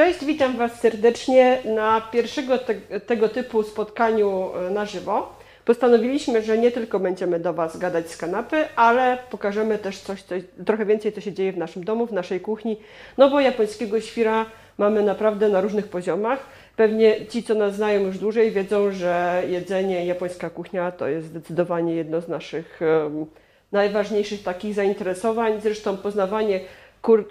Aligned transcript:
Cześć, 0.00 0.24
witam 0.24 0.56
Was 0.56 0.80
serdecznie 0.80 1.58
na 1.64 2.00
pierwszego 2.00 2.58
te, 2.58 2.74
tego 3.00 3.28
typu 3.28 3.62
spotkaniu 3.62 4.50
e, 4.54 4.70
na 4.70 4.86
żywo. 4.86 5.32
Postanowiliśmy, 5.64 6.42
że 6.42 6.58
nie 6.58 6.70
tylko 6.70 7.00
będziemy 7.00 7.40
do 7.40 7.52
Was 7.52 7.78
gadać 7.78 8.10
z 8.10 8.16
kanapy, 8.16 8.64
ale 8.76 9.18
pokażemy 9.30 9.78
też 9.78 9.98
coś, 9.98 10.22
coś, 10.22 10.42
trochę 10.66 10.86
więcej, 10.86 11.12
co 11.12 11.20
się 11.20 11.32
dzieje 11.32 11.52
w 11.52 11.56
naszym 11.56 11.84
domu, 11.84 12.06
w 12.06 12.12
naszej 12.12 12.40
kuchni. 12.40 12.76
No 13.18 13.30
bo 13.30 13.40
japońskiego 13.40 14.00
świra 14.00 14.46
mamy 14.78 15.02
naprawdę 15.02 15.48
na 15.48 15.60
różnych 15.60 15.88
poziomach. 15.88 16.38
Pewnie 16.76 17.26
ci, 17.26 17.42
co 17.42 17.54
nas 17.54 17.74
znają 17.74 18.00
już 18.00 18.18
dłużej, 18.18 18.50
wiedzą, 18.50 18.92
że 18.92 19.42
jedzenie, 19.48 20.06
japońska 20.06 20.50
kuchnia 20.50 20.90
to 20.90 21.08
jest 21.08 21.26
zdecydowanie 21.26 21.94
jedno 21.94 22.20
z 22.20 22.28
naszych 22.28 22.80
um, 23.02 23.26
najważniejszych 23.72 24.42
takich 24.42 24.74
zainteresowań. 24.74 25.60
Zresztą 25.60 25.96
poznawanie 25.96 26.60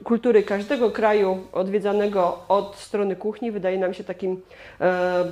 kultury 0.04 0.44
każdego 0.44 0.92
kraju 0.92 1.38
odwiedzanego 1.52 2.40
od 2.48 2.76
strony 2.76 3.16
kuchni 3.16 3.52
wydaje 3.52 3.78
nam 3.78 3.94
się 3.94 4.04
takim 4.04 4.42
e, 4.82 5.26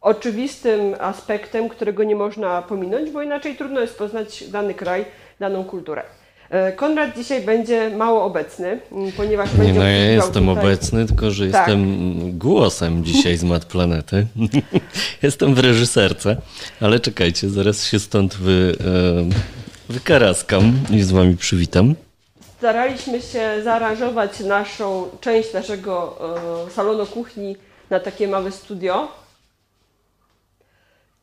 oczywistym 0.00 0.94
aspektem, 1.00 1.68
którego 1.68 2.04
nie 2.04 2.16
można 2.16 2.62
pominąć, 2.62 3.10
bo 3.10 3.22
inaczej 3.22 3.56
trudno 3.56 3.80
jest 3.80 3.98
poznać 3.98 4.50
dany 4.50 4.74
kraj, 4.74 5.04
daną 5.40 5.64
kulturę. 5.64 6.02
E, 6.50 6.72
Konrad 6.72 7.16
dzisiaj 7.16 7.40
będzie 7.40 7.90
mało 7.90 8.24
obecny, 8.24 8.80
ponieważ 9.16 9.52
nie, 9.52 9.58
będzie. 9.58 9.80
No 9.80 9.86
ja 9.86 10.10
jestem 10.10 10.46
tutaj... 10.46 10.64
obecny, 10.64 11.06
tylko 11.06 11.30
że 11.30 11.48
tak. 11.48 11.68
jestem 11.68 12.38
głosem 12.38 13.04
dzisiaj 13.04 13.36
z 13.36 13.44
Mat 13.44 13.64
Planety. 13.64 14.26
jestem 15.22 15.54
w 15.54 15.58
reżyserce, 15.58 16.36
ale 16.80 17.00
czekajcie, 17.00 17.48
zaraz 17.48 17.84
się 17.84 17.98
stąd 17.98 18.34
wy, 18.36 18.76
e, 19.88 19.92
wykaraskam 19.92 20.72
i 20.90 21.02
z 21.02 21.10
wami 21.12 21.36
przywitam 21.36 21.94
staraliśmy 22.64 23.20
się 23.20 23.62
zaaranżować 23.62 24.40
naszą 24.40 25.08
część 25.20 25.52
naszego 25.52 26.18
e, 26.66 26.70
salonu 26.70 27.06
kuchni 27.06 27.56
na 27.90 28.00
takie 28.00 28.28
małe 28.28 28.52
studio. 28.52 29.08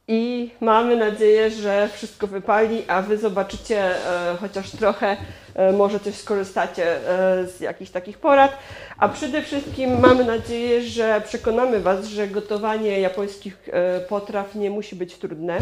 I 0.07 0.51
mamy 0.59 0.95
nadzieję, 0.95 1.49
że 1.49 1.89
wszystko 1.93 2.27
wypali, 2.27 2.83
a 2.87 3.01
Wy 3.01 3.17
zobaczycie 3.17 3.79
e, 3.79 4.37
chociaż 4.41 4.71
trochę, 4.71 5.17
e, 5.55 5.71
może 5.71 5.99
coś 5.99 6.15
skorzystacie 6.15 6.97
z 7.57 7.59
jakichś 7.59 7.91
takich 7.91 8.17
porad. 8.17 8.57
A 8.97 9.09
przede 9.09 9.41
wszystkim 9.41 9.99
mamy 9.99 10.25
nadzieję, 10.25 10.81
że 10.81 11.21
przekonamy 11.25 11.79
Was, 11.79 12.05
że 12.05 12.27
gotowanie 12.27 12.99
japońskich 12.99 13.69
potraw 14.09 14.55
nie 14.55 14.69
musi 14.69 14.95
być 14.95 15.15
trudne, 15.15 15.57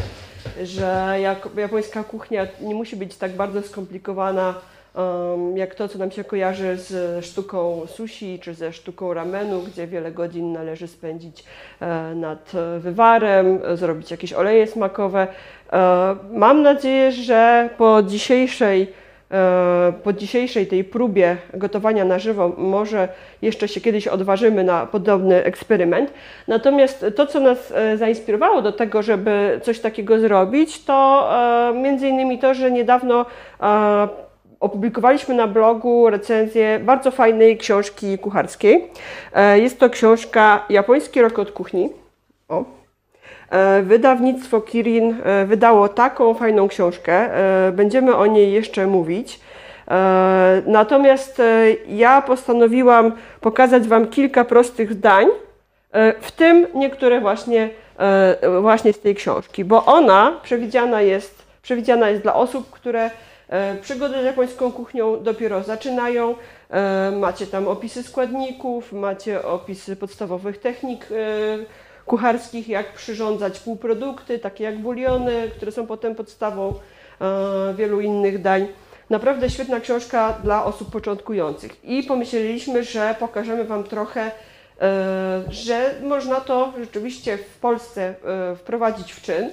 że 0.63 1.17
japońska 1.57 2.03
kuchnia 2.03 2.47
nie 2.61 2.75
musi 2.75 2.95
być 2.95 3.16
tak 3.16 3.31
bardzo 3.31 3.61
skomplikowana 3.61 4.55
jak 5.55 5.75
to, 5.75 5.87
co 5.87 5.99
nam 5.99 6.11
się 6.11 6.23
kojarzy 6.23 6.77
z 6.77 7.25
sztuką 7.25 7.81
sushi 7.87 8.39
czy 8.39 8.53
ze 8.53 8.73
sztuką 8.73 9.13
ramenu, 9.13 9.61
gdzie 9.61 9.87
wiele 9.87 10.11
godzin 10.11 10.53
należy 10.53 10.87
spędzić 10.87 11.43
e, 11.79 12.15
nad 12.15 12.51
wywarem, 12.79 13.59
zrobić 13.73 14.11
jakieś 14.11 14.33
oleje 14.33 14.67
smakowe. 14.67 15.27
E, 15.73 16.15
mam 16.31 16.61
nadzieję, 16.61 17.11
że 17.11 17.69
po 17.77 18.03
dzisiejszej 18.03 18.87
e, 19.31 19.93
po 20.03 20.13
dzisiejszej 20.13 20.67
tej 20.67 20.83
próbie 20.83 21.37
gotowania 21.53 22.05
na 22.05 22.19
żywo 22.19 22.53
może 22.57 23.07
jeszcze 23.41 23.67
się 23.67 23.81
kiedyś 23.81 24.07
odważymy 24.07 24.63
na 24.63 24.85
podobny 24.85 25.43
eksperyment. 25.43 26.13
Natomiast 26.47 27.05
to, 27.15 27.27
co 27.27 27.39
nas 27.39 27.73
zainspirowało 27.95 28.61
do 28.61 28.71
tego, 28.71 29.01
żeby 29.01 29.59
coś 29.63 29.79
takiego 29.79 30.19
zrobić, 30.19 30.85
to 30.85 31.29
między 31.75 32.07
innymi 32.07 32.39
to, 32.39 32.53
że 32.53 32.71
niedawno 32.71 33.25
opublikowaliśmy 34.59 35.35
na 35.35 35.47
blogu 35.47 36.09
recenzję 36.09 36.79
bardzo 36.79 37.11
fajnej 37.11 37.57
książki 37.57 38.17
kucharskiej. 38.17 38.89
E, 39.33 39.59
jest 39.59 39.79
to 39.79 39.89
książka 39.89 40.66
Japoński 40.69 41.22
rok 41.22 41.39
od 41.39 41.51
kuchni. 41.51 41.89
O. 42.50 42.63
E, 43.50 43.81
wydawnictwo 43.81 44.61
Kirin 44.61 45.16
e, 45.23 45.45
wydało 45.45 45.89
taką 45.89 46.34
fajną 46.34 46.67
książkę. 46.67 47.29
Będziemy 47.72 48.16
o 48.16 48.25
niej 48.25 48.53
jeszcze 48.53 48.88
mówić. 48.88 49.39
Natomiast 50.66 51.41
ja 51.88 52.22
postanowiłam 52.22 53.11
pokazać 53.41 53.88
Wam 53.88 54.07
kilka 54.07 54.45
prostych 54.45 54.94
zdań, 54.94 55.28
w 56.22 56.31
tym 56.31 56.67
niektóre 56.73 57.22
właśnie, 57.22 57.69
właśnie 58.61 58.94
z 58.94 59.00
tej 59.00 59.16
książki, 59.16 59.66
bo 59.66 59.85
ona 59.85 60.39
przewidziana 60.44 61.01
jest, 61.01 61.45
przewidziana 61.61 62.09
jest 62.09 62.22
dla 62.22 62.35
osób, 62.35 62.69
które 62.72 63.09
przygody 63.81 64.21
z 64.21 64.25
japońską 64.25 64.71
kuchnią 64.71 65.23
dopiero 65.23 65.63
zaczynają. 65.63 66.35
E, 66.69 67.11
macie 67.11 67.47
tam 67.47 67.67
opisy 67.67 68.03
składników, 68.03 68.93
macie 68.93 69.45
opisy 69.45 69.95
podstawowych 69.95 70.57
technik 70.57 71.07
e, 71.11 71.15
kucharskich, 72.05 72.67
jak 72.67 72.93
przyrządzać 72.93 73.59
półprodukty, 73.59 74.39
takie 74.39 74.63
jak 74.63 74.77
buliony, 74.77 75.51
które 75.55 75.71
są 75.71 75.87
potem 75.87 76.15
podstawą 76.15 76.73
wielu 77.75 78.01
innych 78.01 78.41
dań. 78.41 78.67
Naprawdę 79.09 79.49
świetna 79.49 79.79
książka 79.79 80.37
dla 80.43 80.66
osób 80.66 80.91
początkujących. 80.91 81.85
I 81.85 82.03
pomyśleliśmy, 82.03 82.83
że 82.83 83.16
pokażemy 83.19 83.63
Wam 83.63 83.83
trochę, 83.83 84.31
że 85.49 85.95
można 86.03 86.41
to 86.41 86.73
rzeczywiście 86.79 87.37
w 87.37 87.57
Polsce 87.57 88.16
wprowadzić 88.57 89.11
w 89.11 89.21
czyn, 89.21 89.49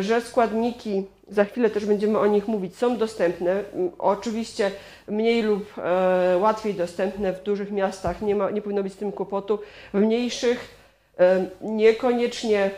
że 0.00 0.20
składniki 0.20 1.04
za 1.30 1.44
chwilę 1.44 1.70
też 1.70 1.86
będziemy 1.86 2.18
o 2.18 2.26
nich 2.26 2.48
mówić, 2.48 2.76
są 2.76 2.96
dostępne. 2.96 3.64
Oczywiście 3.98 4.70
mniej 5.08 5.42
lub 5.42 5.78
e, 5.78 6.38
łatwiej 6.40 6.74
dostępne 6.74 7.32
w 7.32 7.42
dużych 7.42 7.70
miastach, 7.70 8.22
nie, 8.22 8.34
ma, 8.34 8.50
nie 8.50 8.62
powinno 8.62 8.82
być 8.82 8.92
z 8.92 8.96
tym 8.96 9.12
kłopotu. 9.12 9.58
W 9.94 10.00
mniejszych 10.00 10.77
Niekoniecznie 11.60 12.70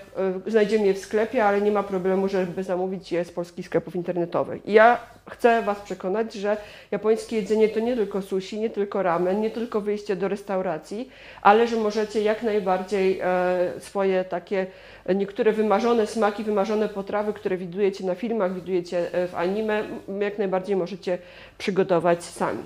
e, 0.46 0.50
znajdziemy 0.50 0.86
je 0.86 0.94
w 0.94 0.98
sklepie, 0.98 1.44
ale 1.44 1.60
nie 1.60 1.70
ma 1.70 1.82
problemu, 1.82 2.28
żeby 2.28 2.64
zamówić 2.64 3.12
je 3.12 3.24
z 3.24 3.30
polskich 3.30 3.66
sklepów 3.66 3.96
internetowych. 3.96 4.66
I 4.66 4.72
ja 4.72 5.00
chcę 5.30 5.62
Was 5.62 5.80
przekonać, 5.80 6.34
że 6.34 6.56
japońskie 6.90 7.36
jedzenie 7.36 7.68
to 7.68 7.80
nie 7.80 7.96
tylko 7.96 8.22
sushi, 8.22 8.60
nie 8.60 8.70
tylko 8.70 9.02
ramen, 9.02 9.40
nie 9.40 9.50
tylko 9.50 9.80
wyjście 9.80 10.16
do 10.16 10.28
restauracji, 10.28 11.08
ale 11.42 11.68
że 11.68 11.76
możecie 11.76 12.22
jak 12.22 12.42
najbardziej 12.42 13.20
e, 13.22 13.72
swoje 13.78 14.24
takie 14.24 14.66
niektóre 15.14 15.52
wymarzone 15.52 16.06
smaki, 16.06 16.44
wymarzone 16.44 16.88
potrawy, 16.88 17.32
które 17.32 17.56
widujecie 17.56 18.04
na 18.04 18.14
filmach, 18.14 18.54
widujecie 18.54 19.14
e, 19.14 19.28
w 19.28 19.34
anime, 19.34 19.84
jak 20.20 20.38
najbardziej 20.38 20.76
możecie 20.76 21.18
przygotować 21.58 22.24
sami. 22.24 22.62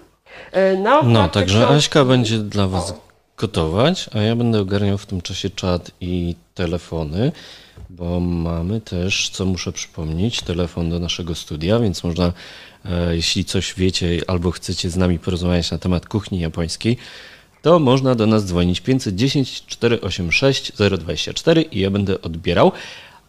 no, 1.02 1.28
także. 1.28 1.68
Aśka 1.68 2.04
będzie 2.04 2.38
dla 2.38 2.66
Was 2.66 3.13
gotować, 3.37 4.11
a 4.12 4.19
ja 4.19 4.37
będę 4.37 4.61
ogarniał 4.61 4.99
w 4.99 5.06
tym 5.06 5.21
czasie 5.21 5.50
czat 5.50 5.91
i 6.00 6.34
telefony, 6.55 7.33
bo 7.91 8.21
mamy 8.21 8.81
też, 8.81 9.28
co 9.28 9.45
muszę 9.45 9.72
przypomnieć, 9.72 10.43
telefon 10.43 10.91
do 10.91 10.99
naszego 10.99 11.34
studia, 11.34 11.78
więc 11.78 12.05
można, 12.05 12.33
e, 12.84 13.17
jeśli 13.17 13.45
coś 13.45 13.75
wiecie 13.75 14.21
albo 14.27 14.50
chcecie 14.50 14.91
z 14.91 14.97
nami 14.97 15.19
porozmawiać 15.19 15.71
na 15.71 15.78
temat 15.78 16.06
kuchni 16.06 16.41
japońskiej, 16.41 16.97
to 17.62 17.78
można 17.78 18.15
do 18.15 18.27
nas 18.27 18.45
dzwonić 18.45 18.81
510 18.81 19.66
486 19.66 20.72
024 20.72 21.62
i 21.62 21.81
ja 21.81 21.91
będę 21.91 22.21
odbierał. 22.21 22.72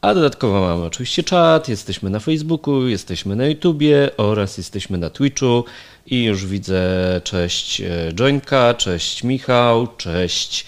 A 0.06 0.14
dodatkowo 0.14 0.62
mamy 0.62 0.84
oczywiście 0.84 1.24
czat, 1.24 1.70
jesteśmy 1.70 2.10
na 2.10 2.20
Facebooku, 2.20 2.88
jesteśmy 2.88 3.36
na 3.36 3.46
YouTubie 3.46 4.10
oraz 4.18 4.58
jesteśmy 4.58 4.98
na 4.98 5.10
Twitchu. 5.10 5.64
I 6.06 6.24
już 6.24 6.46
widzę 6.46 6.82
cześć 7.24 7.82
e, 7.82 7.88
Jońka, 8.20 8.74
cześć 8.74 9.24
Michał, 9.24 9.88
cześć 9.98 10.66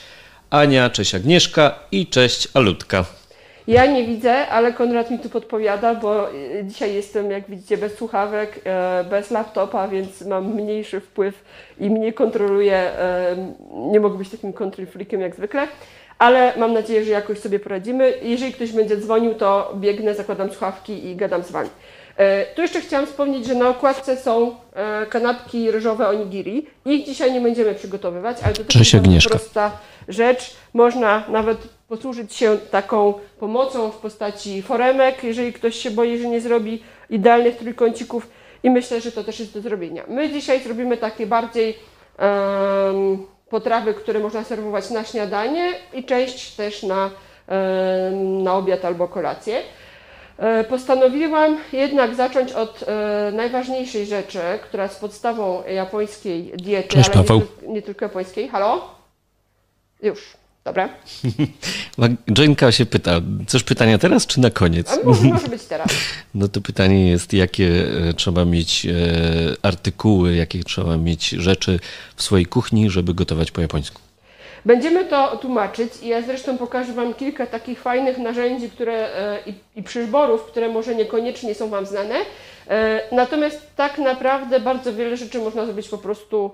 Ania, 0.50 0.90
cześć 0.90 1.16
Agnieszka 1.16 1.80
i 1.92 2.08
cześć 2.08 2.48
Alutka. 2.54 3.06
Ja 3.68 3.86
nie 3.86 4.08
widzę, 4.08 4.48
ale 4.48 4.74
Konrad 4.74 5.12
mi 5.12 5.20
tu 5.20 5.30
podpowiada, 5.30 5.96
bo 5.96 6.30
e, 6.32 6.34
dzisiaj 6.64 6.94
jestem, 6.94 7.32
jak 7.32 7.50
widzicie, 7.50 7.78
bez 7.78 7.98
słuchawek, 7.98 8.62
e, 8.66 9.06
bez 9.10 9.32
laptopa, 9.32 9.88
więc 9.88 10.22
mam 10.22 10.54
mniejszy 10.54 11.00
wpływ 11.00 11.44
i 11.80 11.90
mnie 11.90 12.14
kontroluje. 12.14 12.92
Nie 13.92 14.00
mogę 14.00 14.18
być 14.18 14.30
takim 14.30 14.54
control 14.54 14.88
freakiem 14.88 15.22
jak 15.22 15.36
zwykle 15.36 15.68
ale 16.20 16.54
mam 16.58 16.74
nadzieję, 16.74 17.06
że 17.06 17.12
jakoś 17.12 17.40
sobie 17.40 17.60
poradzimy. 17.60 18.14
Jeżeli 18.22 18.54
ktoś 18.54 18.72
będzie 18.72 18.98
dzwonił, 18.98 19.34
to 19.34 19.74
biegnę, 19.76 20.16
zakładam 20.16 20.50
słuchawki 20.50 21.06
i 21.06 21.16
gadam 21.16 21.44
z 21.44 21.52
Wami. 21.52 21.70
E, 22.18 22.46
tu 22.46 22.62
jeszcze 22.62 22.82
chciałam 22.82 23.06
wspomnieć, 23.06 23.46
że 23.46 23.56
na 23.56 23.70
okładce 23.70 24.18
są 24.18 24.56
e, 24.74 25.06
kanapki 25.06 25.72
ryżowe 25.72 26.10
onigiri. 26.10 26.66
Ich 26.86 27.06
dzisiaj 27.06 27.34
nie 27.34 27.42
będziemy 27.42 27.76
przygotowywać, 27.76 28.38
ale 28.44 28.54
to 28.54 28.64
też 28.64 28.94
jest 28.94 29.28
prosta 29.28 29.72
rzecz. 30.08 30.56
Można 30.74 31.24
nawet 31.30 31.58
posłużyć 31.88 32.34
się 32.34 32.58
taką 32.72 33.14
pomocą 33.40 33.92
w 33.92 33.98
postaci 33.98 34.62
foremek, 34.62 35.24
jeżeli 35.24 35.54
ktoś 35.54 35.76
się 35.76 35.92
boi, 35.92 36.18
że 36.18 36.28
nie 36.28 36.42
zrobi 36.42 36.84
idealnych 37.10 37.58
trójkącików 37.58 38.28
i 38.64 38.70
myślę, 38.70 39.02
że 39.02 39.12
to 39.12 39.24
też 39.24 39.40
jest 39.40 39.54
do 39.54 39.62
zrobienia. 39.62 40.04
My 40.08 40.30
dzisiaj 40.30 40.64
zrobimy 40.64 40.98
takie 40.98 41.28
bardziej 41.28 41.78
um, 42.20 43.26
potrawy, 43.50 43.94
które 43.94 44.20
można 44.20 44.44
serwować 44.44 44.90
na 44.90 45.04
śniadanie 45.04 45.74
i 45.94 46.04
część 46.04 46.56
też 46.56 46.84
na, 46.84 47.10
na 48.44 48.54
obiad 48.54 48.86
albo 48.86 49.08
kolację. 49.08 49.62
E, 50.38 50.64
postanowiłam 50.64 51.58
jednak 51.74 52.16
zacząć 52.16 52.52
od 52.52 52.84
e, 52.88 53.32
najważniejszej 53.32 54.06
rzeczy, 54.06 54.40
która 54.64 54.84
jest 54.84 55.02
podstawą 55.02 55.64
japońskiej 55.64 56.52
diety, 56.56 56.90
Cześć, 56.90 57.10
ale 57.10 57.24
nie, 57.24 57.74
nie, 57.74 57.82
tylko 57.82 58.06
japońskiej. 58.06 58.48
Halo? 58.48 58.90
Już. 60.02 60.38
Dobra. 60.68 60.90
Jane'ka 62.38 62.72
się 62.72 62.86
pyta, 62.86 63.12
coś 63.48 63.64
pytania 63.64 63.98
teraz 63.98 64.28
czy 64.28 64.40
na 64.40 64.50
koniec? 64.50 64.92
A 64.92 65.06
może, 65.06 65.24
może 65.24 65.48
być 65.48 65.64
teraz. 65.64 65.88
No 66.36 66.48
to 66.48 66.62
pytanie 66.62 67.10
jest, 67.10 67.34
jakie 67.34 67.86
e, 68.10 68.14
trzeba 68.14 68.46
mieć 68.46 68.86
e, 68.86 68.92
artykuły, 69.62 70.36
jakie 70.36 70.64
trzeba 70.64 70.98
mieć 70.98 71.30
rzeczy 71.30 71.80
w 72.16 72.24
swojej 72.24 72.46
kuchni, 72.46 72.90
żeby 72.90 73.14
gotować 73.14 73.52
po 73.52 73.62
japońsku? 73.62 74.02
Będziemy 74.66 75.06
to 75.06 75.38
tłumaczyć 75.38 75.94
i 76.02 76.08
ja 76.08 76.22
zresztą 76.22 76.58
pokażę 76.58 76.94
Wam 76.94 77.14
kilka 77.14 77.46
takich 77.46 77.82
fajnych 77.82 78.18
narzędzi 78.18 78.70
które, 78.70 79.16
e, 79.16 79.40
i, 79.46 79.54
i 79.80 79.84
przyborów, 79.84 80.44
które 80.44 80.70
może 80.70 80.96
niekoniecznie 80.96 81.56
są 81.56 81.70
Wam 81.70 81.86
znane. 81.86 82.16
Natomiast 83.12 83.62
tak 83.76 83.98
naprawdę 83.98 84.60
bardzo 84.60 84.94
wiele 84.94 85.18
rzeczy 85.18 85.40
można 85.40 85.66
zrobić 85.66 85.90
po 85.90 85.98
prostu 85.98 86.52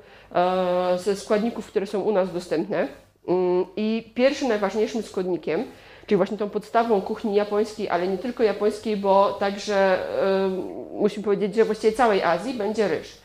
ze 0.97 1.15
składników, 1.15 1.67
które 1.67 1.87
są 1.87 2.01
u 2.01 2.11
nas 2.11 2.33
dostępne. 2.33 2.87
Mm, 3.27 3.65
I 3.75 4.11
pierwszym 4.15 4.47
najważniejszym 4.47 5.03
składnikiem, 5.03 5.63
czyli 6.05 6.17
właśnie 6.17 6.37
tą 6.37 6.49
podstawą 6.49 7.01
kuchni 7.01 7.35
japońskiej, 7.35 7.89
ale 7.89 8.07
nie 8.07 8.17
tylko 8.17 8.43
japońskiej, 8.43 8.97
bo 8.97 9.33
także 9.33 9.99
yy, 10.91 10.99
musimy 10.99 11.23
powiedzieć, 11.23 11.55
że 11.55 11.65
właściwie 11.65 11.93
całej 11.93 12.23
Azji 12.23 12.53
będzie 12.53 12.87
ryż. 12.87 13.23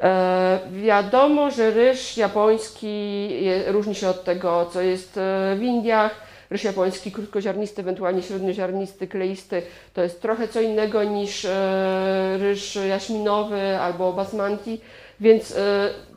E, 0.00 0.58
wiadomo, 0.72 1.50
że 1.50 1.70
ryż 1.70 2.16
japoński 2.16 3.28
je, 3.44 3.72
różni 3.72 3.94
się 3.94 4.08
od 4.08 4.24
tego, 4.24 4.66
co 4.72 4.80
jest 4.80 5.16
e, 5.16 5.56
w 5.56 5.62
Indiach. 5.62 6.30
Ryż 6.50 6.64
japoński 6.64 7.12
krótkoziarnisty, 7.12 7.82
ewentualnie 7.82 8.22
średnioziarnisty, 8.22 9.08
kleisty, 9.08 9.62
to 9.94 10.02
jest 10.02 10.22
trochę 10.22 10.48
co 10.48 10.60
innego 10.60 11.04
niż 11.04 11.44
e, 11.44 12.36
ryż 12.38 12.76
jaśminowy 12.88 13.78
albo 13.78 14.12
basmanti, 14.12 14.80
więc 15.20 15.54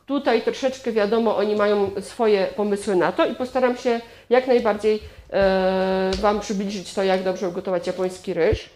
Tutaj 0.06 0.42
troszeczkę 0.42 0.92
wiadomo, 0.92 1.36
oni 1.36 1.56
mają 1.56 1.90
swoje 2.00 2.46
pomysły 2.46 2.96
na 2.96 3.12
to 3.12 3.26
i 3.26 3.34
postaram 3.34 3.76
się 3.76 4.00
jak 4.30 4.46
najbardziej 4.46 5.02
e, 5.30 6.10
Wam 6.20 6.40
przybliżyć 6.40 6.94
to, 6.94 7.02
jak 7.02 7.22
dobrze 7.22 7.48
ugotować 7.48 7.86
japoński 7.86 8.34
ryż. 8.34 8.70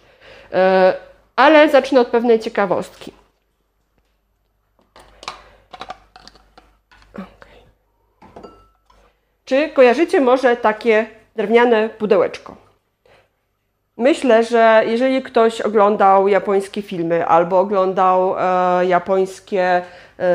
E, 0.53 0.95
ale 1.37 1.71
zacznę 1.71 2.01
od 2.01 2.09
pewnej 2.09 2.41
ciekawostki. 2.41 3.13
Okay. 7.15 8.43
Czy 9.45 9.69
kojarzycie 9.69 10.21
może 10.21 10.57
takie 10.57 11.07
drewniane 11.37 11.89
pudełeczko? 11.89 12.69
Myślę, 13.97 14.45
że 14.45 14.83
jeżeli 14.87 15.23
ktoś 15.23 15.61
oglądał 15.61 16.29
japońskie 16.29 16.83
filmy 16.83 17.27
albo 17.27 17.61
oglądał 17.61 18.35
e, 18.39 18.87
japońskie 18.87 19.83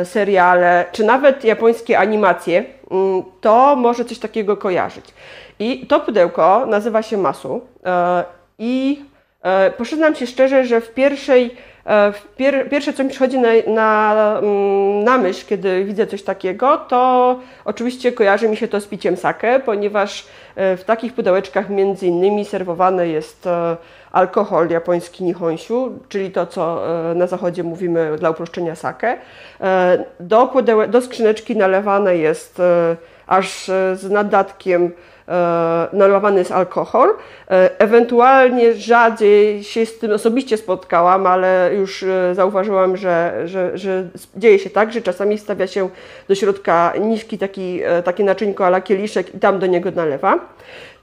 seriale, 0.04 0.86
czy 0.92 1.04
nawet 1.04 1.44
japońskie 1.44 2.00
animacje, 2.00 2.64
mm, 2.92 3.24
to 3.42 3.76
może 3.76 4.06
coś 4.06 4.20
takiego 4.20 4.58
kojarzyć. 4.58 5.06
I 5.60 5.88
to 5.88 6.00
pudełko 6.00 6.66
nazywa 6.66 7.02
się 7.02 7.18
Masu. 7.18 7.62
E, 7.86 8.24
I 8.60 9.06
e, 9.42 9.72
poszedłem 9.72 10.16
się 10.16 10.28
szczerze, 10.28 10.66
że 10.66 10.82
w 10.82 10.94
pierwszej 10.94 11.58
E, 11.86 12.14
pier, 12.38 12.70
pierwsze, 12.70 12.94
co 12.94 13.04
mi 13.04 13.10
przychodzi 13.10 13.40
na, 13.40 13.50
na, 13.68 14.40
mm, 14.40 15.04
na, 15.04 15.18
myśl, 15.18 15.46
kiedy 15.48 15.86
widzę 15.86 16.08
coś 16.08 16.24
takiego, 16.24 16.78
to 16.78 17.40
oczywiście 17.66 18.12
kojarzy 18.12 18.50
mi 18.50 18.58
się 18.58 18.68
to 18.68 18.82
z 18.82 18.88
piciem 18.88 19.18
sake, 19.18 19.60
ponieważ 19.60 20.26
e, 20.56 20.78
w 20.78 20.84
takich 20.84 21.14
pudełeczkach 21.14 21.70
między 21.70 22.08
innymi 22.08 22.46
serwowany 22.46 23.08
jest 23.08 23.48
e, 23.48 23.78
alkohol 24.14 24.70
japoński 24.70 25.24
nihonshu, 25.24 26.00
czyli 26.10 26.32
to, 26.32 26.46
co 26.46 26.82
na 27.16 27.28
zachodzie 27.28 27.64
mówimy 27.64 28.16
dla 28.20 28.30
uproszczenia 28.30 28.76
sake. 28.76 29.18
Do, 30.20 30.48
pudełe, 30.48 30.88
do 30.88 31.02
skrzyneczki 31.02 31.58
nalewane 31.58 32.18
jest 32.18 32.62
aż 33.28 33.66
z 33.94 34.10
nadatkiem 34.12 34.92
E, 35.28 35.88
nalewany 35.94 36.40
jest 36.40 36.52
alkohol. 36.52 37.10
E, 37.52 37.80
ewentualnie 37.80 38.74
rzadziej 38.74 39.64
się 39.64 39.86
z 39.86 40.00
tym 40.00 40.12
osobiście 40.12 40.58
spotkałam, 40.58 41.28
ale 41.28 41.72
już 41.74 42.04
e, 42.04 42.36
zauważyłam, 42.36 42.98
że, 42.98 43.42
że, 43.46 43.78
że 43.78 44.08
dzieje 44.36 44.60
się 44.60 44.70
tak, 44.70 44.94
że 44.94 45.02
czasami 45.02 45.38
stawia 45.38 45.68
się 45.68 45.90
do 46.28 46.36
środka 46.36 46.94
niski 47.00 47.38
taki, 47.38 47.82
takie 48.04 48.24
naczynko 48.24 48.66
ala 48.66 48.82
kieliszek 48.82 49.36
i 49.36 49.40
tam 49.40 49.60
do 49.60 49.68
niego 49.68 49.92
nalewa. 49.92 50.40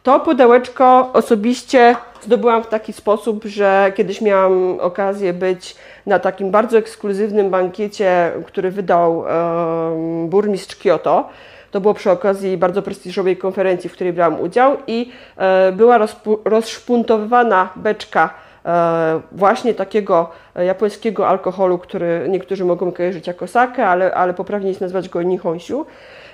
To 0.03 0.21
pudełeczko 0.21 1.11
osobiście 1.13 1.97
zdobyłam 2.23 2.63
w 2.63 2.67
taki 2.67 2.93
sposób, 2.93 3.45
że 3.45 3.93
kiedyś 3.97 4.21
miałam 4.21 4.81
okazję 4.81 5.33
być 5.33 5.77
na 6.07 6.19
takim 6.19 6.51
bardzo 6.51 6.79
ekskluzywnym 6.79 7.51
bankiecie, 7.51 8.33
który 8.47 8.71
wydał 8.71 9.19
um, 9.19 10.29
burmistrz 10.29 10.77
Kyoto. 10.77 11.29
To 11.71 11.81
było 11.81 11.95
przy 11.95 12.11
okazji 12.11 12.57
bardzo 12.57 12.83
prestiżowej 12.83 13.37
konferencji, 13.37 13.91
w 13.91 13.93
której 13.93 14.13
brałam 14.13 14.41
udział 14.41 14.77
i 14.87 15.13
e, 15.37 15.73
była 15.73 15.99
rozszpuntowywana 16.45 17.69
beczka 17.77 18.35
e, 18.65 19.21
właśnie 19.33 19.75
takiego 19.75 20.31
japońskiego 20.55 21.29
alkoholu, 21.29 21.79
który 21.79 22.27
niektórzy 22.29 22.65
mogą 22.65 22.93
kojarzyć 22.93 23.27
jako 23.27 23.47
sake, 23.47 23.87
ale, 23.87 24.15
ale 24.15 24.35
poprawnie 24.35 24.69
jest 24.69 24.81
nazwać 24.81 25.09
go 25.09 25.23
nihonshu. 25.23 25.87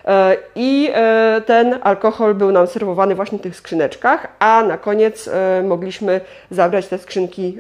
E, 0.06 0.36
I 0.54 0.90
e, 0.94 1.42
ten 1.46 1.78
alkohol 1.82 2.34
był 2.34 2.52
nam 2.52 2.66
serwowany 2.66 3.14
właśnie 3.14 3.38
w 3.38 3.42
tych 3.42 3.56
skrzyneczkach, 3.56 4.26
a 4.38 4.62
na 4.62 4.78
koniec 4.78 5.28
e, 5.28 5.62
mogliśmy 5.62 6.20
zabrać 6.50 6.86
te 6.86 6.98
skrzynki 6.98 7.58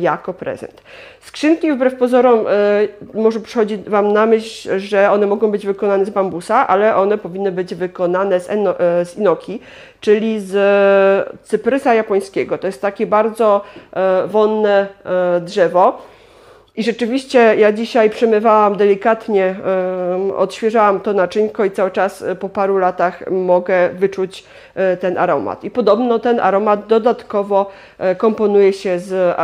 jako 0.00 0.34
prezent. 0.34 0.82
Skrzynki 1.20 1.72
wbrew 1.72 1.94
pozorom 1.94 2.44
może 3.14 3.40
przychodzi 3.40 3.78
Wam 3.86 4.12
na 4.12 4.26
myśl, 4.26 4.78
że 4.78 5.10
one 5.10 5.26
mogą 5.26 5.50
być 5.50 5.66
wykonane 5.66 6.04
z 6.04 6.10
bambusa, 6.10 6.68
ale 6.68 6.96
one 6.96 7.18
powinny 7.18 7.52
być 7.52 7.74
wykonane 7.74 8.40
z, 8.40 8.50
eno, 8.50 8.74
z 9.04 9.16
inoki, 9.16 9.60
czyli 10.00 10.40
z 10.40 10.54
cyprysa 11.42 11.94
japońskiego. 11.94 12.58
To 12.58 12.66
jest 12.66 12.82
takie 12.82 13.06
bardzo 13.06 13.64
wonne 14.26 14.86
drzewo. 15.40 16.02
I 16.78 16.82
rzeczywiście 16.82 17.38
ja 17.38 17.72
dzisiaj 17.72 18.10
przemywałam 18.10 18.76
delikatnie, 18.76 19.54
odświeżałam 20.36 21.00
to 21.00 21.12
naczynko 21.12 21.64
i 21.64 21.70
cały 21.70 21.90
czas 21.90 22.22
e, 22.22 22.34
po 22.34 22.48
paru 22.48 22.78
latach 22.78 23.30
mogę 23.30 23.88
wyczuć 23.88 24.44
e, 24.74 24.96
ten 24.96 25.18
aromat. 25.18 25.64
I 25.64 25.70
podobno 25.70 26.18
ten 26.18 26.40
aromat 26.40 26.86
dodatkowo 26.86 27.70
e, 27.98 28.14
komponuje 28.14 28.72
się 28.72 28.98
z 28.98 29.36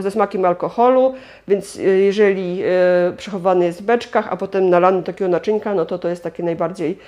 ze 0.00 0.10
smakiem 0.10 0.44
alkoholu, 0.44 1.14
więc 1.48 1.74
jeżeli 1.76 2.62
przechowany 3.16 3.64
jest 3.64 3.82
w 3.82 3.84
beczkach, 3.84 4.28
a 4.30 4.36
potem 4.36 4.70
nalany 4.70 4.98
do 4.98 5.06
takiego 5.06 5.28
naczynka, 5.30 5.74
no 5.74 5.86
to 5.86 5.98
to 5.98 6.08
jest 6.08 6.22
taki 6.22 6.44
najbardziej, 6.44 6.98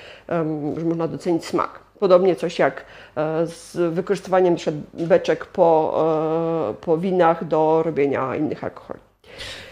że 0.76 0.84
można 0.84 1.08
docenić 1.08 1.44
smak. 1.44 1.80
Podobnie 1.98 2.36
coś 2.36 2.58
jak 2.58 2.84
z 3.44 3.76
wykorzystywaniem 3.94 4.56
beczek 4.94 5.46
po, 5.46 5.94
po 6.80 6.98
winach 6.98 7.44
do 7.44 7.82
robienia 7.84 8.36
innych 8.36 8.64
alkoholi. 8.64 9.13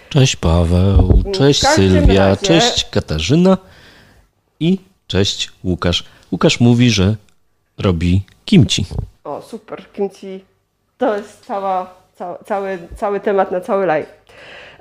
Cześć 0.09 0.37
Paweł, 0.37 1.23
cześć 1.35 1.67
Sylwia, 1.67 2.29
razie... 2.29 2.47
cześć 2.47 2.91
Katarzyna 2.91 3.59
i 4.61 4.79
cześć 5.07 5.51
Łukasz. 5.65 6.05
Łukasz 6.33 6.61
mówi, 6.61 6.91
że 6.91 7.15
robi 7.79 8.23
kimchi. 8.45 8.87
O, 9.25 9.43
super, 9.43 9.93
kimchi 9.93 10.45
to 10.99 11.17
jest 11.17 11.47
cała, 11.47 11.95
ca, 12.15 12.39
cały, 12.45 12.79
cały 12.97 13.21
temat 13.21 13.53
na 13.53 13.61
cały 13.61 13.87
live. 13.87 14.23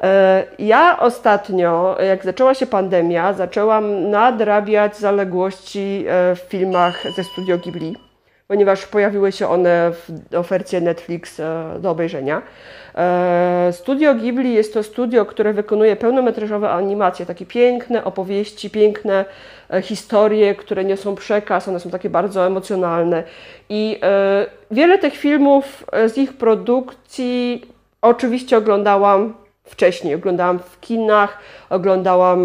E, 0.02 0.44
ja 0.60 1.00
ostatnio, 1.00 1.98
jak 2.02 2.24
zaczęła 2.24 2.54
się 2.54 2.68
pandemia, 2.68 3.34
zaczęłam 3.34 4.10
nadrabiać 4.10 4.98
zaległości 4.98 6.06
e, 6.08 6.36
w 6.36 6.40
filmach 6.40 7.04
ze 7.16 7.24
studio 7.24 7.58
Ghibli, 7.58 7.98
ponieważ 8.48 8.86
pojawiły 8.86 9.32
się 9.32 9.48
one 9.48 9.92
w 9.92 10.36
ofercie 10.36 10.82
Netflix 10.82 11.40
e, 11.40 11.78
do 11.80 11.92
obejrzenia. 11.92 12.42
E, 12.95 13.69
studio 13.71 14.15
Ghibli 14.15 14.53
jest 14.53 14.74
to 14.74 14.83
studio, 14.83 15.25
które 15.25 15.53
wykonuje 15.53 15.95
pełnometrażowe 15.95 16.69
animacje, 16.69 17.25
takie 17.25 17.45
piękne 17.45 18.03
opowieści, 18.03 18.69
piękne 18.69 19.25
e, 19.74 19.81
historie, 19.81 20.55
które 20.55 20.86
niosą 20.86 21.15
przekaz, 21.15 21.67
one 21.67 21.79
są 21.79 21.89
takie 21.89 22.10
bardzo 22.10 22.45
emocjonalne. 22.45 23.24
I 23.69 24.00
e, 24.03 24.45
wiele 24.71 24.98
tych 24.98 25.13
filmów 25.13 25.86
z 26.07 26.17
ich 26.17 26.33
produkcji 26.33 27.65
oczywiście 28.01 28.57
oglądałam 28.57 29.33
wcześniej. 29.63 30.15
Oglądałam 30.15 30.60
w 30.60 30.79
kinach, 30.79 31.38
oglądałam 31.69 32.43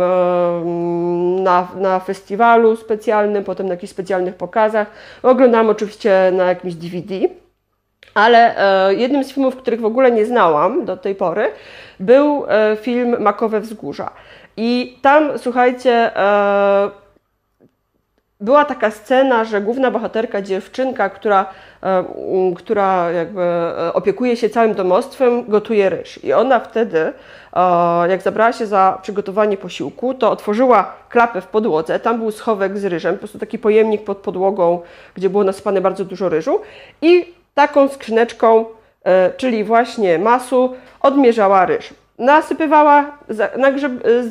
na, 1.42 1.68
na 1.76 2.00
festiwalu 2.00 2.76
specjalnym, 2.76 3.44
potem 3.44 3.66
na 3.66 3.74
jakichś 3.74 3.92
specjalnych 3.92 4.34
pokazach. 4.34 4.90
Oglądałam 5.22 5.68
oczywiście 5.68 6.32
na 6.32 6.44
jakimś 6.44 6.74
DVD. 6.74 7.14
Ale 8.16 8.56
e, 8.88 8.94
jednym 8.94 9.24
z 9.24 9.32
filmów, 9.32 9.56
których 9.56 9.80
w 9.80 9.84
ogóle 9.84 10.10
nie 10.10 10.26
znałam 10.26 10.84
do 10.84 10.96
tej 10.96 11.14
pory, 11.14 11.50
był 12.00 12.46
e, 12.48 12.76
film 12.76 13.16
Makowe 13.20 13.60
Wzgórza. 13.60 14.10
I 14.56 14.98
tam, 15.02 15.38
słuchajcie, 15.38 16.16
e, 16.16 16.90
była 18.40 18.64
taka 18.64 18.90
scena, 18.90 19.44
że 19.44 19.60
główna 19.60 19.90
bohaterka, 19.90 20.42
dziewczynka, 20.42 21.08
która, 21.08 21.46
która 22.56 23.10
jakby 23.10 23.42
opiekuje 23.92 24.36
się 24.36 24.50
całym 24.50 24.74
domostwem, 24.74 25.44
gotuje 25.48 25.90
ryż. 25.90 26.24
I 26.24 26.32
ona 26.32 26.60
wtedy, 26.60 27.12
jak 28.08 28.22
zabrała 28.22 28.52
się 28.52 28.66
za 28.66 28.98
przygotowanie 29.02 29.56
posiłku, 29.56 30.14
to 30.14 30.30
otworzyła 30.30 30.92
klapę 31.08 31.40
w 31.40 31.46
podłodze. 31.46 32.00
Tam 32.00 32.18
był 32.18 32.30
schowek 32.30 32.78
z 32.78 32.84
ryżem, 32.84 33.14
po 33.14 33.18
prostu 33.18 33.38
taki 33.38 33.58
pojemnik 33.58 34.04
pod 34.04 34.18
podłogą, 34.18 34.80
gdzie 35.14 35.30
było 35.30 35.44
nasypane 35.44 35.80
bardzo 35.80 36.04
dużo 36.04 36.28
ryżu. 36.28 36.60
I 37.02 37.35
taką 37.56 37.88
skrzyneczką, 37.88 38.64
czyli 39.36 39.64
właśnie 39.64 40.18
masu, 40.18 40.74
odmierzała 41.00 41.66
ryż 41.66 41.94
nasypywała, 42.18 43.18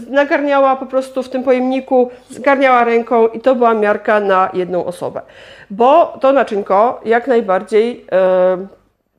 nagarniała 0.10 0.76
po 0.76 0.86
prostu 0.86 1.24
w 1.24 1.30
tym 1.30 1.44
pojemniku, 1.44 2.10
zgarniała 2.30 2.84
ręką 2.84 3.28
i 3.28 3.40
to 3.40 3.56
była 3.56 3.74
miarka 3.74 4.20
na 4.20 4.50
jedną 4.54 4.86
osobę. 4.86 5.22
Bo 5.70 6.18
to 6.22 6.32
naczynko 6.32 7.02
jak 7.06 7.28
najbardziej, 7.28 8.06
e, 8.12 8.68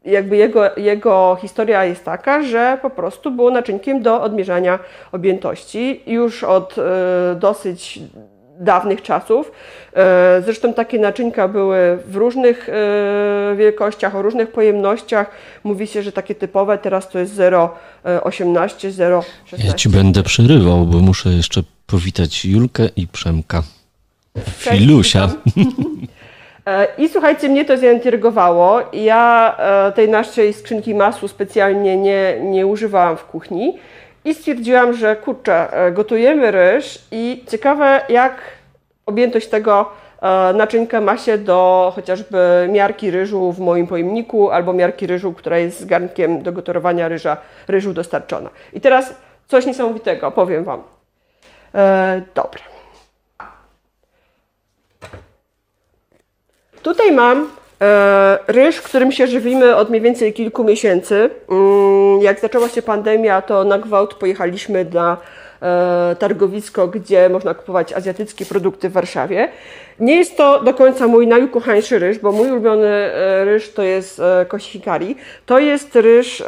jakby 0.05 0.37
jego, 0.37 0.77
jego 0.77 1.37
historia 1.41 1.85
jest 1.85 2.05
taka, 2.05 2.43
że 2.43 2.79
po 2.83 2.91
prostu 2.91 3.31
było 3.31 3.51
naczynkiem 3.51 4.03
do 4.03 4.23
odmierzania 4.23 4.79
objętości 5.13 6.03
już 6.07 6.45
od 6.45 6.77
e, 6.79 6.83
dosyć 7.35 8.01
dawnych 8.61 9.03
czasów. 9.03 9.53
E, 9.97 10.43
zresztą 10.45 10.75
takie 10.75 10.99
naczynka 10.99 11.49
były 11.49 11.99
w 12.07 12.17
różnych 12.17 12.69
e, 12.69 13.57
wielkościach, 13.57 14.17
o 14.17 14.23
różnych 14.23 14.53
pojemnościach. 14.53 15.31
Mówi 15.65 15.87
się, 15.87 16.03
że 16.03 16.13
takie 16.13 16.35
typowe 16.35 16.79
teraz 16.79 17.09
to 17.09 17.19
jest 17.19 17.35
0,18, 17.35 18.91
0,16. 18.91 19.23
Ja 19.65 19.73
ci 19.73 19.89
będę 19.89 20.23
przerywał, 20.23 20.87
bo 20.87 20.99
muszę 20.99 21.29
jeszcze 21.29 21.63
powitać 21.87 22.45
Julkę 22.45 22.89
i 22.97 23.07
Przemka. 23.07 23.63
Filusia. 24.59 25.29
E, 26.67 26.89
I 26.99 27.09
słuchajcie, 27.09 27.49
mnie 27.49 27.65
to 27.65 27.79
zaintrygowało. 27.79 28.81
Ja 28.93 29.57
tej 29.95 30.09
naszej 30.09 30.53
skrzynki 30.53 30.95
masła 30.95 31.29
specjalnie 31.29 31.97
nie, 31.97 32.41
nie 32.43 32.67
używałam 32.67 33.17
w 33.17 33.25
kuchni. 33.25 33.79
I 34.27 34.35
stwierdziłam, 34.35 34.95
że 34.95 35.17
kurczę, 35.17 35.73
e, 35.73 35.93
gotujemy 35.93 36.51
ryż 36.51 36.99
i 37.11 37.45
ciekawe 37.49 38.01
jak 38.09 38.43
objętość 39.07 39.49
tego 39.49 39.91
e, 40.23 40.53
naczynka 40.53 41.01
ma 41.01 41.17
się 41.17 41.39
do 41.39 41.93
chociażby 41.95 42.69
miarki 42.73 43.11
ryżu 43.11 43.53
w 43.53 43.59
moim 43.61 43.87
pojemniku 43.87 44.51
albo 44.51 44.73
miarki 44.73 45.07
ryżu, 45.07 45.33
która 45.33 45.59
jest 45.59 45.81
z 45.81 45.85
garnkiem 45.85 46.43
do 46.43 46.53
gotowania 46.53 47.09
ryża, 47.09 47.37
ryżu 47.69 47.93
dostarczona. 47.93 48.51
I 48.73 48.81
teraz 48.81 49.15
coś 49.47 49.67
niesamowitego 49.67 50.31
powiem 50.31 50.65
Wam. 50.65 50.83
E, 51.75 52.23
dobra. 52.35 52.63
Tutaj 56.83 57.13
mam 57.13 57.51
ryż, 58.47 58.83
którym 58.83 59.13
się 59.13 59.27
żywimy 59.27 59.77
od 59.77 59.91
mniej 59.91 60.01
więcej 60.01 60.33
kilku 60.33 60.65
miesięcy. 60.65 61.31
Mm, 61.51 62.23
jak 62.23 62.41
zaczęła 62.41 62.69
się 62.69 62.83
pandemia, 62.83 63.43
to 63.43 63.65
na 63.65 63.79
gwałt 63.79 64.15
pojechaliśmy 64.15 64.85
na 64.85 65.17
e, 65.63 66.17
targowisko, 66.19 66.89
gdzie 66.89 67.29
można 67.29 67.55
kupować 67.55 67.93
azjatyckie 67.93 68.47
produkty 68.47 68.89
w 68.89 68.93
Warszawie. 68.93 69.49
Nie 70.01 70.17
jest 70.17 70.37
to 70.37 70.61
do 70.61 70.75
końca 70.75 71.07
mój 71.07 71.27
najukochańszy 71.27 71.99
ryż, 71.99 72.19
bo 72.19 72.33
mój 72.33 72.51
ulubiony 72.51 72.87
e, 72.87 73.45
ryż 73.45 73.73
to 73.73 73.83
jest 73.83 74.23
koshikari. 74.49 75.17
To 75.47 75.59
jest 75.59 75.97
ryż 75.97 76.45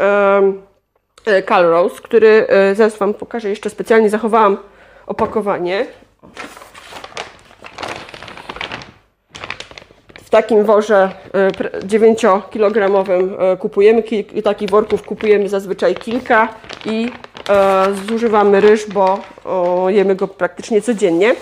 Calrose, 1.48 2.02
który 2.02 2.46
zaraz 2.74 2.98
Wam 2.98 3.14
pokażę. 3.14 3.48
Jeszcze 3.48 3.70
specjalnie 3.70 4.10
zachowałam 4.10 4.56
opakowanie. 5.06 5.86
W 10.28 10.30
takim 10.30 10.64
worze 10.64 11.10
9-kilogramowym 11.86 13.36
e, 13.38 13.56
kupujemy, 13.56 14.02
takich 14.44 14.70
worków 14.70 15.02
kupujemy 15.02 15.48
zazwyczaj 15.48 15.94
kilka 15.94 16.48
i 16.84 17.10
e, 17.48 17.86
zużywamy 18.08 18.60
ryż, 18.60 18.86
bo 18.86 19.20
jemy 19.88 20.14
go 20.14 20.28
praktycznie 20.28 20.82
codziennie. 20.82 21.34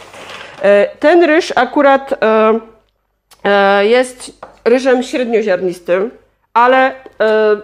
E, 0.63 0.89
ten 1.01 1.25
ryż 1.25 1.53
akurat 1.57 2.21
jest 3.83 4.33
ryżem 4.65 5.03
średnioziarnistym, 5.03 6.11
ale 6.55 6.95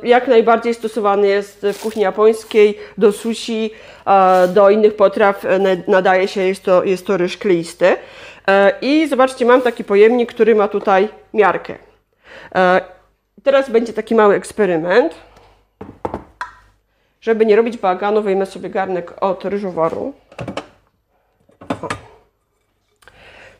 jak 0.02 0.28
najbardziej 0.28 0.74
stosowany 0.74 1.28
jest 1.28 1.66
w 1.72 1.82
kuchni 1.82 2.02
japońskiej, 2.02 2.78
do 2.98 3.12
sushi, 3.12 3.70
do 4.48 4.70
innych 4.70 4.96
potraw 4.96 5.42
nadaje 5.88 6.28
się, 6.28 6.40
jest 6.40 6.64
to, 6.64 6.84
jest 6.84 7.06
to 7.06 7.16
ryż 7.16 7.36
kleisty. 7.36 7.96
E, 8.48 8.72
I 8.82 9.08
zobaczcie, 9.08 9.44
mam 9.44 9.62
taki 9.62 9.84
pojemnik, 9.84 10.32
który 10.32 10.54
ma 10.54 10.68
tutaj 10.68 11.08
miarkę. 11.34 11.74
E, 12.54 12.80
teraz 13.42 13.70
będzie 13.70 13.92
taki 13.92 14.14
mały 14.14 14.34
eksperyment. 14.34 15.14
Żeby 17.20 17.46
nie 17.46 17.56
robić 17.56 17.78
bałaganu, 17.78 18.22
wyjmę 18.22 18.46
sobie 18.46 18.70
garnek 18.70 19.22
od 19.22 19.44
ryżoworu. 19.44 20.12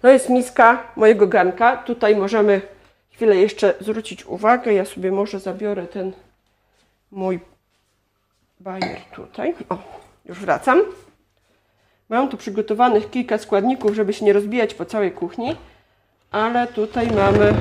To 0.02 0.08
jest 0.08 0.28
miska 0.28 0.82
mojego 0.96 1.26
garnka. 1.26 1.76
Tutaj 1.76 2.16
możemy 2.16 2.60
chwilę 3.10 3.36
jeszcze 3.36 3.74
zwrócić 3.80 4.26
uwagę. 4.26 4.74
Ja 4.74 4.84
sobie 4.84 5.12
może 5.12 5.40
zabiorę 5.40 5.86
ten 5.86 6.12
mój 7.10 7.40
bajer 8.60 9.00
tutaj. 9.14 9.54
O, 9.68 9.78
już 10.24 10.38
wracam. 10.38 10.82
Mam 12.12 12.28
tu 12.28 12.37
przygotowanych 12.37 13.11
kilka 13.11 13.38
składników, 13.38 13.95
żeby 13.95 14.12
się 14.12 14.25
nie 14.25 14.33
rozbijać 14.33 14.75
po 14.75 14.85
całej 14.85 15.12
kuchni, 15.12 15.57
ale 16.31 16.66
tutaj 16.66 17.09
mamy 17.11 17.54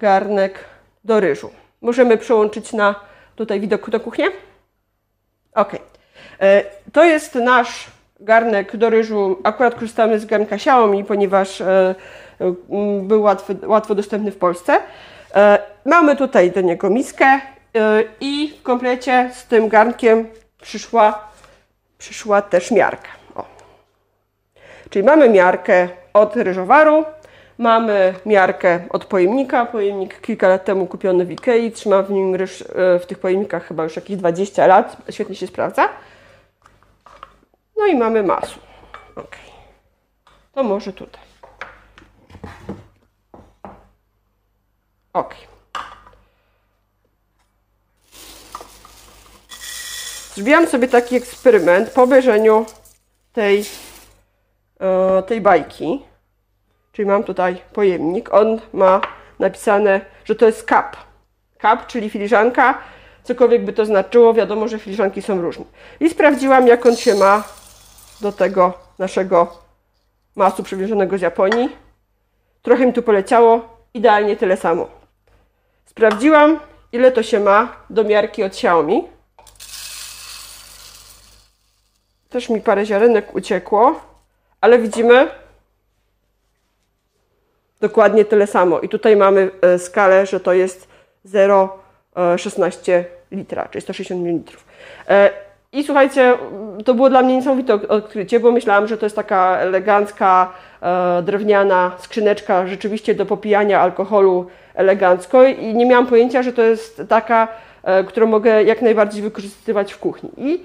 garnek 0.00 0.64
do 1.04 1.20
ryżu. 1.20 1.50
Możemy 1.82 2.18
przełączyć 2.18 2.72
na 2.72 2.94
tutaj 3.36 3.60
widok 3.60 3.90
do 3.90 4.00
kuchni? 4.00 4.24
Ok. 5.54 5.72
E, 6.40 6.64
to 6.92 7.04
jest 7.04 7.34
nasz 7.34 7.86
garnek 8.20 8.76
do 8.76 8.90
ryżu. 8.90 9.38
Akurat 9.44 9.74
korzystamy 9.74 10.18
z 10.18 10.26
garnka 10.26 10.56
Xiaomi, 10.56 11.04
ponieważ 11.04 11.60
e, 11.60 11.94
był 13.02 13.22
łatwo, 13.22 13.54
łatwo 13.66 13.94
dostępny 13.94 14.30
w 14.30 14.38
Polsce. 14.38 14.80
E, 15.34 15.58
mamy 15.84 16.16
tutaj 16.16 16.50
do 16.50 16.60
niego 16.60 16.90
miskę 16.90 17.40
i 18.20 18.54
w 18.60 18.62
komplecie 18.62 19.30
z 19.34 19.46
tym 19.46 19.68
garnkiem 19.68 20.28
przyszła, 20.62 21.28
przyszła 21.98 22.42
też 22.42 22.70
miarka. 22.70 23.17
Czyli 24.90 25.04
mamy 25.04 25.28
miarkę 25.28 25.88
od 26.14 26.36
ryżowaru, 26.36 27.04
mamy 27.58 28.14
miarkę 28.26 28.80
od 28.90 29.04
pojemnika. 29.04 29.66
Pojemnik 29.66 30.20
kilka 30.20 30.48
lat 30.48 30.64
temu 30.64 30.86
kupiony 30.86 31.24
w 31.24 31.30
Ikei, 31.30 31.72
trzyma 31.72 32.02
w 32.02 32.10
nim 32.10 32.34
ryż 32.34 32.62
e, 32.62 32.98
w 32.98 33.06
tych 33.06 33.18
pojemnikach 33.18 33.66
chyba 33.66 33.84
już 33.84 33.96
jakieś 33.96 34.16
20 34.16 34.66
lat, 34.66 34.96
świetnie 35.10 35.36
się 35.36 35.46
sprawdza. 35.46 35.88
No 37.76 37.86
i 37.86 37.96
mamy 37.96 38.22
masło. 38.22 38.62
Ok. 39.16 39.36
To 40.52 40.62
może 40.62 40.92
tutaj. 40.92 41.22
Ok. 45.12 45.34
Zrobiłam 50.34 50.66
sobie 50.66 50.88
taki 50.88 51.16
eksperyment 51.16 51.90
po 51.90 52.02
obejrzeniu 52.02 52.66
tej 53.32 53.64
tej 55.26 55.40
bajki. 55.40 56.02
Czyli 56.92 57.08
mam 57.08 57.24
tutaj 57.24 57.62
pojemnik. 57.72 58.34
On 58.34 58.60
ma 58.72 59.00
napisane, 59.38 60.00
że 60.24 60.34
to 60.34 60.46
jest 60.46 60.64
kap. 60.64 60.96
Kap, 61.58 61.86
czyli 61.86 62.10
filiżanka. 62.10 62.78
Cokolwiek 63.22 63.64
by 63.64 63.72
to 63.72 63.86
znaczyło, 63.86 64.34
wiadomo, 64.34 64.68
że 64.68 64.78
filiżanki 64.78 65.22
są 65.22 65.40
różne. 65.42 65.64
I 66.00 66.10
sprawdziłam, 66.10 66.66
jak 66.66 66.86
on 66.86 66.96
się 66.96 67.14
ma 67.14 67.44
do 68.20 68.32
tego 68.32 68.72
naszego 68.98 69.58
masu 70.36 70.62
przywieżonego 70.62 71.18
z 71.18 71.20
Japonii. 71.20 71.76
Trochę 72.62 72.86
mi 72.86 72.92
tu 72.92 73.02
poleciało, 73.02 73.78
idealnie 73.94 74.36
tyle 74.36 74.56
samo. 74.56 74.88
Sprawdziłam, 75.84 76.60
ile 76.92 77.12
to 77.12 77.22
się 77.22 77.40
ma 77.40 77.76
do 77.90 78.04
miarki 78.04 78.44
od 78.44 78.52
Xiaomi. 78.52 79.08
Też 82.28 82.48
mi 82.48 82.60
parę 82.60 82.86
ziarenek 82.86 83.34
uciekło 83.34 84.00
ale 84.60 84.78
widzimy 84.78 85.28
dokładnie 87.80 88.24
tyle 88.24 88.46
samo. 88.46 88.80
I 88.80 88.88
tutaj 88.88 89.16
mamy 89.16 89.50
e, 89.60 89.78
skalę, 89.78 90.26
że 90.26 90.40
to 90.40 90.52
jest 90.52 90.88
0,16 91.26 92.92
e, 92.92 93.04
litra, 93.32 93.68
czyli 93.70 93.82
160 93.82 94.22
ml. 94.22 94.56
E, 95.08 95.30
I 95.72 95.84
słuchajcie, 95.84 96.38
to 96.84 96.94
było 96.94 97.10
dla 97.10 97.22
mnie 97.22 97.36
niesamowite 97.36 97.74
odkrycie, 97.74 98.40
bo 98.40 98.52
myślałam, 98.52 98.88
że 98.88 98.98
to 98.98 99.06
jest 99.06 99.16
taka 99.16 99.56
elegancka, 99.58 100.52
drewniana 101.22 101.92
skrzyneczka 101.98 102.66
rzeczywiście 102.66 103.14
do 103.14 103.26
popijania 103.26 103.80
alkoholu 103.80 104.46
elegancko 104.74 105.44
i 105.44 105.74
nie 105.74 105.86
miałam 105.86 106.06
pojęcia, 106.06 106.42
że 106.42 106.52
to 106.52 106.62
jest 106.62 107.02
taka, 107.08 107.48
którą 108.08 108.26
mogę 108.26 108.62
jak 108.62 108.82
najbardziej 108.82 109.22
wykorzystywać 109.22 109.92
w 109.92 109.98
kuchni. 109.98 110.30
I 110.36 110.60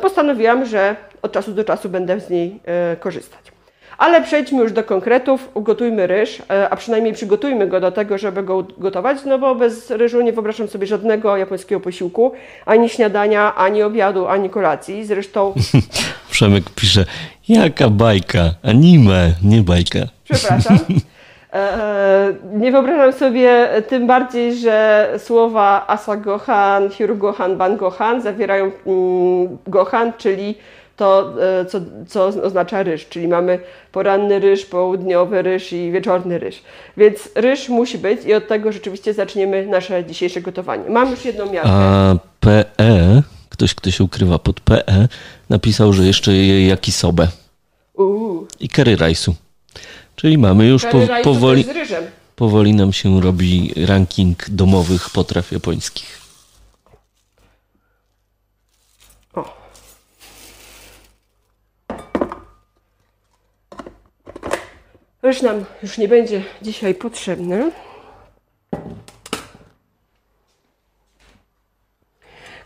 postanowiłam, 0.00 0.66
że 0.66 0.96
od 1.22 1.32
czasu 1.32 1.52
do 1.52 1.64
czasu 1.64 1.88
będę 1.88 2.20
z 2.20 2.30
niej 2.30 2.60
e, 2.64 2.96
korzystać. 2.96 3.54
Ale 3.98 4.22
przejdźmy 4.22 4.62
już 4.62 4.72
do 4.72 4.84
konkretów, 4.84 5.48
ugotujmy 5.54 6.06
ryż, 6.06 6.42
e, 6.50 6.70
a 6.70 6.76
przynajmniej 6.76 7.12
przygotujmy 7.12 7.66
go 7.66 7.80
do 7.80 7.92
tego, 7.92 8.18
żeby 8.18 8.42
go 8.42 8.66
gotować, 8.78 9.18
no 9.26 9.38
bo 9.38 9.54
bez 9.54 9.90
ryżu 9.90 10.20
nie 10.20 10.32
wyobrażam 10.32 10.68
sobie 10.68 10.86
żadnego 10.86 11.36
japońskiego 11.36 11.80
posiłku, 11.80 12.32
ani 12.66 12.88
śniadania, 12.88 13.54
ani 13.54 13.82
obiadu, 13.82 14.26
ani 14.26 14.50
kolacji. 14.50 15.04
Zresztą... 15.04 15.54
Przemek 16.30 16.64
pisze, 16.70 17.04
jaka 17.48 17.90
bajka, 17.90 18.54
anime, 18.62 19.32
nie 19.42 19.62
bajka. 19.62 19.98
Przepraszam. 20.24 20.78
E, 21.54 22.34
nie 22.52 22.72
wyobrażam 22.72 23.12
sobie 23.12 23.68
tym 23.88 24.06
bardziej, 24.06 24.56
że 24.56 25.08
słowa 25.18 25.84
asagohan, 25.88 26.90
hirugohan, 26.90 27.56
bangohan 27.56 28.22
zawierają 28.22 28.70
mm, 28.86 29.58
gohan, 29.66 30.12
czyli 30.18 30.54
to, 30.96 31.32
e, 31.60 31.64
co, 31.64 31.80
co 32.08 32.24
oznacza 32.26 32.82
ryż, 32.82 33.08
czyli 33.08 33.28
mamy 33.28 33.58
poranny 33.92 34.38
ryż, 34.38 34.66
południowy 34.66 35.42
ryż 35.42 35.72
i 35.72 35.92
wieczorny 35.92 36.38
ryż. 36.38 36.62
Więc 36.96 37.28
ryż 37.34 37.68
musi 37.68 37.98
być 37.98 38.24
i 38.24 38.34
od 38.34 38.48
tego 38.48 38.72
rzeczywiście 38.72 39.14
zaczniemy 39.14 39.66
nasze 39.66 40.04
dzisiejsze 40.04 40.40
gotowanie. 40.40 40.90
Mam 40.90 41.10
już 41.10 41.24
jedną 41.24 41.52
miarkę. 41.52 41.70
A 41.72 42.16
PE, 42.40 43.22
ktoś, 43.48 43.74
kto 43.74 43.90
się 43.90 44.04
ukrywa 44.04 44.38
pod 44.38 44.60
PE, 44.60 45.08
napisał, 45.50 45.92
że 45.92 46.04
jeszcze 46.04 46.32
je 46.32 46.68
yakisobę. 46.68 47.28
Uuu. 47.94 48.46
I 48.60 48.68
curry 48.68 48.96
rice'u. 48.96 49.43
Czyli 50.24 50.38
mamy 50.38 50.66
już 50.66 50.82
po, 50.82 51.00
powoli, 51.22 51.64
powoli 52.36 52.74
nam 52.74 52.92
się 52.92 53.20
robi 53.20 53.72
ranking 53.86 54.50
domowych 54.50 55.10
potraw 55.10 55.52
japońskich. 55.52 56.20
O. 59.34 59.56
Ryż 65.22 65.42
nam 65.42 65.64
już 65.82 65.98
nie 65.98 66.08
będzie 66.08 66.42
dzisiaj 66.62 66.94
potrzebny. 66.94 67.72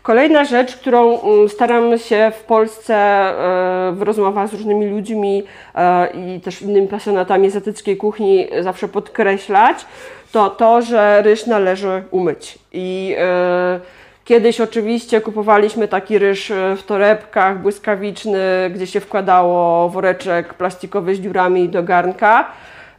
Kolejna 0.03 0.45
rzecz, 0.45 0.75
którą 0.75 1.21
mm, 1.21 1.49
staram 1.49 1.97
się 1.97 2.31
w 2.39 2.43
Polsce 2.43 2.95
e, 2.95 3.91
w 3.91 4.01
rozmowach 4.01 4.47
z 4.47 4.53
różnymi 4.53 4.85
ludźmi 4.85 5.43
e, 5.75 6.07
i 6.07 6.41
też 6.41 6.61
innymi 6.61 6.87
pasjonatami 6.87 7.47
azjatyckiej 7.47 7.97
kuchni 7.97 8.47
zawsze 8.61 8.87
podkreślać, 8.87 9.85
to 10.31 10.49
to, 10.49 10.81
że 10.81 11.21
ryż 11.21 11.45
należy 11.45 12.03
umyć. 12.11 12.59
I 12.73 13.15
e, 13.17 13.79
kiedyś 14.25 14.61
oczywiście 14.61 15.21
kupowaliśmy 15.21 15.87
taki 15.87 16.19
ryż 16.19 16.51
w 16.77 16.83
torebkach, 16.83 17.61
błyskawiczny, 17.61 18.71
gdzie 18.75 18.87
się 18.87 18.99
wkładało 18.99 19.89
woreczek 19.89 20.53
plastikowy 20.53 21.15
z 21.15 21.19
dziurami 21.19 21.69
do 21.69 21.83
garnka. 21.83 22.51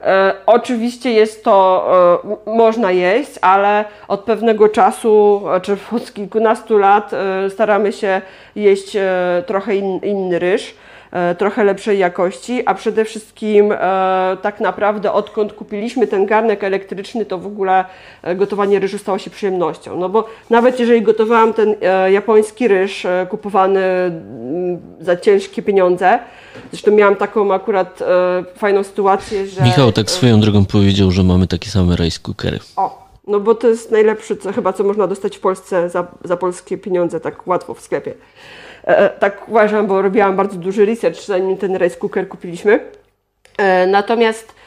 E, 0.05 0.35
oczywiście 0.47 1.13
jest 1.13 1.45
to, 1.45 1.87
e, 2.47 2.51
można 2.51 2.91
jeść, 2.91 3.31
ale 3.41 3.85
od 4.09 4.21
pewnego 4.21 4.69
czasu, 4.69 5.43
czy 5.63 5.77
od 5.93 6.13
kilkunastu 6.13 6.79
lat 6.79 7.13
e, 7.13 7.51
staramy 7.51 7.93
się 7.93 8.21
jeść 8.57 8.97
trochę 9.47 9.77
in, 9.77 10.01
inny 10.03 10.39
ryż. 10.39 10.75
E, 11.13 11.35
trochę 11.35 11.65
lepszej 11.65 11.99
jakości, 11.99 12.63
a 12.67 12.75
przede 12.75 13.05
wszystkim 13.05 13.73
e, 13.73 13.77
tak 14.43 14.61
naprawdę 14.61 15.13
odkąd 15.13 15.53
kupiliśmy 15.53 16.07
ten 16.07 16.27
garnek 16.27 16.65
elektryczny, 16.65 17.25
to 17.25 17.39
w 17.39 17.47
ogóle 17.47 17.85
e, 18.23 18.37
gotowanie 18.37 18.79
ryżu 18.79 18.99
stało 18.99 19.19
się 19.19 19.31
przyjemnością. 19.31 19.99
No 19.99 20.09
bo 20.09 20.29
nawet 20.51 20.81
jeżeli 20.81 21.03
gotowałam 21.03 21.53
ten 21.53 21.75
japoński 22.11 22.69
ryż 22.69 23.07
kupowany 23.29 23.81
mm, 23.81 24.81
za 25.01 25.17
ciężkie 25.17 25.63
pieniądze, 25.63 26.19
zresztą 26.71 26.91
miałam 26.91 27.17
taką 27.17 27.55
akurat 27.55 27.99
fajną 28.57 28.85
sytuację, 28.85 29.47
że... 29.47 29.63
Michał 29.63 29.93
tak 29.93 30.11
swoją 30.11 30.41
drogą 30.41 30.65
powiedział, 30.65 31.11
że 31.11 31.23
mamy 31.23 31.47
takie 31.47 31.71
same 31.71 31.97
rice 31.97 32.19
cookery. 32.23 32.59
O, 32.77 33.09
no 33.27 33.41
bo 33.41 33.55
to 33.55 33.69
jest 33.69 33.91
najlepsze, 33.91 34.37
co 34.37 34.53
chyba 34.53 34.73
co 34.73 34.85
można 34.85 35.07
dostać 35.07 35.37
w 35.37 35.41
Polsce 35.41 35.91
za, 35.91 36.07
za 36.25 36.37
polskie 36.37 36.79
pieniądze, 36.79 37.21
tak 37.21 37.47
łatwo 37.47 37.75
w 37.75 37.81
sklepie. 37.81 38.15
E, 38.87 38.99
e, 38.99 39.09
tak 39.09 39.49
uważam, 39.49 39.87
bo 39.87 40.03
robiłam 40.03 40.37
bardzo 40.37 40.57
duży 40.57 40.87
research, 40.87 41.21
zanim 41.21 41.57
ten 41.57 41.79
rice 41.79 41.97
cooker 41.97 42.29
kupiliśmy. 42.29 42.81
E, 43.59 43.87
natomiast 43.87 44.61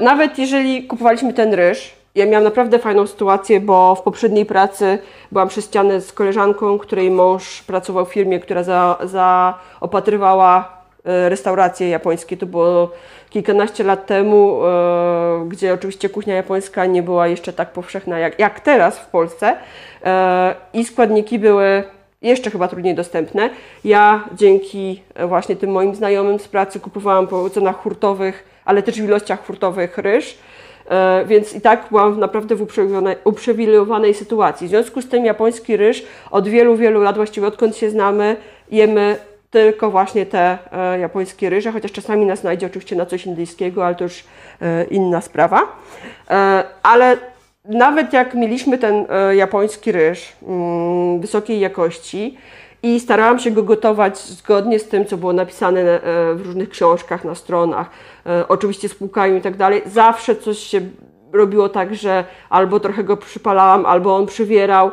nawet 0.00 0.38
jeżeli 0.38 0.86
kupowaliśmy 0.86 1.32
ten 1.34 1.54
ryż, 1.54 1.94
ja 2.14 2.26
miałam 2.26 2.44
naprawdę 2.44 2.78
fajną 2.78 3.06
sytuację, 3.06 3.60
bo 3.60 3.94
w 3.94 4.02
poprzedniej 4.02 4.46
pracy 4.46 4.98
byłam 5.32 5.48
przez 5.48 5.64
ścianę 5.64 6.00
z 6.00 6.12
koleżanką, 6.12 6.78
której 6.78 7.10
mąż 7.10 7.62
pracował 7.62 8.06
w 8.06 8.12
firmie, 8.12 8.40
która 8.40 8.62
zaopatrywała 9.02 10.68
za 11.04 11.28
restauracje 11.28 11.88
japońskie. 11.88 12.36
To 12.36 12.46
było 12.46 12.90
kilkanaście 13.30 13.84
lat 13.84 14.06
temu, 14.06 14.60
gdzie 15.48 15.74
oczywiście 15.74 16.08
kuchnia 16.08 16.34
japońska 16.34 16.86
nie 16.86 17.02
była 17.02 17.26
jeszcze 17.26 17.52
tak 17.52 17.72
powszechna 17.72 18.18
jak, 18.18 18.38
jak 18.38 18.60
teraz 18.60 18.98
w 18.98 19.06
Polsce. 19.06 19.56
I 20.72 20.84
składniki 20.84 21.38
były 21.38 21.84
jeszcze 22.28 22.50
chyba 22.50 22.68
trudniej 22.68 22.94
dostępne. 22.94 23.50
Ja 23.84 24.24
dzięki 24.34 25.02
e, 25.14 25.26
właśnie 25.26 25.56
tym 25.56 25.70
moim 25.70 25.94
znajomym 25.94 26.38
z 26.38 26.48
pracy 26.48 26.80
kupowałam 26.80 27.26
po 27.26 27.50
cenach 27.50 27.76
hurtowych, 27.76 28.44
ale 28.64 28.82
też 28.82 29.00
w 29.00 29.04
ilościach 29.04 29.46
hurtowych 29.46 29.98
ryż. 29.98 30.38
E, 30.90 31.24
więc 31.26 31.54
i 31.54 31.60
tak 31.60 31.86
byłam 31.90 32.20
naprawdę 32.20 32.56
w 32.56 32.66
uprzywilejowanej 33.24 34.14
sytuacji. 34.14 34.66
W 34.66 34.70
związku 34.70 35.02
z 35.02 35.08
tym 35.08 35.24
japoński 35.24 35.76
ryż 35.76 36.04
od 36.30 36.48
wielu, 36.48 36.76
wielu 36.76 37.02
lat, 37.02 37.16
właściwie 37.16 37.46
odkąd 37.46 37.76
się 37.76 37.90
znamy, 37.90 38.36
jemy 38.70 39.16
tylko 39.50 39.90
właśnie 39.90 40.26
te 40.26 40.58
e, 40.72 40.98
japońskie 40.98 41.50
ryże, 41.50 41.72
chociaż 41.72 41.92
czasami 41.92 42.26
nas 42.26 42.40
znajdzie 42.40 42.66
oczywiście 42.66 42.96
na 42.96 43.06
coś 43.06 43.26
indyjskiego, 43.26 43.86
ale 43.86 43.94
to 43.94 44.04
już 44.04 44.24
inna 44.90 45.20
sprawa. 45.20 45.60
ale 46.82 47.16
nawet 47.68 48.12
jak 48.12 48.34
mieliśmy 48.34 48.78
ten 48.78 49.06
e, 49.08 49.36
japoński 49.36 49.92
ryż 49.92 50.32
mm, 50.42 51.20
wysokiej 51.20 51.60
jakości 51.60 52.36
i 52.82 53.00
starałam 53.00 53.38
się 53.38 53.50
go 53.50 53.62
gotować 53.62 54.18
zgodnie 54.18 54.78
z 54.78 54.88
tym, 54.88 55.06
co 55.06 55.16
było 55.16 55.32
napisane 55.32 55.80
e, 55.80 56.00
w 56.34 56.46
różnych 56.46 56.68
książkach, 56.68 57.24
na 57.24 57.34
stronach, 57.34 57.90
e, 58.26 58.48
oczywiście 58.48 58.88
z 58.88 58.94
płukami 58.94 59.38
i 59.38 59.42
tak 59.42 59.56
dalej, 59.56 59.82
zawsze 59.86 60.36
coś 60.36 60.58
się 60.58 60.80
robiło 61.32 61.68
tak, 61.68 61.94
że 61.94 62.24
albo 62.50 62.80
trochę 62.80 63.04
go 63.04 63.16
przypalałam, 63.16 63.86
albo 63.86 64.16
on 64.16 64.26
przywierał. 64.26 64.90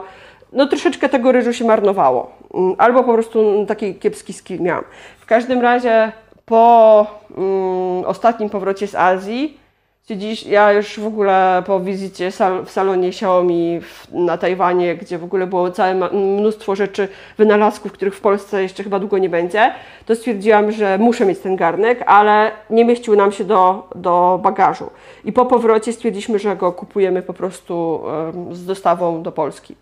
No 0.54 0.68
troszeczkę 0.68 1.10
tego 1.10 1.32
ryżu 1.32 1.54
się 1.54 1.66
marnowało. 1.66 2.32
Mm, 2.54 2.76
albo 2.78 3.04
po 3.04 3.14
prostu 3.14 3.66
taki 3.68 3.96
kiepski 3.96 4.34
skill 4.34 4.62
miałam. 4.62 4.84
W 5.20 5.26
każdym 5.26 5.62
razie 5.62 6.12
po 6.46 7.08
mm, 7.38 8.06
ostatnim 8.06 8.50
powrocie 8.50 8.88
z 8.88 8.96
Azji 8.96 9.63
Dziś 10.10 10.44
ja 10.44 10.72
już 10.72 11.00
w 11.00 11.08
ogóle 11.08 11.64
po 11.66 11.80
wizycie 11.80 12.32
sal, 12.32 12.66
w 12.66 12.72
salonie 12.72 13.08
Xiaomi 13.08 13.80
w, 13.82 14.08
na 14.12 14.38
Tajwanie, 14.38 14.96
gdzie 14.96 15.18
w 15.18 15.24
ogóle 15.24 15.48
było 15.48 15.72
całe 15.72 15.96
mnóstwo 16.12 16.76
rzeczy, 16.76 17.08
wynalazków, 17.38 17.92
których 17.92 18.16
w 18.16 18.22
Polsce 18.22 18.64
jeszcze 18.64 18.84
chyba 18.84 19.00
długo 19.00 19.18
nie 19.18 19.30
będzie, 19.30 19.72
to 20.06 20.16
stwierdziłam, 20.16 20.72
że 20.72 20.98
muszę 20.98 21.26
mieć 21.26 21.40
ten 21.40 21.56
garnek, 21.56 22.04
ale 22.06 22.52
nie 22.70 22.86
mieścił 22.86 23.16
nam 23.16 23.32
się 23.32 23.44
do, 23.44 23.90
do 23.96 24.40
bagażu. 24.44 24.90
I 25.26 25.34
po 25.34 25.46
powrocie 25.46 25.94
stwierdziliśmy, 25.94 26.40
że 26.40 26.56
go 26.56 26.72
kupujemy 26.72 27.22
po 27.22 27.34
prostu 27.34 28.04
z 28.52 28.66
dostawą 28.66 29.24
do 29.24 29.32
Polski. 29.32 29.76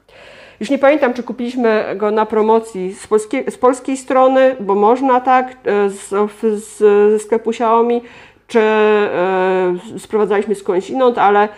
Już 0.62 0.70
nie 0.70 0.80
pamiętam, 0.80 1.14
czy 1.14 1.24
kupiliśmy 1.24 1.86
go 1.96 2.12
na 2.12 2.26
promocji 2.26 2.94
z 2.94 3.08
polskiej, 3.08 3.52
z 3.52 3.58
polskiej 3.58 3.98
strony, 3.98 4.56
bo 4.60 4.76
można 4.76 5.20
tak, 5.20 5.52
e, 5.66 5.90
z, 5.90 6.10
z, 6.42 6.78
z 6.78 7.22
sklepu 7.22 7.50
Xiaomi, 7.50 8.02
czy 8.52 8.60
e, 8.60 10.00
sprowadzaliśmy 10.00 10.56
skądś 10.56 10.90
inąd, 10.90 11.18
ale 11.18 11.50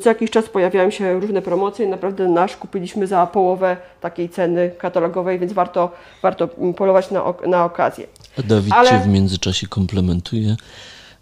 co 0.00 0.08
jakiś 0.08 0.30
czas 0.30 0.48
pojawiają 0.48 0.90
się 0.90 1.20
różne 1.20 1.42
promocje. 1.42 1.86
Naprawdę 1.86 2.28
nasz 2.28 2.56
kupiliśmy 2.56 3.06
za 3.06 3.26
połowę 3.26 3.76
takiej 4.00 4.28
ceny 4.28 4.70
katalogowej, 4.78 5.38
więc 5.38 5.52
warto, 5.52 5.90
warto 6.22 6.48
polować 6.76 7.10
na, 7.10 7.34
na 7.46 7.64
okazję. 7.64 8.06
A 8.38 8.42
Dawid 8.42 8.72
ale... 8.72 8.90
Cię 8.90 8.98
w 8.98 9.08
międzyczasie 9.08 9.66
komplementuje. 9.66 10.56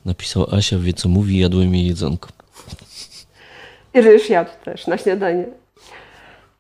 Napisał 0.05 0.47
Asia, 0.53 0.79
wie 0.79 0.93
co 0.93 1.09
mówi, 1.09 1.39
jadłem 1.39 1.75
jej 1.75 1.87
jedzonko. 1.87 2.29
I 3.95 4.01
ryż 4.01 4.31
jadł 4.31 4.51
też 4.65 4.87
na 4.87 4.99
śniadanie. 4.99 5.45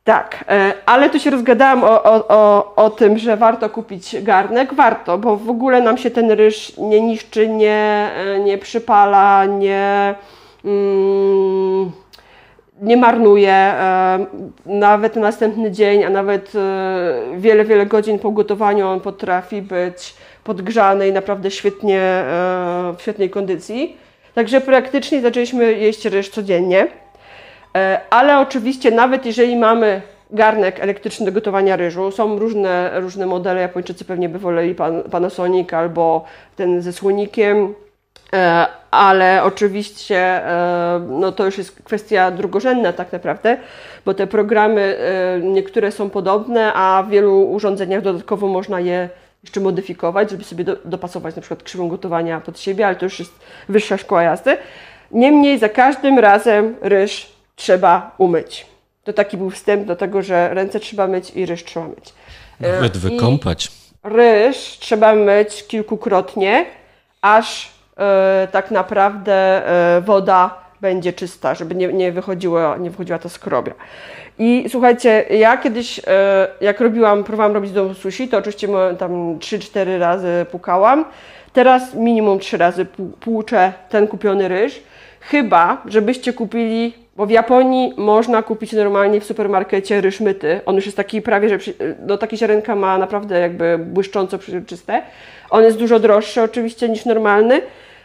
Tak, 0.04 0.44
e, 0.48 0.72
ale 0.86 1.10
tu 1.10 1.18
się 1.18 1.30
rozgadałam 1.30 1.84
o, 1.84 2.02
o, 2.02 2.28
o, 2.28 2.74
o 2.76 2.90
tym, 2.90 3.18
że 3.18 3.36
warto 3.36 3.70
kupić 3.70 4.22
garnek. 4.22 4.74
Warto, 4.74 5.18
bo 5.18 5.36
w 5.36 5.50
ogóle 5.50 5.80
nam 5.80 5.98
się 5.98 6.10
ten 6.10 6.30
ryż 6.30 6.78
nie 6.78 7.00
niszczy, 7.00 7.48
nie, 7.48 8.10
e, 8.16 8.38
nie 8.38 8.58
przypala, 8.58 9.44
nie, 9.44 10.14
mm, 10.64 11.92
nie 12.82 12.96
marnuje. 12.96 13.52
E, 13.52 14.26
nawet 14.66 15.16
następny 15.16 15.70
dzień, 15.70 16.04
a 16.04 16.10
nawet 16.10 16.52
wiele, 17.36 17.64
wiele 17.64 17.86
godzin 17.86 18.18
po 18.18 18.30
gotowaniu 18.30 18.88
on 18.88 19.00
potrafi 19.00 19.62
być 19.62 20.14
podgrzany 20.44 21.08
i 21.08 21.12
naprawdę 21.12 21.50
świetnie, 21.50 22.00
w 22.96 23.02
świetnej 23.02 23.30
kondycji. 23.30 23.96
Także 24.34 24.60
praktycznie 24.60 25.20
zaczęliśmy 25.20 25.72
jeść 25.72 26.04
ryż 26.04 26.28
codziennie. 26.28 27.03
E, 27.76 28.00
ale 28.10 28.38
oczywiście 28.38 28.90
nawet 28.90 29.26
jeżeli 29.26 29.56
mamy 29.56 30.02
garnek 30.30 30.80
elektryczny 30.80 31.26
do 31.26 31.32
gotowania 31.32 31.76
ryżu, 31.76 32.10
są 32.10 32.38
różne, 32.38 33.00
różne 33.00 33.26
modele, 33.26 33.60
Japończycy 33.60 34.04
pewnie 34.04 34.28
by 34.28 34.38
woleli 34.38 34.74
Pan, 34.74 35.02
Panasonic 35.02 35.72
albo 35.72 36.24
ten 36.56 36.82
ze 36.82 36.92
słonikiem, 36.92 37.74
E, 38.34 38.66
ale 38.90 39.42
oczywiście 39.44 40.16
e, 40.16 41.06
no 41.08 41.32
to 41.32 41.44
już 41.44 41.58
jest 41.58 41.82
kwestia 41.82 42.30
drugorzędna 42.30 42.92
tak 42.92 43.12
naprawdę, 43.12 43.56
bo 44.04 44.14
te 44.14 44.26
programy 44.26 44.98
niektóre 45.42 45.92
są 45.92 46.10
podobne, 46.10 46.72
a 46.74 47.02
w 47.06 47.10
wielu 47.10 47.50
urządzeniach 47.50 48.02
dodatkowo 48.02 48.48
można 48.48 48.80
je 48.80 49.08
jeszcze 49.44 49.60
modyfikować, 49.60 50.30
żeby 50.30 50.44
sobie 50.44 50.64
do, 50.64 50.76
dopasować 50.84 51.36
na 51.36 51.42
przykład 51.42 51.62
krzywą 51.62 51.88
gotowania 51.88 52.40
pod 52.40 52.60
siebie, 52.60 52.86
ale 52.86 52.96
to 52.96 53.06
już 53.06 53.18
jest 53.18 53.32
wyższa 53.68 53.96
szkoła 53.96 54.22
jazdy. 54.22 54.56
Niemniej 55.10 55.58
za 55.58 55.68
każdym 55.68 56.18
razem 56.18 56.74
ryż 56.82 57.33
trzeba 57.56 58.14
umyć. 58.18 58.66
To 59.04 59.12
taki 59.12 59.36
był 59.36 59.50
wstęp 59.50 59.86
do 59.86 59.96
tego, 59.96 60.22
że 60.22 60.54
ręce 60.54 60.80
trzeba 60.80 61.06
myć 61.06 61.30
i 61.30 61.46
ryż 61.46 61.64
trzeba 61.64 61.88
myć. 61.88 62.14
Nawet 62.60 62.96
wykąpać. 62.96 63.66
I 63.66 63.70
ryż 64.02 64.56
trzeba 64.56 65.14
myć 65.14 65.66
kilkukrotnie, 65.66 66.66
aż 67.22 67.72
e, 67.96 68.48
tak 68.52 68.70
naprawdę 68.70 69.32
e, 69.96 70.00
woda 70.00 70.64
będzie 70.80 71.12
czysta, 71.12 71.54
żeby 71.54 71.74
nie, 71.74 71.92
nie, 71.92 72.12
wychodziło, 72.12 72.76
nie 72.76 72.90
wychodziła 72.90 73.18
ta 73.18 73.28
skrobia. 73.28 73.74
I 74.38 74.66
słuchajcie, 74.68 75.24
ja 75.30 75.56
kiedyś, 75.56 76.00
e, 76.06 76.48
jak 76.60 76.80
robiłam, 76.80 77.24
próbowałam 77.24 77.52
robić 77.52 77.72
do 77.72 77.94
sushi, 77.94 78.28
to 78.28 78.38
oczywiście 78.38 78.68
tam 78.98 79.38
3-4 79.38 79.98
razy 79.98 80.46
pukałam. 80.50 81.04
Teraz 81.52 81.94
minimum 81.94 82.38
3 82.38 82.56
razy 82.56 82.86
płuczę 83.20 83.72
ten 83.88 84.06
kupiony 84.06 84.48
ryż. 84.48 84.82
Chyba, 85.20 85.82
żebyście 85.86 86.32
kupili, 86.32 87.03
bo 87.16 87.26
w 87.26 87.30
Japonii 87.30 87.94
można 87.96 88.42
kupić 88.42 88.72
normalnie 88.72 89.20
w 89.20 89.24
supermarkecie 89.24 90.00
ryż 90.00 90.20
myty. 90.20 90.60
On 90.66 90.74
już 90.76 90.84
jest 90.84 90.96
taki 90.96 91.22
prawie, 91.22 91.48
że 91.48 91.72
no 92.06 92.18
taki 92.18 92.36
ziarenka 92.36 92.74
ma 92.74 92.98
naprawdę 92.98 93.40
jakby 93.40 93.78
błyszcząco 93.78 94.38
przezroczyste. 94.38 95.02
On 95.50 95.64
jest 95.64 95.78
dużo 95.78 95.98
droższy 95.98 96.42
oczywiście 96.42 96.88
niż 96.88 97.04
normalny. 97.04 97.60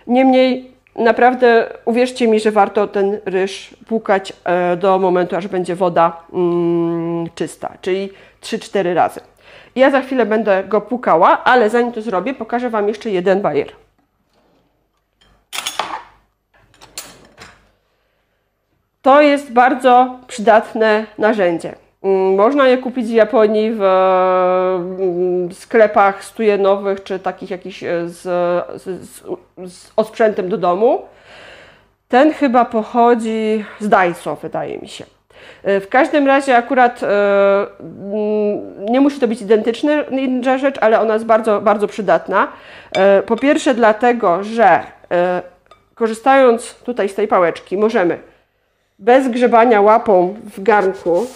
Niemniej 0.08 0.72
naprawdę 0.96 1.70
uwierzcie 1.86 2.28
mi, 2.28 2.40
że 2.40 2.52
warto 2.52 2.88
ten 2.88 3.20
ryż 3.26 3.76
płukać 3.88 4.34
e, 4.44 4.78
do 4.78 5.00
momentu, 5.00 5.36
aż 5.36 5.48
będzie 5.48 5.76
woda 5.76 6.22
mm, 6.34 7.30
czysta, 7.36 7.74
czyli 7.82 8.10
3-4 8.42 8.94
razy. 8.94 9.20
Ja 9.76 9.92
za 9.92 10.02
chwilę 10.02 10.26
będę 10.26 10.64
go 10.64 10.82
płukała, 10.82 11.44
ale 11.44 11.70
zanim 11.70 11.92
to 11.92 12.02
zrobię, 12.02 12.34
pokażę 12.34 12.70
Wam 12.70 12.88
jeszcze 12.88 13.10
jeden 13.10 13.42
bajer. 13.42 13.68
To 19.02 19.22
jest 19.22 19.54
bardzo 19.54 20.20
przydatne 20.28 21.06
narzędzie. 21.18 21.76
Mm, 22.04 22.36
można 22.36 22.68
je 22.68 22.78
kupić 22.78 23.08
w 23.08 23.14
Japonii 23.14 23.72
w 23.72 23.84
mm, 25.00 25.54
sklepach 25.54 26.24
stujenowych 26.24 27.04
czy 27.04 27.20
takich 27.20 27.50
jakichś 27.50 27.84
e, 27.84 28.10
z, 28.10 28.22
z, 28.82 29.22
z 29.58 29.92
osprzętem 29.96 30.50
do 30.50 30.58
domu. 30.58 31.02
Ten 32.08 32.34
chyba 32.34 32.66
pochodzi 32.66 33.66
z 33.80 33.90
Daiso, 33.90 34.36
wydaje 34.36 34.78
mi 34.78 34.88
się. 34.88 35.06
E, 35.64 35.80
w 35.80 35.90
każdym 35.90 36.28
razie 36.28 36.58
akurat 36.58 37.04
e, 37.04 37.08
mm, 37.80 38.86
nie 38.86 39.02
musi 39.02 39.20
to 39.20 39.28
być 39.28 39.42
identyczna 39.42 39.92
rzecz, 40.58 40.78
ale 40.82 41.00
ona 41.00 41.14
jest 41.14 41.26
bardzo, 41.26 41.62
bardzo 41.62 41.88
przydatna. 41.88 42.48
Po 43.26 43.38
pierwsze 43.38 43.74
dlatego, 43.74 44.44
że 44.44 44.84
korzystając 45.96 46.76
tutaj 46.76 47.10
z 47.10 47.16
tej 47.16 47.28
pałeczki 47.28 47.78
możemy 47.78 48.29
bez 49.00 49.32
grzebania 49.32 49.82
łapą 49.82 50.36
w 50.58 50.64
garnku 50.64 51.28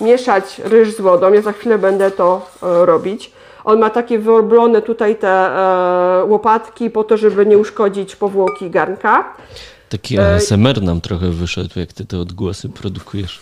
mieszać 0.00 0.60
ryż 0.64 0.96
z 0.96 1.00
wodą. 1.00 1.32
Ja 1.32 1.42
za 1.42 1.52
chwilę 1.52 1.78
będę 1.78 2.10
to 2.10 2.50
e, 2.62 2.86
robić. 2.86 3.32
On 3.64 3.78
ma 3.78 3.90
takie 3.90 4.18
wyoblone 4.18 4.82
tutaj 4.82 5.16
te 5.16 5.28
e, 5.28 6.24
łopatki 6.24 6.90
po 6.90 7.04
to, 7.04 7.16
żeby 7.16 7.46
nie 7.46 7.58
uszkodzić 7.58 8.16
powłoki 8.16 8.70
garnka. 8.70 9.34
Taki 9.88 10.18
ASMR 10.18 10.82
nam 10.82 11.00
trochę 11.00 11.30
wyszedł, 11.30 11.78
jak 11.78 11.92
ty 11.92 12.04
te 12.04 12.18
odgłosy 12.18 12.68
produkujesz. 12.68 13.40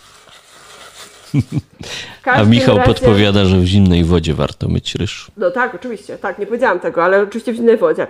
A 2.24 2.44
Michał 2.44 2.76
razie... 2.76 2.94
podpowiada, 2.94 3.44
że 3.44 3.56
w 3.56 3.64
zimnej 3.64 4.04
wodzie 4.04 4.34
warto 4.34 4.68
myć 4.68 4.94
ryż. 4.94 5.30
No 5.36 5.50
tak, 5.50 5.74
oczywiście, 5.74 6.18
tak, 6.18 6.38
nie 6.38 6.46
powiedziałam 6.46 6.80
tego, 6.80 7.04
ale 7.04 7.22
oczywiście 7.22 7.52
w 7.52 7.56
zimnej 7.56 7.76
wodzie. 7.76 8.06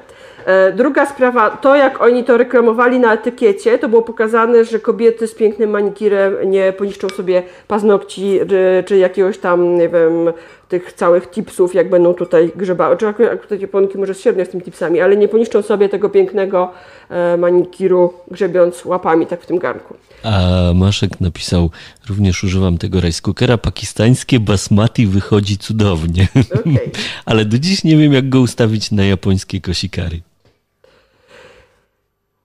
E, 0.47 0.73
druga 0.73 1.07
sprawa, 1.07 1.51
to 1.51 1.77
jak 1.77 2.03
oni 2.03 2.25
to 2.25 2.37
reklamowali 2.37 2.99
na 3.01 3.13
etykiecie, 3.15 3.79
to 3.79 3.89
było 3.89 4.03
pokazane, 4.03 4.65
że 4.65 4.79
kobiety 4.79 5.27
z 5.27 5.35
pięknym 5.35 5.71
manikirem 5.71 6.51
nie 6.51 6.73
poniszczą 6.73 7.09
sobie 7.09 7.43
paznokci 7.69 8.41
czy, 8.49 8.85
czy 8.87 8.97
jakiegoś 8.97 9.39
tam, 9.39 9.79
nie 9.79 9.89
wiem, 9.89 10.33
tych 10.69 10.93
całych 10.93 11.31
tipsów, 11.31 11.75
jak 11.75 11.91
będą 11.91 12.15
tutaj 12.15 12.53
grzebały. 12.57 12.97
Czy 12.97 13.09
akurat 13.09 13.43
tutaj 13.43 13.61
Japonki 13.61 13.99
może 13.99 14.15
średnio 14.15 14.45
z 14.45 14.49
tymi 14.49 14.63
tipsami, 14.63 15.01
ale 15.01 15.17
nie 15.17 15.29
poniszczą 15.29 15.63
sobie 15.63 15.89
tego 15.89 16.11
pięknego 16.11 16.73
e, 17.11 17.37
manikiru 17.37 18.13
grzebiąc 18.31 18.85
łapami 18.85 19.27
tak 19.27 19.43
w 19.43 19.47
tym 19.47 19.59
garnku. 19.59 19.95
A 20.23 20.41
Maszek 20.75 21.21
napisał, 21.21 21.71
również 22.09 22.45
używam 22.45 22.79
tego 22.79 23.01
rice 23.01 23.23
cookera, 23.23 23.59
pakistańskie 23.59 24.41
basmati 24.41 25.07
wychodzi 25.07 25.59
cudownie. 25.59 26.29
Okay. 26.61 26.91
ale 27.27 27.45
do 27.45 27.59
dziś 27.59 27.85
nie 27.85 27.97
wiem, 27.97 28.13
jak 28.13 28.29
go 28.29 28.41
ustawić 28.41 28.91
na 28.91 29.05
japońskie 29.05 29.61
kosikary. 29.61 30.21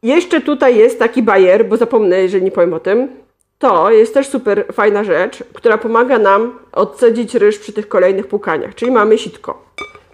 Jeszcze 0.03 0.41
tutaj 0.41 0.77
jest 0.77 0.99
taki 0.99 1.23
bajer, 1.23 1.69
bo 1.69 1.77
zapomnę, 1.77 2.17
jeżeli 2.17 2.45
nie 2.45 2.51
powiem 2.51 2.73
o 2.73 2.79
tym 2.79 3.22
to 3.63 3.91
jest 3.91 4.13
też 4.13 4.27
super 4.27 4.65
fajna 4.73 5.03
rzecz, 5.03 5.43
która 5.53 5.77
pomaga 5.77 6.19
nam 6.19 6.59
odcedzić 6.71 7.35
ryż 7.35 7.59
przy 7.59 7.73
tych 7.73 7.87
kolejnych 7.87 8.27
płukaniach. 8.27 8.75
Czyli 8.75 8.91
mamy 8.91 9.17
sitko. 9.17 9.65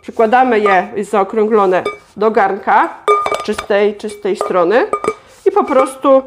Przykładamy 0.02 0.60
je, 0.60 0.88
jest 0.96 1.12
zaokrąglone 1.12 1.84
do 2.18 2.32
garnka 2.32 3.04
czystej, 3.46 3.96
czystej 3.96 4.36
strony 4.36 4.88
i 5.46 5.52
po 5.52 5.64
prostu 5.64 6.22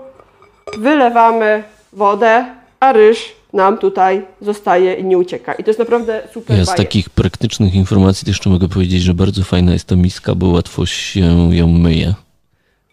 wylewamy 0.78 1.62
wodę, 1.92 2.44
a 2.80 2.92
ryż 2.92 3.32
nam 3.52 3.78
tutaj 3.78 4.26
zostaje 4.40 4.94
i 4.94 5.04
nie 5.04 5.18
ucieka. 5.18 5.52
I 5.52 5.64
to 5.64 5.70
jest 5.70 5.80
naprawdę 5.80 6.22
super. 6.34 6.56
Ja 6.56 6.64
z 6.64 6.74
takich 6.74 7.10
praktycznych 7.10 7.74
informacji 7.74 8.24
też 8.24 8.36
jeszcze 8.36 8.50
mogę 8.50 8.68
powiedzieć, 8.68 9.02
że 9.02 9.14
bardzo 9.14 9.44
fajna 9.44 9.72
jest 9.72 9.86
ta 9.86 9.96
miska, 9.96 10.34
bo 10.34 10.46
łatwo 10.46 10.86
się 10.86 11.54
ją 11.54 11.68
myje. 11.68 12.14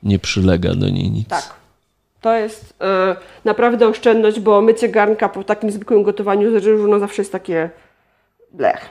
Nie 0.04 0.20
przylega 0.20 0.76
do 0.76 0.90
niej 0.90 1.10
nic. 1.12 1.28
Tak. 1.28 1.59
To 2.22 2.36
jest 2.36 2.74
e, 2.82 3.16
naprawdę 3.46 3.88
oszczędność, 3.88 4.40
bo 4.40 4.62
mycie 4.62 4.90
garnka 4.90 5.30
po 5.30 5.44
takim 5.44 5.72
zwykłym 5.72 6.04
gotowaniu 6.04 6.52
z 6.60 6.66
ryżu 6.66 6.88
no 6.88 7.00
zawsze 7.00 7.22
jest 7.22 7.32
takie 7.32 7.70
blech. 8.52 8.90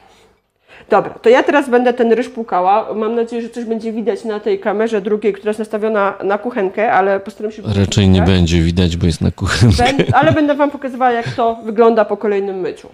Dobra, 0.88 1.10
to 1.10 1.28
ja 1.28 1.42
teraz 1.42 1.68
będę 1.68 1.92
ten 1.92 2.12
ryż 2.12 2.28
płukała. 2.28 2.94
Mam 2.94 3.14
nadzieję, 3.14 3.42
że 3.42 3.48
coś 3.48 3.64
będzie 3.64 3.92
widać 3.92 4.24
na 4.24 4.40
tej 4.40 4.60
kamerze 4.60 5.00
drugiej, 5.00 5.32
która 5.32 5.50
jest 5.50 5.58
nastawiona 5.58 6.14
na 6.24 6.38
kuchenkę, 6.38 6.92
ale 6.92 7.20
postaram 7.20 7.52
się... 7.52 7.62
Raczej 7.76 8.08
nie 8.08 8.22
będzie 8.22 8.62
widać, 8.62 8.96
bo 8.96 9.06
jest 9.06 9.20
na 9.20 9.30
kuchenkę. 9.30 9.84
Ale 10.12 10.32
będę 10.32 10.54
Wam 10.54 10.70
pokazywała, 10.70 11.12
jak 11.12 11.28
to 11.28 11.54
wygląda 11.64 12.04
po 12.04 12.16
kolejnym 12.16 12.56
myciu. 12.56 12.88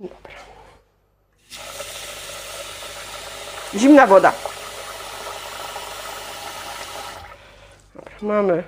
Dobra. 0.00 0.34
Zimna 3.74 4.06
woda. 4.06 4.32
Dobra, 7.94 8.12
mamy 8.22 8.62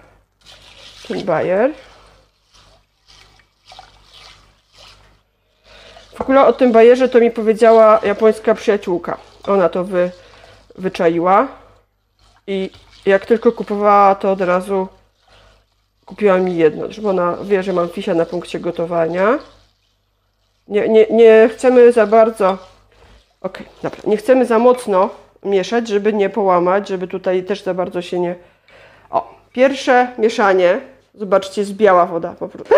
ten 1.13 1.27
bajer. 1.27 1.71
W 6.15 6.21
ogóle 6.21 6.47
o 6.47 6.53
tym 6.53 6.73
bajerze 6.73 7.09
to 7.09 7.21
mi 7.21 7.31
powiedziała 7.31 8.01
japońska 8.05 8.55
przyjaciółka. 8.55 9.17
Ona 9.49 9.69
to 9.69 9.85
wy, 9.85 10.11
wyczaiła 10.79 11.49
i 12.47 12.71
jak 13.07 13.27
tylko 13.27 13.53
kupowała, 13.53 14.15
to 14.15 14.33
od 14.33 14.41
razu 14.41 14.89
kupiła 16.07 16.39
mi 16.39 16.57
jedno, 16.57 16.87
bo 17.03 17.11
ona 17.11 17.37
wie, 17.45 17.63
że 17.63 17.73
mam 17.73 17.89
fisia 17.89 18.15
na 18.15 18.27
punkcie 18.27 18.61
gotowania. 18.61 19.39
Nie, 20.69 20.89
nie, 20.89 21.07
nie 21.11 21.51
chcemy 21.53 21.93
za 21.93 22.07
bardzo, 22.07 22.59
ok, 23.41 23.59
dobra, 23.83 24.01
nie 24.07 24.17
chcemy 24.17 24.47
za 24.47 24.59
mocno 24.59 25.11
mieszać, 25.45 25.89
żeby 25.89 26.13
nie 26.13 26.31
połamać, 26.31 26.89
żeby 26.89 27.09
tutaj 27.09 27.45
też 27.45 27.63
za 27.63 27.75
bardzo 27.75 28.03
się 28.03 28.21
nie... 28.21 28.35
O, 29.11 29.35
pierwsze 29.53 30.09
mieszanie 30.19 30.81
Zobaczcie, 31.15 31.61
jest 31.61 31.73
biała 31.73 32.07
woda 32.07 32.35
po 32.35 32.49
prostu. 32.49 32.75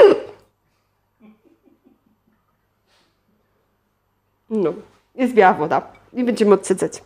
No, 4.51 4.73
jest 5.15 5.35
biała 5.35 5.55
woda. 5.55 5.83
I 6.13 6.25
będziemy 6.25 6.55
odsycać. 6.55 7.03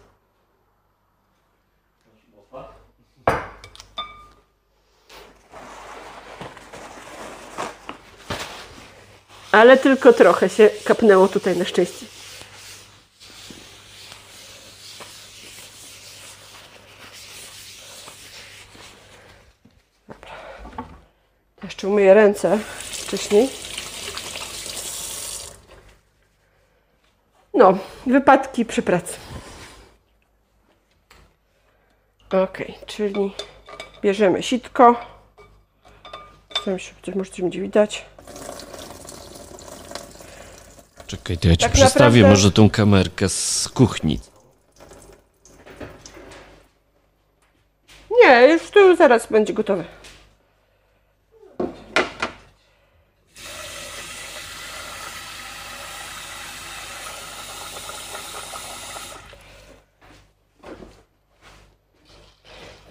Ale 9.52 9.76
tylko 9.76 10.12
trochę 10.12 10.48
się 10.48 10.70
kapnęło 10.84 11.28
tutaj 11.28 11.56
na 11.56 11.64
szczęście. 11.64 12.06
Jeszcze 21.62 21.87
umyję 21.98 22.14
ręce 22.14 22.58
wcześniej. 22.80 23.48
No, 27.54 27.78
wypadki 28.06 28.64
przy 28.64 28.82
pracy. 28.82 29.14
Ok, 32.32 32.58
czyli 32.86 33.34
bierzemy 34.02 34.42
sitko. 34.42 34.96
Coś 36.64 36.94
może 37.14 37.30
coś 37.30 37.40
będzie 37.40 37.60
widać. 37.60 38.06
Czekaj, 41.06 41.38
to 41.38 41.48
ja 41.48 41.56
ci 41.56 41.62
tak 41.62 41.72
przestawię 41.72 42.22
naprawdę... 42.22 42.28
może 42.28 42.52
tą 42.52 42.70
kamerkę 42.70 43.28
z 43.28 43.68
kuchni. 43.74 44.20
Nie, 48.10 48.48
już 48.48 48.70
tu 48.70 48.96
zaraz 48.96 49.26
będzie 49.26 49.52
gotowe. 49.52 49.84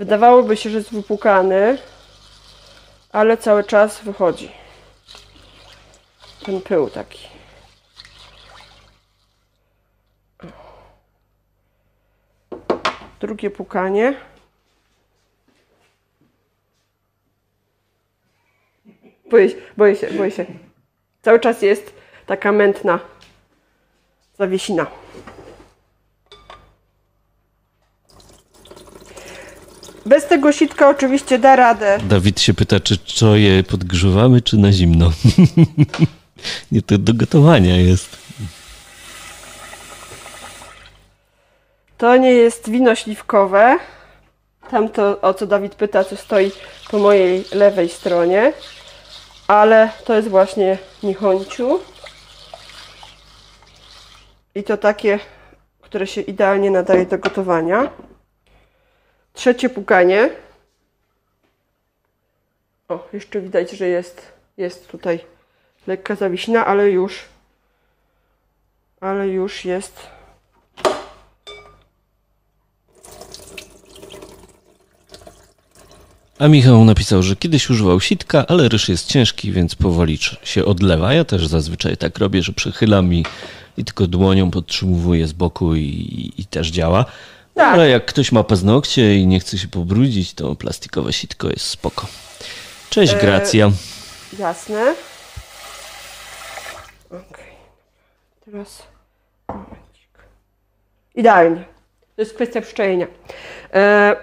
Wydawałoby 0.07 0.57
się, 0.57 0.69
że 0.69 0.77
jest 0.77 0.93
wypłukany, 0.93 1.77
ale 3.11 3.37
cały 3.37 3.63
czas 3.63 4.01
wychodzi 4.01 4.51
ten 6.45 6.61
pył 6.61 6.89
taki. 6.89 7.27
Drugie 13.19 13.49
pukanie. 13.49 14.13
Boję 19.31 19.49
się, 19.49 19.55
boję 19.77 19.95
się, 19.95 20.07
boję 20.11 20.31
się. 20.31 20.45
Cały 21.21 21.39
czas 21.39 21.61
jest 21.61 21.93
taka 22.25 22.51
mętna 22.51 22.99
zawiesina. 24.37 25.06
Bez 30.07 30.25
tego 30.25 30.51
sitka 30.51 30.89
oczywiście 30.89 31.39
da 31.39 31.55
radę. 31.55 31.97
Dawid 32.03 32.41
się 32.41 32.53
pyta, 32.53 32.79
czy 32.79 32.97
co 32.97 33.35
je 33.35 33.63
podgrzewamy, 33.63 34.41
czy 34.41 34.57
na 34.57 34.71
zimno. 34.71 35.11
Nie, 36.71 36.81
to 36.81 36.97
do 36.97 37.13
gotowania 37.13 37.77
jest. 37.77 38.17
To 41.97 42.17
nie 42.17 42.31
jest 42.31 42.69
wino 42.69 42.95
śliwkowe. 42.95 43.77
Tamto, 44.71 45.21
o 45.21 45.33
co 45.33 45.47
Dawid 45.47 45.75
pyta, 45.75 46.03
co 46.03 46.17
stoi 46.17 46.51
po 46.91 46.99
mojej 46.99 47.45
lewej 47.51 47.89
stronie. 47.89 48.53
Ale 49.47 49.89
to 50.05 50.13
jest 50.13 50.27
właśnie 50.27 50.77
nichonciu. 51.03 51.79
I 54.55 54.63
to 54.63 54.77
takie, 54.77 55.19
które 55.81 56.07
się 56.07 56.21
idealnie 56.21 56.71
nadaje 56.71 57.05
do 57.05 57.17
gotowania. 57.17 57.89
Trzecie 59.37 59.69
pukanie. 59.69 60.29
O, 62.89 63.07
jeszcze 63.13 63.41
widać, 63.41 63.71
że 63.71 63.87
jest, 63.87 64.31
jest 64.57 64.87
tutaj 64.87 65.19
lekka 65.87 66.15
zawiśna, 66.15 66.65
ale 66.65 66.89
już 66.89 67.25
ale 69.01 69.27
już 69.27 69.65
jest 69.65 70.07
A 76.39 76.47
Michał 76.47 76.85
napisał, 76.85 77.23
że 77.23 77.35
kiedyś 77.35 77.69
używał 77.69 77.99
sitka, 77.99 78.45
ale 78.47 78.69
ryż 78.69 78.89
jest 78.89 79.07
ciężki, 79.07 79.51
więc 79.51 79.75
powoli 79.75 80.19
się 80.43 80.65
odlewa. 80.65 81.13
Ja 81.13 81.25
też 81.25 81.47
zazwyczaj 81.47 81.97
tak 81.97 82.17
robię, 82.17 82.43
że 82.43 82.53
przechylam 82.53 83.13
i, 83.13 83.25
i 83.77 83.85
tylko 83.85 84.07
dłonią 84.07 84.51
podtrzymuje 84.51 85.27
z 85.27 85.33
boku 85.33 85.75
i, 85.75 86.33
i 86.37 86.45
też 86.45 86.69
działa. 86.69 87.05
Tak. 87.57 87.73
Ale 87.73 87.89
jak 87.89 88.05
ktoś 88.05 88.31
ma 88.31 88.43
paznokcie 88.43 89.15
i 89.15 89.27
nie 89.27 89.39
chce 89.39 89.57
się 89.57 89.67
pobrudzić, 89.67 90.33
to 90.33 90.55
plastikowe 90.55 91.13
sitko 91.13 91.49
jest 91.49 91.65
spoko. 91.65 92.07
Cześć, 92.89 93.13
e, 93.13 93.17
Gracja. 93.17 93.71
jasne. 94.39 94.95
Okej. 97.07 97.21
Okay. 97.29 97.45
Teraz 98.45 98.83
momencik. 99.47 100.09
Idealnie. 101.15 101.65
To 102.15 102.21
jest 102.21 102.33
kwestia 102.33 102.61
przyczajenia. 102.61 103.07
E, 103.73 104.15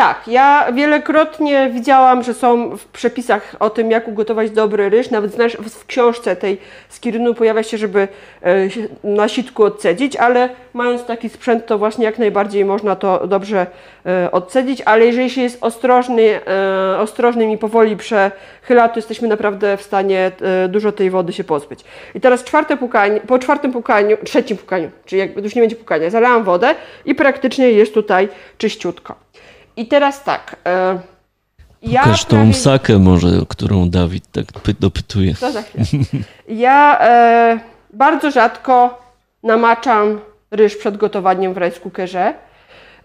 tak, 0.00 0.28
ja 0.28 0.72
wielokrotnie 0.72 1.70
widziałam, 1.70 2.22
że 2.22 2.34
są 2.34 2.76
w 2.76 2.84
przepisach 2.84 3.56
o 3.60 3.70
tym, 3.70 3.90
jak 3.90 4.08
ugotować 4.08 4.50
dobry 4.50 4.88
ryż. 4.88 5.10
Nawet 5.10 5.32
znasz, 5.32 5.52
w 5.52 5.86
książce 5.86 6.36
tej 6.36 6.58
z 6.88 7.00
Kirynu 7.00 7.34
pojawia 7.34 7.62
się, 7.62 7.78
żeby 7.78 8.08
e, 8.42 8.68
na 9.04 9.28
sitku 9.28 9.64
odcedzić, 9.64 10.16
ale 10.16 10.48
mając 10.74 11.04
taki 11.04 11.28
sprzęt, 11.28 11.66
to 11.66 11.78
właśnie 11.78 12.04
jak 12.04 12.18
najbardziej 12.18 12.64
można 12.64 12.96
to 12.96 13.26
dobrze 13.26 13.66
e, 14.06 14.30
odcedzić. 14.30 14.82
Ale 14.84 15.06
jeżeli 15.06 15.30
się 15.30 15.40
jest 15.40 15.58
ostrożny, 15.60 16.40
e, 16.46 16.98
ostrożnym 16.98 17.50
i 17.50 17.58
powoli 17.58 17.96
przechyla, 17.96 18.88
to 18.88 18.96
jesteśmy 18.96 19.28
naprawdę 19.28 19.76
w 19.76 19.82
stanie 19.82 20.32
dużo 20.68 20.92
tej 20.92 21.10
wody 21.10 21.32
się 21.32 21.44
pozbyć. 21.44 21.84
I 22.14 22.20
teraz 22.20 22.44
czwarte 22.44 22.76
pukanie, 22.76 23.20
po 23.20 23.38
czwartym 23.38 23.72
pukaniu, 23.72 24.16
trzecim 24.24 24.56
pukaniu, 24.56 24.90
czyli 25.06 25.20
jakby 25.20 25.40
już 25.40 25.54
nie 25.54 25.62
będzie 25.62 25.76
pukania, 25.76 26.10
zalałam 26.10 26.44
wodę 26.44 26.74
i 27.04 27.14
praktycznie 27.14 27.70
jest 27.70 27.94
tutaj 27.94 28.28
czyściutko. 28.58 29.29
I 29.80 29.86
teraz 29.86 30.24
tak. 30.24 30.56
E, 30.66 30.98
ja 31.82 32.02
Pokaż 32.02 32.24
tą 32.24 32.36
prawie... 32.36 32.54
sakę 32.54 32.98
może, 32.98 33.28
którą 33.48 33.90
Dawid 33.90 34.24
tak 34.32 34.44
dopytuje. 34.80 35.34
To 35.34 35.52
za 35.52 35.62
chwilę. 35.62 35.84
Ja 36.48 36.98
e, 37.00 37.58
bardzo 37.92 38.30
rzadko 38.30 39.02
namaczam 39.42 40.20
ryż 40.50 40.76
przed 40.76 40.96
gotowaniem 40.96 41.54
w 41.54 41.56
rice 41.56 41.80
cookerze. 41.80 42.34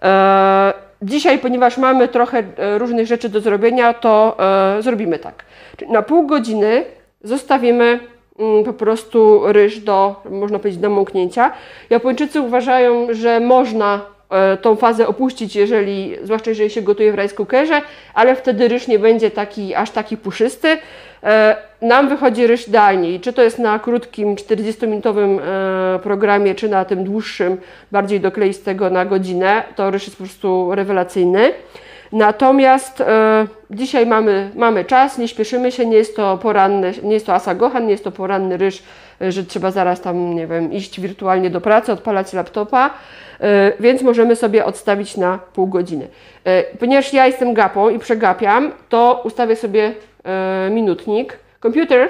E, 0.04 0.74
dzisiaj, 1.02 1.40
ponieważ 1.40 1.78
mamy 1.78 2.08
trochę 2.08 2.44
e, 2.58 2.78
różnych 2.78 3.08
rzeczy 3.08 3.30
do 3.30 3.42
zrobienia, 3.42 3.94
to 3.94 4.38
e, 4.78 4.82
zrobimy 4.82 5.20
tak. 5.20 5.46
Na 5.90 6.02
pół 6.02 6.28
godziny 6.28 6.86
zostawimy 7.24 8.00
mm, 8.40 8.64
po 8.64 8.74
prostu 8.74 9.42
ryż 9.46 9.80
do, 9.80 10.24
można 10.30 10.60
powiedzieć, 10.60 10.82
do 10.82 10.90
mąknięcia. 10.90 11.52
Japończycy 11.90 12.42
uważają, 12.42 13.08
że 13.12 13.40
można 13.40 14.15
tą 14.62 14.76
fazę 14.76 15.08
opuścić, 15.08 15.56
jeżeli, 15.56 16.16
zwłaszcza 16.24 16.50
jeżeli 16.50 16.70
się 16.70 16.82
gotuje 16.82 17.12
w 17.12 17.16
rice 17.16 17.36
cookerze, 17.36 17.82
ale 18.14 18.36
wtedy 18.36 18.68
ryż 18.68 18.88
nie 18.88 19.00
będzie 19.00 19.32
taki, 19.32 19.76
aż 19.76 19.92
taki 19.92 20.18
puszysty. 20.18 20.78
E, 21.26 21.56
nam 21.82 22.10
wychodzi 22.10 22.48
ryż 22.48 22.68
idealnie. 22.68 23.20
Czy 23.20 23.34
to 23.34 23.42
jest 23.42 23.60
na 23.60 23.80
krótkim 23.80 24.36
40-minutowym 24.36 25.40
e, 25.40 26.00
programie, 26.00 26.56
czy 26.56 26.70
na 26.70 26.86
tym 26.86 27.04
dłuższym, 27.04 27.58
bardziej 27.92 28.20
dokleistego 28.20 28.90
na 28.90 29.06
godzinę, 29.06 29.64
to 29.76 29.92
ryż 29.92 30.04
jest 30.04 30.18
po 30.18 30.24
prostu 30.24 30.76
rewelacyjny. 30.76 31.54
Natomiast 32.12 33.02
e, 33.02 33.48
dzisiaj 33.72 34.06
mamy, 34.06 34.52
mamy 34.56 34.86
czas, 34.86 35.18
nie 35.18 35.28
śpieszymy 35.28 35.72
się, 35.72 35.86
nie 35.86 35.98
jest 35.98 36.16
to 36.16 36.38
poranny, 36.38 36.94
nie 37.04 37.14
jest 37.14 37.26
to 37.26 37.34
asagohan, 37.34 37.86
nie 37.86 37.92
jest 37.92 38.04
to 38.04 38.12
poranny 38.12 38.58
ryż, 38.58 38.84
że 39.22 39.44
trzeba 39.44 39.72
zaraz 39.72 40.02
tam, 40.02 40.36
nie 40.36 40.48
wiem, 40.48 40.74
iść 40.74 41.02
wirtualnie 41.02 41.50
do 41.50 41.62
pracy, 41.62 41.92
odpalać 41.92 42.34
laptopa. 42.34 42.90
E, 43.40 43.74
więc 43.80 44.02
możemy 44.02 44.36
sobie 44.36 44.66
odstawić 44.66 45.18
na 45.18 45.40
pół 45.54 45.68
godziny. 45.68 46.08
E, 46.44 46.64
ponieważ 46.64 47.14
ja 47.14 47.28
jestem 47.28 47.54
gapą 47.54 47.90
i 47.90 48.00
przegapiam, 48.00 48.72
to 48.90 49.22
ustawię 49.24 49.56
sobie 49.56 49.94
e, 50.24 50.70
minutnik. 50.72 51.40
Computer, 51.62 52.10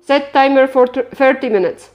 set 0.00 0.32
timer 0.32 0.70
for 0.70 0.90
30 0.90 1.50
minutes. 1.50 1.90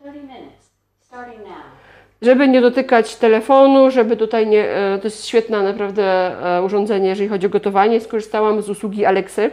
30 0.00 0.20
minutes, 0.20 0.70
starting 1.00 1.38
now. 1.38 1.76
Żeby 2.22 2.48
nie 2.48 2.60
dotykać 2.60 3.16
telefonu, 3.16 3.90
żeby 3.90 4.16
tutaj 4.16 4.46
nie. 4.46 4.68
To 5.00 5.06
jest 5.06 5.26
świetne 5.26 5.62
naprawdę 5.62 6.36
urządzenie, 6.64 7.08
jeżeli 7.08 7.28
chodzi 7.28 7.46
o 7.46 7.50
gotowanie. 7.50 8.00
Skorzystałam 8.00 8.62
z 8.62 8.68
usługi 8.68 9.04
Alexy 9.04 9.50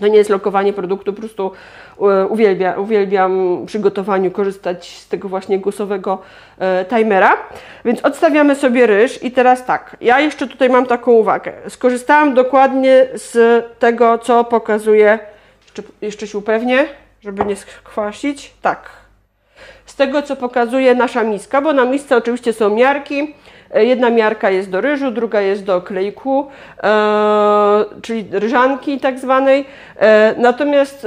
to 0.00 0.08
nie 0.08 0.18
jest 0.18 0.30
lokowanie 0.30 0.72
produktu, 0.72 1.12
po 1.12 1.20
prostu 1.20 1.52
e, 2.00 2.26
uwielbia, 2.26 2.78
uwielbiam 2.78 3.62
przy 3.66 3.78
gotowaniu 3.78 4.30
korzystać 4.30 4.98
z 4.98 5.08
tego 5.08 5.28
właśnie 5.28 5.58
głosowego 5.58 6.18
e, 6.58 6.84
timera. 6.84 7.36
Więc 7.84 8.00
odstawiamy 8.00 8.54
sobie 8.54 8.86
ryż 8.86 9.22
i 9.22 9.30
teraz 9.30 9.64
tak, 9.64 9.96
ja 10.00 10.20
jeszcze 10.20 10.46
tutaj 10.46 10.68
mam 10.68 10.86
taką 10.86 11.12
uwagę. 11.12 11.52
Skorzystałam 11.68 12.34
dokładnie 12.34 13.06
z 13.14 13.64
tego, 13.78 14.18
co 14.18 14.44
pokazuje, 14.44 15.18
jeszcze, 15.62 15.82
jeszcze 16.02 16.26
się 16.26 16.38
upewnię, 16.38 16.86
żeby 17.22 17.44
nie 17.44 17.56
skwasić, 17.56 18.54
tak. 18.62 18.90
Z 19.86 19.96
tego, 19.96 20.22
co 20.22 20.36
pokazuje 20.36 20.94
nasza 20.94 21.22
miska, 21.22 21.62
bo 21.62 21.72
na 21.72 21.84
misce 21.84 22.16
oczywiście 22.16 22.52
są 22.52 22.74
miarki, 22.74 23.34
jedna 23.82 24.10
miarka 24.10 24.50
jest 24.50 24.70
do 24.70 24.80
ryżu, 24.80 25.10
druga 25.10 25.40
jest 25.40 25.64
do 25.64 25.80
klejku, 25.80 26.46
e, 26.82 27.84
czyli 28.02 28.26
ryżanki 28.30 29.00
tak 29.00 29.18
zwanej. 29.18 29.64
E, 29.96 30.34
natomiast 30.38 31.06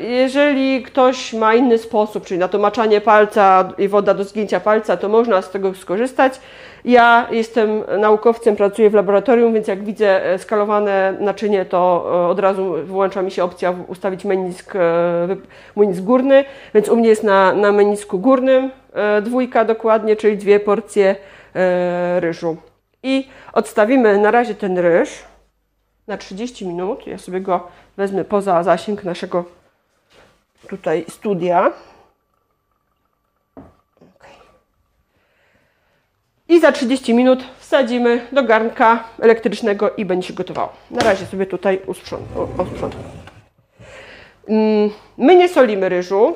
jeżeli 0.00 0.82
ktoś 0.82 1.32
ma 1.32 1.54
inny 1.54 1.78
sposób, 1.78 2.26
czyli 2.26 2.40
na 2.40 2.48
to 2.48 2.58
maczanie 2.58 3.00
palca 3.00 3.68
i 3.78 3.88
woda 3.88 4.14
do 4.14 4.24
zgięcia 4.24 4.60
palca, 4.60 4.96
to 4.96 5.08
można 5.08 5.42
z 5.42 5.50
tego 5.50 5.74
skorzystać. 5.74 6.40
Ja 6.86 7.28
jestem 7.30 7.82
naukowcem, 7.98 8.56
pracuję 8.56 8.90
w 8.90 8.94
laboratorium, 8.94 9.54
więc 9.54 9.68
jak 9.68 9.84
widzę 9.84 10.38
skalowane 10.38 11.14
naczynie, 11.20 11.64
to 11.64 12.04
od 12.30 12.38
razu 12.38 12.74
włącza 12.84 13.22
mi 13.22 13.30
się 13.30 13.44
opcja 13.44 13.74
ustawić 13.88 14.24
menisk, 14.24 14.74
menisk 15.76 16.02
górny, 16.02 16.44
więc 16.74 16.88
u 16.88 16.96
mnie 16.96 17.08
jest 17.08 17.22
na, 17.24 17.52
na 17.52 17.72
menisku 17.72 18.18
górnym 18.18 18.70
dwójka 19.22 19.64
dokładnie, 19.64 20.16
czyli 20.16 20.36
dwie 20.36 20.60
porcje 20.60 21.16
E, 21.56 22.20
ryżu. 22.20 22.56
i 23.02 23.28
odstawimy 23.52 24.18
na 24.18 24.30
razie 24.30 24.54
ten 24.54 24.78
ryż 24.78 25.24
na 26.06 26.16
30 26.16 26.66
minut. 26.66 27.06
Ja 27.06 27.18
sobie 27.18 27.40
go 27.40 27.68
wezmę 27.96 28.24
poza 28.24 28.62
zasięg 28.62 29.04
naszego 29.04 29.44
tutaj 30.68 31.04
studia. 31.08 31.72
I 36.48 36.60
za 36.60 36.72
30 36.72 37.14
minut 37.14 37.44
wsadzimy 37.58 38.20
do 38.32 38.42
garnka 38.42 39.04
elektrycznego 39.20 39.90
i 39.96 40.04
będzie 40.04 40.28
się 40.28 40.34
gotowało. 40.34 40.72
Na 40.90 41.00
razie 41.00 41.26
sobie 41.26 41.46
tutaj 41.46 41.80
usprzątam. 41.86 43.02
Mm, 44.48 44.90
my 45.18 45.36
nie 45.36 45.48
solimy 45.48 45.88
ryżu. 45.88 46.34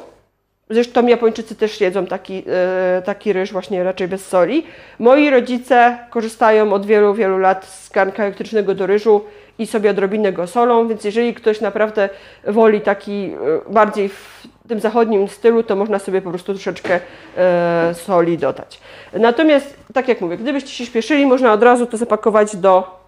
Zresztą 0.70 1.06
Japończycy 1.06 1.54
też 1.54 1.80
jedzą 1.80 2.06
taki, 2.06 2.44
e, 2.46 3.02
taki 3.02 3.32
ryż 3.32 3.52
właśnie 3.52 3.84
raczej 3.84 4.08
bez 4.08 4.28
soli. 4.28 4.66
Moi 4.98 5.30
rodzice 5.30 5.98
korzystają 6.10 6.72
od 6.72 6.86
wielu, 6.86 7.14
wielu 7.14 7.38
lat 7.38 7.64
z 7.64 7.90
garnka 7.90 8.22
elektrycznego 8.22 8.74
do 8.74 8.86
ryżu 8.86 9.24
i 9.58 9.66
sobie 9.66 9.90
odrobinę 9.90 10.32
go 10.32 10.46
solą, 10.46 10.88
więc 10.88 11.04
jeżeli 11.04 11.34
ktoś 11.34 11.60
naprawdę 11.60 12.08
woli 12.46 12.80
taki 12.80 13.32
e, 13.68 13.72
bardziej 13.72 14.08
w 14.08 14.48
tym 14.70 14.80
zachodnim 14.80 15.28
stylu, 15.28 15.62
to 15.62 15.76
można 15.76 15.98
sobie 15.98 16.22
po 16.22 16.30
prostu 16.30 16.54
troszeczkę 16.54 17.00
e, 17.36 17.94
soli 17.94 18.38
dodać. 18.38 18.80
Natomiast, 19.12 19.76
tak 19.94 20.08
jak 20.08 20.20
mówię, 20.20 20.36
gdybyście 20.36 20.70
się 20.70 20.86
śpieszyli, 20.86 21.26
można 21.26 21.52
od 21.52 21.62
razu 21.62 21.86
to 21.86 21.96
zapakować 21.96 22.56
do 22.56 23.00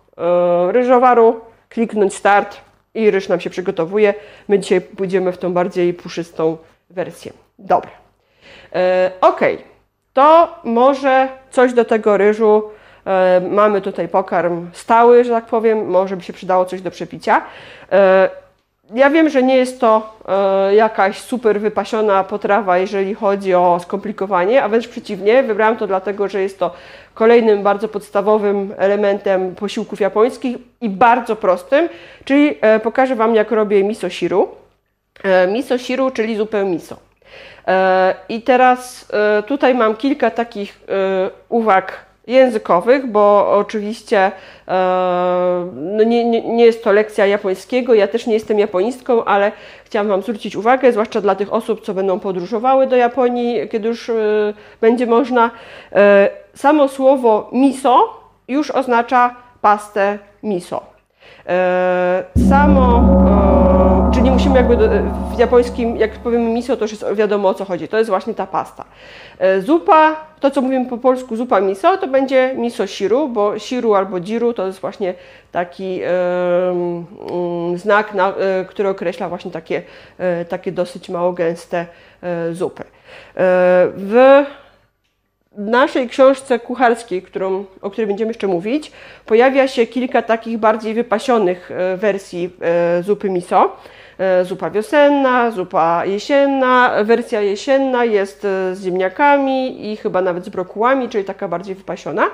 ryżowaru, 0.72 1.40
kliknąć 1.68 2.14
start 2.14 2.61
i 2.94 3.11
ryż 3.11 3.29
nam 3.29 3.40
się 3.40 3.51
przygotowuje. 3.51 4.14
My 4.48 4.59
dzisiaj 4.59 4.81
pójdziemy 4.81 5.33
w 5.33 5.38
tą 5.38 5.53
bardziej 5.53 5.94
puszystą 5.94 6.57
wersję. 6.90 7.33
Dobra. 7.59 7.90
E, 8.75 9.11
ok, 9.20 9.40
to 10.12 10.55
może 10.64 11.29
coś 11.51 11.72
do 11.72 11.85
tego 11.85 12.16
ryżu. 12.16 12.62
E, 13.07 13.40
mamy 13.51 13.81
tutaj 13.81 14.09
pokarm 14.09 14.70
stały, 14.72 15.25
że 15.25 15.31
tak 15.31 15.46
powiem, 15.46 15.87
może 15.90 16.16
by 16.16 16.22
się 16.22 16.33
przydało 16.33 16.64
coś 16.64 16.83
do 16.83 16.90
przepicia. 16.90 17.42
E, 17.92 18.31
ja 18.94 19.11
wiem, 19.11 19.28
że 19.28 19.42
nie 19.42 19.57
jest 19.57 19.81
to 19.81 20.16
e, 20.28 20.74
jakaś 20.74 21.18
super 21.18 21.61
wypasiona 21.61 22.24
potrawa, 22.24 22.78
jeżeli 22.78 23.14
chodzi 23.14 23.55
o 23.55 23.81
skomplikowanie, 23.83 24.62
a 24.62 24.68
wręcz 24.68 24.88
przeciwnie, 24.88 25.42
wybrałam 25.42 25.76
to 25.76 25.87
dlatego, 25.87 26.28
że 26.28 26.42
jest 26.42 26.59
to 26.59 26.74
kolejnym 27.14 27.62
bardzo 27.62 27.88
podstawowym 27.88 28.74
elementem 28.76 29.55
posiłków 29.55 30.00
japońskich 30.00 30.57
i 30.81 30.88
bardzo 30.88 31.37
prostym, 31.37 31.88
czyli 32.24 32.59
e, 32.61 32.81
pokażę 32.81 33.16
Wam, 33.16 33.35
jak 33.35 33.50
robię 33.50 33.85
miso 33.85 34.11
shiru. 34.11 34.48
E, 35.24 35.46
miso 35.46 35.78
shiru, 35.78 36.11
czyli 36.11 36.37
zupę 36.37 36.64
miso. 36.64 36.96
I 38.28 38.42
teraz 38.42 39.09
tutaj 39.46 39.74
mam 39.74 39.96
kilka 39.96 40.31
takich 40.31 40.81
uwag 41.48 42.07
językowych, 42.26 43.06
bo 43.06 43.52
oczywiście 43.52 44.32
no 45.74 46.04
nie, 46.04 46.24
nie, 46.24 46.40
nie, 46.40 46.64
jest 46.64 46.85
to 46.85 46.92
lekcja 46.92 47.26
japońskiego, 47.26 47.94
ja 47.94 48.08
też 48.08 48.26
nie 48.26 48.35
jestem 48.35 48.58
japonistką, 48.58 49.24
ale 49.24 49.52
chciałam 49.85 50.08
Wam 50.08 50.22
zwrócić 50.22 50.56
uwagę, 50.56 50.92
zwłaszcza 50.92 51.20
dla 51.20 51.35
tych 51.35 51.52
osób, 51.52 51.80
co 51.80 51.94
będą 51.94 52.20
podróżowały 52.20 52.87
do 52.87 52.96
Japonii, 52.96 53.68
kiedy 53.68 53.88
już 53.88 54.11
będzie 54.80 55.06
można. 55.06 55.50
Samo 56.54 56.88
słowo 56.88 57.48
miso 57.52 58.20
już 58.48 58.70
oznacza 58.70 59.35
pastę 59.61 60.18
miso. 60.42 60.82
Samo 62.48 63.62
nie 64.22 64.30
musimy 64.30 64.56
jakby 64.56 64.76
w 65.35 65.38
japońskim, 65.38 65.96
jak 65.96 66.11
powiemy 66.11 66.50
miso, 66.50 66.76
to 66.76 66.85
już 66.85 66.92
jest 66.92 67.14
wiadomo 67.14 67.48
o 67.48 67.54
co 67.54 67.64
chodzi. 67.64 67.88
To 67.88 67.98
jest 67.98 68.11
właśnie 68.11 68.35
ta 68.35 68.46
pasta. 68.46 68.85
E, 69.38 69.61
zupa, 69.61 70.16
to 70.40 70.50
co 70.50 70.61
mówimy 70.61 70.87
po 70.87 70.98
polsku 70.98 71.37
zupa 71.37 71.61
miso, 71.61 71.96
to 71.96 72.08
będzie 72.08 72.54
miso 72.56 72.87
shiru, 72.87 73.28
bo 73.28 73.58
shiru 73.58 73.94
albo 73.94 74.18
jiru 74.18 74.52
to 74.52 74.66
jest 74.66 74.80
właśnie 74.80 75.14
taki 75.52 76.00
um, 76.68 77.78
znak, 77.78 78.14
na, 78.14 78.28
e, 78.28 78.64
który 78.64 78.88
określa 78.88 79.28
właśnie 79.28 79.50
takie, 79.50 79.82
takie 80.48 80.72
dosyć 80.72 81.08
mało 81.08 81.32
gęste 81.32 81.87
zupy. 82.52 82.85
W 83.96 84.44
naszej 85.56 86.08
książce 86.08 86.58
kucharskiej, 86.58 87.22
którą, 87.22 87.64
o 87.82 87.90
której 87.90 88.06
będziemy 88.06 88.30
jeszcze 88.30 88.46
mówić, 88.46 88.92
pojawia 89.26 89.68
się 89.68 89.87
kilka 89.87 90.22
takich 90.22 90.58
bardziej 90.58 90.94
wypasionych 90.94 91.70
wersji 91.96 92.50
zupy 93.02 93.30
miso. 93.30 93.76
E, 94.22 94.44
zupa 94.44 94.70
wiosenna, 94.70 95.50
zupa 95.50 96.04
jesienna. 96.04 97.04
Wersja 97.04 97.40
jesienna 97.40 98.04
jest 98.04 98.44
e, 98.44 98.76
z 98.76 98.85
ziemniakami 98.85 99.87
i 99.92 99.96
chyba 99.96 100.22
nawet 100.22 100.44
z 100.44 100.48
brokułami, 100.48 101.08
czyli 101.08 101.24
taka 101.24 101.48
bardziej 101.48 101.74
wypasiona. 101.74 102.24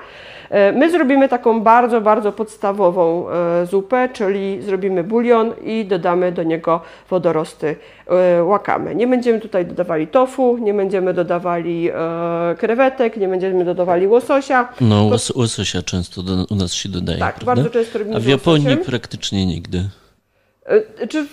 E, 0.49 0.71
my 0.71 0.91
zrobimy 0.91 1.29
taką 1.29 1.61
bardzo, 1.61 2.01
bardzo 2.01 2.31
podstawową 2.31 3.25
zupę, 3.69 4.09
czyli 4.13 4.61
zrobimy 4.61 5.03
bulion 5.03 5.53
i 5.63 5.85
dodamy 5.85 6.31
do 6.31 6.43
niego 6.43 6.81
wodorosty 7.09 7.75
łakamy. 8.43 8.95
Nie 8.95 9.07
będziemy 9.07 9.39
tutaj 9.39 9.65
dodawali 9.65 10.07
tofu, 10.07 10.57
nie 10.57 10.73
będziemy 10.73 11.13
dodawali 11.13 11.89
krewetek, 12.57 13.17
nie 13.17 13.27
będziemy 13.27 13.65
dodawali 13.65 14.07
łososia. 14.07 14.67
No, 14.81 15.03
łos 15.03 15.29
łososia 15.29 15.81
często 15.81 16.23
do, 16.23 16.45
u 16.49 16.55
nas 16.55 16.73
się 16.73 16.89
dodaje. 16.89 17.19
Tak, 17.19 17.35
prawda? 17.35 17.55
bardzo 17.55 17.69
często 17.69 17.99
robimy 17.99 18.17
A 18.17 18.19
w 18.19 18.25
Japonii 18.25 18.77
praktycznie 18.77 19.45
nigdy. 19.45 19.89
Czy 21.09 21.25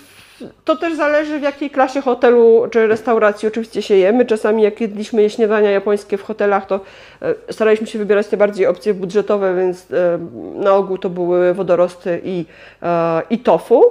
to 0.65 0.75
też 0.75 0.95
zależy 0.95 1.39
w 1.39 1.41
jakiej 1.41 1.69
klasie 1.69 2.01
hotelu 2.01 2.67
czy 2.71 2.87
restauracji 2.87 3.47
oczywiście 3.47 3.81
się 3.81 3.95
jemy. 3.95 4.25
Czasami 4.25 4.63
jak 4.63 4.81
jedliśmy 4.81 5.29
śniadania 5.29 5.71
japońskie 5.71 6.17
w 6.17 6.23
hotelach, 6.23 6.65
to 6.65 6.79
e, 7.21 7.53
staraliśmy 7.53 7.87
się 7.87 7.99
wybierać 7.99 8.27
te 8.27 8.37
bardziej 8.37 8.67
opcje 8.67 8.93
budżetowe, 8.93 9.55
więc 9.55 9.91
e, 9.91 10.19
na 10.55 10.73
ogół 10.73 10.97
to 10.97 11.09
były 11.09 11.53
wodorosty 11.53 12.21
i, 12.23 12.45
e, 12.81 13.21
i 13.29 13.39
tofu. 13.39 13.83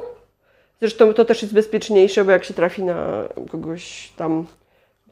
Zresztą 0.80 1.14
to 1.14 1.24
też 1.24 1.42
jest 1.42 1.54
bezpieczniejsze, 1.54 2.24
bo 2.24 2.30
jak 2.30 2.44
się 2.44 2.54
trafi 2.54 2.84
na 2.84 3.24
kogoś 3.50 4.12
tam 4.16 4.46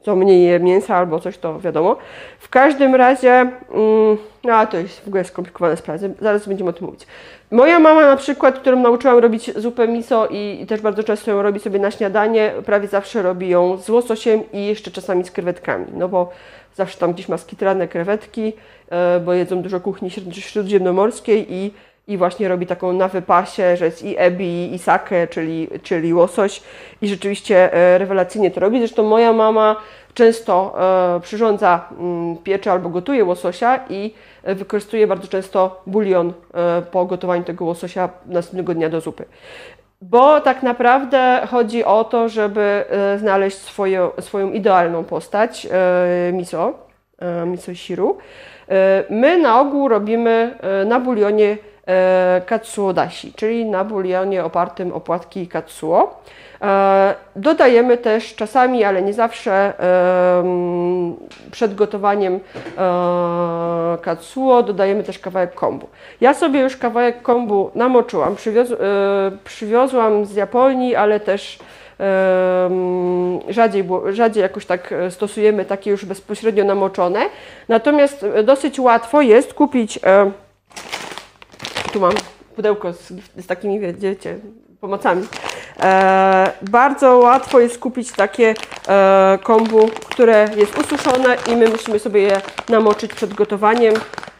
co 0.05 0.15
mniej 0.15 0.43
je 0.43 0.59
mięsa 0.59 0.95
albo 0.95 1.19
coś, 1.19 1.37
to 1.37 1.59
wiadomo. 1.59 1.97
W 2.39 2.49
każdym 2.49 2.95
razie, 2.95 3.31
mm, 3.31 4.17
a 4.53 4.65
to 4.65 4.77
jest 4.77 4.99
w 4.99 5.07
ogóle 5.07 5.23
skomplikowane 5.23 5.77
sprawy, 5.77 6.13
zaraz 6.21 6.47
będziemy 6.47 6.69
o 6.69 6.73
tym 6.73 6.85
mówić. 6.85 7.07
Moja 7.51 7.79
mama 7.79 8.05
na 8.05 8.15
przykład, 8.15 8.59
którą 8.59 8.79
nauczyłam 8.79 9.17
robić 9.17 9.59
zupę 9.59 9.87
miso 9.87 10.27
i, 10.27 10.59
i, 10.61 10.65
też 10.65 10.81
bardzo 10.81 11.03
często 11.03 11.31
ją 11.31 11.41
robi 11.41 11.59
sobie 11.59 11.79
na 11.79 11.91
śniadanie, 11.91 12.51
prawie 12.65 12.87
zawsze 12.87 13.21
robi 13.21 13.49
ją 13.49 13.77
z 13.77 13.89
łososiem 13.89 14.51
i 14.53 14.65
jeszcze 14.65 14.91
czasami 14.91 15.23
z 15.23 15.31
krewetkami, 15.31 15.85
no 15.93 16.09
bo 16.09 16.31
zawsze 16.75 16.97
tam 16.97 17.13
gdzieś 17.13 17.29
ma 17.29 17.37
skitrane 17.37 17.87
krewetki, 17.87 18.53
e, 18.89 19.19
bo 19.19 19.33
jedzą 19.33 19.61
dużo 19.61 19.79
kuchni 19.79 20.09
śródziemnomorskiej 20.31 21.53
i 21.53 21.73
i 22.07 22.17
właśnie 22.17 22.47
robi 22.47 22.67
taką 22.67 22.93
na 22.93 23.07
wypasie, 23.07 23.77
że 23.77 23.85
jest 23.85 24.03
i 24.03 24.15
ebi, 24.17 24.73
i 24.73 24.79
sake, 24.79 25.27
czyli, 25.27 25.67
czyli 25.83 26.13
łosoś 26.13 26.61
i 27.01 27.07
rzeczywiście 27.07 27.73
e, 27.73 27.97
rewelacyjnie 27.97 28.51
to 28.51 28.59
robi. 28.59 28.79
Zresztą 28.79 29.03
moja 29.03 29.33
mama 29.33 29.75
często 30.13 30.75
e, 31.15 31.19
przyrządza 31.19 31.89
mm, 31.99 32.37
piecze 32.37 32.71
albo 32.71 32.89
gotuje 32.89 33.25
łososia 33.25 33.79
i 33.89 34.13
e, 34.43 34.55
wykorzystuje 34.55 35.07
bardzo 35.07 35.27
często 35.27 35.81
bulion 35.87 36.33
po 36.91 37.05
gotowaniu 37.05 37.43
tego 37.43 37.65
łososia 37.65 38.09
następnego 38.25 38.73
dnia 38.73 38.89
do 38.89 39.01
zupy. 39.01 39.25
Bo 40.01 40.41
tak 40.41 40.63
naprawdę 40.63 41.41
chodzi 41.51 41.83
o 41.85 42.03
to, 42.03 42.29
żeby 42.29 42.85
znaleźć 43.17 43.57
swoją, 43.57 44.11
swoją 44.19 44.51
idealną 44.51 45.03
postać 45.03 45.67
miso, 46.33 46.73
miso 47.45 47.75
shiru. 47.75 48.17
My 49.09 49.37
na 49.37 49.61
ogół 49.61 49.87
robimy 49.87 50.57
na 50.85 50.99
bulionie 50.99 51.57
E, 51.87 52.41
katsuo 52.45 52.93
dashi, 52.93 53.33
czyli 53.33 53.65
na 53.65 53.83
bulionie 53.83 54.43
opartym 54.43 54.93
o 54.93 54.99
płatki 54.99 55.47
katsuo. 55.47 56.19
E, 56.61 57.15
dodajemy 57.35 57.97
też 57.97 58.35
czasami, 58.35 58.83
ale 58.83 59.01
nie 59.01 59.13
zawsze, 59.13 59.73
przed 61.51 61.75
gotowaniem 61.75 62.39
e, 62.77 63.97
katsuo 64.01 64.63
dodajemy 64.63 65.03
też 65.03 65.19
kawałek 65.19 65.53
kombu. 65.53 65.87
Ja 66.21 66.33
sobie 66.33 66.59
już 66.59 66.77
kawałek 66.77 67.21
kombu 67.21 67.71
namoczyłam, 67.75 68.35
przywiozłam 69.43 70.25
z 70.25 70.35
Japonii, 70.35 70.95
ale 70.95 71.19
też 71.19 71.59
rzadziej, 73.49 73.83
rzadziej 74.09 74.41
jakoś 74.41 74.65
tak 74.65 74.93
stosujemy 75.09 75.65
takie 75.65 75.91
już 75.91 76.05
bezpośrednio 76.05 76.63
namoczone. 76.63 77.19
Natomiast 77.69 78.25
dosyć 78.43 78.79
łatwo 78.79 79.21
jest 79.21 79.53
kupić 79.53 79.99
tu 81.95 82.01
mam 82.01 82.13
pudełko 82.55 82.93
z, 82.93 83.13
z 83.37 83.47
takimi, 83.47 83.79
wiecie, 83.79 84.39
pomocami. 84.81 85.27
E, 85.79 86.51
bardzo 86.61 87.17
łatwo 87.17 87.59
jest 87.59 87.79
kupić 87.79 88.11
takie 88.11 88.53
e, 88.87 89.39
kombu, 89.43 89.89
które 90.09 90.49
jest 90.55 90.77
ususzone 90.77 91.37
i 91.51 91.55
my 91.55 91.69
musimy 91.69 91.99
sobie 91.99 92.21
je 92.21 92.41
namoczyć 92.69 93.13
przed 93.13 93.33
gotowaniem. 93.33 93.93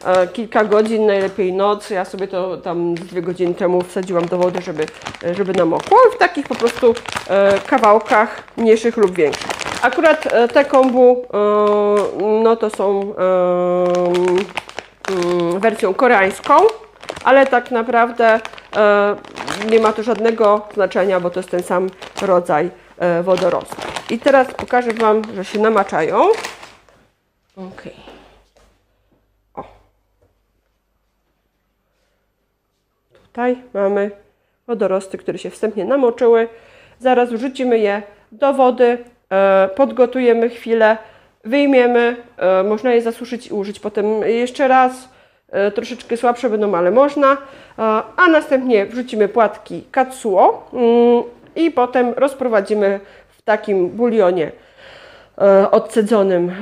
E, 0.04 0.26
kilka 0.26 0.64
godzin, 0.64 1.06
najlepiej 1.06 1.52
noc. 1.52 1.90
Ja 1.90 2.04
sobie 2.04 2.28
to 2.28 2.56
tam 2.56 2.94
dwie 2.94 3.22
godziny 3.22 3.54
temu 3.54 3.82
wsadziłam 3.82 4.26
do 4.26 4.38
wody, 4.38 4.62
żeby, 4.62 4.86
żeby 5.32 5.52
namokło. 5.52 5.98
W 6.14 6.18
takich 6.18 6.48
po 6.48 6.54
prostu 6.54 6.94
e, 7.28 7.58
kawałkach 7.66 8.42
mniejszych 8.56 8.96
lub 8.96 9.14
większych. 9.14 9.50
Akurat 9.82 10.26
e, 10.26 10.48
te 10.48 10.64
kombu, 10.64 11.24
e, 11.34 11.38
no 12.42 12.56
to 12.56 12.70
są 12.70 13.14
mm, 15.08 15.60
wersją 15.60 15.94
koreańską, 15.94 16.54
ale 17.24 17.46
tak 17.46 17.70
naprawdę 17.70 18.40
e, 18.76 19.16
nie 19.70 19.80
ma 19.80 19.92
to 19.92 20.02
żadnego 20.02 20.68
znaczenia, 20.74 21.20
bo 21.20 21.30
to 21.30 21.40
jest 21.40 21.50
ten 21.50 21.62
sam 21.62 21.90
rodzaj 22.22 22.70
e, 22.98 23.22
wodorostu. 23.22 23.76
I 24.10 24.18
teraz 24.18 24.54
pokażę 24.54 24.92
Wam, 24.92 25.22
że 25.34 25.44
się 25.44 25.58
namaczają. 25.58 26.22
Ok. 27.56 27.82
O. 29.54 29.64
Tutaj 33.26 33.62
mamy 33.74 34.10
wodorosty, 34.66 35.18
które 35.18 35.38
się 35.38 35.50
wstępnie 35.50 35.84
namoczyły. 35.84 36.48
Zaraz 36.98 37.32
wrzucimy 37.32 37.78
je 37.78 38.02
do 38.32 38.52
wody, 38.52 39.04
e, 39.30 39.68
podgotujemy 39.76 40.48
chwilę, 40.48 40.98
wyjmiemy, 41.44 42.16
można 42.64 42.92
je 42.92 43.02
zasuszyć 43.02 43.46
i 43.46 43.52
użyć 43.52 43.80
potem 43.80 44.06
jeszcze 44.22 44.68
raz. 44.68 45.15
E, 45.48 45.70
troszeczkę 45.70 46.16
słabsze 46.16 46.50
będą, 46.50 46.74
ale 46.74 46.90
można. 46.90 47.36
A 48.16 48.28
następnie 48.30 48.86
wrzucimy 48.86 49.28
płatki 49.28 49.84
katsuo 49.90 50.70
mm, 50.72 51.22
i 51.56 51.70
potem 51.70 52.12
rozprowadzimy 52.16 53.00
w 53.28 53.42
takim 53.42 53.88
bulionie 53.88 54.52
odcedzonym 55.70 56.52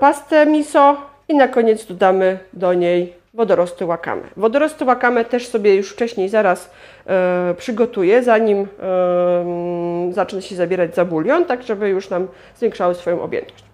pastę 0.00 0.46
miso 0.46 0.96
i 1.28 1.34
na 1.34 1.48
koniec 1.48 1.86
dodamy 1.86 2.38
do 2.52 2.74
niej 2.74 3.12
wodorosty 3.36 3.86
wakame. 3.86 4.22
Wodorosty 4.36 4.84
wakame 4.84 5.24
też 5.24 5.48
sobie 5.48 5.74
już 5.74 5.92
wcześniej 5.92 6.28
zaraz 6.28 6.70
e, 7.06 7.54
przygotuję, 7.58 8.22
zanim 8.22 8.66
e, 8.82 10.12
zacznę 10.12 10.42
się 10.42 10.56
zabierać 10.56 10.94
za 10.94 11.04
bulion, 11.04 11.44
tak 11.44 11.62
żeby 11.62 11.88
już 11.88 12.10
nam 12.10 12.28
zwiększały 12.56 12.94
swoją 12.94 13.22
objętość. 13.22 13.65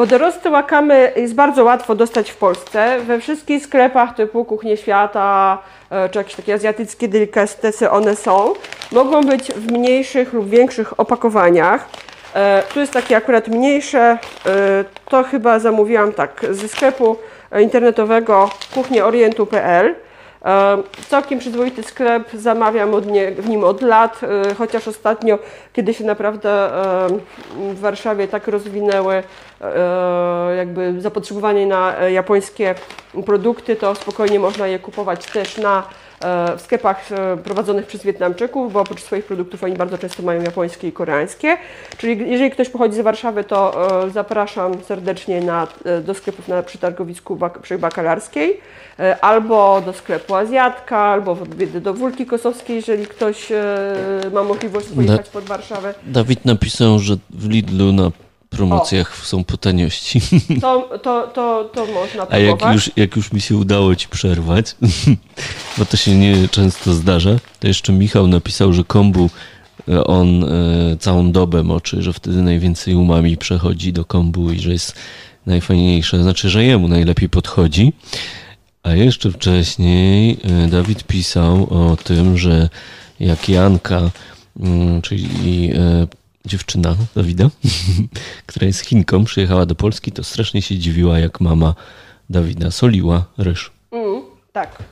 Wodorosty 0.00 0.50
wakamy 0.50 1.12
jest 1.16 1.34
bardzo 1.34 1.64
łatwo 1.64 1.94
dostać 1.94 2.30
w 2.30 2.36
Polsce. 2.36 3.00
We 3.00 3.20
wszystkich 3.20 3.64
sklepach 3.64 4.14
typu 4.14 4.44
Kuchnie 4.44 4.76
Świata 4.76 5.58
e, 5.90 6.08
czy 6.08 6.18
jakieś 6.18 6.34
takie 6.34 6.54
azjatyckie 6.54 7.08
delikatesy 7.08 7.90
one 7.90 8.16
są. 8.16 8.54
Mogą 8.92 9.20
być 9.20 9.52
w 9.52 9.72
mniejszych 9.72 10.32
lub 10.32 10.48
większych 10.48 11.00
opakowaniach. 11.00 11.88
E, 12.34 12.62
tu 12.74 12.80
jest 12.80 12.92
takie 12.92 13.16
akurat 13.16 13.48
mniejsze, 13.48 14.18
e, 14.46 14.84
to 15.08 15.22
chyba 15.22 15.58
zamówiłam 15.58 16.12
tak 16.12 16.46
ze 16.50 16.68
sklepu 16.68 17.16
internetowego 17.60 18.50
kuchnieorientu.pl. 18.74 19.94
Całkiem 21.08 21.38
przyzwoity 21.38 21.82
sklep, 21.82 22.30
zamawiam 22.34 22.94
od 22.94 23.06
nie, 23.06 23.30
w 23.30 23.48
nim 23.48 23.64
od 23.64 23.82
lat, 23.82 24.20
chociaż 24.58 24.88
ostatnio, 24.88 25.38
kiedy 25.72 25.94
się 25.94 26.04
naprawdę 26.04 26.70
w 27.56 27.80
Warszawie 27.80 28.28
tak 28.28 28.48
rozwinęły 28.48 29.22
jakby 30.56 31.00
zapotrzebowanie 31.00 31.66
na 31.66 32.00
e, 32.00 32.12
japońskie 32.12 32.74
produkty, 33.26 33.76
to 33.76 33.94
spokojnie 33.94 34.38
można 34.38 34.66
je 34.66 34.78
kupować 34.78 35.26
też 35.26 35.58
na 35.58 35.82
E, 36.24 36.56
w 36.56 36.60
sklepach 36.60 37.12
e, 37.12 37.36
prowadzonych 37.36 37.86
przez 37.86 38.02
Wietnamczyków, 38.02 38.72
bo 38.72 38.80
oprócz 38.80 39.02
swoich 39.02 39.24
produktów 39.24 39.64
oni 39.64 39.76
bardzo 39.76 39.98
często 39.98 40.22
mają 40.22 40.42
japońskie 40.42 40.88
i 40.88 40.92
koreańskie. 40.92 41.56
Czyli 41.98 42.30
jeżeli 42.30 42.50
ktoś 42.50 42.68
pochodzi 42.68 42.96
z 42.96 43.00
Warszawy, 43.00 43.44
to 43.44 43.88
e, 44.06 44.10
zapraszam 44.10 44.72
serdecznie 44.82 45.40
na, 45.40 45.66
do 46.04 46.14
sklepów 46.14 46.48
na 46.48 46.62
przytargowisku 46.62 47.38
przy 47.62 47.78
Bakalarskiej, 47.78 48.60
albo 49.20 49.80
do 49.80 49.92
sklepu 49.92 50.34
Azjatka, 50.34 50.98
albo 50.98 51.36
do 51.80 51.94
Wólki 51.94 52.26
Kosowskiej, 52.26 52.76
jeżeli 52.76 53.06
ktoś 53.06 53.52
ma 54.32 54.42
możliwość 54.44 54.86
pojechać 54.88 55.28
pod 55.28 55.44
Warszawę. 55.44 55.94
Dawid 56.06 56.44
napisał, 56.44 56.98
że 56.98 57.16
w 57.30 57.48
Lidlu 57.48 57.92
na 57.92 58.10
promocjach 58.50 59.20
o. 59.22 59.26
są 59.26 59.44
po 59.44 59.56
taniości. 59.56 60.20
To, 60.60 60.98
to, 61.02 61.30
to, 61.34 61.70
to 61.74 61.86
można 61.86 62.26
A 62.30 62.38
jak 62.38 62.62
już, 62.72 62.90
jak 62.96 63.16
już 63.16 63.32
mi 63.32 63.40
się 63.40 63.56
udało 63.56 63.96
ci 63.96 64.08
przerwać, 64.08 64.76
bo 65.78 65.84
to 65.84 65.96
się 65.96 66.14
nie 66.14 66.48
często 66.48 66.94
zdarza, 66.94 67.30
to 67.60 67.68
jeszcze 67.68 67.92
Michał 67.92 68.26
napisał, 68.26 68.72
że 68.72 68.84
kombu 68.84 69.30
e, 69.88 70.04
on 70.04 70.44
e, 70.44 70.96
całą 70.96 71.32
dobę 71.32 71.62
moczy, 71.62 72.02
że 72.02 72.12
wtedy 72.12 72.42
najwięcej 72.42 72.94
umami 72.94 73.36
przechodzi 73.36 73.92
do 73.92 74.04
kombu 74.04 74.52
i 74.52 74.60
że 74.60 74.72
jest 74.72 74.94
najfajniejsze, 75.46 76.22
znaczy, 76.22 76.50
że 76.50 76.64
jemu 76.64 76.88
najlepiej 76.88 77.28
podchodzi. 77.28 77.92
A 78.82 78.94
jeszcze 78.94 79.30
wcześniej 79.30 80.38
e, 80.44 80.68
Dawid 80.68 81.04
pisał 81.04 81.68
o 81.70 81.96
tym, 81.96 82.38
że 82.38 82.68
jak 83.20 83.48
Janka, 83.48 84.10
mm, 84.60 85.02
czyli 85.02 85.28
dziewczyna 86.46 86.96
Dawida, 87.16 87.50
która 88.46 88.66
jest 88.66 88.80
Chinką, 88.80 89.24
przyjechała 89.24 89.66
do 89.66 89.74
Polski, 89.74 90.12
to 90.12 90.24
strasznie 90.24 90.62
się 90.62 90.78
dziwiła, 90.78 91.18
jak 91.18 91.40
mama 91.40 91.74
Dawida 92.30 92.70
soliła 92.70 93.24
ryż. 93.38 93.70
Mm, 93.92 94.22
tak, 94.52 94.82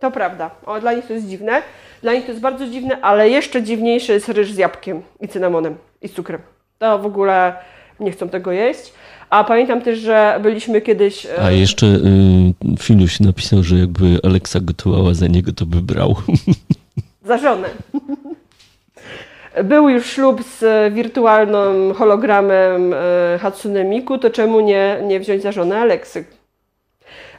to 0.00 0.10
prawda. 0.10 0.50
O, 0.66 0.80
dla 0.80 0.92
nich 0.92 1.06
to 1.06 1.12
jest 1.12 1.28
dziwne. 1.28 1.62
Dla 2.02 2.12
nich 2.14 2.24
to 2.24 2.30
jest 2.30 2.42
bardzo 2.42 2.66
dziwne, 2.66 3.00
ale 3.00 3.28
jeszcze 3.28 3.62
dziwniejszy 3.62 4.12
jest 4.12 4.28
ryż 4.28 4.52
z 4.52 4.56
jabłkiem 4.56 5.02
i 5.20 5.28
cynamonem 5.28 5.76
i 6.02 6.08
z 6.08 6.12
cukrem. 6.12 6.40
To 6.78 6.98
w 6.98 7.06
ogóle 7.06 7.54
nie 8.00 8.12
chcą 8.12 8.28
tego 8.28 8.52
jeść. 8.52 8.92
A 9.30 9.44
pamiętam 9.44 9.80
też, 9.82 9.98
że 9.98 10.38
byliśmy 10.42 10.80
kiedyś. 10.80 11.26
E, 11.26 11.42
A 11.42 11.50
jeszcze 11.50 11.86
y, 11.86 12.76
Filuś 12.78 13.20
napisał, 13.20 13.62
że 13.62 13.78
jakby 13.78 14.18
Aleksa 14.22 14.60
gotowała 14.60 15.14
za 15.14 15.26
niego, 15.26 15.52
to 15.52 15.66
by 15.66 15.82
brał. 15.82 16.16
Za 17.26 17.38
żonę. 17.38 17.68
Był 19.64 19.88
już 19.88 20.06
ślub 20.06 20.42
z 20.58 20.94
wirtualnym 20.94 21.94
hologramem 21.94 22.94
e, 22.94 23.38
Hatsune 23.40 23.84
Miku, 23.84 24.18
to 24.18 24.30
czemu 24.30 24.60
nie, 24.60 24.98
nie 25.02 25.20
wziąć 25.20 25.42
za 25.42 25.52
żonę 25.52 25.78
Aleksy? 25.78 26.24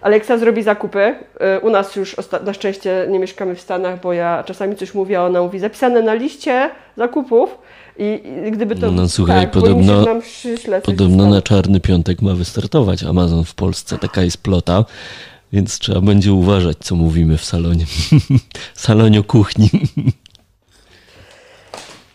Aleksa 0.01 0.38
zrobi 0.38 0.64
zakupy. 0.64 1.16
E, 1.39 1.59
u 1.59 1.70
nas 1.70 1.95
już 1.95 2.16
na 2.43 2.53
szczęście 2.53 3.07
nie 3.09 3.20
mieszkamy 3.20 3.55
w 3.55 3.62
Stanach, 3.62 4.01
bo 4.01 4.14
ja 4.14 4.43
czasami 4.43 4.76
coś 4.76 4.93
mówię, 4.93 5.20
a 5.20 5.26
ona 5.26 5.41
mówi 5.41 5.59
zapisane 5.59 6.01
na 6.01 6.14
liście 6.14 6.70
zakupów. 6.97 7.57
I, 7.97 8.22
i 8.47 8.51
gdyby 8.51 8.76
to. 8.76 8.91
No, 8.91 9.09
słuchaj, 9.09 9.41
tak, 9.41 9.51
podobno, 9.51 10.05
podobno 10.84 11.30
na 11.30 11.41
czarny 11.41 11.80
piątek 11.80 12.22
ma 12.22 12.34
wystartować 12.34 13.03
Amazon 13.03 13.43
w 13.43 13.55
Polsce. 13.55 13.97
Taka 13.97 14.24
jest 14.24 14.38
plota, 14.43 14.86
więc 15.53 15.80
trzeba 15.80 16.01
będzie 16.01 16.34
uważać, 16.34 16.78
co 16.78 16.95
mówimy 16.95 17.38
w 17.38 17.45
salonie. 17.45 17.86
salonie 18.74 19.24
kuchni. 19.24 19.70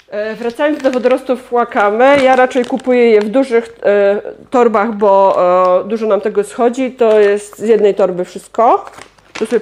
E, 0.09 0.35
wracając 0.35 0.83
do 0.83 0.91
wodorostów 0.91 1.53
łakamy, 1.53 2.23
ja 2.23 2.37
raczej 2.37 2.65
kupuję 2.65 3.11
je 3.11 3.21
w 3.21 3.29
dużych 3.29 3.79
e, 3.83 4.23
torbach, 4.51 4.93
bo 4.93 5.37
e, 5.81 5.89
dużo 5.89 6.07
nam 6.07 6.21
tego 6.21 6.45
schodzi. 6.45 6.93
To 6.93 7.21
jest 7.21 7.59
z 7.59 7.69
jednej 7.69 7.95
torby 7.95 8.25
wszystko. 8.25 8.85
Tu 9.33 9.47
sobie 9.47 9.61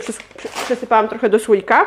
przesypałam 0.64 1.08
trochę 1.08 1.28
do 1.28 1.38
słoika. 1.38 1.86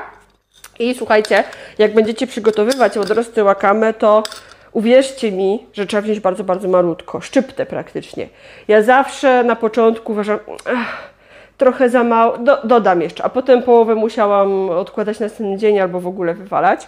I 0.80 0.96
słuchajcie, 0.96 1.44
jak 1.78 1.94
będziecie 1.94 2.28
przygotowywać 2.28 2.98
wodorosty 2.98 3.44
łakamy, 3.44 3.94
to 3.94 4.24
uwierzcie 4.72 5.32
mi, 5.32 5.66
że 5.74 5.86
trzeba 5.86 6.02
wziąć 6.02 6.20
bardzo, 6.20 6.44
bardzo 6.44 6.68
malutko, 6.68 7.22
szczyptę 7.22 7.66
praktycznie. 7.66 8.28
Ja 8.68 8.82
zawsze 8.82 9.44
na 9.44 9.56
początku 9.56 10.12
uważam, 10.12 10.40
ach, 10.66 11.10
trochę 11.58 11.90
za 11.90 12.04
mało, 12.04 12.38
do, 12.38 12.58
dodam 12.64 13.02
jeszcze, 13.02 13.24
a 13.24 13.30
potem 13.30 13.64
połowę 13.64 13.96
musiałam 13.96 14.70
odkładać 14.70 15.20
na 15.20 15.26
następny 15.26 15.58
dzień 15.58 15.80
albo 15.80 16.00
w 16.00 16.08
ogóle 16.08 16.34
wywalać. 16.34 16.88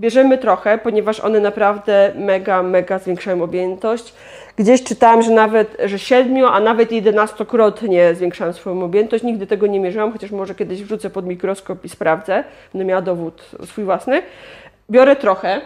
Bierzemy 0.00 0.38
trochę, 0.38 0.78
ponieważ 0.78 1.20
one 1.20 1.40
naprawdę 1.40 2.12
mega, 2.14 2.62
mega 2.62 2.98
zwiększają 2.98 3.42
objętość. 3.42 4.14
Gdzieś 4.56 4.84
czytałam, 4.84 5.22
że 5.22 5.30
nawet, 5.30 5.76
że 5.84 5.98
7, 5.98 6.44
a 6.44 6.60
nawet 6.60 6.90
11-krotnie 6.90 8.14
zwiększają 8.14 8.52
swoją 8.52 8.84
objętość. 8.84 9.24
Nigdy 9.24 9.46
tego 9.46 9.66
nie 9.66 9.80
mierzyłam, 9.80 10.12
chociaż 10.12 10.30
może 10.30 10.54
kiedyś 10.54 10.82
wrzucę 10.82 11.10
pod 11.10 11.26
mikroskop 11.26 11.84
i 11.84 11.88
sprawdzę. 11.88 12.44
Będę 12.72 12.84
miała 12.84 13.02
dowód 13.02 13.50
swój 13.64 13.84
własny. 13.84 14.22
Biorę 14.90 15.16
trochę. 15.16 15.60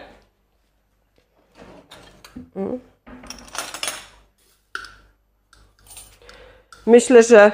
Mm. 2.55 2.79
Myślę, 6.85 7.23
że 7.23 7.51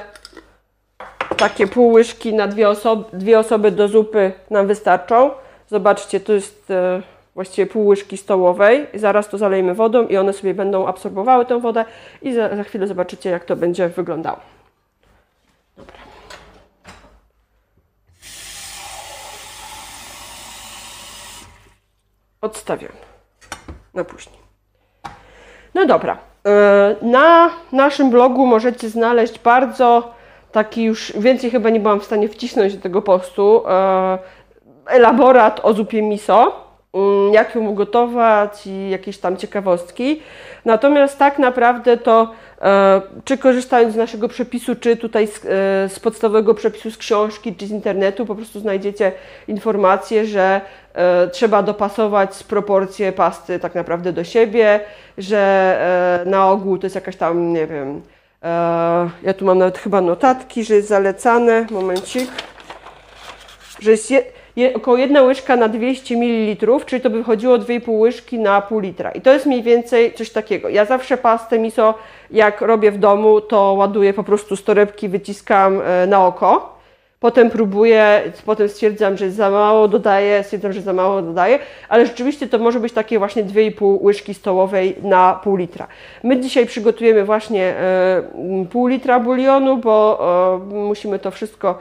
takie 1.36 1.66
pół 1.66 1.92
łyżki 1.92 2.34
na 2.34 2.46
dwie 2.46 2.68
dwie 3.12 3.38
osoby 3.38 3.70
do 3.70 3.88
zupy 3.88 4.32
nam 4.50 4.66
wystarczą. 4.66 5.30
Zobaczcie, 5.68 6.20
tu 6.20 6.32
jest 6.32 6.70
e, 6.70 7.02
właściwie 7.34 7.66
pół 7.66 7.86
łyżki 7.86 8.16
stołowej. 8.16 8.86
Zaraz 8.94 9.28
to 9.28 9.38
zalejemy 9.38 9.74
wodą 9.74 10.06
i 10.06 10.16
one 10.16 10.32
sobie 10.32 10.54
będą 10.54 10.86
absorbowały 10.86 11.46
tę 11.46 11.60
wodę 11.60 11.84
i 12.22 12.32
za, 12.32 12.56
za 12.56 12.64
chwilę 12.64 12.86
zobaczycie, 12.86 13.30
jak 13.30 13.44
to 13.44 13.56
będzie 13.56 13.88
wyglądało. 13.88 14.38
Dobra. 15.76 15.96
Odstawiam 22.40 22.92
na 23.94 24.04
później. 24.04 24.40
No 25.74 25.86
dobra. 25.86 26.18
E, 26.46 26.96
na 27.02 27.50
naszym 27.72 28.10
blogu 28.10 28.46
możecie 28.46 28.88
znaleźć 28.88 29.38
bardzo 29.38 30.18
taki 30.52 30.84
już 30.84 31.12
więcej 31.16 31.50
chyba 31.50 31.70
nie 31.70 31.80
byłam 31.80 32.00
w 32.00 32.04
stanie 32.04 32.28
wcisnąć 32.28 32.76
do 32.76 32.82
tego 32.82 33.02
postu. 33.02 33.62
Elaborat 34.88 35.60
o 35.62 35.72
zupie 35.72 36.02
miso, 36.02 36.52
mm, 36.94 37.32
jak 37.32 37.54
ją 37.54 37.68
ugotować 37.68 38.66
i 38.66 38.90
jakieś 38.90 39.18
tam 39.18 39.36
ciekawostki. 39.36 40.22
Natomiast 40.64 41.18
tak 41.18 41.38
naprawdę 41.38 41.96
to 41.96 42.32
e, 42.62 43.02
czy 43.24 43.38
korzystając 43.38 43.94
z 43.94 43.96
naszego 43.96 44.28
przepisu, 44.28 44.76
czy 44.76 44.96
tutaj 44.96 45.26
z, 45.26 45.36
e, 45.36 45.38
z 45.88 46.00
podstawowego 46.00 46.54
przepisu 46.54 46.90
z 46.90 46.96
książki, 46.96 47.54
czy 47.54 47.66
z 47.66 47.70
internetu, 47.70 48.26
po 48.26 48.34
prostu 48.34 48.60
znajdziecie 48.60 49.12
informację, 49.48 50.26
że 50.26 50.60
e, 50.94 51.28
trzeba 51.28 51.62
dopasować 51.62 52.44
proporcje 52.44 53.12
pasty 53.12 53.58
tak 53.58 53.74
naprawdę 53.74 54.12
do 54.12 54.24
siebie, 54.24 54.80
że 55.18 56.22
na 56.26 56.50
ogół 56.50 56.78
to 56.78 56.86
jest 56.86 56.94
jakaś 56.94 57.16
tam, 57.16 57.52
nie 57.52 57.66
wiem, 57.66 58.02
ja 59.22 59.34
tu 59.34 59.44
mam 59.44 59.58
nawet 59.58 59.78
chyba 59.78 60.00
notatki, 60.00 60.64
że 60.64 60.74
jest 60.74 60.88
zalecane, 60.88 61.66
momencik, 61.70 62.30
że 63.80 63.90
jest 63.90 64.12
je, 64.58 64.74
około 64.74 64.96
jedna 64.96 65.22
łyżka 65.22 65.56
na 65.56 65.68
200 65.68 66.16
ml, 66.16 66.84
czyli 66.86 67.02
to 67.02 67.10
by 67.10 67.18
wychodziło 67.18 67.58
2,5 67.58 67.98
łyżki 67.98 68.38
na 68.38 68.60
pół 68.60 68.80
litra. 68.80 69.10
I 69.10 69.20
to 69.20 69.32
jest 69.32 69.46
mniej 69.46 69.62
więcej 69.62 70.12
coś 70.12 70.30
takiego. 70.30 70.68
Ja 70.68 70.84
zawsze 70.84 71.16
pastę 71.16 71.58
miso, 71.58 71.94
jak 72.30 72.60
robię 72.60 72.90
w 72.90 72.98
domu, 72.98 73.40
to 73.40 73.72
ładuję 73.72 74.14
po 74.14 74.24
prostu 74.24 74.56
z 74.56 74.64
torebki, 74.64 75.08
wyciskam 75.08 75.80
e, 75.84 76.06
na 76.06 76.26
oko. 76.26 76.78
Potem 77.20 77.50
próbuję, 77.50 78.22
potem 78.46 78.68
stwierdzam, 78.68 79.16
że 79.16 79.30
za 79.30 79.50
mało 79.50 79.88
dodaję, 79.88 80.44
stwierdzam, 80.44 80.72
że 80.72 80.80
za 80.80 80.92
mało 80.92 81.22
dodaję, 81.22 81.58
ale 81.88 82.06
rzeczywiście 82.06 82.46
to 82.46 82.58
może 82.58 82.80
być 82.80 82.92
takie 82.92 83.18
właśnie 83.18 83.44
2,5 83.44 84.02
łyżki 84.02 84.34
stołowej 84.34 84.96
na 85.02 85.40
pół 85.44 85.56
litra. 85.56 85.86
My 86.22 86.40
dzisiaj 86.40 86.66
przygotujemy 86.66 87.24
właśnie 87.24 87.64
e, 87.64 88.22
pół 88.70 88.86
litra 88.86 89.20
bulionu, 89.20 89.76
bo 89.76 90.18
e, 90.72 90.74
musimy 90.74 91.18
to 91.18 91.30
wszystko 91.30 91.78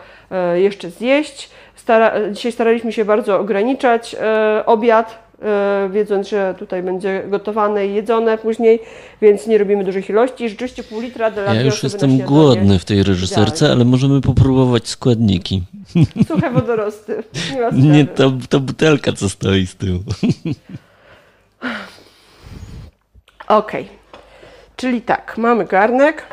jeszcze 0.55 0.89
zjeść. 0.89 1.49
Stara, 1.77 2.29
dzisiaj 2.31 2.51
staraliśmy 2.51 2.93
się 2.93 3.05
bardzo 3.05 3.39
ograniczać 3.39 4.15
e, 4.19 4.63
obiad, 4.65 5.19
e, 5.41 5.89
wiedząc, 5.91 6.29
że 6.29 6.55
tutaj 6.59 6.83
będzie 6.83 7.23
gotowane 7.27 7.87
i 7.87 7.93
jedzone 7.93 8.37
później, 8.37 8.79
więc 9.21 9.47
nie 9.47 9.57
robimy 9.57 9.83
dużych 9.83 10.09
ilości. 10.09 10.49
Rzeczywiście 10.49 10.83
pół 10.83 11.01
litra 11.01 11.31
dla 11.31 11.53
Ja 11.53 11.61
już 11.61 11.83
jestem 11.83 12.17
głodny 12.17 12.79
w 12.79 12.85
tej 12.85 13.03
reżyserce, 13.03 13.55
idealnie. 13.55 13.75
ale 13.75 13.85
możemy 13.85 14.21
popróbować 14.21 14.87
składniki. 14.87 15.63
Suche 16.27 16.51
wodorosty. 16.51 17.23
Nie, 17.73 17.89
nie 17.89 18.05
to, 18.05 18.31
to 18.49 18.59
butelka, 18.59 19.13
co 19.13 19.29
stoi 19.29 19.67
z 19.67 19.75
tyłu. 19.75 19.99
Okej. 23.47 23.83
Okay. 23.83 23.97
Czyli 24.75 25.01
tak, 25.01 25.37
mamy 25.37 25.65
garnek. 25.65 26.25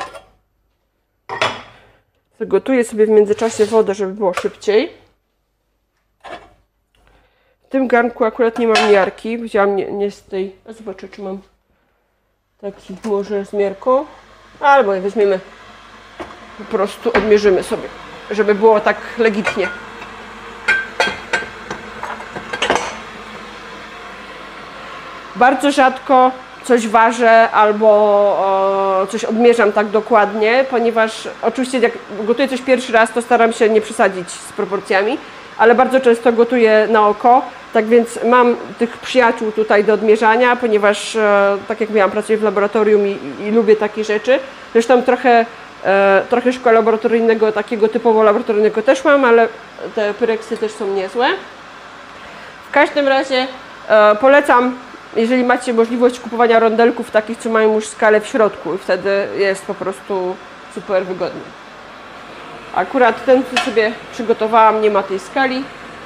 Zagotuję 2.39 2.83
sobie 2.83 3.05
w 3.05 3.09
międzyczasie 3.09 3.65
wodę, 3.65 3.93
żeby 3.93 4.13
było 4.13 4.33
szybciej. 4.33 5.04
Tym 7.75 7.87
garnku 7.87 8.25
akurat 8.25 8.59
nie 8.59 8.67
mam 8.67 8.91
miarki. 8.91 9.37
Wziąłam 9.37 9.75
nie, 9.75 9.91
nie 9.91 10.11
z 10.11 10.23
tej. 10.23 10.55
A 10.69 10.73
zobaczę, 10.73 11.07
czy 11.09 11.21
mam 11.21 11.41
taki 12.61 12.95
może 13.05 13.45
z 13.45 13.53
miarką. 13.53 14.05
Albo 14.59 14.91
weźmiemy. 15.01 15.39
Po 16.57 16.63
prostu 16.63 17.09
odmierzymy 17.17 17.63
sobie, 17.63 17.83
żeby 18.31 18.55
było 18.55 18.79
tak 18.79 18.97
legitnie. 19.17 19.67
Bardzo 25.35 25.71
rzadko 25.71 26.31
coś 26.63 26.87
ważę 26.87 27.51
albo 27.51 27.87
o, 28.39 29.07
coś 29.09 29.23
odmierzam 29.23 29.71
tak 29.71 29.87
dokładnie, 29.87 30.65
ponieważ 30.69 31.27
oczywiście 31.41 31.79
jak 31.79 31.93
gotuję 32.21 32.47
coś 32.47 32.61
pierwszy 32.61 32.93
raz, 32.93 33.13
to 33.13 33.21
staram 33.21 33.53
się 33.53 33.69
nie 33.69 33.81
przesadzić 33.81 34.29
z 34.29 34.51
proporcjami 34.51 35.17
ale 35.57 35.75
bardzo 35.75 35.99
często 35.99 36.33
gotuję 36.33 36.87
na 36.89 37.07
oko, 37.07 37.41
tak 37.73 37.85
więc 37.85 38.19
mam 38.23 38.55
tych 38.79 38.97
przyjaciół 38.97 39.51
tutaj 39.51 39.83
do 39.83 39.93
odmierzania, 39.93 40.55
ponieważ 40.55 41.15
e, 41.15 41.57
tak 41.67 41.81
jak 41.81 41.89
miałam, 41.89 42.11
pracuję 42.11 42.37
w 42.37 42.43
laboratorium 42.43 43.07
i, 43.07 43.17
i 43.39 43.51
lubię 43.51 43.75
takie 43.75 44.03
rzeczy. 44.03 44.39
Zresztą 44.73 45.03
trochę, 45.03 45.45
e, 45.85 46.21
trochę 46.29 46.53
szkoły 46.53 46.75
laboratoryjnego, 46.75 47.51
takiego 47.51 47.87
typowo 47.87 48.23
laboratoryjnego 48.23 48.81
też 48.81 49.03
mam, 49.03 49.25
ale 49.25 49.47
te 49.95 50.13
pyreksy 50.13 50.57
też 50.57 50.71
są 50.71 50.87
niezłe. 50.87 51.27
W 52.69 52.71
każdym 52.71 53.07
razie 53.07 53.47
e, 53.89 54.15
polecam, 54.15 54.75
jeżeli 55.15 55.43
macie 55.43 55.73
możliwość 55.73 56.19
kupowania 56.19 56.59
rondelków 56.59 57.11
takich, 57.11 57.37
co 57.37 57.49
mają 57.49 57.75
już 57.75 57.87
skalę 57.87 58.21
w 58.21 58.27
środku 58.27 58.77
wtedy 58.77 59.27
jest 59.37 59.65
po 59.65 59.73
prostu 59.73 60.35
super 60.75 61.05
wygodnie. 61.05 61.64
Akurat 62.75 63.25
ten, 63.25 63.43
co 63.43 63.61
sobie 63.61 63.91
przygotowałam, 64.11 64.81
nie 64.81 64.89
ma 64.89 65.03
tej 65.03 65.19
skali, 65.19 65.63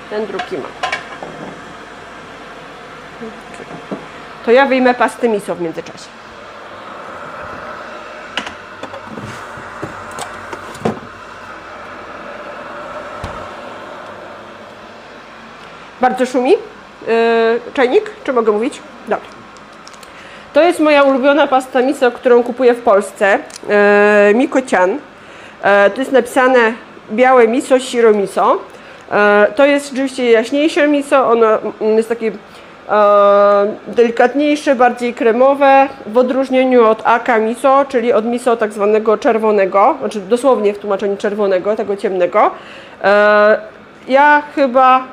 ten 0.10 0.26
drugi 0.26 0.58
ma. 0.58 0.68
To 4.46 4.52
ja 4.52 4.66
wyjmę 4.66 4.94
pastę 4.94 5.30
miso 5.30 5.56
w 5.56 5.62
międzyczasie. 5.62 6.10
Bardzo 16.02 16.26
szumi. 16.26 16.52
Yy, 16.52 17.62
czajnik? 17.74 18.12
Czy 18.24 18.34
mogę 18.34 18.52
mówić? 18.52 18.82
Dobrze. 19.08 19.30
To 20.54 20.62
jest 20.62 20.80
moja 20.80 21.04
ulubiona 21.04 21.48
pasta 21.48 21.82
miso, 21.82 22.12
którą 22.12 22.44
kupuję 22.44 22.74
w 22.74 22.82
Polsce. 22.82 23.40
Yy, 24.28 24.36
Mikocian. 24.36 25.00
E, 25.64 25.90
tu 25.90 26.02
jest 26.02 26.12
napisane 26.12 26.74
białe 27.12 27.48
miso, 27.48 27.80
shiro 27.80 28.14
miso. 28.14 28.58
E, 29.12 29.48
to 29.56 29.66
jest 29.66 29.90
rzeczywiście 29.90 30.32
jaśniejsze 30.32 30.88
miso, 30.88 31.30
ono 31.30 31.48
mm, 31.82 31.98
jest 31.98 32.10
takie 32.10 32.32
e, 32.90 33.74
delikatniejsze, 33.88 34.76
bardziej 34.76 35.14
kremowe, 35.14 35.88
w 36.06 36.18
odróżnieniu 36.18 36.86
od 36.86 37.02
aka 37.06 37.40
miso, 37.40 37.86
czyli 37.90 38.14
od 38.14 38.26
miso 38.26 38.58
tak 38.58 38.74
zwanego 38.74 39.18
czerwonego, 39.18 39.96
znaczy 40.00 40.20
dosłownie 40.20 40.74
w 40.74 40.80
tłumaczeniu 40.80 41.18
czerwonego, 41.18 41.76
tego 41.76 41.98
ciemnego. 41.98 42.52
Ja 44.08 44.42
chyba 44.56 45.04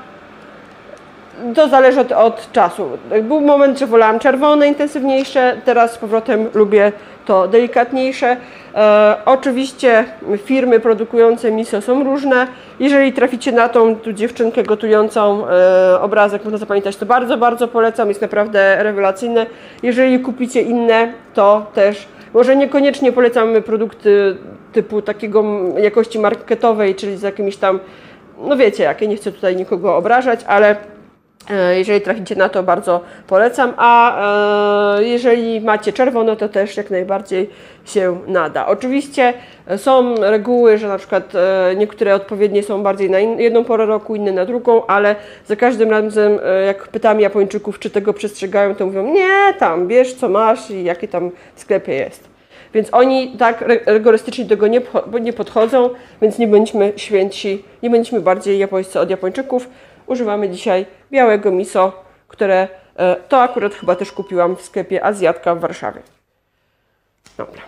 to 1.54 1.68
zależy 1.68 2.00
od, 2.00 2.12
od, 2.12 2.52
czasu. 2.52 2.90
Był 3.22 3.40
moment, 3.40 3.78
że 3.78 3.86
wolałam 3.86 4.18
czerwone, 4.18 4.68
intensywniejsze, 4.68 5.56
teraz 5.64 5.92
z 5.92 5.98
powrotem 5.98 6.48
lubię 6.54 6.92
to 7.26 7.48
delikatniejsze. 7.48 8.36
E, 8.74 9.16
oczywiście 9.24 10.04
firmy 10.44 10.80
produkujące 10.80 11.50
miso 11.50 11.80
są 11.80 12.04
różne. 12.04 12.46
Jeżeli 12.80 13.12
traficie 13.12 13.52
na 13.52 13.68
tą 13.68 13.96
tu 13.96 14.12
dziewczynkę 14.12 14.62
gotującą 14.62 15.48
e, 15.48 16.00
obrazek, 16.00 16.44
można 16.44 16.58
zapamiętać, 16.58 16.96
to 16.96 17.06
bardzo, 17.06 17.38
bardzo 17.38 17.68
polecam, 17.68 18.08
jest 18.08 18.22
naprawdę 18.22 18.82
rewelacyjne. 18.82 19.46
Jeżeli 19.82 20.20
kupicie 20.20 20.62
inne, 20.62 21.12
to 21.34 21.66
też 21.74 22.08
może 22.34 22.56
niekoniecznie 22.56 23.12
polecamy 23.12 23.62
produkty 23.62 24.36
typu 24.72 25.02
takiego 25.02 25.44
jakości 25.78 26.18
marketowej, 26.18 26.94
czyli 26.94 27.16
z 27.16 27.22
jakimiś 27.22 27.56
tam, 27.56 27.80
no 28.38 28.56
wiecie 28.56 28.82
jakie, 28.82 29.08
nie 29.08 29.16
chcę 29.16 29.32
tutaj 29.32 29.56
nikogo 29.56 29.96
obrażać, 29.96 30.40
ale 30.46 30.76
jeżeli 31.76 32.00
traficie 32.00 32.36
na 32.36 32.48
to, 32.48 32.62
bardzo 32.62 33.00
polecam. 33.26 33.72
A 33.76 34.20
e, 34.98 35.04
jeżeli 35.04 35.60
macie 35.60 35.92
czerwono, 35.92 36.36
to 36.36 36.48
też 36.48 36.76
jak 36.76 36.90
najbardziej 36.90 37.50
się 37.84 38.18
nada. 38.26 38.66
Oczywiście 38.66 39.34
są 39.76 40.14
reguły, 40.14 40.78
że 40.78 40.88
na 40.88 40.98
przykład 40.98 41.32
e, 41.34 41.74
niektóre 41.76 42.14
odpowiednie 42.14 42.62
są 42.62 42.82
bardziej 42.82 43.10
na 43.10 43.18
jedną 43.18 43.64
porę 43.64 43.86
roku, 43.86 44.16
inne 44.16 44.32
na 44.32 44.44
drugą, 44.44 44.86
ale 44.86 45.16
za 45.46 45.56
każdym 45.56 45.90
razem, 45.90 46.38
jak 46.66 46.88
pytam 46.88 47.20
Japończyków, 47.20 47.78
czy 47.78 47.90
tego 47.90 48.12
przestrzegają, 48.12 48.74
to 48.74 48.86
mówią: 48.86 49.12
Nie, 49.12 49.54
tam 49.58 49.88
bierz 49.88 50.14
co 50.14 50.28
masz 50.28 50.70
i 50.70 50.84
jakie 50.84 51.08
tam 51.08 51.30
w 51.54 51.60
sklepie 51.60 51.94
jest. 51.94 52.36
Więc 52.74 52.88
oni 52.92 53.36
tak 53.38 53.64
rygorystycznie 53.86 54.44
do 54.44 54.50
tego 54.50 54.66
nie, 55.20 55.32
podchodzą, 55.32 55.90
więc 56.22 56.38
nie 56.38 56.46
bądźmy 56.46 56.92
święci, 56.96 57.64
nie 57.82 57.90
bądźmy 57.90 58.20
bardziej 58.20 58.58
japońscy 58.58 59.00
od 59.00 59.10
Japończyków 59.10 59.68
używamy 60.06 60.48
dzisiaj 60.48 60.86
białego 61.10 61.50
miso, 61.50 62.04
które 62.28 62.68
e, 62.96 63.16
to 63.16 63.42
akurat 63.42 63.74
chyba 63.74 63.96
też 63.96 64.12
kupiłam 64.12 64.56
w 64.56 64.62
sklepie 64.62 65.04
Azjatka 65.04 65.54
w 65.54 65.60
Warszawie. 65.60 66.02
Dobra. 67.36 67.62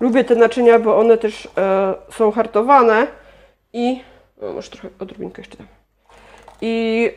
Lubię 0.00 0.24
te 0.24 0.34
naczynia, 0.34 0.78
bo 0.78 0.98
one 0.98 1.18
też 1.18 1.48
e, 1.56 1.94
są 2.10 2.32
hartowane 2.32 3.06
i 3.72 4.02
no, 4.42 4.52
może 4.52 4.70
trochę 4.70 4.88
odrobinkę 4.98 5.42
jeszcze 5.42 5.56
tam. 5.56 5.66
I 6.60 7.10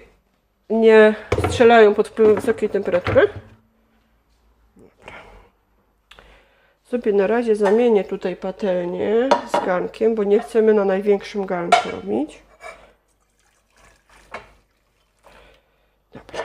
nie 0.69 1.15
strzelają 1.49 1.93
pod 1.93 2.07
wpływem 2.07 2.35
wysokiej 2.35 2.69
temperatury. 2.69 3.29
sobie 6.95 7.13
na 7.13 7.27
razie 7.27 7.55
zamienię 7.55 8.03
tutaj 8.03 8.35
patelnię 8.35 9.29
z 9.47 9.65
garnkiem, 9.65 10.15
bo 10.15 10.23
nie 10.23 10.39
chcemy 10.39 10.73
na 10.73 10.85
największym 10.85 11.45
garnku 11.45 11.89
robić. 11.91 12.39
Dobra. 16.13 16.43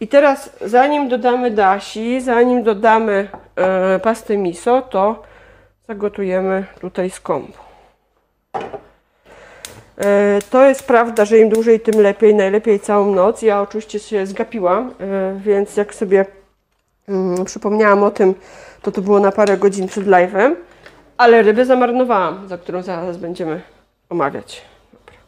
I 0.00 0.08
teraz 0.08 0.50
zanim 0.60 1.08
dodamy 1.08 1.50
dasi, 1.50 2.20
zanim 2.20 2.62
dodamy 2.62 3.28
e, 3.56 3.98
pastę 3.98 4.36
miso, 4.36 4.82
to 4.82 5.22
zagotujemy 5.88 6.64
tutaj 6.80 7.10
skąpu. 7.10 7.58
E, 9.98 10.38
to 10.50 10.64
jest 10.64 10.86
prawda, 10.86 11.24
że 11.24 11.38
im 11.38 11.48
dłużej, 11.48 11.80
tym 11.80 12.00
lepiej, 12.00 12.34
najlepiej 12.34 12.80
całą 12.80 13.14
noc. 13.14 13.42
Ja 13.42 13.60
oczywiście 13.60 13.98
się 13.98 14.26
zgapiłam, 14.26 14.94
e, 15.00 15.40
więc 15.44 15.76
jak 15.76 15.94
sobie 15.94 16.41
mm, 17.08 17.44
przypomniałam 17.44 18.02
o 18.02 18.10
tym, 18.10 18.34
to 18.82 18.92
to 18.92 19.02
było 19.02 19.20
na 19.20 19.32
parę 19.32 19.56
godzin 19.56 19.88
przed 19.88 20.06
live'em, 20.06 20.54
ale 21.16 21.42
rybę 21.42 21.64
zamarnowałam, 21.64 22.48
za 22.48 22.58
którą 22.58 22.82
zaraz 22.82 23.16
będziemy 23.16 23.62
omawiać. 24.08 24.62
Dobra. 24.92 25.18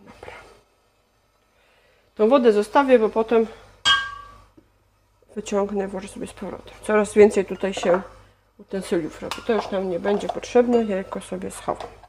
Dobra. 0.00 0.32
Tą 2.14 2.28
wodę 2.28 2.52
zostawię, 2.52 2.98
bo 2.98 3.08
potem 3.08 3.46
wyciągnę, 5.36 5.88
włożę 5.88 6.08
sobie 6.08 6.26
z 6.26 6.32
powrotem. 6.32 6.74
Coraz 6.82 7.14
więcej 7.14 7.44
tutaj 7.44 7.74
się 7.74 8.02
utensyliów 8.58 9.22
robi. 9.22 9.36
To 9.46 9.52
już 9.52 9.70
nam 9.70 9.90
nie 9.90 10.00
będzie 10.00 10.28
potrzebne, 10.28 10.84
ja 10.84 10.96
jako 10.96 11.20
sobie 11.20 11.50
schowam. 11.50 11.99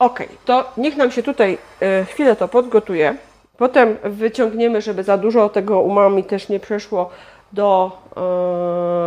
Ok, 0.00 0.22
to 0.44 0.72
niech 0.76 0.96
nam 0.96 1.10
się 1.10 1.22
tutaj 1.22 1.58
y, 1.82 2.04
chwilę 2.04 2.36
to 2.36 2.48
podgotuje. 2.48 3.14
Potem 3.56 3.96
wyciągniemy, 4.04 4.80
żeby 4.80 5.02
za 5.02 5.18
dużo 5.18 5.48
tego 5.48 5.80
umami 5.80 6.24
też 6.24 6.48
nie 6.48 6.60
przeszło 6.60 7.10
do 7.52 7.92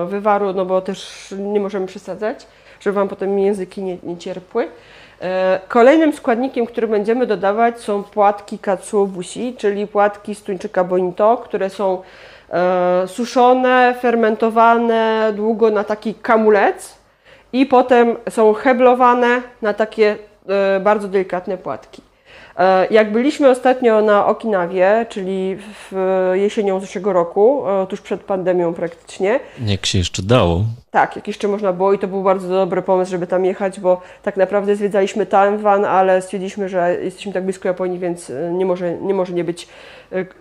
y, 0.06 0.10
wywaru, 0.10 0.54
no 0.54 0.66
bo 0.66 0.82
też 0.82 1.28
nie 1.38 1.60
możemy 1.60 1.88
przesadzać, 1.88 2.48
żeby 2.80 2.96
Wam 2.96 3.08
potem 3.08 3.40
języki 3.40 3.84
nie, 3.84 3.98
nie 4.04 4.18
cierpły. 4.18 4.68
Kolejnym 5.68 6.14
składnikiem, 6.14 6.66
który 6.66 6.88
będziemy 6.88 7.26
dodawać 7.28 7.80
są 7.80 8.04
płatki 8.04 8.60
katsuobushi, 8.60 9.56
czyli 9.58 9.88
płatki 9.88 10.36
z 10.36 10.44
tuńczyka 10.44 10.84
bonito, 10.84 11.38
które 11.38 11.70
są 11.70 12.02
e, 12.50 13.04
suszone, 13.08 13.96
fermentowane 14.02 15.34
długo 15.36 15.72
na 15.72 15.84
taki 15.84 16.14
kamulec 16.14 16.98
i 17.54 17.66
potem 17.66 18.16
są 18.30 18.54
heblowane 18.54 19.42
na 19.62 19.74
takie 19.74 20.12
e, 20.12 20.33
bardzo 20.82 21.08
delikatne 21.08 21.58
płatki. 21.58 22.02
E, 22.58 22.88
jak 22.88 23.12
byliśmy 23.12 23.50
ostatnio 23.50 24.02
na 24.02 24.26
Okinawie, 24.26 25.06
czyli 25.10 25.58
w 25.92 25.94
jesienią 26.34 26.80
zeszłego 26.80 27.14
roku, 27.14 27.64
e, 27.70 27.88
tuż 27.88 28.02
przed 28.02 28.22
pandemią 28.22 28.74
praktycznie. 28.74 29.40
Jak 29.66 29.86
się 29.86 29.98
jeszcze 29.98 30.22
dało. 30.22 30.64
Tak, 30.92 31.16
jak 31.16 31.28
jeszcze 31.28 31.48
można 31.48 31.74
było 31.74 31.94
i 31.94 32.00
to 32.00 32.08
był 32.08 32.24
bardzo 32.24 32.50
dobry 32.50 32.82
pomysł, 32.82 33.12
żeby 33.12 33.28
tam 33.28 33.46
jechać, 33.46 33.80
bo 33.80 34.02
tak 34.24 34.38
naprawdę 34.38 34.76
zwiedzaliśmy 34.76 35.26
Taiwan, 35.26 35.86
ale 35.86 36.22
stwierdziliśmy, 36.22 36.70
że 36.70 36.98
jesteśmy 37.04 37.34
tak 37.34 37.44
blisko 37.44 37.68
Japonii, 37.68 38.00
więc 38.00 38.30
e, 38.30 38.52
nie 38.52 38.66
może 38.66 38.94
nie, 38.94 39.14
może 39.14 39.34
nie 39.34 39.44
być 39.44 39.68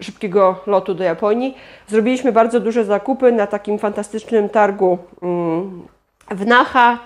szybkiego 0.01 0.61
lotu 0.67 0.95
do 0.95 1.05
Japonii. 1.05 1.57
Zrobiliśmy 1.89 2.33
bardzo 2.33 2.61
duże 2.61 2.85
zakupy 2.85 3.33
na 3.33 3.47
takim 3.47 3.79
fantastycznym 3.79 4.49
targu 4.49 4.99
mm, 5.23 5.83
w 6.31 6.47
Naha. 6.47 6.99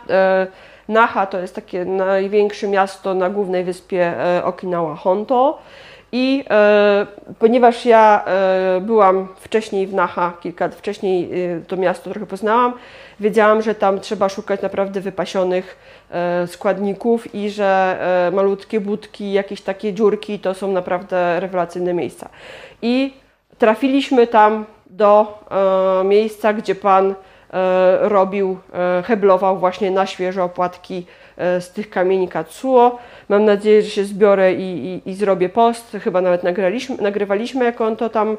Naha 0.88 1.26
to 1.26 1.38
jest 1.38 1.54
takie 1.54 1.84
największe 1.84 2.68
miasto 2.68 3.14
na 3.14 3.30
głównej 3.30 3.64
wyspie 3.64 4.20
e, 4.20 4.44
Okinawa 4.44 4.94
Honto. 4.94 5.58
I 6.12 6.44
e, 6.50 7.06
ponieważ 7.38 7.86
ja 7.86 8.24
e, 8.26 8.80
byłam 8.80 9.28
wcześniej 9.36 9.86
w 9.86 9.94
Naha, 9.94 10.32
kilka 10.40 10.68
wcześniej 10.68 11.44
e, 11.44 11.60
to 11.60 11.76
miasto 11.76 12.10
trochę 12.10 12.26
poznałam, 12.26 12.72
wiedziałam, 13.20 13.62
że 13.62 13.74
tam 13.74 14.00
trzeba 14.00 14.28
szukać 14.28 14.62
naprawdę 14.62 15.00
wypasionych 15.00 15.76
e, 16.10 16.46
składników 16.46 17.34
i 17.34 17.50
że 17.50 17.98
e, 18.28 18.36
malutkie 18.36 18.80
budki, 18.80 19.32
jakieś 19.32 19.60
takie 19.60 19.92
dziurki 19.92 20.38
to 20.38 20.54
są 20.54 20.72
naprawdę 20.72 21.40
rewelacyjne 21.40 21.94
miejsca. 21.94 22.28
I 22.82 23.14
trafiliśmy 23.58 24.26
tam 24.26 24.64
do 24.90 25.38
miejsca, 26.04 26.52
gdzie 26.52 26.74
pan 26.74 27.14
robił, 28.00 28.58
e, 28.74 29.02
heblował 29.02 29.58
właśnie 29.58 29.90
na 29.90 30.06
świeżo 30.06 30.44
opłatki 30.44 31.06
e, 31.36 31.60
z 31.60 31.70
tych 31.70 31.90
kamieni 31.90 32.28
Katsuo. 32.28 32.98
Mam 33.28 33.44
nadzieję, 33.44 33.82
że 33.82 33.90
się 33.90 34.04
zbiorę 34.04 34.54
i, 34.54 34.86
i, 34.86 35.10
i 35.10 35.14
zrobię 35.14 35.48
post. 35.48 35.96
Chyba 36.04 36.20
nawet 36.20 36.42
nagraliśmy, 36.42 36.96
nagrywaliśmy, 36.96 37.64
jak 37.64 37.80
on 37.80 37.96
to 37.96 38.08
tam 38.08 38.36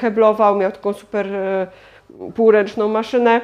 heblował. 0.00 0.56
Miał 0.56 0.72
taką 0.72 0.92
super 0.92 1.26
półręczną 2.34 2.88
maszynę. 2.88 3.40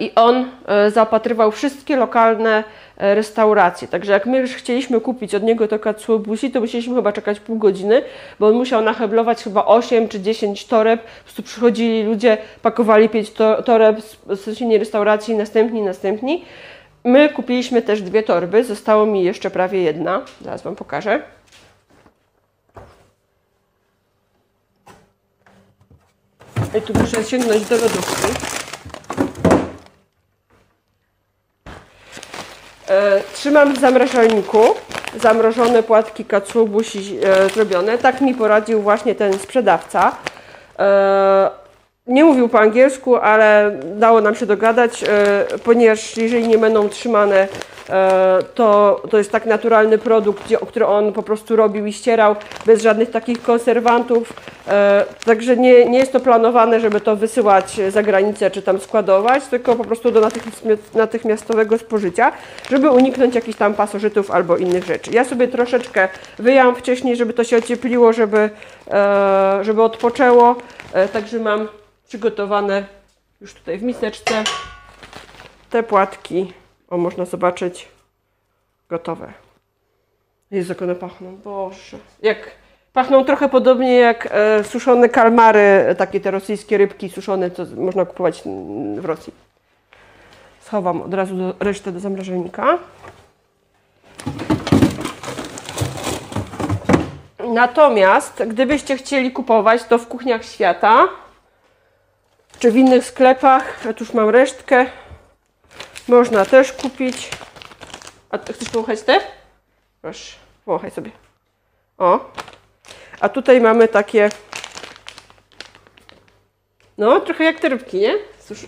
I 0.00 0.12
on 0.14 0.50
zaopatrywał 0.88 1.50
wszystkie 1.50 1.96
lokalne 1.96 2.64
E, 2.96 3.14
restaurację. 3.14 3.88
Także 3.88 4.12
jak 4.12 4.26
my 4.26 4.38
już 4.38 4.50
chcieliśmy 4.50 5.00
kupić 5.00 5.34
od 5.34 5.42
niego 5.42 5.68
to 5.68 5.78
katsuobushi, 5.78 6.50
to 6.50 6.60
musieliśmy 6.60 6.94
chyba 6.94 7.12
czekać 7.12 7.40
pół 7.40 7.58
godziny, 7.58 8.02
bo 8.40 8.46
on 8.46 8.54
musiał 8.54 8.82
nacheblować 8.82 9.42
chyba 9.42 9.66
8 9.66 10.08
czy 10.08 10.20
10 10.20 10.66
toreb. 10.66 11.02
Po 11.02 11.24
prostu 11.24 11.42
przychodzili 11.42 12.02
ludzie, 12.02 12.38
pakowali 12.62 13.08
5 13.08 13.32
toreb 13.64 14.00
z 14.28 14.40
sąsiedniej 14.40 14.78
restauracji, 14.78 15.34
następni, 15.34 15.82
następni. 15.82 16.44
My 17.04 17.28
kupiliśmy 17.28 17.82
też 17.82 18.02
dwie 18.02 18.22
torby, 18.22 18.64
zostało 18.64 19.06
mi 19.06 19.24
jeszcze 19.24 19.50
prawie 19.50 19.82
jedna. 19.82 20.22
Zaraz 20.40 20.62
Wam 20.62 20.76
pokażę. 20.76 21.22
I 26.78 26.82
tu 26.82 26.92
muszę 27.00 27.24
sięgnąć 27.24 27.64
do 27.64 27.76
lodówki. 27.76 28.65
Trzymam 33.34 33.74
w 33.74 33.78
zamrażalniku 33.78 34.74
zamrożone 35.22 35.82
płatki 35.82 36.24
katsuobushi 36.24 37.18
e, 37.22 37.48
zrobione. 37.48 37.98
Tak 37.98 38.20
mi 38.20 38.34
poradził 38.34 38.82
właśnie 38.82 39.14
ten 39.14 39.38
sprzedawca. 39.38 40.12
E, 42.06 42.12
nie 42.12 42.24
mówił 42.24 42.48
po 42.48 42.60
angielsku, 42.60 43.16
ale 43.16 43.78
dało 43.96 44.20
nam 44.20 44.34
się 44.34 44.46
dogadać, 44.46 45.04
ponieważ 45.64 46.16
jeżeli 46.16 46.48
nie 46.48 46.58
będą 46.58 46.88
trzymane 46.88 47.48
E, 47.90 48.38
to, 48.54 49.02
to 49.10 49.18
jest 49.18 49.32
tak 49.32 49.46
naturalny 49.46 49.98
produkt, 49.98 50.54
który 50.68 50.86
on 50.86 51.12
po 51.12 51.22
prostu 51.22 51.56
robił 51.56 51.86
i 51.86 51.92
ścierał 51.92 52.36
bez 52.66 52.82
żadnych 52.82 53.10
takich 53.10 53.42
konserwantów. 53.42 54.32
E, 54.68 55.04
także 55.24 55.56
nie, 55.56 55.86
nie 55.86 55.98
jest 55.98 56.12
to 56.12 56.20
planowane, 56.20 56.80
żeby 56.80 57.00
to 57.00 57.16
wysyłać 57.16 57.80
za 57.88 58.02
granicę 58.02 58.50
czy 58.50 58.62
tam 58.62 58.80
składować, 58.80 59.44
tylko 59.44 59.76
po 59.76 59.84
prostu 59.84 60.10
do 60.10 60.28
natychmiastowego 60.94 61.78
spożycia, 61.78 62.32
żeby 62.70 62.90
uniknąć 62.90 63.34
jakichś 63.34 63.58
tam 63.58 63.74
pasożytów 63.74 64.30
albo 64.30 64.56
innych 64.56 64.84
rzeczy. 64.84 65.10
Ja 65.12 65.24
sobie 65.24 65.48
troszeczkę 65.48 66.08
wyjęłam 66.38 66.74
wcześniej, 66.74 67.16
żeby 67.16 67.32
to 67.32 67.44
się 67.44 67.56
ociepliło, 67.56 68.12
żeby, 68.12 68.50
e, 68.90 69.58
żeby 69.62 69.82
odpoczęło. 69.82 70.56
Także 71.12 71.38
mam 71.38 71.68
przygotowane 72.08 72.86
już 73.40 73.54
tutaj 73.54 73.78
w 73.78 73.82
miseczce 73.82 74.44
te 75.70 75.82
płatki 75.82 76.52
o, 76.88 76.96
można 76.96 77.24
zobaczyć. 77.24 77.88
Gotowe. 78.88 79.32
Jest 80.50 80.68
jak 80.68 80.82
one 80.82 80.94
pachną. 80.94 81.36
Boże. 81.36 81.98
Jak 82.22 82.50
pachną 82.92 83.24
trochę 83.24 83.48
podobnie 83.48 83.94
jak 83.94 84.28
e, 84.30 84.64
suszone 84.64 85.08
kalmary, 85.08 85.94
takie 85.98 86.20
te 86.20 86.30
rosyjskie 86.30 86.78
rybki 86.78 87.10
suszone, 87.10 87.50
co 87.50 87.64
można 87.76 88.04
kupować 88.04 88.42
w 88.96 89.04
Rosji. 89.04 89.32
Schowam 90.60 91.02
od 91.02 91.14
razu 91.14 91.36
do, 91.36 91.54
resztę 91.60 91.92
do 91.92 92.00
zamrażalnika. 92.00 92.78
Natomiast, 97.48 98.42
gdybyście 98.46 98.96
chcieli 98.96 99.32
kupować 99.32 99.84
to 99.84 99.98
w 99.98 100.08
kuchniach 100.08 100.44
świata, 100.44 101.08
czy 102.58 102.72
w 102.72 102.76
innych 102.76 103.04
sklepach, 103.04 103.84
ja 103.84 103.92
tu 103.92 104.04
już 104.04 104.14
mam 104.14 104.28
resztkę, 104.28 104.86
można 106.08 106.44
też 106.44 106.72
kupić. 106.72 107.30
A 108.30 108.38
chcesz 108.38 108.68
powąchać 108.68 109.02
te? 109.02 109.20
Proszę, 110.02 110.36
powąchaj 110.64 110.90
sobie. 110.90 111.10
O. 111.98 112.32
A 113.20 113.28
tutaj 113.28 113.60
mamy 113.60 113.88
takie 113.88 114.28
no, 116.98 117.20
trochę 117.20 117.44
jak 117.44 117.60
te 117.60 117.68
rybki, 117.68 117.98
nie? 117.98 118.14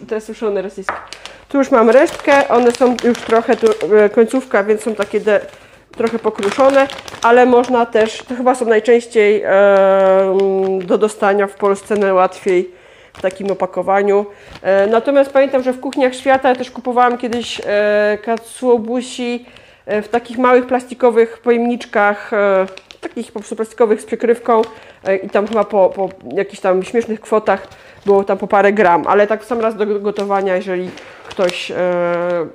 te 0.08 0.20
suszone 0.20 0.62
rosyjskie. 0.62 0.94
Tu 1.48 1.58
już 1.58 1.70
mam 1.70 1.90
resztkę, 1.90 2.48
one 2.48 2.72
są 2.72 2.96
już 3.04 3.18
trochę, 3.18 3.56
tu, 3.56 3.66
e, 3.96 4.08
końcówka, 4.08 4.64
więc 4.64 4.82
są 4.82 4.94
takie 4.94 5.20
de, 5.20 5.40
trochę 5.96 6.18
pokruszone, 6.18 6.88
ale 7.22 7.46
można 7.46 7.86
też, 7.86 8.22
to 8.22 8.34
chyba 8.36 8.54
są 8.54 8.66
najczęściej 8.66 9.42
e, 9.46 10.38
do 10.84 10.98
dostania 10.98 11.46
w 11.46 11.54
Polsce 11.54 11.96
najłatwiej 11.96 12.77
w 13.18 13.22
takim 13.22 13.50
opakowaniu. 13.50 14.26
E, 14.62 14.86
natomiast 14.86 15.32
pamiętam, 15.32 15.62
że 15.62 15.72
w 15.72 15.80
kuchniach 15.80 16.14
świata 16.14 16.48
ja 16.48 16.54
też 16.54 16.70
kupowałam 16.70 17.18
kiedyś 17.18 17.60
e, 17.66 18.18
katsuobushi 18.22 19.46
e, 19.86 20.02
w 20.02 20.08
takich 20.08 20.38
małych 20.38 20.66
plastikowych 20.66 21.38
pojemniczkach, 21.38 22.30
takich 23.00 23.32
po 23.32 23.38
prostu 23.38 23.56
plastikowych 23.56 24.00
z 24.00 24.04
przykrywką 24.04 24.62
i 25.22 25.30
tam 25.30 25.46
chyba 25.46 25.64
po, 25.64 25.90
po 25.90 26.08
jakichś 26.34 26.60
tam 26.60 26.82
śmiesznych 26.82 27.20
kwotach 27.20 27.68
było 28.06 28.24
tam 28.24 28.38
po 28.38 28.46
parę 28.46 28.72
gram, 28.72 29.04
ale 29.06 29.26
tak 29.26 29.42
w 29.42 29.46
sam 29.46 29.60
raz 29.60 29.76
do 29.76 29.86
gotowania, 29.86 30.56
jeżeli 30.56 30.90
ktoś 31.28 31.72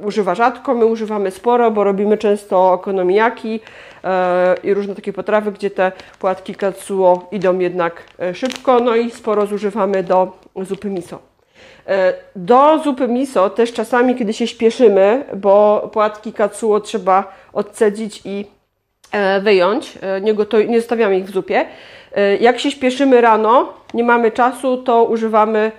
używa 0.02 0.36
rzadko, 0.36 0.74
my 0.74 0.86
używamy 0.86 1.32
sporo, 1.32 1.72
bo 1.72 1.84
robimy 1.84 2.18
często 2.18 2.72
okonomiyaki 2.72 3.60
e, 3.60 3.62
i 4.64 4.74
różne 4.74 4.96
takie 4.96 5.14
potrawy, 5.14 5.52
gdzie 5.52 5.70
te 5.70 5.92
płatki 6.20 6.56
katsuo 6.56 7.28
idą 7.32 7.60
jednak 7.60 8.04
e, 8.20 8.36
szybko, 8.36 8.80
no 8.80 8.96
i 8.96 9.12
sporo 9.12 9.46
zużywamy 9.46 10.04
do 10.04 10.32
zupy 10.62 10.90
miso. 10.90 11.20
E, 11.88 12.14
Do 12.36 12.80
zupy 12.84 13.08
miso 13.08 13.50
też 13.50 13.74
czasami, 13.74 14.16
kiedy 14.16 14.34
się 14.34 14.48
śpieszymy, 14.48 15.26
bo 15.36 15.90
płatki 15.94 16.34
katsuo 16.34 16.80
trzeba 16.80 17.34
odcedzić 17.54 18.22
i 18.26 18.46
e, 19.12 19.42
wyjąć, 19.42 19.98
nie, 20.22 20.34
goto- 20.36 20.68
nie 20.68 20.80
zostawiamy 20.80 21.18
ich 21.18 21.26
w 21.26 21.32
zupie. 21.32 21.66
Jak 22.40 22.60
się 22.60 22.72
śpieszymy 22.72 23.22
rano, 23.22 23.74
nie 23.94 24.04
mamy 24.04 24.32
czasu, 24.32 24.78
to 24.78 25.04
używamy 25.04 25.72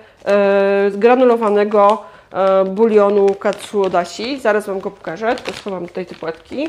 zgranulowanego 0.90 2.02
e, 2.32 2.64
bulionu 2.64 3.34
katsuo 3.34 3.90
dashi. 3.90 4.38
Zaraz 4.40 4.66
Wam 4.66 4.80
go 4.80 4.90
pokażę, 4.90 5.36
to 5.44 5.52
schowam 5.52 5.86
tutaj 5.88 6.06
te 6.06 6.14
płatki. 6.14 6.68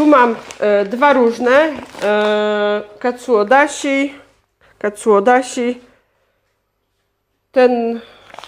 Tu 0.00 0.06
mam 0.06 0.36
e, 0.60 0.84
dwa 0.84 1.12
różne. 1.12 1.50
E, 2.02 2.82
katsuo 2.98 3.44
dashi. 3.44 4.14
Katsuo 4.78 5.20
dashi. 5.20 5.80
Ten 7.52 8.00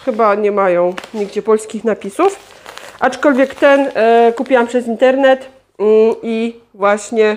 chyba 0.04 0.34
nie 0.34 0.52
mają 0.52 0.94
nigdzie 1.14 1.42
polskich 1.42 1.84
napisów. 1.84 2.36
Aczkolwiek 3.00 3.54
ten 3.54 3.90
e, 3.94 4.32
kupiłam 4.36 4.66
przez 4.66 4.86
internet 4.86 5.48
mm, 5.78 6.14
i 6.22 6.60
właśnie 6.74 7.36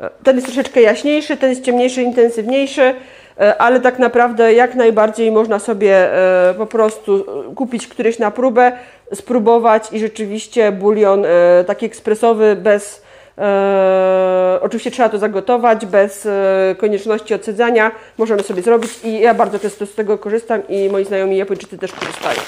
e, 0.00 0.10
ten 0.22 0.36
jest 0.36 0.46
troszeczkę 0.46 0.82
jaśniejszy, 0.82 1.36
ten 1.36 1.50
jest 1.50 1.64
ciemniejszy, 1.64 2.02
intensywniejszy, 2.02 2.94
e, 3.40 3.60
ale 3.60 3.80
tak 3.80 3.98
naprawdę 3.98 4.54
jak 4.54 4.74
najbardziej 4.74 5.32
można 5.32 5.58
sobie 5.58 6.14
e, 6.50 6.54
po 6.54 6.66
prostu 6.66 7.24
e, 7.50 7.54
kupić 7.54 7.88
któryś 7.88 8.18
na 8.18 8.30
próbę, 8.30 8.72
spróbować 9.14 9.92
i 9.92 9.98
rzeczywiście 9.98 10.72
bulion 10.72 11.24
e, 11.24 11.64
taki 11.66 11.86
ekspresowy 11.86 12.56
bez 12.56 13.02
E, 13.38 14.58
oczywiście 14.62 14.90
trzeba 14.90 15.08
to 15.08 15.18
zagotować 15.18 15.86
bez 15.86 16.26
e, 16.26 16.74
konieczności 16.78 17.34
odsadzania. 17.34 17.92
Możemy 18.18 18.42
sobie 18.42 18.62
zrobić 18.62 18.90
i 19.04 19.20
ja 19.20 19.34
bardzo 19.34 19.58
często 19.58 19.86
z 19.86 19.94
tego 19.94 20.18
korzystam 20.18 20.68
i 20.68 20.88
moi 20.88 21.04
znajomi 21.04 21.36
Japończycy 21.36 21.78
też 21.78 21.92
korzystają. 21.92 22.40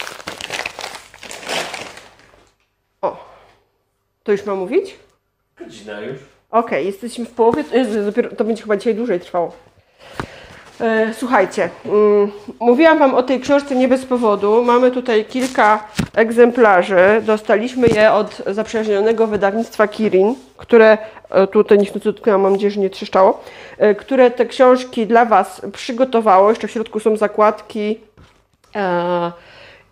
O, 3.03 3.27
to 4.23 4.33
już 4.33 4.47
mam 4.47 4.59
mówić? 4.59 4.97
Godzina 5.59 6.01
już. 6.01 6.19
Okej, 6.51 6.87
jesteśmy 6.87 7.25
w 7.25 7.31
połowie. 7.31 7.65
To, 7.65 7.77
Jezu, 7.77 8.05
dopiero, 8.05 8.37
to 8.37 8.45
będzie 8.45 8.63
chyba 8.63 8.77
dzisiaj 8.77 8.95
dłużej 8.95 9.21
trwało. 9.21 9.53
E, 10.81 11.15
Słuchajcie, 11.15 11.71
mm, 11.85 12.33
mówiłam 12.61 12.99
Wam 12.99 13.15
o 13.15 13.23
tej 13.23 13.41
książce 13.41 13.77
nie 13.77 13.89
bez 13.89 14.05
powodu. 14.05 14.65
Mamy 14.65 14.91
tutaj 14.91 15.25
kilka 15.25 15.89
egzemplarzy. 16.15 17.23
Dostaliśmy 17.23 17.89
je 17.89 18.13
od 18.13 18.43
zaprzyjaźnionego 18.47 19.27
wydawnictwa 19.27 19.89
Kirin, 19.89 20.35
które 20.57 20.99
e, 21.31 21.47
tutaj 21.47 21.79
niech 21.79 21.93
tu 21.93 21.99
dotknęłam, 21.99 22.41
mam 22.41 22.53
nadzieję, 22.53 22.71
że 22.71 22.81
nie 22.81 22.91
trzeszczało, 22.91 23.41
e, 23.79 23.95
które 23.95 24.31
te 24.31 24.47
książki 24.47 25.07
dla 25.07 25.25
Was 25.25 25.63
przygotowało. 25.73 26.51
Jeszcze 26.51 26.69
w 26.69 26.71
środku 26.71 27.01
są 27.01 27.17
zakładki. 27.17 28.01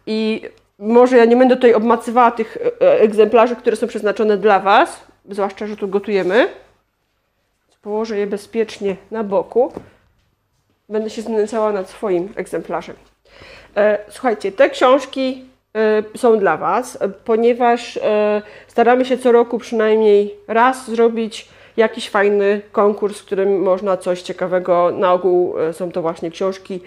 I 0.07 0.43
może 0.79 1.17
ja 1.17 1.25
nie 1.25 1.37
będę 1.37 1.57
tutaj 1.57 1.75
obmacywała 1.75 2.31
tych 2.31 2.59
egzemplarzy, 2.81 3.57
które 3.57 3.77
są 3.77 3.87
przeznaczone 3.87 4.37
dla 4.37 4.61
Was, 4.61 5.01
zwłaszcza, 5.31 5.67
że 5.67 5.77
tu 5.77 5.89
gotujemy. 5.89 6.49
Położę 7.83 8.19
je 8.19 8.27
bezpiecznie 8.27 8.97
na 9.11 9.25
boku. 9.25 9.73
Będę 10.93 11.11
się 11.11 11.23
znęcała 11.23 11.73
nad 11.73 11.91
swoim 11.91 12.33
egzemplarzem. 12.37 12.97
E, 13.77 13.99
Słuchajcie, 14.09 14.53
te 14.53 14.71
książki 14.71 15.45
e, 15.77 16.19
są 16.19 16.39
dla 16.39 16.57
Was, 16.57 16.99
e, 17.01 17.09
ponieważ 17.09 17.99
staramy 18.69 19.05
się 19.05 19.19
co 19.19 19.33
roku 19.33 19.59
przynajmniej 19.59 20.35
raz 20.49 20.91
zrobić 20.91 21.49
jakiś 21.77 22.11
fajny 22.11 22.61
konkurs, 22.73 23.21
w 23.21 23.27
którym 23.27 23.63
można 23.63 23.97
coś 23.97 24.23
ciekawego, 24.23 24.91
na 24.91 25.13
ogół 25.13 25.55
są 25.73 25.93
to 25.93 26.03
właśnie 26.03 26.31
książki, 26.31 26.81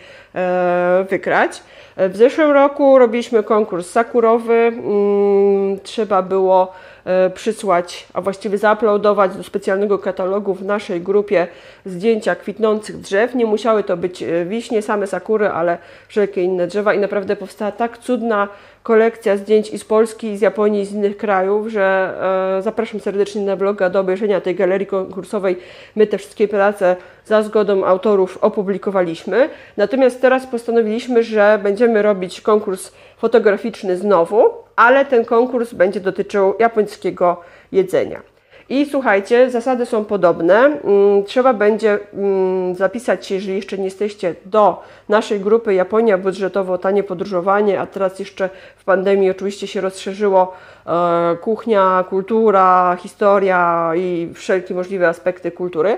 wygrać. 1.09 1.63
W 1.97 2.17
zeszłym 2.17 2.51
roku 2.51 2.99
robiliśmy 2.99 3.43
konkurs 3.43 3.89
sakurowy. 3.89 4.53
Mm, 4.53 5.79
Trzeba 5.83 6.21
było 6.21 6.73
e, 7.05 7.29
przysłać, 7.29 8.07
a 8.13 8.21
właściwie 8.21 8.57
zauploadować 8.57 9.35
do 9.37 9.43
specjalnego 9.43 9.99
katalogu 9.99 10.53
w 10.53 10.65
naszej 10.65 11.01
grupie 11.01 11.47
zdjęcia 11.85 12.35
kwitnących 12.35 12.99
drzew. 12.99 13.35
Nie 13.35 13.45
musiały 13.45 13.83
to 13.83 13.97
być 13.97 14.23
e, 14.23 14.45
wiśnie, 14.45 14.81
same 14.81 15.07
sakury, 15.07 15.49
ale 15.49 15.77
wszelkie 16.07 16.43
inne 16.43 16.67
drzewa 16.67 16.93
i 16.93 16.99
naprawdę 16.99 17.35
powstała 17.35 17.71
tak 17.71 17.97
cudna 17.97 18.47
kolekcja 18.85 19.37
zdjęć 19.37 19.69
i 19.69 19.79
z 19.79 19.85
Polski, 19.85 20.27
i 20.27 20.37
z 20.37 20.41
Japonii, 20.41 20.81
i 20.81 20.85
z 20.85 20.91
innych 20.91 21.17
krajów, 21.17 21.67
że 21.67 22.13
e, 22.57 22.61
zapraszam 22.61 22.99
serdecznie 22.99 23.41
na 23.41 23.55
bloga 23.55 23.89
do 23.89 23.99
obejrzenia 23.99 24.41
tej 24.41 24.55
galerii 24.55 24.87
konkursowej. 24.87 25.57
My 25.95 26.07
te 26.07 26.17
wszystkie 26.17 26.47
prace 26.47 26.95
za 27.25 27.41
zgodą 27.41 27.85
autorów 27.85 28.37
opublikowaliśmy. 28.41 29.49
Natomiast 29.77 30.21
teraz 30.21 30.47
postanowiliśmy, 30.47 31.23
że 31.23 31.59
będziemy 31.63 32.01
robić 32.01 32.41
konkurs 32.41 32.91
fotograficzny 33.17 33.97
znowu, 33.97 34.43
ale 34.75 35.05
ten 35.05 35.25
konkurs 35.25 35.73
będzie 35.73 35.99
dotyczył 35.99 36.53
japońskiego 36.59 37.41
jedzenia. 37.71 38.34
I 38.69 38.85
słuchajcie, 38.85 39.49
zasady 39.51 39.85
są 39.85 40.05
podobne. 40.05 40.55
Mm, 40.55 41.23
Trzeba 41.25 41.53
będzie 41.53 41.99
mm, 42.13 42.75
zapisać 42.75 43.25
się, 43.25 43.35
jeżeli 43.35 43.55
jeszcze 43.55 43.77
nie 43.77 43.83
jesteście, 43.85 44.35
do 44.45 44.83
naszej 45.09 45.39
grupy 45.39 45.73
Japonia 45.73 46.17
budżetowo 46.17 46.77
tanie 46.77 47.03
podróżowanie, 47.03 47.81
a 47.81 47.85
teraz 47.85 48.19
jeszcze 48.19 48.49
w 48.77 48.83
pandemii 48.83 49.29
oczywiście 49.29 49.67
się 49.67 49.81
rozszerzyło 49.81 50.53
e, 50.87 51.35
kuchnia, 51.41 52.05
kultura, 52.09 52.97
historia 53.01 53.91
i 53.95 54.29
wszelkie 54.33 54.73
możliwe 54.73 55.07
aspekty 55.07 55.51
kultury 55.51 55.97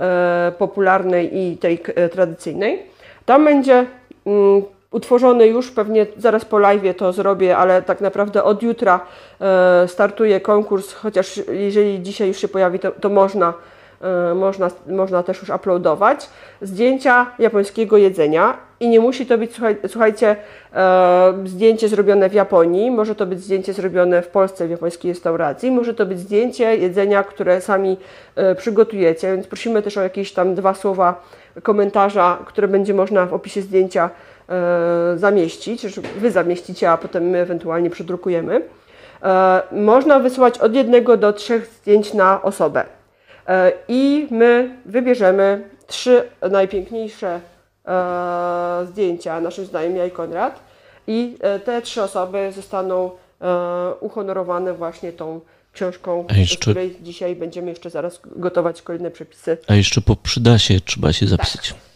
e, 0.00 0.52
popularnej 0.58 1.38
i 1.38 1.56
tej 1.56 1.82
e, 1.94 2.08
tradycyjnej. 2.08 2.82
Tam 3.26 3.44
będzie 3.44 3.86
mm, 4.26 4.62
utworzony 4.92 5.46
już, 5.46 5.70
pewnie 5.70 6.06
zaraz 6.16 6.44
po 6.44 6.58
live 6.58 6.96
to 6.96 7.12
zrobię, 7.12 7.56
ale 7.56 7.82
tak 7.82 8.00
naprawdę 8.00 8.44
od 8.44 8.62
jutra 8.62 9.00
e, 9.40 9.88
startuje 9.88 10.40
konkurs, 10.40 10.92
chociaż 10.92 11.40
jeżeli 11.52 12.02
dzisiaj 12.02 12.28
już 12.28 12.36
się 12.36 12.48
pojawi, 12.48 12.78
to, 12.78 12.90
to 12.90 13.08
można, 13.08 13.54
e, 14.00 14.34
można, 14.34 14.70
można 14.86 15.22
też 15.22 15.40
już 15.40 15.50
uploadować. 15.50 16.28
Zdjęcia 16.62 17.26
japońskiego 17.38 17.96
jedzenia 17.96 18.56
i 18.80 18.88
nie 18.88 19.00
musi 19.00 19.26
to 19.26 19.38
być, 19.38 19.52
słuchaj, 19.52 19.76
słuchajcie, 19.88 20.36
e, 20.74 21.34
zdjęcie 21.44 21.88
zrobione 21.88 22.28
w 22.28 22.34
Japonii, 22.34 22.90
może 22.90 23.14
to 23.14 23.26
być 23.26 23.40
zdjęcie 23.40 23.72
zrobione 23.72 24.22
w 24.22 24.28
Polsce 24.28 24.66
w 24.66 24.70
japońskiej 24.70 25.12
restauracji, 25.12 25.70
może 25.70 25.94
to 25.94 26.06
być 26.06 26.18
zdjęcie 26.18 26.76
jedzenia, 26.76 27.22
które 27.22 27.60
sami 27.60 27.96
przygotujecie, 28.56 29.32
więc 29.32 29.46
prosimy 29.46 29.82
też 29.82 29.98
o 29.98 30.02
jakieś 30.02 30.32
tam 30.32 30.54
dwa 30.54 30.74
słowa 30.74 31.22
komentarza, 31.62 32.38
które 32.46 32.68
będzie 32.68 32.94
można 32.94 33.26
w 33.26 33.34
opisie 33.34 33.62
zdjęcia 33.62 34.10
zamieścić, 35.16 35.80
że 35.82 36.00
Wy 36.00 36.30
zamieścicie, 36.30 36.90
a 36.90 36.96
potem 36.96 37.24
my 37.24 37.38
ewentualnie 37.38 37.90
przedrukujemy. 37.90 38.62
E, 39.22 39.62
można 39.72 40.18
wysłać 40.20 40.58
od 40.58 40.74
jednego 40.74 41.16
do 41.16 41.32
trzech 41.32 41.66
zdjęć 41.66 42.14
na 42.14 42.42
osobę. 42.42 42.84
E, 43.48 43.72
I 43.88 44.26
my 44.30 44.76
wybierzemy 44.86 45.62
trzy 45.86 46.22
najpiękniejsze 46.50 47.40
e, 47.86 48.86
zdjęcia 48.86 49.40
naszym 49.40 49.64
zdaniem, 49.66 49.96
ja 49.96 50.06
i 50.06 50.10
Konrad. 50.10 50.60
I 51.06 51.36
e, 51.40 51.58
te 51.58 51.82
trzy 51.82 52.02
osoby 52.02 52.52
zostaną 52.56 53.10
e, 53.40 53.94
uhonorowane 54.00 54.74
właśnie 54.74 55.12
tą 55.12 55.40
książką, 55.72 56.26
A 56.30 56.34
jeszcze- 56.36 56.56
której 56.60 56.96
dzisiaj 57.02 57.36
będziemy 57.36 57.68
jeszcze 57.70 57.90
zaraz 57.90 58.20
gotować 58.36 58.82
kolejne 58.82 59.10
przepisy 59.10 59.58
A 59.68 59.74
jeszcze 59.74 60.00
po 60.00 60.16
przydasie 60.16 60.80
trzeba 60.80 61.12
się 61.12 61.26
zapisać. 61.26 61.70
E, 61.70 61.91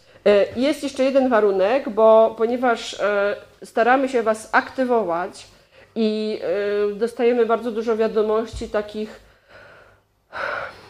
Jest 0.55 0.83
jeszcze 0.83 1.03
jeden 1.03 1.29
warunek, 1.29 1.89
bo 1.89 2.35
ponieważ 2.37 2.99
e, 2.99 3.35
staramy 3.63 4.09
się 4.09 4.23
Was 4.23 4.49
aktywować 4.51 5.47
i 5.95 6.39
e, 6.91 6.95
dostajemy 6.95 7.45
bardzo 7.45 7.71
dużo 7.71 7.97
wiadomości 7.97 8.69
takich 8.69 9.19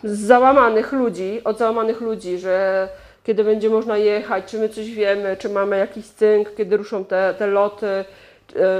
załamanych 0.04 0.92
ludzi, 0.92 1.42
od 1.44 1.58
załamanych 1.58 2.02
ludzi, 2.02 2.38
że 2.38 2.88
kiedy 3.24 3.44
będzie 3.44 3.70
można 3.70 3.98
jechać, 3.98 4.46
czy 4.46 4.60
my 4.60 4.70
coś 4.70 4.92
wiemy, 4.92 5.38
czy 5.38 5.50
mamy 5.50 5.78
jakiś 5.78 6.06
cynk, 6.06 6.56
kiedy 6.56 6.78
ruszą 6.78 7.06
te, 7.06 7.36
te 7.38 7.48
loty, 7.48 8.06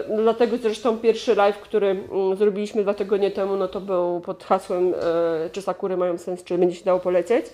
no 0.10 0.22
dlatego 0.22 0.58
zresztą 0.58 0.98
pierwszy 0.98 1.36
live, 1.36 1.60
który 1.60 1.88
mm, 1.88 2.36
zrobiliśmy 2.36 2.84
dwa 2.84 2.94
tygodnie 2.94 3.32
temu, 3.32 3.56
no 3.56 3.68
to 3.68 3.82
był 3.82 4.20
pod 4.20 4.44
hasłem 4.44 4.94
e, 4.94 5.50
czy 5.50 5.62
sakury 5.62 5.98
mają 5.98 6.18
sens, 6.18 6.44
czy 6.44 6.58
będzie 6.58 6.76
się 6.76 6.86
dało 6.86 7.00
polecieć. 7.00 7.46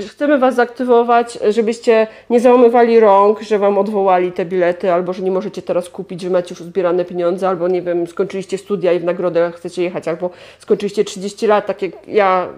Chcemy 0.00 0.38
Was 0.38 0.54
zaktywować, 0.54 1.38
żebyście 1.48 2.06
nie 2.30 2.40
załamywali 2.40 3.00
rąk, 3.00 3.40
że 3.40 3.58
Wam 3.58 3.78
odwołali 3.78 4.32
te 4.32 4.44
bilety, 4.44 4.92
albo 4.92 5.12
że 5.12 5.22
nie 5.22 5.30
możecie 5.30 5.62
teraz 5.62 5.88
kupić, 5.88 6.20
że 6.20 6.30
macie 6.30 6.54
już 6.54 6.62
zbierane 6.62 7.04
pieniądze, 7.04 7.48
albo 7.48 7.68
nie 7.68 7.82
wiem, 7.82 8.06
skończyliście 8.06 8.58
studia 8.58 8.92
i 8.92 8.98
w 8.98 9.04
nagrodę 9.04 9.52
chcecie 9.56 9.82
jechać, 9.82 10.08
albo 10.08 10.30
skończyliście 10.58 11.04
30 11.04 11.46
lat, 11.46 11.66
tak 11.66 11.82
jak 11.82 12.08
ja 12.08 12.48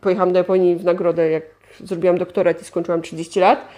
pojechałam 0.00 0.32
do 0.32 0.38
Japonii 0.38 0.76
w 0.76 0.84
nagrodę, 0.84 1.30
jak 1.30 1.42
zrobiłam 1.80 2.18
doktorat 2.18 2.62
i 2.62 2.64
skończyłam 2.64 3.02
30 3.02 3.40
lat. 3.40 3.68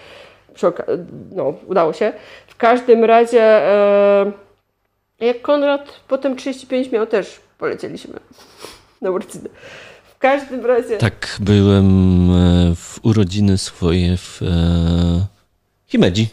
No, 1.34 1.54
udało 1.66 1.92
się. 1.92 2.12
W 2.46 2.56
każdym 2.56 3.04
razie, 3.04 3.42
e, 3.42 4.32
jak 5.20 5.42
Konrad 5.42 6.00
potem 6.08 6.36
35 6.36 6.92
miał, 6.92 7.06
też 7.06 7.40
polecieliśmy 7.58 8.14
na 9.00 9.10
urodziny. 9.10 9.48
W 10.18 10.20
każdym 10.20 10.66
razie. 10.66 10.96
Tak, 10.96 11.36
byłem 11.40 11.86
e, 12.30 12.74
w 12.74 12.98
urodziny 13.02 13.58
swoje 13.58 14.16
w 14.16 14.42
e, 14.42 14.46
Himedzi. 15.86 16.28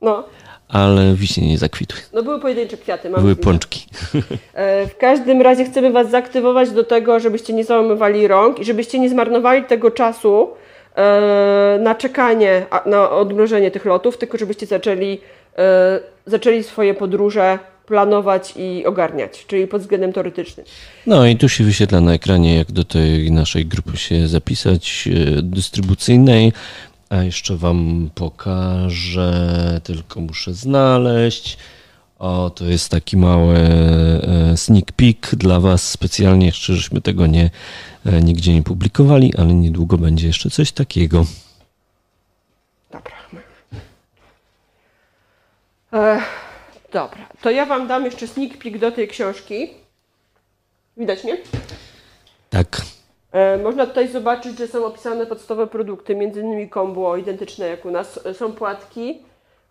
No. 0.00 0.24
Ale 0.68 1.14
wiśnie 1.14 1.48
nie 1.48 1.58
zakwitły. 1.58 2.00
No 2.12 2.22
były 2.22 2.40
pojedyncze 2.40 2.76
kwiaty. 2.76 3.10
Mam 3.10 3.20
były 3.20 3.36
pączki. 3.36 3.86
E, 4.54 4.86
w 4.86 4.96
każdym 4.96 5.42
razie 5.42 5.64
chcemy 5.64 5.92
Was 5.92 6.10
zaktywować 6.10 6.70
do 6.70 6.84
tego, 6.84 7.20
żebyście 7.20 7.52
nie 7.52 7.64
załamywali 7.64 8.28
rąk 8.28 8.58
i 8.58 8.64
żebyście 8.64 8.98
nie 8.98 9.10
zmarnowali 9.10 9.64
tego 9.64 9.90
czasu 9.90 10.48
na 11.80 11.94
czekanie, 11.94 12.66
na 12.86 13.10
odmrożenie 13.10 13.70
tych 13.70 13.84
lotów, 13.84 14.18
tylko 14.18 14.38
żebyście 14.38 14.66
zaczęli, 14.66 15.20
zaczęli 16.26 16.62
swoje 16.62 16.94
podróże 16.94 17.58
planować 17.92 18.54
i 18.56 18.86
ogarniać, 18.86 19.46
czyli 19.46 19.66
pod 19.66 19.82
względem 19.82 20.12
teoretycznym. 20.12 20.66
No 21.06 21.26
i 21.26 21.36
tu 21.36 21.48
się 21.48 21.64
wyświetla 21.64 22.00
na 22.00 22.12
ekranie, 22.12 22.56
jak 22.56 22.72
do 22.72 22.84
tej 22.84 23.32
naszej 23.32 23.66
grupy 23.66 23.96
się 23.96 24.28
zapisać, 24.28 25.08
e, 25.38 25.42
dystrybucyjnej. 25.42 26.52
A 27.10 27.22
jeszcze 27.22 27.56
Wam 27.56 28.10
pokażę, 28.14 29.80
tylko 29.84 30.20
muszę 30.20 30.54
znaleźć. 30.54 31.58
O, 32.18 32.50
to 32.50 32.64
jest 32.64 32.88
taki 32.88 33.16
mały 33.16 33.56
e, 33.56 34.56
sneak 34.56 34.92
peek 34.92 35.34
dla 35.34 35.60
Was 35.60 35.90
specjalnie, 35.90 36.46
jeszcze 36.46 36.74
żeśmy 36.74 37.00
tego 37.00 37.26
nie, 37.26 37.50
e, 38.06 38.20
nigdzie 38.20 38.54
nie 38.54 38.62
publikowali, 38.62 39.36
ale 39.36 39.54
niedługo 39.54 39.98
będzie 39.98 40.26
jeszcze 40.26 40.50
coś 40.50 40.72
takiego. 40.72 41.26
Dobra. 42.92 43.16
Ech. 45.92 46.42
Dobra, 46.92 47.26
to 47.42 47.50
ja 47.50 47.66
Wam 47.66 47.86
dam 47.86 48.04
jeszcze 48.04 48.26
sneak 48.26 48.58
peek 48.58 48.78
do 48.78 48.92
tej 48.92 49.08
książki. 49.08 49.70
Widać 50.96 51.24
mnie? 51.24 51.36
Tak. 52.50 52.80
E, 53.32 53.58
można 53.58 53.86
tutaj 53.86 54.08
zobaczyć, 54.08 54.58
że 54.58 54.68
są 54.68 54.84
opisane 54.84 55.26
podstawowe 55.26 55.66
produkty, 55.66 56.16
między 56.16 56.40
innymi 56.40 56.68
kombo 56.68 57.16
identyczne 57.16 57.66
jak 57.66 57.84
u 57.84 57.90
nas. 57.90 58.20
Są 58.32 58.52
płatki, 58.52 59.22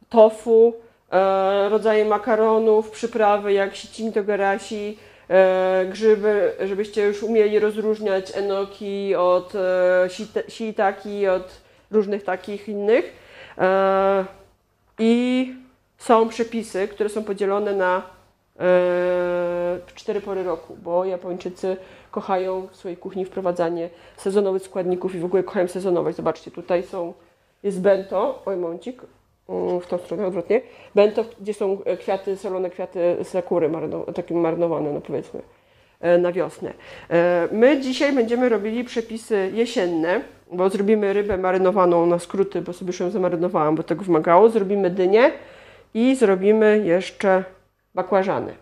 tofu, 0.09 0.73
e, 1.11 1.69
rodzaje 1.69 2.05
makaronów, 2.05 2.91
przyprawy 2.91 3.53
jak 3.53 3.75
shichimi 3.75 4.11
togarashi, 4.11 4.97
e, 5.29 5.85
grzyby, 5.89 6.51
żebyście 6.59 7.03
już 7.03 7.23
umieli 7.23 7.59
rozróżniać 7.59 8.37
enoki 8.37 9.15
od 9.15 9.53
shiitaki, 10.47 11.27
od 11.27 11.61
różnych 11.91 12.23
takich 12.23 12.69
innych. 12.69 13.13
I 14.99 15.60
są 16.01 16.29
przepisy, 16.29 16.87
które 16.87 17.09
są 17.09 17.23
podzielone 17.23 17.75
na 17.75 18.01
e, 18.59 19.79
cztery 19.95 20.21
pory 20.21 20.43
roku, 20.43 20.77
bo 20.83 21.05
Japończycy 21.05 21.77
kochają 22.11 22.67
w 22.71 22.75
swojej 22.75 22.97
kuchni 22.97 23.25
wprowadzanie 23.25 23.89
sezonowych 24.17 24.63
składników 24.63 25.15
i 25.15 25.19
w 25.19 25.25
ogóle 25.25 25.43
kochają 25.43 25.67
sezonowość. 25.67 26.17
Zobaczcie, 26.17 26.51
tutaj 26.51 26.83
są, 26.83 27.13
jest 27.63 27.81
bento, 27.81 28.41
oj 28.45 28.57
momencik, 28.57 29.01
w 29.81 29.87
tą 29.87 29.97
stronę 29.97 30.27
odwrotnie, 30.27 30.61
bento, 30.95 31.25
gdzie 31.41 31.53
są 31.53 31.77
kwiaty, 31.99 32.37
solone 32.37 32.69
kwiaty 32.69 33.17
sakury, 33.23 33.69
marno, 33.69 33.99
takie 33.99 34.35
marynowane, 34.35 34.93
no 34.93 35.01
powiedzmy, 35.01 35.41
e, 35.99 36.17
na 36.17 36.31
wiosnę. 36.31 36.73
E, 37.09 37.47
my 37.51 37.79
dzisiaj 37.81 38.13
będziemy 38.13 38.49
robili 38.49 38.83
przepisy 38.83 39.51
jesienne, 39.53 40.21
bo 40.51 40.69
zrobimy 40.69 41.13
rybę 41.13 41.37
marynowaną 41.37 42.05
na 42.05 42.19
skróty, 42.19 42.61
bo 42.61 42.73
sobie 42.73 42.89
już 42.89 42.99
ją 42.99 43.09
zamarynowałam, 43.09 43.75
bo 43.75 43.83
tego 43.83 44.03
wymagało. 44.03 44.49
Zrobimy 44.49 44.89
dynię, 44.89 45.31
i 45.93 46.15
zrobimy 46.15 46.81
jeszcze 46.85 47.43
bakłażany. 47.95 48.53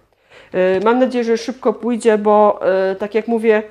Y, 0.55 0.80
mam 0.84 0.99
nadzieję, 0.99 1.23
że 1.23 1.38
szybko 1.38 1.73
pójdzie, 1.73 2.17
bo 2.17 2.59
y, 2.91 2.95
tak 2.95 3.15
jak 3.15 3.27
mówię, 3.27 3.63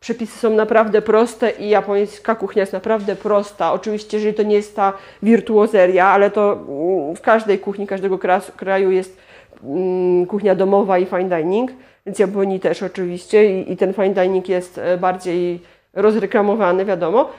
przepisy 0.00 0.38
są 0.38 0.50
naprawdę 0.50 1.02
proste 1.02 1.50
i 1.50 1.68
japońska 1.68 2.34
kuchnia 2.34 2.60
jest 2.60 2.72
naprawdę 2.72 3.16
prosta. 3.16 3.72
Oczywiście, 3.72 4.16
jeżeli 4.16 4.34
to 4.34 4.42
nie 4.42 4.56
jest 4.56 4.76
ta 4.76 4.92
wirtuozeria, 5.22 6.06
ale 6.06 6.30
to 6.30 6.52
mm, 6.52 7.16
w 7.16 7.20
każdej 7.20 7.58
kuchni 7.58 7.86
każdego 7.86 8.18
kraju 8.56 8.90
jest 8.90 9.16
mm, 9.64 10.26
kuchnia 10.26 10.54
domowa 10.54 10.98
i 10.98 11.06
fine 11.06 11.28
dining, 11.28 11.70
więc 12.06 12.18
Japonii 12.18 12.60
też 12.60 12.82
oczywiście 12.82 13.60
i, 13.60 13.76
ten 13.76 13.94
fine 13.94 14.14
dining 14.14 14.48
jest 14.48 14.78
e, 14.78 14.96
bardziej 14.98 15.60
rozreklamowany, 15.92 16.84
wiadomo. 16.84 17.30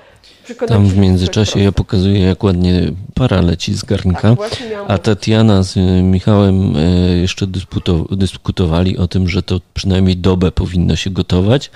Tam 0.67 0.87
w 0.87 0.97
międzyczasie 0.97 1.59
ja 1.59 1.71
pokazuję, 1.71 2.19
jak 2.19 2.43
ładnie 2.43 2.91
para 3.13 3.41
leci 3.41 3.73
z 3.73 3.83
garnka, 3.83 4.35
a 4.87 4.97
Tatiana 4.97 5.63
z 5.63 5.75
Michałem 6.03 6.75
e, 6.77 6.81
jeszcze 7.17 7.47
dyskutowali 8.11 8.97
o 8.97 9.07
tym, 9.07 9.27
że 9.27 9.43
to 9.43 9.59
przynajmniej 9.73 10.17
dobę 10.17 10.51
powinno 10.51 10.95
się 10.95 11.09
gotować, 11.09 11.71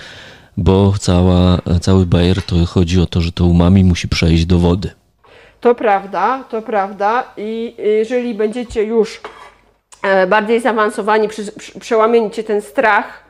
bo 0.58 0.93
cała, 1.00 1.58
cały 1.82 2.06
bajer 2.06 2.41
to 2.41 2.66
chodzi 2.66 3.02
o 3.02 3.06
to, 3.06 3.22
że 3.22 3.32
to 3.32 3.45
umami 3.45 3.84
musi 3.84 4.08
przejść 4.08 4.45
do 4.45 4.58
wody. 4.58 4.91
To 5.62 5.76
prawda, 5.76 6.43
to 6.50 6.62
prawda 6.62 7.34
i 7.38 7.76
jeżeli 7.78 8.34
będziecie 8.34 8.84
już 8.84 9.22
e, 10.04 10.28
bardziej 10.28 10.62
zaawansowani, 10.62 11.28
przełamiecie 11.80 12.43
ten 12.43 12.62
strach, 12.62 13.29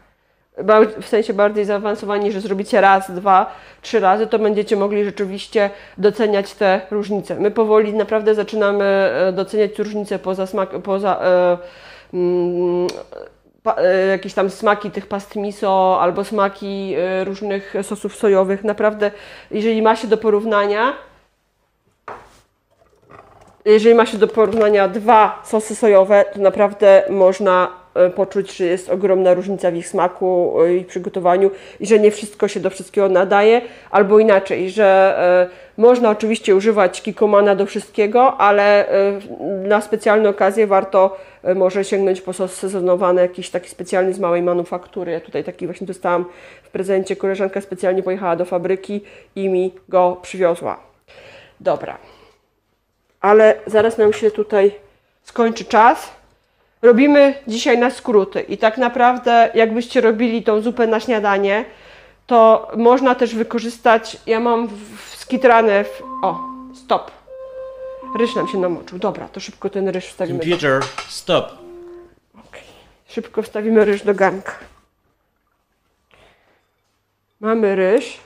w 1.02 1.08
sensie 1.08 1.34
bardziej 1.34 1.66
zaawansowani, 1.66 2.32
że 2.32 2.42
zrobicie 2.42 2.82
raz, 2.82 3.12
dwa, 3.12 3.56
trzy 3.82 4.00
razy, 4.00 4.28
to 4.28 4.40
będziecie 4.40 4.76
mogli 4.76 5.06
rzeczywiście 5.06 5.70
doceniać 5.98 6.54
te 6.54 6.82
różnice. 6.92 7.36
My 7.36 7.52
powoli 7.52 7.94
naprawdę 7.94 8.36
zaczynamy 8.36 8.86
e, 8.86 9.32
doceniać 9.34 9.80
różnice 9.80 10.20
poza, 10.20 10.46
smak, 10.46 10.70
poza 10.70 11.20
e, 11.22 11.58
mm, 12.14 12.88
pa, 13.64 13.76
e, 13.76 14.08
jakieś 14.08 14.34
tam 14.34 14.50
smaki 14.50 14.92
tych 14.92 15.08
past 15.08 15.36
miso 15.36 15.98
albo 16.02 16.24
smaki 16.24 16.96
e, 16.98 17.24
różnych 17.24 17.74
sosów 17.82 18.16
sojowych. 18.16 18.64
Naprawdę, 18.64 19.12
jeżeli 19.52 19.82
ma 19.82 19.96
się 19.96 20.08
do 20.08 20.18
porównania, 20.18 20.94
jeżeli 23.66 23.96
ma 23.96 24.06
się 24.06 24.18
do 24.18 24.28
porównania 24.28 24.88
dwa 24.88 25.42
sosy 25.46 25.76
sojowe, 25.76 26.26
to 26.34 26.40
naprawdę 26.40 27.04
można 27.10 27.79
poczuć, 28.16 28.58
że 28.58 28.66
jest 28.66 28.90
ogromna 28.90 29.34
różnica 29.34 29.72
w 29.72 29.76
ich 29.76 29.88
smaku 29.88 30.54
e, 30.62 30.76
i 30.76 30.86
przygotowaniu 30.86 31.52
i 31.80 31.86
że 31.86 32.00
nie 32.00 32.12
wszystko 32.12 32.48
się 32.48 32.60
do 32.60 32.70
wszystkiego 32.70 33.10
nadaje, 33.10 33.62
albo 33.92 34.20
inaczej, 34.20 34.70
że 34.70 35.16
e, 35.48 35.82
można 35.82 36.10
oczywiście 36.10 36.56
używać 36.56 37.02
kikomana 37.02 37.56
do 37.56 37.66
wszystkiego, 37.66 38.38
ale 38.38 38.88
na 39.64 39.82
specjalne 39.82 40.30
okazje 40.30 40.68
warto 40.68 41.18
może 41.56 41.84
sięgnąć 41.84 42.22
po 42.22 42.34
sos 42.34 42.54
sezonowany, 42.54 43.22
jakiś 43.22 43.50
taki 43.50 43.70
specjalny 43.70 44.14
z 44.14 44.20
małej 44.20 44.42
manufaktury. 44.42 45.12
Ja 45.12 45.20
tutaj 45.20 45.44
taki 45.44 45.66
właśnie 45.66 45.88
dostałam 45.88 46.26
w 46.64 46.70
prezencie. 46.70 47.16
Koleżanka 47.16 47.62
specjalnie 47.62 48.04
pojechała 48.04 48.36
do 48.36 48.46
fabryki 48.46 49.02
i 49.36 49.50
mi 49.50 49.74
go 49.90 50.18
przywiozła. 50.22 50.80
Dobra. 51.60 51.98
Ale 53.22 53.56
zaraz 53.66 53.98
nam 53.98 54.14
się 54.14 54.32
tutaj 54.32 54.72
skończy 55.24 55.66
czas. 55.66 56.19
Robimy 56.82 57.34
dzisiaj 57.48 57.78
na 57.78 57.92
skróty 57.92 58.42
i 58.42 58.58
tak 58.58 58.78
naprawdę 58.78 59.52
jakbyście 59.54 60.02
robili 60.02 60.44
tą 60.44 60.62
zupę 60.62 60.88
na 60.88 61.00
śniadanie, 61.00 61.66
to 62.28 62.72
można 62.78 63.16
też 63.16 63.36
wykorzystać, 63.36 64.18
ja 64.26 64.40
mam 64.40 64.68
w 64.68 65.16
skitrane, 65.16 65.84
w, 65.84 66.02
o, 66.24 66.40
stop. 66.74 67.12
Ryż 68.20 68.36
nam 68.36 68.48
się 68.48 68.58
namoczył. 68.58 69.00
Dobra, 69.00 69.28
to 69.28 69.40
szybko 69.40 69.70
ten 69.70 69.90
ryż 69.90 70.06
wstawimy. 70.06 70.40
Computer, 70.40 70.84
stop. 71.08 71.52
Okay. 72.50 72.62
Szybko 73.08 73.42
wstawimy 73.42 73.86
ryż 73.86 74.04
do 74.04 74.14
garnka. 74.14 74.52
Mamy 77.40 77.76
ryż 77.76 78.20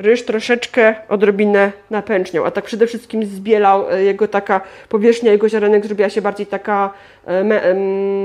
ryż 0.00 0.24
troszeczkę 0.24 0.94
odrobinę 1.08 1.72
napęczniał, 1.90 2.44
a 2.44 2.50
tak 2.50 2.64
przede 2.64 2.86
wszystkim 2.86 3.26
zbielał 3.26 3.90
e, 3.90 4.02
jego 4.02 4.28
taka 4.28 4.60
powierzchnia 4.88 5.32
jego 5.32 5.48
ziarenek 5.48 5.86
zrobiła 5.86 6.08
się 6.08 6.22
bardziej 6.22 6.46
taka 6.46 6.92
e, 7.26 7.44
me, 7.44 7.62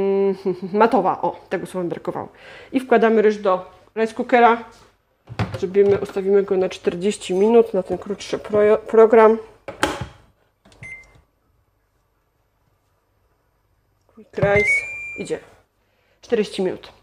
matowa. 0.73 1.21
O, 1.21 1.39
tego 1.49 1.65
słowa 1.65 1.89
brakowało. 1.89 2.29
I 2.71 2.79
wkładamy 2.79 3.21
ryż 3.21 3.37
do 3.37 3.71
rice 3.95 4.13
cookera. 4.13 4.63
Zrobimy, 5.59 5.99
ustawimy 5.99 6.43
go 6.43 6.57
na 6.57 6.69
40 6.69 7.33
minut 7.33 7.73
na 7.73 7.83
ten 7.83 7.97
krótszy 7.97 8.37
pro, 8.37 8.77
program. 8.77 9.37
Quick 14.15 14.37
rice. 14.37 14.69
Idzie. 15.19 15.39
40 16.21 16.61
minut. 16.61 16.94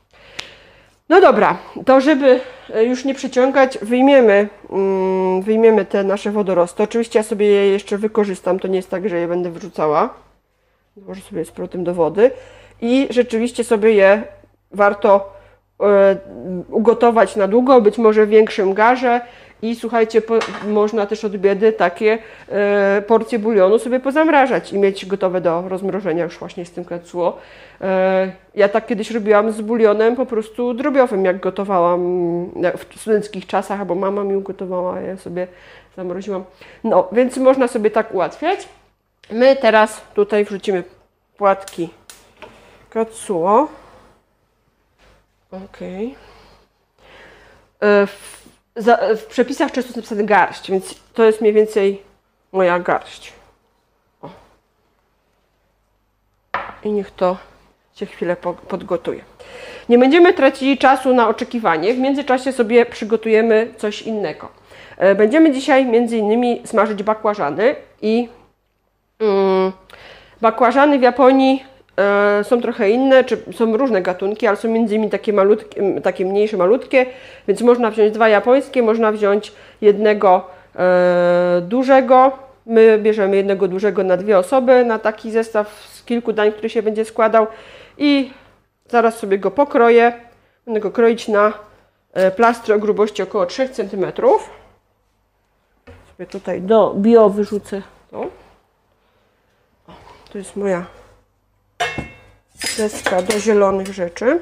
No 1.12 1.20
dobra, 1.20 1.58
to 1.86 2.00
żeby 2.00 2.40
e, 2.74 2.84
już 2.84 3.04
nie 3.04 3.14
przyciągać, 3.14 3.78
wyjmiemy, 3.82 4.48
mm, 4.70 5.42
wyjmiemy 5.42 5.84
te 5.84 6.04
nasze 6.04 6.30
wodorosty. 6.30 6.82
Oczywiście 6.82 7.18
ja 7.18 7.22
sobie 7.22 7.46
je 7.46 7.68
jeszcze 7.68 7.98
wykorzystam, 7.98 8.58
to 8.58 8.68
nie 8.68 8.76
jest 8.76 8.90
tak, 8.90 9.08
że 9.08 9.18
je 9.18 9.28
będę 9.28 9.50
wrzucała. 9.50 10.14
Złożę 10.96 11.20
sobie 11.20 11.44
z 11.44 11.50
powrotem 11.50 11.84
do 11.84 11.94
wody 11.94 12.30
i 12.80 13.08
rzeczywiście 13.10 13.64
sobie 13.64 13.92
je 13.92 14.22
warto 14.70 15.32
e, 15.80 16.16
ugotować 16.70 17.36
na 17.36 17.48
długo, 17.48 17.80
być 17.80 17.98
może 17.98 18.26
w 18.26 18.28
większym 18.28 18.74
garze 18.74 19.20
i 19.62 19.76
słuchajcie, 19.76 20.22
po, 20.22 20.38
można 20.66 21.06
też 21.06 21.24
od 21.24 21.36
biedy 21.36 21.72
takie 21.72 22.18
e, 22.48 23.02
porcje 23.06 23.38
bulionu 23.38 23.78
sobie 23.78 24.00
pozamrażać 24.00 24.72
i 24.72 24.78
mieć 24.78 25.06
gotowe 25.06 25.40
do 25.40 25.68
rozmrożenia 25.68 26.24
już 26.24 26.38
właśnie 26.38 26.66
z 26.66 26.70
tym 26.70 26.84
katsuo. 26.84 27.38
E, 27.80 28.32
ja 28.54 28.68
tak 28.68 28.86
kiedyś 28.86 29.10
robiłam 29.10 29.52
z 29.52 29.60
bulionem 29.60 30.16
po 30.16 30.26
prostu 30.26 30.74
drobiowym, 30.74 31.24
jak 31.24 31.40
gotowałam 31.40 32.00
w 32.76 33.00
studenckich 33.00 33.46
czasach, 33.46 33.80
albo 33.80 33.94
mama 33.94 34.24
mi 34.24 34.36
ugotowała, 34.36 35.00
ja 35.00 35.16
sobie 35.16 35.46
zamroziłam. 35.96 36.44
No, 36.84 37.08
więc 37.12 37.36
można 37.36 37.68
sobie 37.68 37.90
tak 37.90 38.14
ułatwiać. 38.14 38.68
My 39.30 39.56
teraz 39.56 40.00
tutaj 40.14 40.44
wrzucimy 40.44 40.84
płatki 41.36 41.88
katsuo. 42.90 43.68
Ok. 45.52 45.78
E, 47.82 48.06
w, 49.16 49.26
przepisach 49.28 49.72
często 49.72 49.88
jest 49.88 49.96
napisane 49.96 50.24
garść, 50.24 50.70
więc 50.70 50.94
to 51.14 51.24
jest 51.24 51.40
mniej 51.40 51.52
więcej 51.52 52.02
moja 52.52 52.78
garść. 52.78 53.32
O. 54.22 54.28
I 56.84 56.92
niech 56.92 57.10
to 57.10 57.36
się 57.94 58.06
chwilę 58.06 58.36
podgotuje. 58.68 59.24
Nie 59.88 59.98
będziemy 59.98 60.32
tracili 60.32 60.78
czasu 60.78 61.14
na 61.14 61.28
oczekiwanie. 61.28 61.94
W 61.94 61.98
międzyczasie 61.98 62.52
sobie 62.52 62.86
przygotujemy 62.86 63.74
coś 63.78 64.02
innego. 64.02 64.48
E, 64.96 65.14
będziemy 65.14 65.52
dzisiaj 65.52 65.86
między 65.86 66.16
innymi 66.16 66.62
smażyć 66.64 67.02
bakłażany 67.02 67.76
i 68.02 68.28
mm, 69.20 69.72
bakłażany 70.40 70.98
w 70.98 71.02
Japonii 71.02 71.64
są 72.42 72.60
trochę 72.60 72.90
inne, 72.90 73.24
czy 73.24 73.38
są 73.52 73.76
różne 73.76 74.02
gatunki, 74.02 74.46
ale 74.46 74.56
są 74.56 74.68
między 74.68 74.94
innymi 74.94 75.10
takie, 75.10 75.32
malutkie, 75.32 76.00
takie 76.00 76.24
mniejsze, 76.24 76.56
malutkie, 76.56 77.06
więc 77.48 77.60
można 77.60 77.90
wziąć 77.90 78.12
dwa 78.12 78.28
japońskie, 78.28 78.82
można 78.82 79.12
wziąć 79.12 79.52
jednego 79.80 80.46
e, 80.76 81.62
dużego. 81.68 82.38
My 82.66 82.98
bierzemy 82.98 83.36
jednego 83.36 83.68
dużego 83.68 84.04
na 84.04 84.16
dwie 84.16 84.38
osoby, 84.38 84.84
na 84.84 84.98
taki 84.98 85.30
zestaw 85.30 85.88
z 85.92 86.04
kilku 86.04 86.32
dań, 86.32 86.52
który 86.52 86.70
się 86.70 86.82
będzie 86.82 87.04
składał 87.04 87.46
i 87.98 88.30
zaraz 88.88 89.18
sobie 89.18 89.38
go 89.38 89.50
pokroję. 89.50 90.12
Będę 90.64 90.80
go 90.80 90.90
kroić 90.90 91.28
na 91.28 91.52
e, 92.12 92.30
plastry 92.30 92.74
o 92.74 92.78
grubości 92.78 93.22
około 93.22 93.46
3 93.46 93.68
cm. 93.68 94.06
Sobie 96.10 96.26
tutaj 96.30 96.62
do 96.62 96.94
bio 96.96 97.30
wyrzucę 97.30 97.82
to. 98.10 98.20
O, 98.20 99.92
to 100.32 100.38
jest 100.38 100.56
moja 100.56 100.86
deska 102.76 103.22
do 103.22 103.40
zielonych 103.40 103.94
rzeczy. 103.94 104.40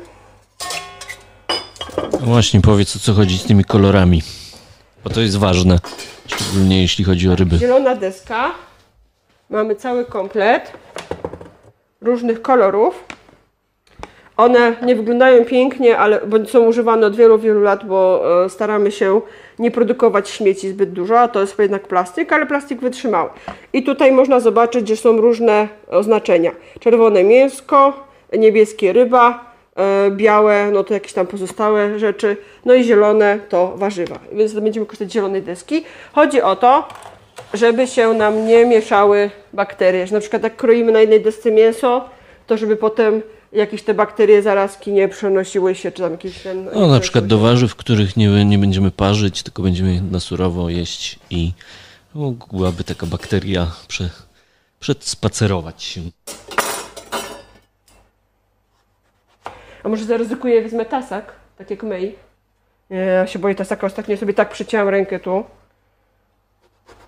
Właśnie 2.20 2.60
powiedz 2.60 2.96
o 2.96 2.98
co 2.98 3.12
chodzi 3.12 3.38
z 3.38 3.44
tymi 3.44 3.64
kolorami, 3.64 4.22
bo 5.04 5.10
to 5.10 5.20
jest 5.20 5.36
ważne, 5.36 5.78
szczególnie 6.26 6.82
jeśli 6.82 7.04
chodzi 7.04 7.28
o 7.28 7.36
ryby. 7.36 7.58
Zielona 7.58 7.94
deska. 7.94 8.50
Mamy 9.50 9.74
cały 9.76 10.04
komplet 10.04 10.72
różnych 12.00 12.42
kolorów. 12.42 13.04
One 14.36 14.76
nie 14.82 14.96
wyglądają 14.96 15.44
pięknie, 15.44 15.98
ale 15.98 16.20
bo 16.26 16.46
są 16.46 16.60
używane 16.60 17.06
od 17.06 17.16
wielu, 17.16 17.38
wielu 17.38 17.60
lat, 17.60 17.86
bo 17.86 18.22
e, 18.44 18.48
staramy 18.50 18.92
się 18.92 19.20
nie 19.58 19.70
produkować 19.70 20.28
śmieci 20.28 20.68
zbyt 20.68 20.92
dużo, 20.92 21.20
a 21.20 21.28
to 21.28 21.40
jest 21.40 21.58
jednak 21.58 21.88
plastik, 21.88 22.32
ale 22.32 22.46
plastik 22.46 22.80
wytrzymały. 22.80 23.30
I 23.72 23.82
tutaj 23.82 24.12
można 24.12 24.40
zobaczyć, 24.40 24.88
że 24.88 24.96
są 24.96 25.16
różne 25.16 25.68
oznaczenia. 25.88 26.50
Czerwone 26.80 27.24
mięsko, 27.24 28.09
niebieskie 28.38 28.92
ryba, 28.92 29.52
e, 29.76 30.10
białe, 30.10 30.70
no 30.72 30.84
to 30.84 30.94
jakieś 30.94 31.12
tam 31.12 31.26
pozostałe 31.26 31.98
rzeczy, 31.98 32.36
no 32.64 32.74
i 32.74 32.84
zielone 32.84 33.38
to 33.48 33.76
warzywa. 33.76 34.18
Więc 34.32 34.52
będziemy 34.52 34.86
korzystać 34.86 35.10
z 35.10 35.12
zielonej 35.12 35.42
deski. 35.42 35.84
Chodzi 36.12 36.42
o 36.42 36.56
to, 36.56 36.88
żeby 37.54 37.86
się 37.86 38.14
nam 38.14 38.46
nie 38.46 38.66
mieszały 38.66 39.30
bakterie. 39.52 40.06
Że 40.06 40.14
na 40.14 40.20
przykład 40.20 40.42
jak 40.42 40.56
kroimy 40.56 40.92
na 40.92 41.00
jednej 41.00 41.20
desce 41.20 41.50
mięso, 41.50 42.04
to 42.46 42.56
żeby 42.56 42.76
potem 42.76 43.22
jakieś 43.52 43.82
te 43.82 43.94
bakterie, 43.94 44.42
zarazki 44.42 44.92
nie 44.92 45.08
przenosiły 45.08 45.74
się, 45.74 45.92
czy 45.92 46.02
tam 46.02 46.12
jakieś 46.12 46.38
ten... 46.38 46.68
No 46.74 46.86
na 46.86 47.00
przykład 47.00 47.26
do 47.26 47.38
warzyw, 47.38 47.76
których 47.76 48.16
nie, 48.16 48.44
nie 48.44 48.58
będziemy 48.58 48.90
parzyć, 48.90 49.42
tylko 49.42 49.62
będziemy 49.62 50.02
na 50.10 50.20
surowo 50.20 50.68
jeść 50.68 51.18
i 51.30 51.52
mogłaby 52.14 52.84
taka 52.84 53.06
bakteria 53.06 53.66
prze, 53.88 54.10
przedspacerować 54.80 55.82
się. 55.82 56.00
A 59.84 59.88
może 59.88 60.04
zaryzykuję, 60.04 60.62
wezmę 60.62 60.84
tasak, 60.84 61.32
tak 61.58 61.70
jak 61.70 61.82
May. 61.82 62.16
Nie, 62.90 62.98
ja 62.98 63.26
się 63.26 63.38
boję 63.38 63.54
tasaka, 63.54 63.86
ostatnio 63.86 64.16
sobie 64.16 64.34
tak 64.34 64.48
przycięłam 64.48 64.88
rękę 64.88 65.20
tu. 65.20 65.44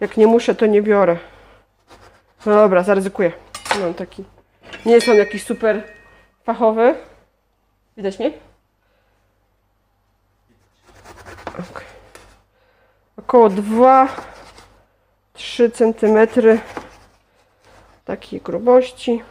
Jak 0.01 0.17
nie 0.17 0.27
muszę, 0.27 0.55
to 0.55 0.67
nie 0.67 0.83
biorę. 0.83 1.17
No 2.47 2.55
dobra, 2.55 2.83
zaryzykuję. 2.83 3.33
Mam 3.81 3.95
taki... 3.95 4.25
Nie 4.87 4.93
jest 4.93 5.09
on 5.09 5.17
jakiś 5.17 5.45
super 5.45 5.83
fachowy. 6.45 6.95
Widać 7.97 8.19
mnie? 8.19 8.33
Okay. 11.47 11.85
Około 13.17 13.49
2-3 13.49 14.09
cm 15.73 16.29
takiej 18.05 18.41
grubości. 18.41 19.23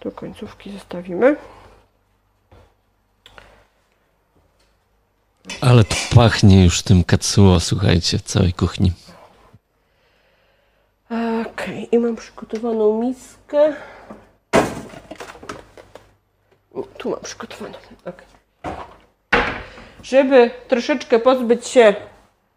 Tu 0.00 0.10
końcówki 0.10 0.72
zostawimy. 0.72 1.36
Ale 5.60 5.84
to 5.84 5.96
pachnie 6.14 6.64
już 6.64 6.82
tym 6.82 7.04
katsuo, 7.04 7.60
słuchajcie, 7.60 8.18
w 8.18 8.22
całej 8.22 8.52
kuchni. 8.52 8.92
Okej, 11.06 11.46
okay. 11.52 11.82
i 11.92 11.98
mam 11.98 12.16
przygotowaną 12.16 13.02
miskę. 13.02 13.72
Tu 16.98 17.10
mam 17.10 17.20
przygotowaną. 17.20 17.74
Okay. 18.00 18.26
Żeby 20.02 20.50
troszeczkę 20.68 21.18
pozbyć 21.18 21.68
się 21.68 21.94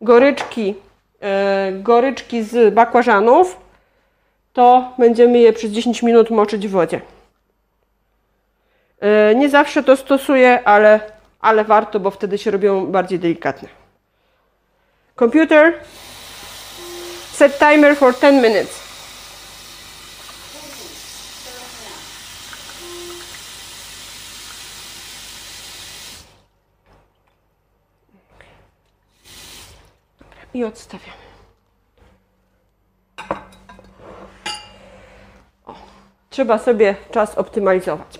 goryczki, 0.01 0.75
e, 1.21 1.71
goryczki 1.71 2.43
z 2.43 2.73
bakłażanów, 2.73 3.57
to 4.53 4.93
będziemy 4.97 5.39
je 5.39 5.53
przez 5.53 5.71
10 5.71 6.03
minut 6.03 6.29
moczyć 6.29 6.67
w 6.67 6.71
wodzie. 6.71 7.01
E, 8.99 9.35
nie 9.35 9.49
zawsze 9.49 9.83
to 9.83 9.97
stosuję, 9.97 10.63
ale, 10.65 10.99
ale 11.39 11.63
warto, 11.63 11.99
bo 11.99 12.11
wtedy 12.11 12.37
się 12.37 12.51
robią 12.51 12.85
bardziej 12.85 13.19
delikatne. 13.19 13.69
Computer, 15.19 15.73
set 17.31 17.59
timer 17.59 17.97
for 17.97 18.13
10 18.13 18.43
minutes. 18.43 18.89
i 30.53 30.63
odstawiamy. 30.63 31.13
O, 35.65 35.75
trzeba 36.29 36.57
sobie 36.57 36.95
czas 37.11 37.37
optymalizować. 37.37 38.19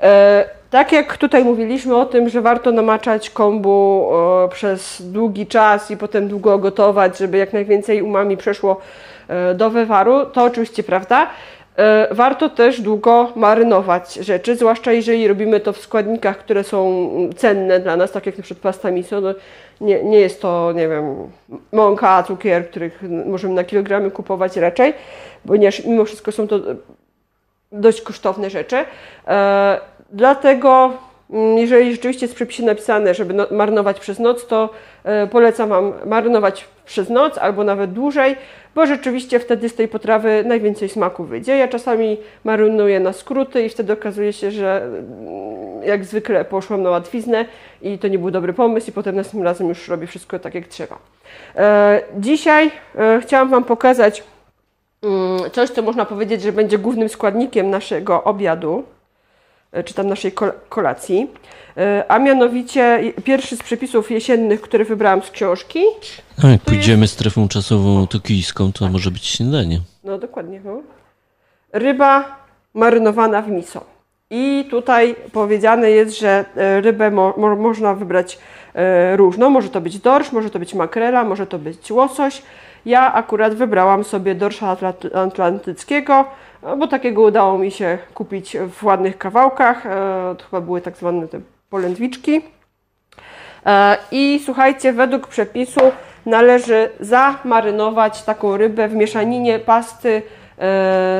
E, 0.00 0.48
tak 0.74 0.92
jak 0.92 1.16
tutaj 1.16 1.44
mówiliśmy 1.44 1.96
o 1.96 2.06
tym, 2.06 2.28
że 2.28 2.40
warto 2.40 2.72
namaczać 2.72 3.30
kombu 3.30 4.10
e, 4.44 4.48
przez 4.48 5.02
długi 5.12 5.46
czas 5.46 5.90
i 5.90 5.96
potem 5.96 6.28
długo 6.28 6.58
gotować, 6.58 7.18
żeby 7.18 7.38
jak 7.38 7.52
najwięcej 7.52 8.02
umami 8.02 8.36
przeszło 8.36 8.80
e, 9.28 9.54
do 9.54 9.70
wywaru, 9.70 10.26
to 10.26 10.44
oczywiście 10.44 10.82
prawda. 10.82 11.26
E, 11.76 12.08
warto 12.10 12.48
też 12.48 12.80
długo 12.80 13.32
marynować 13.36 14.14
rzeczy, 14.14 14.56
zwłaszcza 14.56 14.92
jeżeli 14.92 15.28
robimy 15.28 15.60
to 15.60 15.72
w 15.72 15.78
składnikach, 15.78 16.38
które 16.38 16.64
są 16.64 17.10
cenne 17.36 17.80
dla 17.80 17.96
nas, 17.96 18.12
tak 18.12 18.26
jak 18.26 18.34
przykład 18.34 18.62
pasta 18.62 18.90
miso. 18.90 19.20
No 19.20 19.34
nie, 19.80 20.04
nie 20.04 20.20
jest 20.20 20.42
to, 20.42 20.72
nie 20.72 20.88
wiem, 20.88 21.16
mąka, 21.72 22.22
cukier, 22.22 22.70
których 22.70 23.02
możemy 23.26 23.54
na 23.54 23.64
kilogramy 23.64 24.10
kupować 24.10 24.56
raczej, 24.56 24.94
ponieważ 25.46 25.84
mimo 25.84 26.04
wszystko 26.04 26.32
są 26.32 26.48
to 26.48 26.60
dość 27.72 28.00
kosztowne 28.00 28.50
rzeczy. 28.50 28.84
Dlatego 30.12 30.92
mm, 31.30 31.58
jeżeli 31.58 31.92
rzeczywiście 31.92 32.24
jest 32.24 32.34
w 32.34 32.36
przepisie 32.36 32.62
napisane, 32.62 33.14
żeby 33.14 33.34
no, 33.34 33.46
marynować 33.50 34.00
przez 34.00 34.18
noc, 34.18 34.46
to 34.46 34.70
e, 35.04 35.26
polecam 35.26 35.68
Wam 35.68 35.92
marynować 36.06 36.68
przez 36.86 37.10
noc 37.10 37.38
albo 37.38 37.64
nawet 37.64 37.92
dłużej, 37.92 38.36
bo 38.74 38.86
rzeczywiście 38.86 39.40
wtedy 39.40 39.68
z 39.68 39.74
tej 39.74 39.88
potrawy 39.88 40.44
najwięcej 40.46 40.88
smaku 40.88 41.24
wyjdzie. 41.24 41.56
Ja 41.56 41.68
czasami 41.68 42.16
marynuję 42.44 43.00
na 43.00 43.12
skróty 43.12 43.62
i 43.62 43.68
wtedy 43.68 43.92
okazuje 43.92 44.32
się, 44.32 44.50
że 44.50 44.82
mm, 44.84 45.82
jak 45.84 46.04
zwykle 46.04 46.44
poszłam 46.44 46.82
na 46.82 46.90
łatwiznę 46.90 47.44
i 47.82 47.98
to 47.98 48.08
nie 48.08 48.18
był 48.18 48.30
dobry 48.30 48.52
pomysł 48.52 48.90
i 48.90 48.92
potem 48.92 49.16
następnym 49.16 49.44
razem 49.44 49.68
już 49.68 49.88
robię 49.88 50.06
wszystko 50.06 50.38
tak 50.38 50.54
jak 50.54 50.68
trzeba. 50.68 50.98
E, 51.56 52.02
dzisiaj 52.18 52.70
e, 52.98 53.20
chciałam 53.22 53.48
Wam 53.48 53.64
pokazać 53.64 54.24
mm, 55.02 55.50
coś, 55.50 55.70
co 55.70 55.82
można 55.82 56.04
powiedzieć, 56.04 56.42
że 56.42 56.52
będzie 56.52 56.78
głównym 56.78 57.08
składnikiem 57.08 57.70
naszego 57.70 58.24
obiadu, 58.24 58.84
czy 59.84 59.94
tam 59.94 60.06
naszej 60.06 60.32
kolacji, 60.68 61.30
a 62.08 62.18
mianowicie 62.18 63.12
pierwszy 63.24 63.56
z 63.56 63.62
przepisów 63.62 64.10
jesiennych, 64.10 64.60
który 64.60 64.84
wybrałam 64.84 65.22
z 65.22 65.30
książki. 65.30 65.80
No, 66.42 66.48
jak 66.48 66.60
pójdziemy 66.60 67.02
jest... 67.02 67.14
strefą 67.14 67.48
czasową 67.48 68.06
tokijską, 68.06 68.72
to 68.72 68.88
może 68.88 69.10
być 69.10 69.26
śniadanie. 69.26 69.80
No 70.04 70.18
dokładnie. 70.18 70.60
No. 70.64 70.82
Ryba 71.72 72.38
marynowana 72.74 73.42
w 73.42 73.48
miso. 73.48 73.84
I 74.30 74.66
tutaj 74.70 75.14
powiedziane 75.32 75.90
jest, 75.90 76.18
że 76.18 76.44
rybę 76.82 77.10
mo 77.10 77.34
mo 77.36 77.56
można 77.56 77.94
wybrać 77.94 78.38
E, 78.74 79.16
różną. 79.16 79.50
Może 79.50 79.68
to 79.68 79.80
być 79.80 79.98
dorsz, 79.98 80.32
może 80.32 80.50
to 80.50 80.58
być 80.58 80.74
makrela, 80.74 81.24
może 81.24 81.46
to 81.46 81.58
być 81.58 81.90
łosoś. 81.90 82.42
Ja 82.86 83.12
akurat 83.12 83.54
wybrałam 83.54 84.04
sobie 84.04 84.34
dorsza 84.34 84.76
atlantyckiego, 85.14 86.14
e, 86.14 86.24
bo 86.78 86.86
takiego 86.86 87.22
udało 87.22 87.58
mi 87.58 87.70
się 87.70 87.98
kupić 88.14 88.56
w 88.70 88.84
ładnych 88.84 89.18
kawałkach. 89.18 89.86
E, 89.86 89.90
to 90.38 90.44
chyba 90.44 90.60
były 90.60 90.80
tak 90.80 90.96
zwane 90.96 91.28
te 91.28 91.40
polędwiczki. 91.70 92.40
I 94.12 94.40
słuchajcie, 94.44 94.92
według 94.92 95.26
przepisu 95.26 95.80
należy 96.26 96.90
zamarynować 97.00 98.22
taką 98.22 98.56
rybę 98.56 98.88
w 98.88 98.94
mieszaninie 98.94 99.58
pasty 99.58 100.22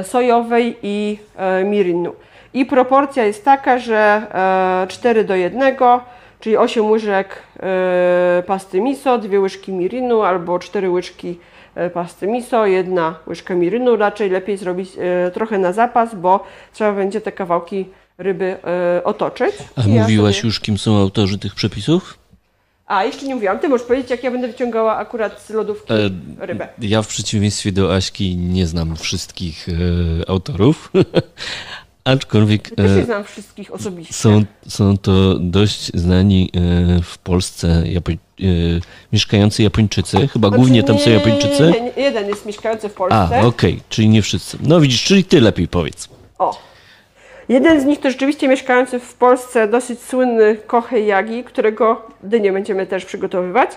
sojowej 0.02 0.76
i 0.82 1.18
mirinu. 1.64 2.14
I 2.54 2.66
proporcja 2.66 3.24
jest 3.24 3.44
taka, 3.44 3.78
że 3.78 4.22
4 4.88 5.24
do 5.24 5.34
1 5.34 5.76
czyli 6.44 6.56
8 6.56 6.90
łyżek 6.90 7.42
e, 7.60 8.42
pasty 8.46 8.80
miso, 8.80 9.18
2 9.18 9.40
łyżki 9.40 9.72
mirinu 9.72 10.22
albo 10.22 10.58
4 10.58 10.90
łyżki 10.90 11.28
e, 11.30 11.53
pasty 11.94 12.26
miso, 12.26 12.66
jedna 12.66 13.14
łyżka 13.26 13.54
mirynu. 13.54 13.96
Raczej 13.96 14.30
lepiej 14.30 14.56
zrobić 14.56 14.90
e, 14.98 15.30
trochę 15.30 15.58
na 15.58 15.72
zapas, 15.72 16.14
bo 16.14 16.44
trzeba 16.72 16.92
będzie 16.92 17.20
te 17.20 17.32
kawałki 17.32 17.86
ryby 18.18 18.56
otoczyć. 19.04 19.54
A 19.76 19.82
I 19.82 19.88
mówiłaś 19.88 20.36
ja 20.36 20.40
sobie... 20.40 20.48
już, 20.48 20.60
kim 20.60 20.78
są 20.78 20.96
autorzy 20.96 21.38
tych 21.38 21.54
przepisów? 21.54 22.18
A, 22.86 23.04
jeszcze 23.04 23.26
nie 23.26 23.34
mówiłam. 23.34 23.58
Ty 23.58 23.68
możesz 23.68 23.86
powiedzieć, 23.86 24.10
jak 24.10 24.24
ja 24.24 24.30
będę 24.30 24.48
wyciągała 24.48 24.96
akurat 24.96 25.42
z 25.42 25.50
lodówki 25.50 25.92
e, 25.92 25.96
rybę. 26.46 26.68
Ja 26.78 27.02
w 27.02 27.06
przeciwieństwie 27.06 27.72
do 27.72 27.94
Aśki 27.94 28.36
nie 28.36 28.66
znam 28.66 28.96
wszystkich 28.96 29.66
e, 29.68 29.72
autorów, 30.30 30.92
Aczkolwiek. 32.04 32.70
Ja 32.78 32.84
nie 32.96 33.04
znam 33.04 33.24
wszystkich 33.24 33.74
osobiście. 33.74 34.14
Są, 34.14 34.44
są 34.68 34.98
to 34.98 35.34
dość 35.38 35.90
znani 35.94 36.50
e, 36.54 37.02
w 37.02 37.18
Polsce 37.18 37.82
Japoń, 37.86 38.14
e, 38.40 38.44
mieszkający 39.12 39.62
Japończycy. 39.62 40.28
Chyba 40.28 40.48
znaczy, 40.48 40.60
głównie 40.60 40.82
tam 40.82 40.98
są 40.98 41.10
Japończycy. 41.10 41.72
Nie, 41.96 42.02
jeden 42.02 42.28
jest 42.28 42.46
mieszkający 42.46 42.88
w 42.88 42.94
Polsce. 42.94 43.16
A, 43.18 43.26
okej, 43.26 43.72
okay, 43.72 43.80
czyli 43.88 44.08
nie 44.08 44.22
wszyscy. 44.22 44.58
No 44.62 44.80
widzisz, 44.80 45.04
czyli 45.04 45.24
ty 45.24 45.40
lepiej 45.40 45.68
powiedz. 45.68 46.08
O. 46.38 46.60
Jeden 47.48 47.80
z 47.80 47.84
nich 47.84 48.00
to 48.00 48.10
rzeczywiście 48.10 48.48
mieszkający 48.48 49.00
w 49.00 49.14
Polsce, 49.14 49.68
dosyć 49.68 50.02
słynny 50.02 50.56
Kohei 50.66 51.06
Yagi, 51.06 51.44
którego 51.44 52.08
dynię 52.22 52.52
będziemy 52.52 52.86
też 52.86 53.04
przygotowywać 53.04 53.70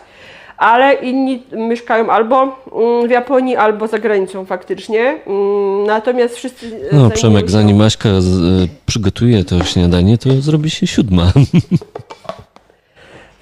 ale 0.58 0.94
inni 0.94 1.44
mieszkają 1.52 2.10
albo 2.10 2.42
mm, 2.44 3.08
w 3.08 3.12
Japonii, 3.12 3.56
albo 3.56 3.88
za 3.88 4.00
granicą 4.00 4.46
faktycznie. 4.46 5.20
Mm, 5.28 5.84
natomiast 5.84 6.36
wszyscy. 6.36 6.72
No, 6.92 7.10
Przemek, 7.10 7.52
zanim 7.52 7.78
Maśka 7.78 8.22
z, 8.22 8.28
y, 8.28 8.70
przygotuje 8.86 9.44
to 9.44 9.64
śniadanie, 9.64 10.18
to 10.18 10.42
zrobi 10.42 10.70
się 10.70 10.88
siódma. 10.88 11.32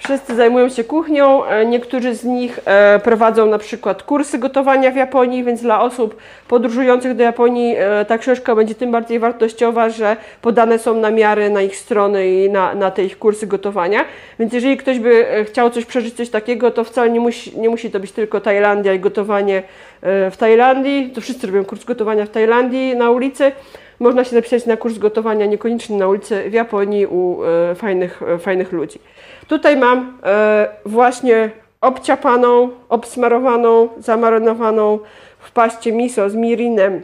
Wszyscy 0.06 0.36
zajmują 0.36 0.70
się 0.70 0.84
kuchnią, 0.84 1.46
e, 1.46 1.66
niektórzy 1.66 2.16
z 2.16 2.24
nich 2.24 2.60
e, 2.66 3.00
prowadzą 3.00 3.46
na 3.46 3.58
przykład 3.58 4.04
kursy 4.04 4.38
gotowania 4.40 4.92
w 4.92 4.96
Japonii, 4.96 5.44
więc 5.44 5.62
dla 5.62 5.82
osób 5.82 6.16
podróżujących 6.48 7.16
do 7.16 7.24
Japonii 7.24 7.76
e, 7.78 8.06
ta 8.06 8.18
książka 8.18 8.56
będzie 8.56 8.76
tym 8.76 8.92
bardziej 8.92 9.20
wartościowa, 9.20 9.90
że 9.90 10.18
podane 10.42 10.80
są 10.80 11.00
namiary 11.00 11.50
na 11.50 11.62
ich 11.62 11.76
strony 11.76 12.28
i 12.28 12.50
na, 12.50 12.76
na 12.76 12.92
te 12.92 13.04
ich 13.04 13.20
kursy 13.20 13.48
gotowania. 13.48 14.06
Więc 14.40 14.54
jeżeli 14.54 14.78
ktoś 14.78 15.00
by 15.00 15.26
chciał 15.48 15.70
coś 15.70 15.86
przeżyć, 15.86 16.16
coś 16.16 16.30
takiego, 16.30 16.72
to 16.72 16.84
wcale 16.84 17.10
nie 17.10 17.20
musi, 17.20 17.60
nie 17.60 17.70
musi 17.70 17.92
to 17.92 18.00
być 18.00 18.12
tylko 18.12 18.42
Tajlandia 18.42 18.94
i 18.94 19.00
gotowanie 19.00 19.64
w 20.02 20.34
Tajlandii. 20.38 21.10
To 21.10 21.22
wszyscy 21.22 21.48
robią 21.48 21.66
kurs 21.66 21.84
gotowania 21.84 22.26
w 22.26 22.30
Tajlandii 22.30 22.96
na 22.96 23.10
ulicy. 23.10 23.52
Można 24.00 24.24
się 24.24 24.30
zapisać 24.30 24.66
na 24.66 24.78
kurs 24.78 24.98
gotowania 24.98 25.46
niekoniecznie 25.46 25.98
na 25.98 26.08
ulicy 26.08 26.50
w 26.50 26.54
Japonii 26.54 27.06
u 27.06 27.40
fajnych, 27.76 28.22
fajnych 28.40 28.72
ludzi. 28.72 29.00
Tutaj 29.48 29.78
mam 29.78 30.18
e, 30.24 30.68
właśnie 30.86 31.52
obciapaną, 31.82 32.70
obsmarowaną, 32.90 33.90
zamarynowaną 33.98 35.00
w 35.40 35.52
paście 35.52 35.92
miso 35.92 36.30
z 36.30 36.36
mirinem, 36.36 37.02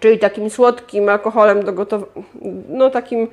czyli 0.00 0.18
takim 0.18 0.50
słodkim 0.50 1.08
alkoholem 1.08 1.64
do 1.64 1.72
gotowania, 1.72 2.12
no 2.68 2.90
takim, 2.90 3.28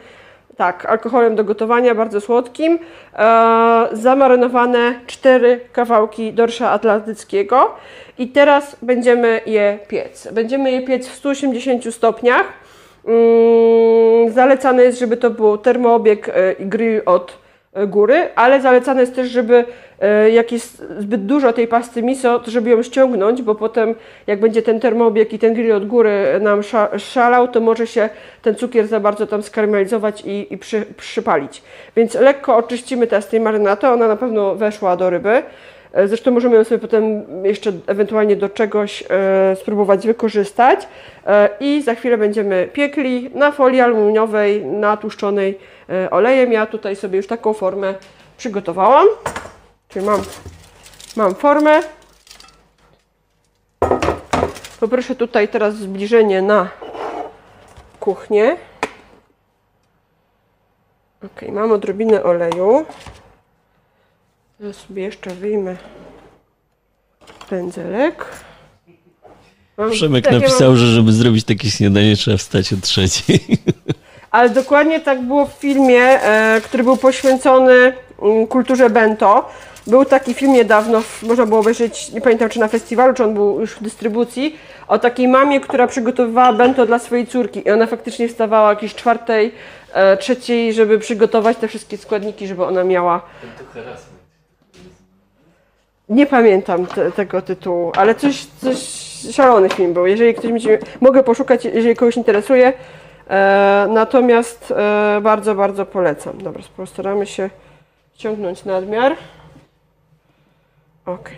tak, 0.58 0.86
alkoholem 0.86 1.36
do 1.36 1.44
gotowania, 1.44 1.96
bardzo 1.96 2.22
słodkim, 2.22 2.80
e, 3.14 3.88
zamarynowane 3.92 5.00
cztery 5.08 5.60
kawałki 5.72 6.34
dorsza 6.34 6.72
atlantyckiego 6.72 7.76
i 8.18 8.28
teraz 8.28 8.76
będziemy 8.82 9.42
je 9.46 9.80
piec. 9.88 10.28
Będziemy 10.32 10.72
je 10.72 10.82
piec 10.82 11.08
w 11.08 11.16
180 11.16 11.94
stopniach. 11.96 12.46
Mm, 13.08 14.32
zalecane 14.34 14.84
jest, 14.84 15.00
żeby 15.00 15.18
to 15.18 15.30
był 15.30 15.58
termoobieg 15.58 16.30
e, 16.30 16.54
i 16.54 16.66
grill 16.66 17.02
od 17.06 17.45
góry, 17.88 18.30
ale 18.36 18.62
zalecane 18.62 19.02
jest 19.02 19.16
też, 19.16 19.30
żeby 19.30 19.66
e, 20.00 20.30
jak 20.30 20.52
jest 20.52 20.84
zbyt 21.00 21.26
dużo 21.26 21.54
tej 21.54 21.68
pasty 21.68 22.04
miso, 22.04 22.40
to 22.40 22.52
żeby 22.52 22.70
ją 22.70 22.84
ściągnąć, 22.84 23.42
bo 23.42 23.56
potem 23.56 23.96
jak 24.28 24.40
będzie 24.40 24.62
ten 24.62 24.80
termobieg 24.80 25.34
i 25.34 25.40
ten 25.40 25.54
grill 25.54 25.72
od 25.72 25.88
góry 25.88 26.40
nam 26.42 26.62
szalał, 26.98 27.48
to 27.48 27.62
może 27.62 27.88
się 27.88 28.10
ten 28.42 28.56
cukier 28.56 28.88
za 28.88 29.00
bardzo 29.00 29.28
tam 29.28 29.44
skarmelizować 29.44 30.24
i, 30.26 30.54
i 30.54 30.58
przy, 30.58 30.86
przypalić. 30.98 31.64
Więc 31.96 32.14
lekko 32.14 32.58
oczyścimy 32.58 33.08
teraz 33.08 33.28
tej 33.28 33.40
marynaty, 33.40 33.88
ona 33.88 34.08
na 34.08 34.16
pewno 34.16 34.56
weszła 34.56 34.98
do 34.98 35.10
ryby. 35.10 35.44
Zresztą 36.06 36.32
możemy 36.32 36.66
sobie 36.66 36.80
potem 36.80 37.26
jeszcze 37.46 37.72
ewentualnie 37.88 38.36
do 38.36 38.50
czegoś 38.50 39.04
e, 39.10 39.56
spróbować 39.56 40.08
wykorzystać. 40.08 40.88
E, 41.28 41.50
I 41.60 41.82
za 41.82 41.96
chwilę 41.96 42.18
będziemy 42.18 42.70
piekli 42.74 43.30
na 43.34 43.52
folii 43.52 43.82
aluminiowej, 43.82 44.66
natłuszczonej 44.66 45.60
e, 45.90 46.10
olejem. 46.10 46.52
Ja 46.52 46.66
tutaj 46.66 46.96
sobie 46.96 47.18
już 47.18 47.28
taką 47.28 47.54
formę 47.54 47.94
przygotowałam. 48.38 49.08
Czyli 49.90 50.06
mam, 50.06 50.22
mam 51.16 51.36
formę. 51.36 51.82
Poproszę 54.80 55.16
tutaj 55.16 55.48
teraz 55.48 55.76
zbliżenie 55.76 56.42
na 56.42 56.70
kuchnię. 58.00 58.58
Ok, 61.26 61.42
mam 61.52 61.72
odrobinę 61.72 62.24
oleju. 62.24 62.86
Ja 64.60 64.74
sobie 64.74 65.04
jeszcze 65.04 65.30
wyjmę 65.30 65.76
pędzelek. 67.50 68.26
Mam, 69.78 69.92
Przemek 69.92 70.32
napisał, 70.32 70.70
mam... 70.70 70.78
że 70.78 70.88
żeby 70.88 71.12
zrobić 71.12 71.44
takie 71.46 71.72
śniadanie 71.72 72.16
trzeba 72.16 72.38
wstać 72.38 72.74
o 72.74 72.76
trzeciej. 72.82 73.40
Ale 74.32 74.50
dokładnie 74.50 75.00
tak 75.00 75.22
było 75.22 75.46
w 75.46 75.52
filmie, 75.52 76.02
e, 76.02 76.62
który 76.64 76.84
był 76.84 76.98
poświęcony 76.98 77.94
mm, 78.22 78.48
kulturze 78.48 78.90
bento. 78.90 79.50
Był 79.88 80.06
taki 80.06 80.34
film 80.34 80.54
niedawno, 80.54 81.02
można 81.22 81.46
było 81.46 81.60
obejrzeć, 81.60 82.12
nie 82.12 82.22
pamiętam 82.22 82.50
czy 82.50 82.60
na 82.60 82.68
festiwalu, 82.68 83.14
czy 83.14 83.24
on 83.24 83.34
był 83.34 83.60
już 83.60 83.72
w 83.76 83.84
dystrybucji, 83.84 84.56
o 84.88 85.00
takiej 85.00 85.28
mamie, 85.28 85.60
która 85.60 85.88
przygotowywała 85.88 86.54
bento 86.54 86.86
dla 86.86 87.00
swojej 87.00 87.28
córki. 87.28 87.68
I 87.68 87.72
ona 87.72 87.88
faktycznie 87.88 88.28
wstawała 88.30 88.70
jakiejś 88.70 88.96
czwartej, 88.96 89.52
e, 89.94 90.18
trzeciej, 90.18 90.74
żeby 90.74 91.00
przygotować 91.00 91.58
te 91.58 91.68
wszystkie 91.68 91.98
składniki, 91.98 92.48
żeby 92.48 92.66
ona 92.66 92.84
miała. 92.84 93.22
Nie 96.10 96.26
pamiętam 96.26 96.86
te, 96.86 97.12
tego 97.12 97.42
tytułu, 97.42 97.92
ale 97.96 98.16
coś, 98.16 98.46
coś 98.46 98.78
szalony 99.32 99.70
film 99.70 99.94
był. 99.94 100.06
Jeżeli 100.06 100.34
ktoś 100.34 100.52
mi 100.52 100.62
się, 100.62 100.78
mogę 101.02 101.24
poszukać, 101.24 101.66
jeżeli 101.66 101.96
kogoś 101.96 102.18
interesuje. 102.18 102.74
E, 103.30 103.88
natomiast 103.90 104.74
e, 104.78 105.20
bardzo, 105.22 105.56
bardzo 105.56 105.86
polecam. 105.86 106.38
Dobra, 106.42 106.64
postaramy 106.78 107.26
się 107.26 107.50
ściągnąć 108.16 108.66
nadmiar. 108.66 109.16
Ok. 111.06 111.30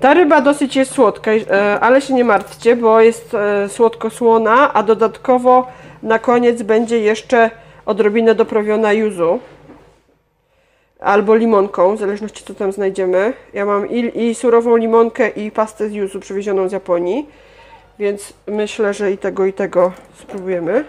Ta 0.00 0.14
ryba 0.14 0.40
dosyć 0.40 0.76
jest 0.76 0.92
słodka, 0.92 1.30
e, 1.30 1.80
ale 1.80 2.00
się 2.00 2.14
nie 2.14 2.24
martwcie, 2.24 2.76
bo 2.76 3.00
jest 3.00 3.34
e, 3.34 3.68
słodko-słona, 3.68 4.72
a 4.74 4.82
dodatkowo 4.82 5.66
na 6.02 6.18
koniec 6.18 6.62
będzie 6.62 6.98
jeszcze 6.98 7.50
odrobinę 7.86 8.34
doprawiona 8.34 8.92
yuzu 8.92 9.40
albo 11.02 11.34
limonką, 11.34 11.96
w 11.96 11.98
zależności 11.98 12.44
co 12.44 12.54
tam 12.54 12.72
znajdziemy. 12.72 13.32
Ja 13.52 13.64
mam 13.64 13.88
i, 13.88 14.24
i 14.24 14.34
surową 14.34 14.76
limonkę 14.76 15.28
i 15.28 15.50
pastę 15.50 15.88
z 15.88 15.92
yuzu 15.92 16.20
przywiezioną 16.20 16.68
z 16.68 16.72
Japonii, 16.72 17.28
więc 17.98 18.32
myślę, 18.46 18.94
że 18.94 19.12
i 19.12 19.18
tego 19.18 19.46
i 19.46 19.52
tego 19.52 19.92
spróbujemy. 20.18 20.84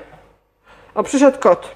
O, 0.96 1.04
przyszedł 1.04 1.40
kot. 1.40 1.76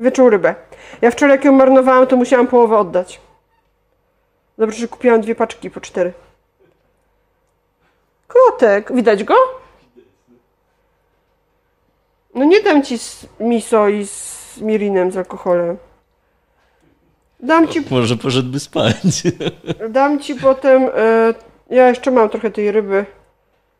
Wyczuł 0.00 0.30
rybę. 0.30 0.54
Ja 1.02 1.10
wczoraj 1.10 1.36
jak 1.36 1.44
ją 1.44 1.52
marnowałam, 1.52 2.06
to 2.06 2.16
musiałam 2.16 2.46
połowę 2.46 2.78
oddać. 2.78 3.20
Dobrze, 4.58 4.78
że 4.78 4.88
kupiłam 4.88 5.20
dwie 5.20 5.34
paczki 5.34 5.70
po 5.70 5.80
cztery. 5.80 6.12
Kotek, 8.26 8.92
widać 8.92 9.24
go? 9.24 9.34
No 12.34 12.44
nie 12.44 12.62
dam 12.62 12.82
ci 12.82 12.98
z 12.98 13.26
miso 13.40 13.88
i 13.88 14.06
z 14.06 14.60
mirinem 14.60 15.12
z 15.12 15.16
alkoholem. 15.16 15.76
Dam 17.44 17.68
ci, 17.68 17.80
Może 17.90 18.16
poszedłby 18.16 18.60
spać. 18.60 18.94
dam 19.90 20.20
ci 20.20 20.34
potem. 20.34 20.82
E, 20.96 21.34
ja 21.70 21.88
jeszcze 21.88 22.10
mam 22.10 22.28
trochę 22.28 22.50
tej 22.50 22.72
ryby 22.72 23.06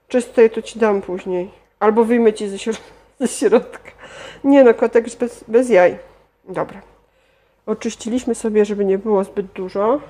czystej, 0.09 0.51
to 0.51 0.63
ci 0.63 0.79
dam 0.79 1.03
później. 1.03 1.51
Albo 1.81 2.05
wyjmę 2.05 2.33
ci 2.33 2.49
ze, 2.49 2.57
środ- 2.57 2.81
ze 3.21 3.29
środka. 3.29 3.91
Nie 4.45 4.65
no, 4.65 4.75
kotek 4.75 5.05
jest 5.05 5.19
bez, 5.19 5.45
bez 5.49 5.71
jaj. 5.71 5.99
Dobra. 6.49 6.81
Oczyściliśmy 7.67 8.35
sobie, 8.35 8.65
żeby 8.65 8.85
nie 8.85 8.99
było 8.99 9.25
zbyt 9.25 9.47
dużo. 9.47 10.01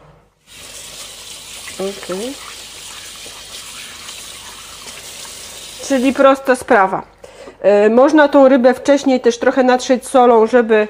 Okej. 1.74 2.34
Czyli 5.88 6.12
prosta 6.12 6.56
sprawa. 6.56 7.02
E, 7.60 7.90
można 7.90 8.28
tą 8.28 8.48
rybę 8.48 8.74
wcześniej 8.74 9.20
też 9.20 9.38
trochę 9.38 9.62
natrzeć 9.64 10.06
solą, 10.06 10.46
żeby 10.46 10.88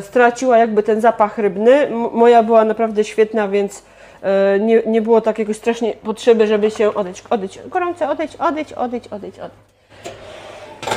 straciła 0.00 0.58
jakby 0.58 0.82
ten 0.82 1.00
zapach 1.00 1.38
rybny. 1.38 1.90
Moja 2.12 2.42
była 2.42 2.64
naprawdę 2.64 3.04
świetna, 3.04 3.48
więc 3.48 3.82
e, 4.22 4.60
nie, 4.60 4.82
nie 4.86 5.02
było 5.02 5.20
takiego 5.20 5.54
strasznie 5.54 5.92
potrzeby, 5.92 6.46
żeby 6.46 6.70
się 6.70 6.94
odejdź, 6.94 7.22
odejdź, 7.30 7.58
gorące, 7.66 8.08
odejdź, 8.08 8.36
odejdź, 8.36 8.72
odejdź, 8.72 9.08
odejdź, 9.08 9.38
odejdź. 9.38 9.60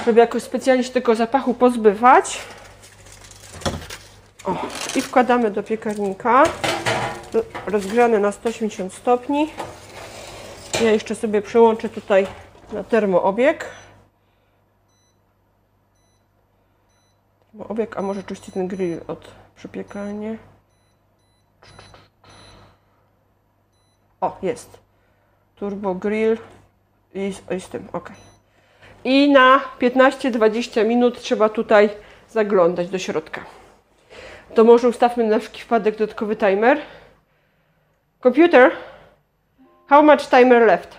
Żeby 0.06 0.20
jakoś 0.20 0.44
specjalnie 0.44 0.84
się 0.84 0.92
tego 0.92 1.16
zapachu 1.16 1.54
pozbywać. 1.54 2.38
O, 4.46 4.56
i 4.96 5.02
wkładamy 5.02 5.52
do 5.52 5.64
piekarnika. 5.64 6.44
Rozgrzane 7.68 8.20
na 8.20 8.32
180 8.32 8.94
stopni. 8.94 9.50
Ja 10.82 10.92
jeszcze 10.92 11.16
sobie 11.16 11.42
przełączę 11.42 11.90
tutaj 11.90 12.28
na 12.74 12.84
termoobieg. 12.84 13.66
Termoobieg, 17.54 17.98
a 17.98 18.02
może 18.02 18.20
oczywiście 18.20 18.52
ten 18.52 18.68
grill 18.68 19.02
od 19.08 19.32
przypiekania. 19.56 20.36
O, 24.22 24.38
jest. 24.42 24.80
Turbo 25.56 25.96
grill 25.96 26.38
i 27.14 27.34
z, 27.34 27.52
i 27.52 27.62
z 27.62 27.70
tym, 27.70 27.88
ok. 27.94 28.12
I 29.04 29.32
na 29.32 29.62
15-20 29.80 30.86
minut 30.86 31.22
trzeba 31.22 31.50
tutaj 31.50 31.90
zaglądać 32.30 32.90
do 32.90 33.00
środka. 33.00 33.46
To 34.56 34.64
może 34.64 34.88
ustawmy 34.88 35.24
na 35.24 35.40
wszelki 35.40 35.62
wypadek 35.62 35.98
dodatkowy 35.98 36.36
timer. 36.36 36.82
Computer, 38.24 38.72
how 39.88 40.04
much 40.04 40.28
timer 40.30 40.62
left? 40.68 40.98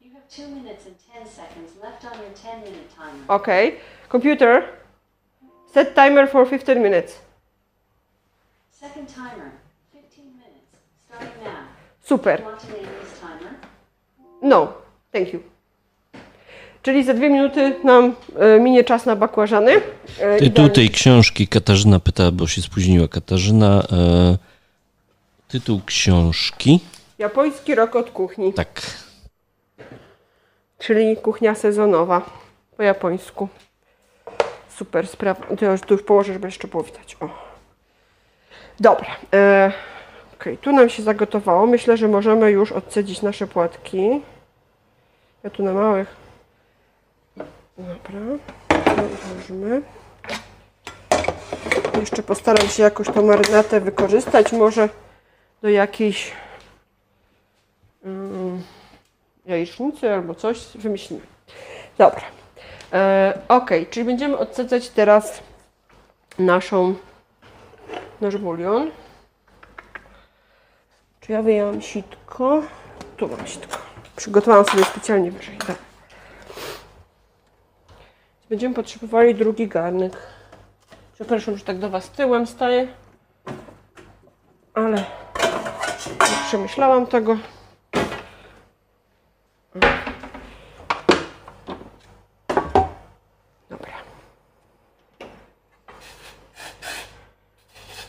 You 0.00 0.12
have 0.12 0.24
2 0.36 0.48
minutes 0.48 0.86
and 0.86 0.96
10 1.14 1.28
seconds 1.28 1.82
left 1.82 2.04
on 2.04 2.22
your 2.22 2.34
10 2.34 2.62
minute 2.64 2.88
timer. 2.96 3.24
Okay. 3.28 3.72
Computer, 4.12 4.62
set 5.74 5.94
timer 5.94 6.26
for 6.28 6.46
15 6.48 6.82
minutes. 6.82 7.20
Second 8.70 9.08
timer, 9.14 9.50
15 9.92 10.24
minutes, 10.24 10.70
starting 11.06 11.44
now. 11.44 11.64
Super. 12.02 12.42
Want 12.42 12.60
to 12.60 12.66
name 12.66 12.88
this 13.00 13.20
timer? 13.20 13.54
No, 14.42 14.72
thank 15.12 15.32
you. 15.32 15.40
Czyli 16.82 17.04
za 17.04 17.14
dwie 17.14 17.30
minuty 17.30 17.74
nam 17.84 18.14
e, 18.38 18.60
minie 18.60 18.84
czas 18.84 19.06
na 19.06 19.16
bakłażany. 19.16 19.72
E, 20.18 20.38
Tytuł 20.38 20.68
tej 20.68 20.90
książki 20.90 21.48
Katarzyna 21.48 22.00
pyta, 22.00 22.30
bo 22.32 22.46
się 22.46 22.62
spóźniła 22.62 23.08
Katarzyna. 23.08 23.82
E, 23.92 24.38
tytuł 25.48 25.80
książki. 25.86 26.80
Japoński 27.18 27.74
rok 27.74 27.96
od 27.96 28.10
kuchni, 28.10 28.52
Tak. 28.52 28.80
czyli 30.78 31.16
kuchnia 31.16 31.54
sezonowa 31.54 32.30
po 32.76 32.82
japońsku. 32.82 33.48
Super 34.80 35.06
sprawa. 35.06 35.46
To 35.56 35.64
już, 35.64 35.80
tu 35.80 35.94
już 35.94 36.02
położę, 36.02 36.32
żeby 36.32 36.48
jeszcze 36.48 36.68
było 36.68 36.82
widać. 36.82 37.16
O. 37.20 37.28
Dobra. 38.80 39.06
E, 39.34 39.72
Okej, 40.34 40.58
tu 40.58 40.72
nam 40.72 40.88
się 40.88 41.02
zagotowało. 41.02 41.66
Myślę, 41.66 41.96
że 41.96 42.08
możemy 42.08 42.50
już 42.50 42.72
odcedzić 42.72 43.22
nasze 43.22 43.46
płatki. 43.46 44.22
Ja 45.42 45.50
tu 45.50 45.62
na 45.62 45.72
małych. 45.72 46.16
Dobra. 47.78 48.20
Odłożymy. 48.92 49.82
Jeszcze 52.00 52.22
postaram 52.22 52.68
się 52.68 52.82
jakoś 52.82 53.06
tą 53.08 53.26
marynatę 53.26 53.80
wykorzystać. 53.80 54.52
Może 54.52 54.88
do 55.62 55.68
jakiejś 55.68 56.32
mm, 58.04 58.62
jajecznicy 59.46 60.12
albo 60.12 60.34
coś 60.34 60.76
wymyślimy. 60.76 61.22
Dobra. 61.98 62.39
E, 62.92 63.38
ok, 63.48 63.70
czyli 63.90 64.06
będziemy 64.06 64.38
odsadzać 64.38 64.88
teraz 64.88 65.42
naszą 66.38 66.94
nasz 68.20 68.36
bulion. 68.36 68.90
Czy 71.20 71.32
ja 71.32 71.42
wyjęłam 71.42 71.82
sitko? 71.82 72.62
Tu 73.16 73.28
mam 73.28 73.46
sitko. 73.46 73.78
Przygotowałam 74.16 74.64
sobie 74.64 74.84
specjalnie 74.84 75.30
wyżej. 75.30 75.56
Dobra. 75.58 75.74
Będziemy 78.50 78.74
potrzebowali 78.74 79.34
drugi 79.34 79.68
garnek. 79.68 80.16
Przepraszam, 81.14 81.56
że 81.56 81.64
tak 81.64 81.78
do 81.78 81.90
Was 81.90 82.10
tyłem 82.10 82.46
staję. 82.46 82.88
Ale 84.74 84.96
nie 86.06 86.46
przemyślałam 86.46 87.06
tego. 87.06 87.36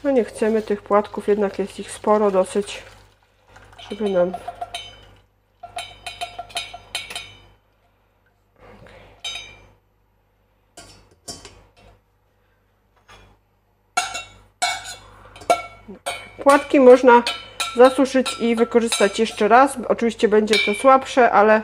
No 0.03 0.11
nie 0.11 0.23
chcemy 0.23 0.61
tych 0.61 0.81
płatków, 0.81 1.27
jednak 1.27 1.59
jest 1.59 1.79
ich 1.79 1.91
sporo 1.91 2.31
dosyć, 2.31 2.83
żeby 3.89 4.09
nam... 4.09 4.31
Płatki 16.43 16.79
można 16.79 17.23
zasuszyć 17.75 18.39
i 18.39 18.55
wykorzystać 18.55 19.19
jeszcze 19.19 19.47
raz. 19.47 19.77
Oczywiście 19.87 20.27
będzie 20.27 20.55
to 20.65 20.73
słabsze, 20.73 21.31
ale 21.31 21.61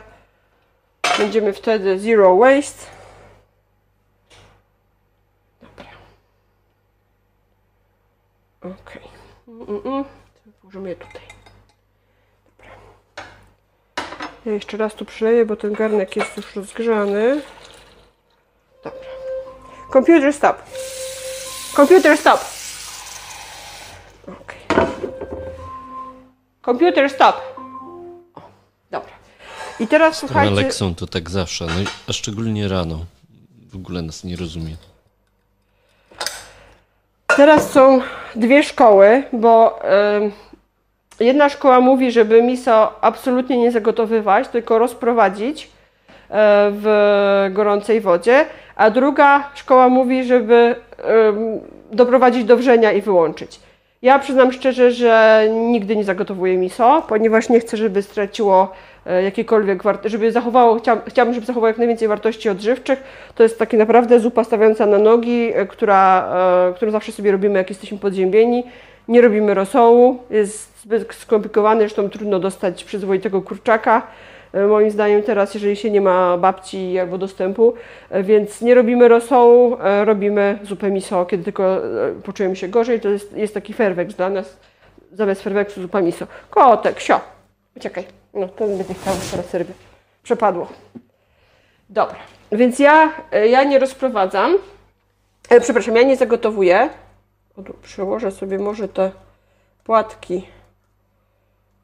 będziemy 1.18 1.54
wtedy 1.54 2.00
zero 2.00 2.38
waste. 2.38 2.97
Ok. 8.68 8.98
Mm, 9.48 9.62
mm, 9.70 9.82
mm. 9.86 10.04
Włożymy 10.64 10.90
je 10.90 10.96
tutaj. 10.96 11.22
Dobra. 12.48 12.72
Ja 14.46 14.52
jeszcze 14.52 14.78
raz 14.78 14.96
tu 14.96 15.06
przyleję, 15.06 15.46
bo 15.46 15.56
ten 15.56 15.74
garnek 15.74 16.16
jest 16.16 16.38
już 16.38 16.56
rozgrzany. 16.56 17.42
Dobra. 18.84 19.10
Computer 19.94 20.34
stop. 20.34 20.58
Computer 21.76 22.18
stop. 22.18 22.40
Ok. 24.28 24.54
Computer 26.66 27.10
stop. 27.10 27.36
O, 28.36 28.42
dobra. 28.92 29.14
I 29.80 29.88
teraz 29.88 30.18
słuchajcie. 30.18 30.52
Aleksą 30.52 30.96
to 30.96 31.08
tak 31.08 31.30
zawsze, 31.30 31.66
no, 31.66 31.74
a 32.08 32.14
szczególnie 32.14 32.68
rano. 32.68 33.06
W 33.72 33.76
ogóle 33.76 34.02
nas 34.02 34.24
nie 34.24 34.36
rozumie. 34.36 34.76
Teraz 37.38 37.72
są 37.72 38.02
dwie 38.36 38.64
szkoły, 38.64 39.24
bo 39.34 39.84
em, 39.84 40.32
jedna 41.20 41.50
szkoła 41.50 41.80
mówi, 41.80 42.12
żeby 42.12 42.42
miso 42.42 42.94
absolutnie 43.02 43.58
nie 43.58 43.72
zagotowywać, 43.72 44.48
tylko 44.48 44.80
rozprowadzić 44.80 45.64
e, 45.64 45.70
w 46.72 47.50
gorącej 47.52 48.02
wodzie, 48.02 48.46
a 48.76 48.90
druga 48.90 49.50
szkoła 49.56 49.90
mówi, 49.90 50.24
żeby 50.24 50.76
em, 50.98 51.60
doprowadzić 51.92 52.44
do 52.44 52.58
wrzenia 52.58 52.92
i 52.92 53.02
wyłączyć. 53.02 53.60
Ja 54.02 54.20
przyznam 54.20 54.52
szczerze, 54.52 54.92
że 54.92 55.44
nigdy 55.52 55.96
nie 55.96 56.04
zagotowuję 56.04 56.58
miso, 56.58 57.04
ponieważ 57.10 57.50
nie 57.50 57.60
chcę, 57.60 57.78
żeby 57.78 58.02
straciło 58.02 58.72
e, 59.06 59.24
jakiekolwiek 59.24 59.84
wartości, 59.84 60.10
żeby 60.10 60.32
zachowało, 60.32 60.80
chciałabym, 61.08 61.34
żeby 61.34 61.46
zachowało 61.46 61.68
jak 61.68 61.78
najwięcej 61.78 62.08
wartości 62.08 62.50
odżywczych. 62.50 63.04
To 63.36 63.44
jest 63.44 63.60
takie 63.60 63.78
naprawdę 63.78 64.20
zupa 64.20 64.44
stawiająca 64.44 64.86
na 64.86 64.98
nogi, 64.98 65.52
e, 65.54 65.66
która, 65.66 66.30
e, 66.70 66.74
którą 66.74 66.92
zawsze 66.92 67.12
sobie 67.12 67.32
robimy, 67.32 67.58
jak 67.58 67.70
jesteśmy 67.70 67.98
podziębieni. 67.98 68.64
Nie 69.08 69.22
robimy 69.22 69.54
rosołu, 69.54 70.20
jest 70.30 70.82
zbyt 70.82 71.14
skomplikowany, 71.14 71.80
zresztą 71.80 72.10
trudno 72.10 72.40
dostać 72.40 72.84
przyzwoitego 72.84 73.42
kurczaka. 73.42 74.08
E, 74.58 74.68
Moim 74.68 74.92
zdaniem 74.92 75.24
teraz, 75.24 75.54
jeżeli 75.54 75.76
się 75.76 75.92
nie 75.92 76.02
ma 76.02 76.38
babci 76.38 77.00
albo 77.00 77.18
dostępu, 77.18 77.74
e, 78.10 78.24
więc 78.24 78.62
nie 78.62 78.76
robimy 78.76 79.08
rosołu, 79.08 79.78
e, 79.84 80.06
robimy 80.06 80.60
zupę 80.64 80.92
miso, 80.92 81.26
kiedy 81.26 81.44
tylko 81.44 81.82
poczujemy 82.24 82.56
się 82.56 82.68
gorzej, 82.68 83.00
to 83.00 83.10
jest, 83.10 83.34
jest 83.38 83.54
taki 83.54 83.74
ferweks 83.74 84.14
dla 84.14 84.30
nas, 84.30 84.58
zamiast 85.12 85.44
ferweksu 85.44 85.82
zupa 85.82 86.02
miso. 86.02 86.28
Kotek, 86.50 87.00
sio, 87.00 87.20
uciekaj, 87.76 88.04
no 88.34 88.48
to 88.48 88.68
będzie 88.68 88.84
chciał 88.84 89.14
teraz 89.32 89.54
ryby. 89.54 89.74
Przepadło. 90.24 90.68
Dobra, 91.90 92.16
więc 92.52 92.80
ja, 92.80 93.12
ja 93.50 93.64
nie 93.64 93.80
rozprowadzam, 93.80 94.56
przepraszam, 95.62 95.96
ja 95.96 96.04
nie 96.04 96.16
zagotowuję. 96.16 96.90
Przełożę 97.84 98.32
sobie 98.32 98.60
może 98.60 98.88
te 98.88 99.12
płatki 99.84 100.48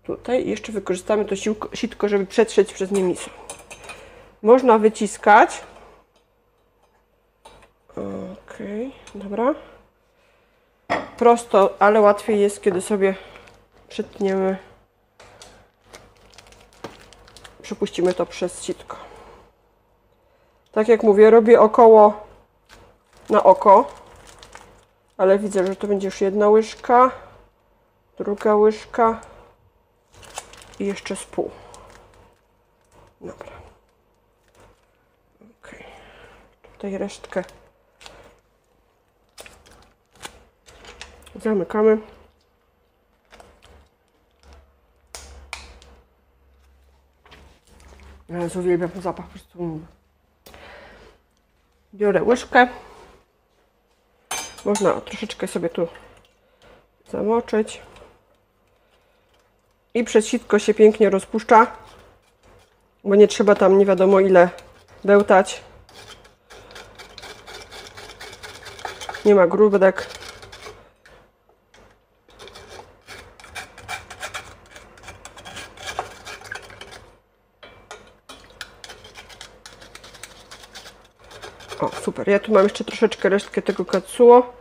tutaj 0.03 0.47
jeszcze 0.47 0.71
wykorzystamy 0.71 1.25
to 1.25 1.35
sitko, 1.73 2.09
żeby 2.09 2.25
przetrzeć 2.25 2.73
przez 2.73 2.91
nie 2.91 3.03
miso. 3.03 3.29
Można 4.41 4.77
wyciskać. 4.77 5.63
Okej, 7.89 8.91
dobra. 9.15 9.55
Prosto, 11.17 11.73
ale 11.79 12.01
łatwiej 12.01 12.39
jest, 12.39 12.61
kiedy 12.61 12.81
sobie 12.81 13.15
przetniemy. 13.89 14.57
Przepuścimy 17.61 18.13
to 18.13 18.25
przez 18.25 18.63
sitko. 18.63 18.97
Tak 20.71 20.87
jak 20.87 21.03
mówię, 21.03 21.29
robię 21.29 21.61
około 21.61 22.27
na 23.29 23.43
oko, 23.43 23.91
ale 25.17 25.39
widzę, 25.39 25.67
że 25.67 25.75
to 25.75 25.87
będzie 25.87 26.07
już 26.07 26.21
jedna 26.21 26.49
łyżka, 26.49 27.11
druga 28.17 28.55
łyżka 28.55 29.21
i 30.79 30.85
jeszcze 30.85 31.15
z 31.15 31.23
pół. 31.23 31.51
Dobra. 33.21 33.51
Okej. 35.61 35.85
Tutaj 36.73 36.97
resztkę 36.97 37.43
zamykamy. 41.35 41.97
Jezu, 48.29 48.59
uwielbiam 48.59 48.89
zapach, 49.01 49.25
po 49.25 49.31
prostu. 49.31 49.79
Biorę 51.93 52.23
łyżkę. 52.23 52.67
Można 54.65 55.01
troszeczkę 55.01 55.47
sobie 55.47 55.69
tu 55.69 55.87
zamoczyć. 57.11 57.81
I 59.93 60.03
przez 60.03 60.27
sitko 60.27 60.59
się 60.59 60.73
pięknie 60.73 61.09
rozpuszcza, 61.09 61.67
bo 63.03 63.15
nie 63.15 63.27
trzeba 63.27 63.55
tam 63.55 63.77
nie 63.77 63.85
wiadomo 63.85 64.19
ile 64.19 64.49
bełtać. 65.03 65.61
Nie 69.25 69.35
ma 69.35 69.47
grudek. 69.47 70.07
O, 81.79 81.89
super. 82.01 82.27
Ja 82.27 82.39
tu 82.39 82.51
mam 82.51 82.63
jeszcze 82.63 82.83
troszeczkę 82.83 83.29
resztkę 83.29 83.61
tego 83.61 83.85
katsuo, 83.85 84.53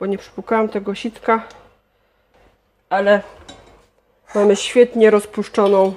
bo 0.00 0.06
nie 0.06 0.18
przypukałam 0.18 0.68
tego 0.68 0.94
sitka, 0.94 1.42
ale 2.90 3.22
Mamy 4.34 4.56
świetnie 4.56 5.10
rozpuszczoną 5.10 5.94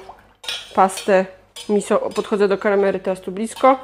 pastę 0.75 1.25
miso. 1.69 1.97
Podchodzę 1.97 2.47
do 2.47 2.57
kamery 2.57 2.99
teraz 2.99 3.21
tu 3.21 3.31
blisko. 3.31 3.79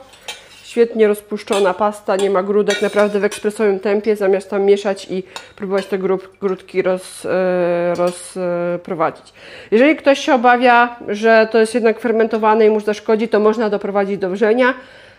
Świetnie 0.63 1.07
rozpuszczona 1.07 1.73
pasta, 1.73 2.15
nie 2.15 2.29
ma 2.29 2.43
grudek, 2.43 2.81
naprawdę 2.81 3.19
w 3.19 3.23
ekspresowym 3.23 3.79
tempie, 3.79 4.15
zamiast 4.15 4.49
tam 4.49 4.63
mieszać 4.63 5.07
i 5.09 5.23
próbować 5.55 5.85
te 5.85 5.97
grób, 5.97 6.37
grudki 6.39 6.81
roz, 6.81 7.25
e, 7.25 7.95
rozprowadzić. 7.95 9.33
Jeżeli 9.71 9.95
ktoś 9.95 10.19
się 10.19 10.33
obawia, 10.33 10.95
że 11.07 11.47
to 11.51 11.57
jest 11.57 11.73
jednak 11.73 11.99
fermentowane 11.99 12.65
i 12.65 12.69
mu 12.69 12.79
zaszkodzi, 12.79 13.27
to 13.27 13.39
można 13.39 13.69
doprowadzić 13.69 14.17
do 14.17 14.29
wrzenia. 14.29 14.73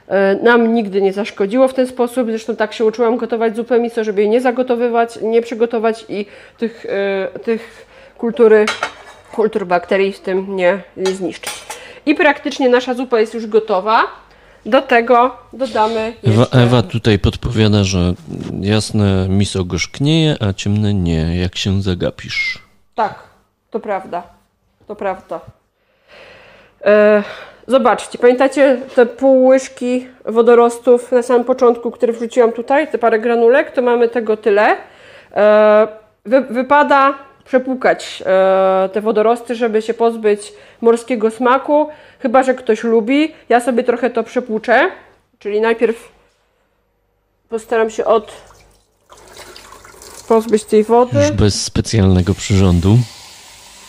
E, 0.08 0.34
Nam 0.34 0.74
nigdy 0.74 1.02
nie 1.02 1.12
zaszkodziło 1.12 1.68
w 1.68 1.74
ten 1.74 1.86
sposób, 1.86 2.28
zresztą 2.30 2.56
tak 2.56 2.72
się 2.72 2.84
uczyłam 2.84 3.16
gotować 3.16 3.56
zupę 3.56 3.80
miso, 3.80 4.04
żeby 4.04 4.20
jej 4.20 4.30
nie 4.30 4.40
zagotowywać, 4.40 5.18
nie 5.22 5.42
przygotować 5.42 6.04
i 6.08 6.26
tych, 6.58 6.86
e, 6.88 7.38
tych 7.38 7.86
kultury 8.18 8.66
kultur 9.36 9.66
bakterii 9.66 10.12
w 10.12 10.20
tym 10.20 10.56
nie, 10.56 10.82
zniszczyć. 10.96 11.54
I 12.06 12.14
praktycznie 12.14 12.68
nasza 12.68 12.94
zupa 12.94 13.20
jest 13.20 13.34
już 13.34 13.46
gotowa. 13.46 14.02
Do 14.66 14.82
tego 14.82 15.36
dodamy 15.52 16.12
Ewa, 16.24 16.40
jeszcze... 16.40 16.58
Ewa 16.58 16.82
tutaj 16.82 17.18
podpowiada, 17.18 17.84
że 17.84 18.14
jasne 18.60 19.28
miso 19.28 19.64
gorzknieje, 19.64 20.36
a 20.40 20.52
ciemne 20.52 20.94
nie, 20.94 21.36
jak 21.40 21.56
się 21.56 21.82
zagapisz. 21.82 22.58
Tak, 22.94 23.14
to 23.70 23.80
prawda. 23.80 24.22
To 24.86 24.96
prawda. 24.96 25.40
E, 26.84 27.22
zobaczcie, 27.66 28.18
pamiętacie 28.18 28.80
te 28.94 29.06
pół 29.06 29.46
łyżki 29.46 30.06
wodorostów 30.24 31.12
na 31.12 31.22
samym 31.22 31.44
początku, 31.44 31.90
które 31.90 32.12
wrzuciłam 32.12 32.52
tutaj, 32.52 32.88
te 32.90 32.98
parę 32.98 33.18
granulek, 33.18 33.70
to 33.70 33.82
mamy 33.82 34.08
tego 34.08 34.36
tyle. 34.36 34.76
E, 35.32 35.88
wy, 36.24 36.40
wypada 36.40 37.14
przepłukać 37.46 38.22
e, 38.26 38.88
te 38.92 39.00
wodorosty, 39.00 39.54
żeby 39.54 39.82
się 39.82 39.94
pozbyć 39.94 40.52
morskiego 40.80 41.30
smaku, 41.30 41.88
chyba 42.18 42.42
że 42.42 42.54
ktoś 42.54 42.84
lubi. 42.84 43.34
Ja 43.48 43.60
sobie 43.60 43.84
trochę 43.84 44.10
to 44.10 44.24
przepłuczę, 44.24 44.90
czyli 45.38 45.60
najpierw 45.60 46.08
postaram 47.48 47.90
się 47.90 48.04
od 48.04 48.32
pozbyć 50.28 50.64
tej 50.64 50.84
wody. 50.84 51.18
Już 51.18 51.30
bez 51.30 51.64
specjalnego 51.64 52.34
przyrządu. 52.34 52.98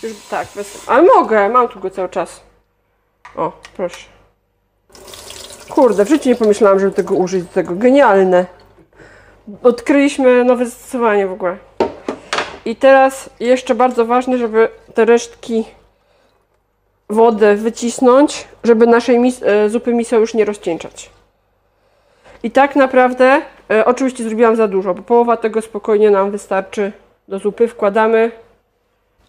Już, 0.04 0.14
tak, 0.30 0.48
bez... 0.56 0.90
ale 0.90 1.04
mogę, 1.16 1.50
mam 1.50 1.68
tu 1.68 1.80
go 1.80 1.90
cały 1.90 2.10
czas. 2.10 2.42
O, 3.36 3.52
proszę. 3.78 4.06
Kurde, 5.70 6.06
w 6.06 6.10
życiu 6.10 6.30
nie 6.30 6.36
pomyślałam, 6.36 6.80
żeby 6.80 6.92
tego 6.92 7.16
użyć 7.16 7.44
do 7.44 7.50
tego. 7.54 7.76
Genialne. 7.76 8.46
Odkryliśmy 9.64 10.44
nowe 10.44 10.66
zastosowanie 10.66 11.28
w 11.28 11.32
ogóle. 11.32 11.67
I 12.68 12.76
teraz 12.76 13.30
jeszcze 13.40 13.76
bardzo 13.76 14.06
ważne, 14.06 14.38
żeby 14.38 14.70
te 14.94 15.06
resztki 15.06 15.64
wody 17.10 17.56
wycisnąć, 17.56 18.48
żeby 18.64 18.88
naszej 18.88 19.20
mis 19.20 19.44
e, 19.44 19.70
zupy 19.70 19.94
miso 19.94 20.18
już 20.18 20.34
nie 20.34 20.46
rozcieńczać. 20.46 21.10
I 22.44 22.52
tak 22.52 22.76
naprawdę, 22.76 23.42
e, 23.72 23.86
oczywiście 23.86 24.24
zrobiłam 24.24 24.56
za 24.56 24.68
dużo, 24.68 24.94
bo 24.94 25.02
połowa 25.02 25.38
tego 25.38 25.62
spokojnie 25.62 26.12
nam 26.12 26.32
wystarczy 26.32 26.92
do 27.28 27.40
zupy. 27.40 27.68
Wkładamy. 27.68 28.32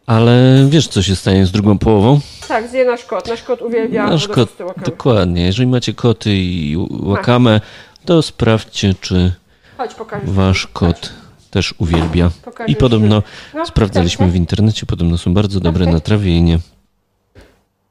Ale 0.06 0.32
wiesz, 0.68 0.88
co 0.88 1.02
się 1.02 1.16
stanie 1.16 1.46
z 1.46 1.52
drugą 1.52 1.78
połową? 1.78 2.20
Tak, 2.48 2.68
zje 2.68 2.84
nasz 2.84 3.04
kot. 3.04 3.28
Nasz 3.28 3.42
kot 3.42 3.62
uwielbia 3.62 4.06
Nasz 4.06 4.28
kot, 4.28 4.48
dokładnie. 4.84 5.46
Jeżeli 5.46 5.68
macie 5.68 5.94
koty 5.94 6.30
i 6.30 6.76
łakamę, 7.02 7.60
to 8.04 8.22
sprawdźcie, 8.22 8.94
czy 9.00 9.32
Chodź, 9.76 9.96
wasz 10.24 10.66
kot 10.66 11.17
też 11.50 11.74
uwielbia. 11.78 12.30
Pokażesz 12.44 12.72
I 12.72 12.76
podobno 12.76 13.22
No, 13.54 13.66
sprawdzaliśmy 13.66 14.26
tak, 14.26 14.32
w 14.32 14.36
internecie, 14.36 14.86
podobno 14.86 15.18
są 15.18 15.34
bardzo 15.34 15.60
dobre 15.60 15.84
Okej. 15.84 15.94
na 15.94 16.00
trawienie. 16.00 16.58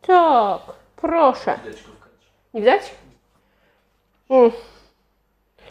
Tak, 0.02 0.62
proszę. 0.96 1.60
Nie 2.54 2.62
widać? 2.62 2.82
Mm. 4.30 4.52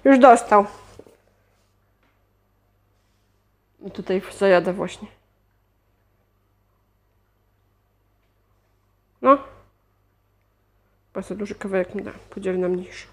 Już 0.05 0.19
dostał. 0.19 0.67
I 3.87 3.91
Tutaj 3.91 4.23
zajadę 4.39 4.73
właśnie. 4.73 5.09
No. 9.23 9.39
Bardzo 11.15 11.35
duży 11.35 11.55
kawałek 11.55 11.95
mi 11.95 12.03
da. 12.03 12.13
Podzielę 12.31 12.59
na 12.59 12.69
mniejszy. 12.69 13.07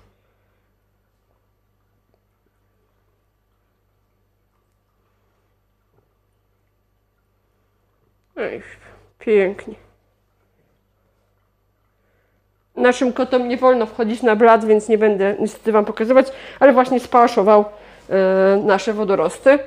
Ej, 8.38 8.62
pięknie. 9.20 9.76
Naszym 12.76 13.14
kotom 13.14 13.48
nie 13.48 13.58
wolno 13.58 13.86
wchodzić 13.86 14.22
na 14.22 14.36
blat, 14.36 14.66
więc 14.66 14.90
nie 14.90 14.98
będę 14.98 15.36
niestety 15.40 15.72
Wam 15.72 15.86
pokazywać, 15.86 16.28
ale 16.60 16.74
właśnie 16.74 17.00
spałaszował 17.00 17.66
e, 18.10 18.62
nasze 18.64 18.94
wodorosty. 18.94 19.60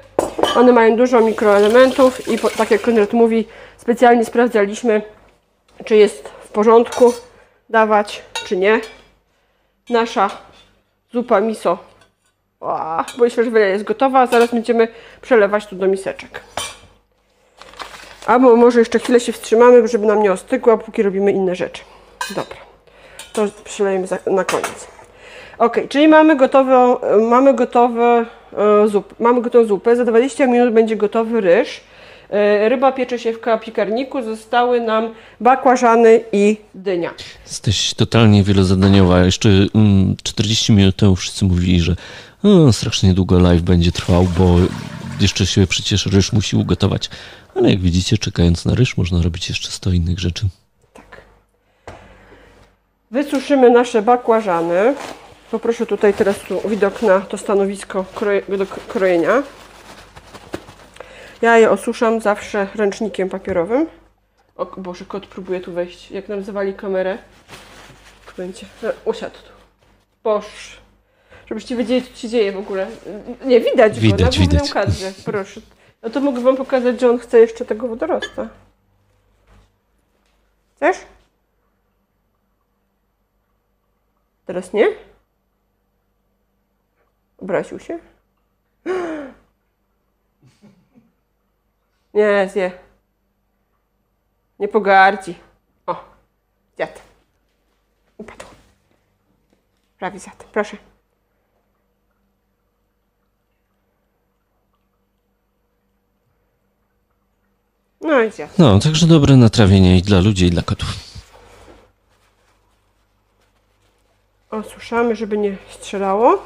One 0.56 0.72
mają 0.72 0.96
dużo 0.96 1.20
mikroelementów 1.20 2.28
i 2.28 2.38
po, 2.38 2.50
tak 2.50 2.70
jak 2.70 2.80
Konrad 2.80 3.12
mówi, 3.12 3.48
specjalnie 3.76 4.24
sprawdzaliśmy, 4.24 5.02
czy 5.84 5.96
jest 5.96 6.28
w 6.28 6.48
porządku 6.48 7.12
dawać, 7.70 8.22
czy 8.44 8.56
nie. 8.56 8.80
Nasza 9.90 10.30
zupa 11.12 11.40
miso, 11.40 11.78
o, 12.60 13.04
bo 13.18 13.28
się, 13.28 13.44
że 13.44 13.60
jest 13.60 13.84
gotowa, 13.84 14.26
zaraz 14.26 14.50
będziemy 14.50 14.88
przelewać 15.20 15.66
tu 15.66 15.76
do 15.76 15.86
miseczek. 15.86 16.40
Albo 18.26 18.56
może 18.56 18.78
jeszcze 18.78 18.98
chwilę 18.98 19.20
się 19.20 19.32
wstrzymamy, 19.32 19.88
żeby 19.88 20.06
nam 20.06 20.22
nie 20.22 20.32
ostygła, 20.32 20.76
póki 20.76 21.02
robimy 21.02 21.32
inne 21.32 21.54
rzeczy. 21.54 21.82
Dobra, 22.34 22.56
to 23.32 23.46
przelejemy 23.64 24.06
na 24.26 24.44
koniec. 24.44 24.86
Ok, 25.58 25.78
czyli 25.88 26.08
mamy 26.08 26.36
gotowe, 26.36 26.96
mamy 27.30 27.54
gotowe 27.54 28.26
e, 28.84 28.88
zup, 28.88 29.14
mamy 29.20 29.42
gotową 29.42 29.64
zupę. 29.64 29.96
Za 29.96 30.04
20 30.04 30.46
minut 30.46 30.74
będzie 30.74 30.96
gotowy 30.96 31.40
ryż. 31.40 31.80
E, 32.30 32.68
Ryba 32.68 32.92
piecze 32.92 33.18
się 33.18 33.32
w 33.32 33.38
piekarniku. 33.64 34.22
Zostały 34.22 34.80
nam 34.80 35.14
bakłażany 35.40 36.20
i 36.32 36.56
dynia. 36.74 37.14
Jesteś 37.46 37.94
totalnie 37.94 38.42
wielozadaniowa. 38.42 39.24
Jeszcze 39.24 39.48
mm, 39.74 40.16
40 40.22 40.72
minut 40.72 40.96
temu 40.96 41.16
wszyscy 41.16 41.44
mówili, 41.44 41.80
że 41.80 41.96
o, 42.42 42.72
strasznie 42.72 43.14
długo 43.14 43.38
live 43.38 43.62
będzie 43.62 43.92
trwał, 43.92 44.26
bo 44.38 44.56
jeszcze 45.20 45.46
się 45.46 45.66
przecież 45.66 46.06
ryż 46.06 46.32
musi 46.32 46.56
ugotować. 46.56 47.10
Ale 47.54 47.70
jak 47.70 47.80
widzicie, 47.80 48.18
czekając 48.18 48.64
na 48.64 48.74
ryż, 48.74 48.96
można 48.96 49.22
robić 49.22 49.48
jeszcze 49.48 49.70
100 49.70 49.90
innych 49.90 50.18
rzeczy. 50.18 50.46
Tak. 50.94 51.20
Wysuszymy 53.10 53.70
nasze 53.70 54.02
bakłażany. 54.02 54.94
Poproszę 55.50 55.86
tutaj 55.86 56.14
teraz 56.14 56.38
tu 56.38 56.68
widok 56.68 57.02
na 57.02 57.20
to 57.20 57.38
stanowisko 57.38 58.04
kroje, 58.14 58.42
do 58.58 58.66
krojenia. 58.66 59.42
Ja 61.42 61.58
je 61.58 61.70
osuszam 61.70 62.20
zawsze 62.20 62.68
ręcznikiem 62.74 63.28
papierowym. 63.28 63.86
O 64.56 64.66
Boże, 64.66 65.04
kot 65.04 65.26
próbuje 65.26 65.60
tu 65.60 65.72
wejść. 65.72 66.10
Jak 66.10 66.28
nam 66.28 66.44
zawali 66.44 66.74
kamerę, 66.74 67.18
to 68.26 68.32
będzie. 68.36 68.66
Usiadł 69.04 69.34
tu. 69.36 69.52
Boż. 70.24 70.85
Żebyście 71.46 71.76
wiedzieli, 71.76 72.06
co 72.06 72.16
się 72.16 72.28
dzieje 72.28 72.52
w 72.52 72.56
ogóle. 72.56 72.86
Nie, 73.44 73.60
widać, 73.60 73.94
go 73.94 74.00
Widać, 74.00 74.38
na 74.38 74.46
widać. 74.46 74.72
kadrze. 74.72 75.12
Proszę. 75.24 75.60
No 76.02 76.10
to 76.10 76.20
mogę 76.20 76.40
Wam 76.40 76.56
pokazać, 76.56 77.00
że 77.00 77.10
on 77.10 77.18
chce 77.18 77.38
jeszcze 77.38 77.64
tego 77.64 77.88
wodorosta. 77.88 78.48
Chcesz? 80.76 80.96
Teraz 84.46 84.72
nie? 84.72 84.88
Obraził 87.38 87.78
się? 87.78 87.98
Nie, 92.14 92.48
zje. 92.52 92.70
Nie 94.58 94.68
pogardzi. 94.68 95.34
O, 95.86 96.04
zjadł. 96.76 97.00
Upadł. 98.18 98.46
Prawie 99.98 100.18
zjadł. 100.18 100.44
Proszę. 100.52 100.76
No 108.06 108.22
i. 108.22 108.30
No, 108.58 108.78
także 108.78 109.06
dobre 109.06 109.36
natrawienie 109.36 109.98
i 109.98 110.02
dla 110.02 110.20
ludzi, 110.20 110.46
i 110.46 110.50
dla 110.50 110.62
kotów. 110.62 110.88
Osuszamy, 114.50 115.16
żeby 115.16 115.38
nie 115.38 115.56
strzelało. 115.70 116.42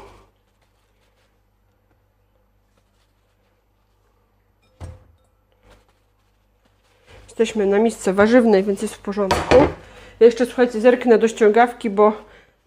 Jesteśmy 7.25 7.67
na 7.67 7.79
misce 7.79 8.13
warzywnej, 8.13 8.65
więc 8.65 8.83
jest 8.83 8.95
w 8.95 8.99
porządku. 8.99 9.55
Ja 10.21 10.27
jeszcze 10.27 10.47
słuchajcie, 10.47 10.81
zerknę 10.81 11.19
do 11.19 11.29
ściągawki, 11.29 11.91
bo 11.91 12.13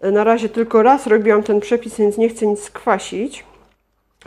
na 0.02 0.24
razie 0.24 0.50
tylko 0.50 0.84
raz 0.84 1.08
robiłam 1.08 1.44
ten 1.44 1.60
przepis, 1.60 1.98
więc 1.98 2.18
nie 2.18 2.30
chcę 2.30 2.46
nic 2.46 2.64
skwasić. 2.64 3.46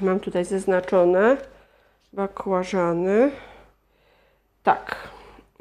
Mam 0.03 0.21
tutaj 0.21 0.45
zaznaczone 0.45 1.37
bakłażany. 2.13 3.31
Tak. 4.67 5.09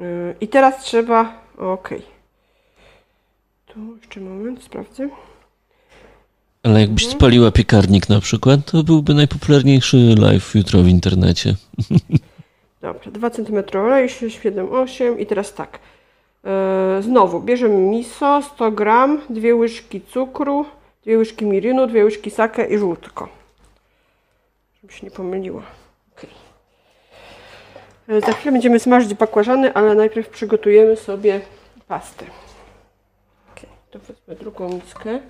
Yy, 0.00 0.34
I 0.40 0.48
teraz 0.48 0.84
trzeba. 0.84 1.32
Ok. 1.58 1.88
Tu 3.66 3.96
jeszcze 3.96 4.20
moment, 4.20 4.62
sprawdzę. 4.62 5.08
Ale 6.62 6.80
jakbyś 6.80 7.08
spaliła 7.08 7.50
piekarnik 7.50 8.08
na 8.08 8.20
przykład, 8.20 8.60
to 8.70 8.82
byłby 8.82 9.14
najpopularniejszy 9.14 10.14
live 10.18 10.54
jutro 10.54 10.82
w 10.82 10.88
internecie. 10.88 11.54
Dobra, 12.82 13.10
2 13.10 13.30
cm 13.30 13.78
oleju, 13.78 14.08
7, 14.30 14.72
8 14.72 15.20
i 15.20 15.26
teraz 15.26 15.54
tak. 15.54 15.78
E, 16.44 17.02
znowu 17.02 17.40
bierzemy 17.40 17.78
miso, 17.78 18.42
100 18.42 18.70
gram, 18.72 19.20
2 19.30 19.54
łyżki 19.54 20.00
cukru, 20.00 20.66
2 21.06 21.18
łyżki 21.18 21.46
mirinu, 21.46 21.86
2 21.86 22.04
łyżki 22.04 22.30
sake 22.30 22.66
i 22.66 22.78
żółtko. 22.78 23.28
Żeby 24.82 24.92
się 24.92 25.06
nie 25.06 25.10
pomyliło. 25.10 25.62
E, 28.08 28.20
Za 28.20 28.32
chwilę 28.32 28.52
będziemy 28.52 28.80
smażyć 28.80 29.14
bakłażany, 29.14 29.74
ale 29.74 29.94
najpierw 29.94 30.28
przygotujemy 30.28 30.96
sobie 30.96 31.40
pastę. 31.88 32.24
Okay. 33.52 33.70
To 33.90 33.98
wezmę 33.98 34.34
drugą 34.34 34.68
miskę. 34.68 35.20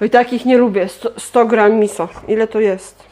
Bo 0.00 0.06
i 0.06 0.10
takich 0.10 0.44
nie 0.44 0.58
lubię. 0.58 0.88
100, 0.88 1.20
100 1.20 1.46
gram 1.46 1.74
miso. 1.74 2.08
Ile 2.28 2.46
to 2.46 2.60
jest? 2.60 3.04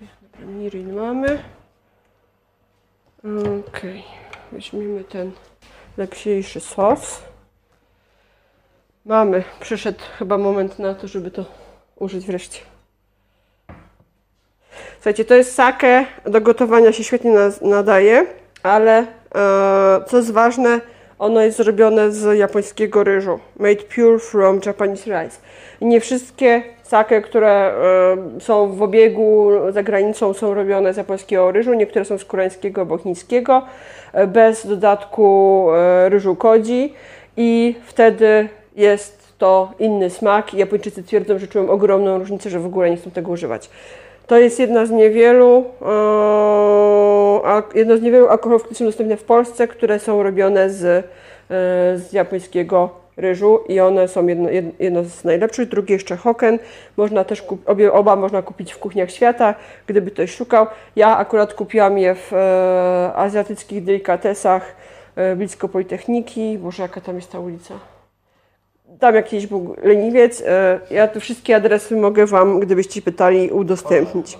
Dobra, 0.00 0.46
mirin 0.46 0.94
mamy. 0.94 1.42
Okej. 3.68 4.04
Weźmiemy 4.52 5.04
ten 5.04 5.32
lepsiejszy 5.96 6.60
sos. 6.60 7.22
Mamy. 9.04 9.44
Przyszedł 9.60 10.00
chyba 10.18 10.38
moment 10.38 10.78
na 10.78 10.94
to, 10.94 11.08
żeby 11.08 11.30
to 11.30 11.44
użyć 11.98 12.26
wreszcie. 12.26 12.60
Słuchajcie, 14.94 15.24
to 15.24 15.34
jest 15.34 15.54
sake. 15.54 16.06
Do 16.26 16.40
gotowania 16.40 16.92
się 16.92 17.04
świetnie 17.04 17.34
nadaje, 17.62 18.26
ale 18.62 18.98
e, 18.98 19.04
co 20.06 20.16
jest 20.16 20.32
ważne, 20.32 20.80
ono 21.18 21.40
jest 21.40 21.56
zrobione 21.56 22.12
z 22.12 22.38
japońskiego 22.38 23.04
ryżu. 23.04 23.38
Made 23.56 23.82
pure 23.94 24.18
from 24.18 24.60
Japanese 24.66 25.04
rice. 25.04 25.38
Nie 25.80 26.00
wszystkie 26.00 26.62
sake, 26.82 27.22
które 27.22 27.72
e, 28.36 28.40
są 28.40 28.72
w 28.72 28.82
obiegu 28.82 29.50
za 29.70 29.82
granicą, 29.82 30.34
są 30.34 30.54
robione 30.54 30.94
z 30.94 30.96
japońskiego 30.96 31.52
ryżu. 31.52 31.74
Niektóre 31.74 32.04
są 32.04 32.18
z 32.18 32.24
koreańskiego 32.24 32.80
albo 32.80 32.98
chińskiego, 32.98 33.62
e, 34.12 34.26
bez 34.26 34.66
dodatku 34.66 35.66
e, 35.72 36.08
ryżu 36.08 36.36
kodzi. 36.36 36.94
I 37.36 37.74
wtedy 37.86 38.48
jest 38.76 39.17
to 39.38 39.72
inny 39.78 40.10
smak. 40.10 40.54
I 40.54 40.58
Japończycy 40.58 41.02
twierdzą, 41.02 41.38
że 41.38 41.46
czują 41.48 41.70
ogromną 41.70 42.18
różnicę, 42.18 42.50
że 42.50 42.60
w 42.60 42.66
ogóle 42.66 42.90
nie 42.90 42.96
chcą 42.96 43.10
tego 43.10 43.30
używać. 43.32 43.70
To 44.26 44.38
jest 44.38 44.58
jedna 44.60 44.86
z 44.86 44.90
niewielu, 44.90 45.64
e, 45.82 47.46
al- 47.46 47.62
jedno 47.74 47.96
z 47.96 48.02
niewielu 48.02 48.28
alkoholów, 48.28 48.62
które 48.62 48.76
są 48.76 48.84
dostępne 48.84 49.16
w 49.16 49.24
Polsce, 49.24 49.68
które 49.68 49.98
są 49.98 50.22
robione 50.22 50.70
z, 50.70 50.84
e, 50.84 51.04
z 51.98 52.12
japońskiego 52.12 52.90
ryżu 53.16 53.60
i 53.68 53.80
one 53.80 54.08
są 54.08 54.26
jedno, 54.26 54.48
jed- 54.48 54.70
jedno 54.78 55.04
z 55.04 55.24
najlepszych. 55.24 55.68
Drugie 55.68 55.94
jeszcze 55.94 56.16
Hoken. 56.16 56.58
Można 56.96 57.24
też 57.24 57.42
kup, 57.42 57.68
obie, 57.68 57.92
oba 57.92 58.16
można 58.16 58.42
kupić 58.42 58.72
w 58.72 58.78
kuchniach 58.78 59.10
świata, 59.10 59.54
gdyby 59.86 60.10
ktoś 60.10 60.34
szukał. 60.34 60.66
Ja 60.96 61.16
akurat 61.16 61.54
kupiłam 61.54 61.98
je 61.98 62.14
w 62.14 62.32
e, 62.32 63.12
azjatyckich 63.16 63.84
delikatesach 63.84 64.76
e, 65.16 65.36
blisko 65.36 65.68
Politechniki. 65.68 66.58
Boże, 66.58 66.82
jaka 66.82 67.00
tam 67.00 67.16
jest 67.16 67.32
ta 67.32 67.40
ulica? 67.40 67.74
Tam 69.00 69.14
jakiś 69.14 69.46
był 69.46 69.76
leniwiec. 69.82 70.42
e, 70.46 70.80
Ja 70.90 71.08
tu 71.08 71.20
wszystkie 71.20 71.56
adresy 71.56 71.96
mogę 71.96 72.26
Wam, 72.26 72.60
gdybyście 72.60 73.02
pytali, 73.02 73.50
udostępnić. 73.50 74.38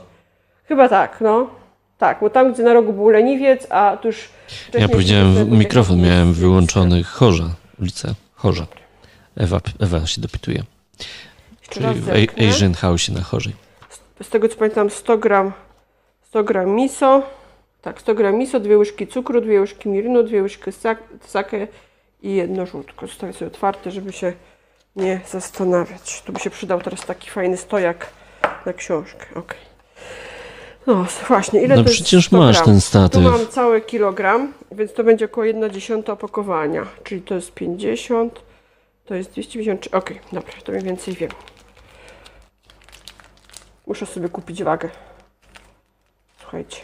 Chyba 0.64 0.88
tak, 0.88 1.20
no. 1.20 1.50
Tak, 1.98 2.18
bo 2.20 2.30
tam, 2.30 2.52
gdzie 2.52 2.62
na 2.62 2.72
rogu 2.72 2.92
był 2.92 3.08
leniwiec, 3.10 3.66
a 3.70 3.96
tuż 4.02 4.28
Ja 4.74 4.88
powiedziałem, 4.88 5.58
mikrofon 5.58 6.00
miałem 6.02 6.32
wyłączony. 6.32 7.02
Chorza, 7.04 7.44
ulica 7.80 8.08
Chorza. 8.34 8.66
Ewa, 9.36 9.60
Ewa 9.80 10.06
się 10.06 10.20
dopytuje. 10.20 10.62
Czyli 11.70 11.86
w. 11.94 12.08
A- 12.10 12.48
Asian 12.48 12.74
House 12.74 13.08
na 13.08 13.20
Chorzej. 13.22 13.52
Z 14.22 14.28
tego 14.28 14.48
co 14.48 14.56
pamiętam 14.56 14.90
100 14.90 15.18
gram, 15.18 15.52
100 16.22 16.44
gram 16.44 16.70
miso, 16.70 17.22
tak 17.82 18.00
100 18.00 18.14
gram 18.14 18.34
miso, 18.34 18.60
dwie 18.60 18.78
łyżki 18.78 19.06
cukru, 19.06 19.40
dwie 19.40 19.60
łyżki 19.60 19.88
mirinu, 19.88 20.22
dwie 20.22 20.42
łyżki 20.42 20.72
sak, 20.72 20.98
sake 21.26 21.68
i 22.22 22.34
jedno 22.34 22.66
żółtko. 22.66 23.06
Zostawię 23.06 23.32
sobie 23.32 23.46
otwarte, 23.46 23.90
żeby 23.90 24.12
się 24.12 24.32
nie 24.96 25.20
zastanawiać. 25.28 26.22
Tu 26.22 26.32
by 26.32 26.40
się 26.40 26.50
przydał 26.50 26.80
teraz 26.80 27.06
taki 27.06 27.30
fajny 27.30 27.56
stojak 27.56 28.06
na 28.66 28.72
książkę. 28.72 29.26
Okej. 29.34 29.58
No 30.86 31.06
właśnie, 31.28 31.62
ile 31.62 31.76
No 31.76 31.82
to 31.82 31.88
jest 31.88 32.02
przecież 32.02 32.26
100 32.26 32.38
masz 32.38 32.62
ten 32.62 32.80
statyw. 32.80 33.22
Tu 33.22 33.30
mam 33.30 33.46
cały 33.46 33.80
kilogram, 33.80 34.52
więc 34.72 34.92
to 34.92 35.04
będzie 35.04 35.24
około 35.24 35.44
1 35.44 35.70
dziesiąta 35.70 36.12
opakowania, 36.12 36.86
czyli 37.04 37.22
to 37.22 37.34
jest 37.34 37.54
50, 37.54 38.40
To 39.06 39.14
jest 39.14 39.30
253. 39.30 39.90
Ok, 39.90 40.10
dobra, 40.32 40.52
to 40.64 40.72
mniej 40.72 40.84
więcej 40.84 41.14
wiem. 41.14 41.30
Muszę 43.86 44.06
sobie 44.06 44.28
kupić 44.28 44.62
wagę. 44.62 44.90
Słuchajcie. 46.40 46.80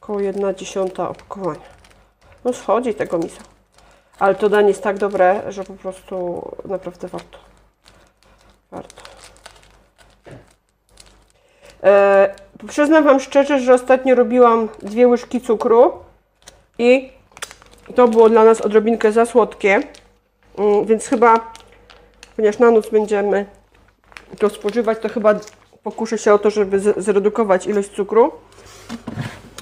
Około 0.00 0.20
1 0.20 0.54
dziesiąta 0.54 1.08
opakowania. 1.08 1.73
No 2.44 2.52
schodzi 2.52 2.94
tego 2.94 3.18
misa. 3.18 3.42
Ale 4.18 4.34
to 4.34 4.48
danie 4.48 4.68
jest 4.68 4.82
tak 4.82 4.98
dobre, 4.98 5.42
że 5.52 5.64
po 5.64 5.72
prostu 5.72 6.42
naprawdę 6.64 7.08
warto. 7.08 7.38
Warto. 8.70 9.02
E, 11.82 12.34
przyznam 12.68 13.04
Wam 13.04 13.20
szczerze, 13.20 13.60
że 13.60 13.74
ostatnio 13.74 14.14
robiłam 14.14 14.68
dwie 14.82 15.08
łyżki 15.08 15.40
cukru 15.40 15.92
i 16.78 17.12
to 17.94 18.08
było 18.08 18.28
dla 18.28 18.44
nas 18.44 18.60
odrobinkę 18.60 19.12
za 19.12 19.26
słodkie, 19.26 19.82
Mm, 20.58 20.86
więc 20.86 21.06
chyba, 21.06 21.52
ponieważ 22.36 22.58
na 22.58 22.70
noc 22.70 22.90
będziemy 22.90 23.46
to 24.38 24.50
spożywać, 24.50 24.98
to 24.98 25.08
chyba 25.08 25.34
pokuszę 25.82 26.18
się 26.18 26.34
o 26.34 26.38
to, 26.38 26.50
żeby 26.50 26.80
zredukować 26.96 27.66
ilość 27.66 27.90
cukru. 27.90 28.32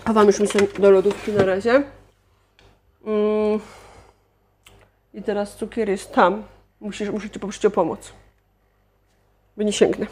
A 0.04 0.12
Wam 0.12 0.26
już 0.26 0.40
mi 0.40 0.46
sobie 0.46 0.66
do 0.78 0.90
lodówki 0.90 1.32
na 1.32 1.44
razie. 1.44 1.82
Mm. 3.04 3.60
I 5.14 5.22
teraz 5.22 5.56
cukier 5.56 5.88
jest 5.88 6.12
tam. 6.12 6.44
Musisz, 6.80 7.10
muszę 7.10 7.30
Ci 7.30 7.40
poprosić 7.40 7.66
o 7.66 7.70
pomoc. 7.70 8.12
Bo 9.56 9.62
nie 9.62 9.72
sięgnę. 9.72 10.06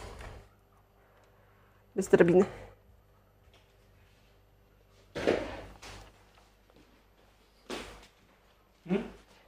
Bez 1.96 2.08
drabiny. 2.08 2.44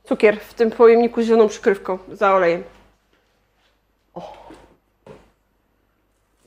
Cukier 0.05 0.41
w 0.41 0.55
tym 0.55 0.71
pojemniku 0.71 1.23
z 1.23 1.27
zieloną 1.27 1.49
przykrywką, 1.49 1.99
za 2.13 2.35
olejem. 2.35 2.65
O. 4.15 4.49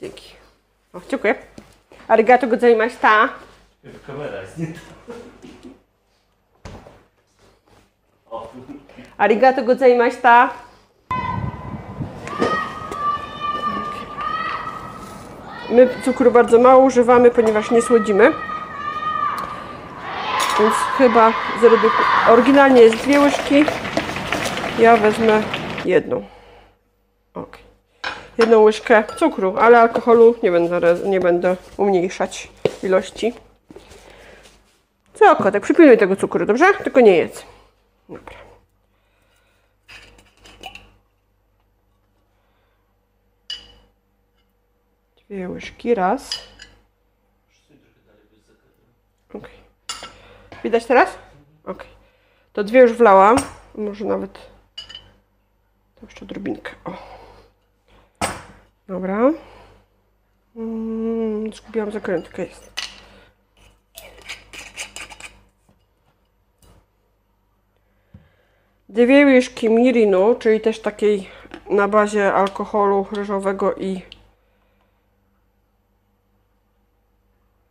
Dzięki. 0.01 0.33
O, 0.93 1.01
dziękuję. 1.09 1.35
Arigato 2.07 2.47
gozaimashita. 2.47 3.29
Kamera 4.07 4.41
jest 4.41 4.57
nie 4.57 4.67
Arigato 9.17 9.63
gozaimashita. 9.63 10.49
My 15.69 15.89
cukru 16.05 16.31
bardzo 16.31 16.59
mało 16.59 16.83
używamy, 16.83 17.31
ponieważ 17.31 17.71
nie 17.71 17.81
słodzimy. 17.81 18.31
Więc 20.59 20.73
chyba 20.97 21.33
zreduku- 21.61 22.31
Oryginalnie 22.31 22.81
jest 22.81 22.95
dwie 22.95 23.19
łyżki. 23.19 23.65
Ja 24.79 24.97
wezmę 24.97 25.41
jedną. 25.85 26.23
Ok. 27.33 27.57
Jedną 28.37 28.59
łyżkę 28.59 29.03
cukru, 29.17 29.55
ale 29.59 29.79
alkoholu 29.81 30.35
nie 30.43 30.51
będę, 30.51 30.95
nie 31.05 31.19
będę 31.19 31.55
umniejszać 31.77 32.47
ilości. 32.83 33.33
Co, 35.13 35.35
kotek, 35.35 35.63
przypilnuj 35.63 35.97
tego 35.97 36.15
cukru, 36.15 36.45
dobrze? 36.45 36.65
Tylko 36.83 37.01
nie 37.01 37.17
jedz. 37.17 37.45
Dobra. 38.09 38.37
Dwie 45.29 45.49
łyżki, 45.49 45.95
raz. 45.95 46.29
Ok. 49.33 49.49
Widać 50.63 50.85
teraz? 50.85 51.17
Ok. 51.63 51.85
To 52.53 52.63
dwie 52.63 52.79
już 52.79 52.93
wlałam. 52.93 53.37
Może 53.75 54.05
nawet 54.05 54.33
to 55.95 56.05
jeszcze 56.05 56.25
odrobinkę. 56.25 56.71
O. 56.85 56.93
Dobra. 58.87 59.31
Mm, 60.55 61.53
zgubiłam 61.53 61.91
zakrętkę. 61.91 62.45
Jest. 62.45 62.84
Dwie 68.95 69.25
łyżki 69.25 69.69
mirinu, 69.69 70.35
czyli 70.35 70.61
też 70.61 70.79
takiej 70.79 71.29
na 71.69 71.87
bazie 71.87 72.33
alkoholu 72.33 73.07
ryżowego 73.11 73.75
i 73.75 74.01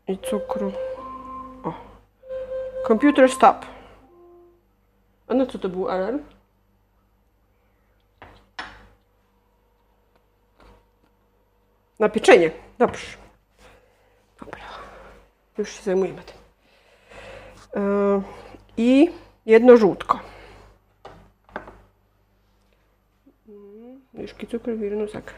i 0.09 0.19
cukru. 0.19 0.73
O. 1.65 1.73
Computer 2.89 3.31
stop. 3.31 3.67
A 5.29 5.35
no 5.35 5.47
co 5.47 5.59
to 5.59 5.69
był 5.69 5.89
alarm? 5.89 6.19
Na 11.99 12.09
pieczenie. 12.09 12.51
Dobrze. 12.79 13.07
Dobra. 14.41 14.61
Już 15.59 15.73
się 15.73 15.83
zajmujemy 15.83 16.23
tym. 16.23 16.37
Yy, 17.83 18.23
I 18.77 19.11
jedno 19.47 19.77
żółtko. 19.77 20.34
Łyżki 24.19 24.47
cukru, 24.47 24.77
wirusak. 24.77 25.33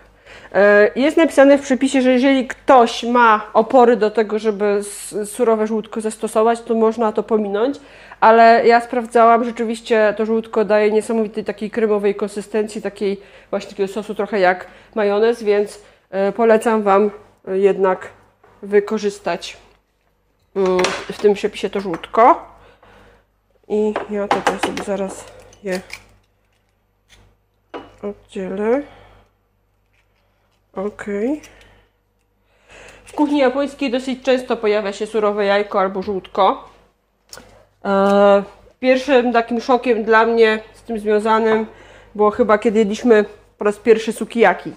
E, 0.52 0.90
Jest 0.96 1.16
napisane 1.16 1.58
w 1.58 1.62
przepisie, 1.62 2.02
że 2.02 2.12
jeżeli 2.12 2.46
ktoś 2.46 3.02
ma 3.02 3.50
opory 3.52 3.96
do 3.96 4.10
tego, 4.10 4.38
żeby 4.38 4.80
surowe 5.24 5.66
żółtko 5.66 6.00
zastosować, 6.00 6.62
to 6.62 6.74
można 6.74 7.12
to 7.12 7.22
pominąć, 7.22 7.78
ale 8.20 8.66
ja 8.66 8.80
sprawdzałam, 8.80 9.44
rzeczywiście 9.44 10.14
to 10.16 10.26
żółtko 10.26 10.64
daje 10.64 10.90
niesamowitej 10.90 11.44
takiej 11.44 11.70
kremowej 11.70 12.14
konsystencji, 12.14 12.82
takiej 12.82 13.20
właśnie 13.50 13.70
takiego 13.70 13.92
sosu 13.92 14.14
trochę 14.14 14.40
jak 14.40 14.66
majonez, 14.94 15.42
więc 15.42 15.82
e, 16.10 16.32
polecam 16.32 16.82
Wam 16.82 17.10
e, 17.48 17.58
jednak 17.58 18.08
wykorzystać 18.62 19.56
mm, 20.56 20.78
w 21.12 21.18
tym 21.18 21.34
przepisie 21.34 21.70
to 21.70 21.80
żółtko. 21.80 22.46
I 23.68 23.94
ja 24.10 24.28
tutaj 24.28 24.58
sobie 24.58 24.84
zaraz 24.84 25.24
je 25.64 25.80
oddzielę. 28.02 28.82
Okej. 30.74 31.40
W 33.05 33.12
kuchni 33.12 33.39
japońskiej 33.39 33.90
dosyć 33.90 34.23
często 34.23 34.56
pojawia 34.56 34.93
się 34.93 35.06
surowe 35.06 35.44
jajko 35.44 35.81
albo 35.81 36.02
żółtko. 36.02 36.68
E, 37.85 38.43
Pierwszym 38.81 39.32
takim 39.32 39.60
szokiem 39.60 40.05
dla 40.05 40.27
mnie 40.27 40.59
z 40.74 40.82
tym 40.82 40.98
związanym 40.98 41.66
było 42.14 42.31
chyba 42.31 42.59
kiedy 42.59 42.78
jedliśmy 42.78 43.24
po 43.59 43.64
raz 43.64 43.77
pierwszy 43.77 44.12
sukiyaki. 44.12 44.73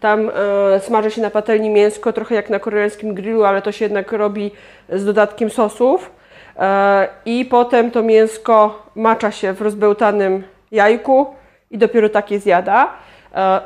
Tam 0.00 0.30
e, 0.30 0.80
smaży 0.80 1.10
się 1.10 1.22
na 1.22 1.30
patelni 1.30 1.70
mięsko, 1.70 2.12
trochę 2.12 2.34
jak 2.34 2.50
na 2.50 2.58
koreańskim 2.58 3.14
grillu, 3.14 3.44
ale 3.44 3.62
to 3.62 3.72
się 3.72 3.84
jednak 3.84 4.12
robi 4.12 4.50
z 4.88 5.04
dodatkiem 5.04 5.50
sosów. 5.50 6.10
E, 6.56 7.08
I 7.24 7.44
potem 7.44 7.90
to 7.90 8.02
mięsko 8.02 8.82
macza 8.94 9.30
się 9.30 9.52
w 9.52 9.62
rozbełtanym 9.62 10.42
jajku 10.70 11.34
i 11.70 11.78
dopiero 11.78 12.08
takie 12.08 12.40
zjada. 12.40 12.92
E, 13.34 13.60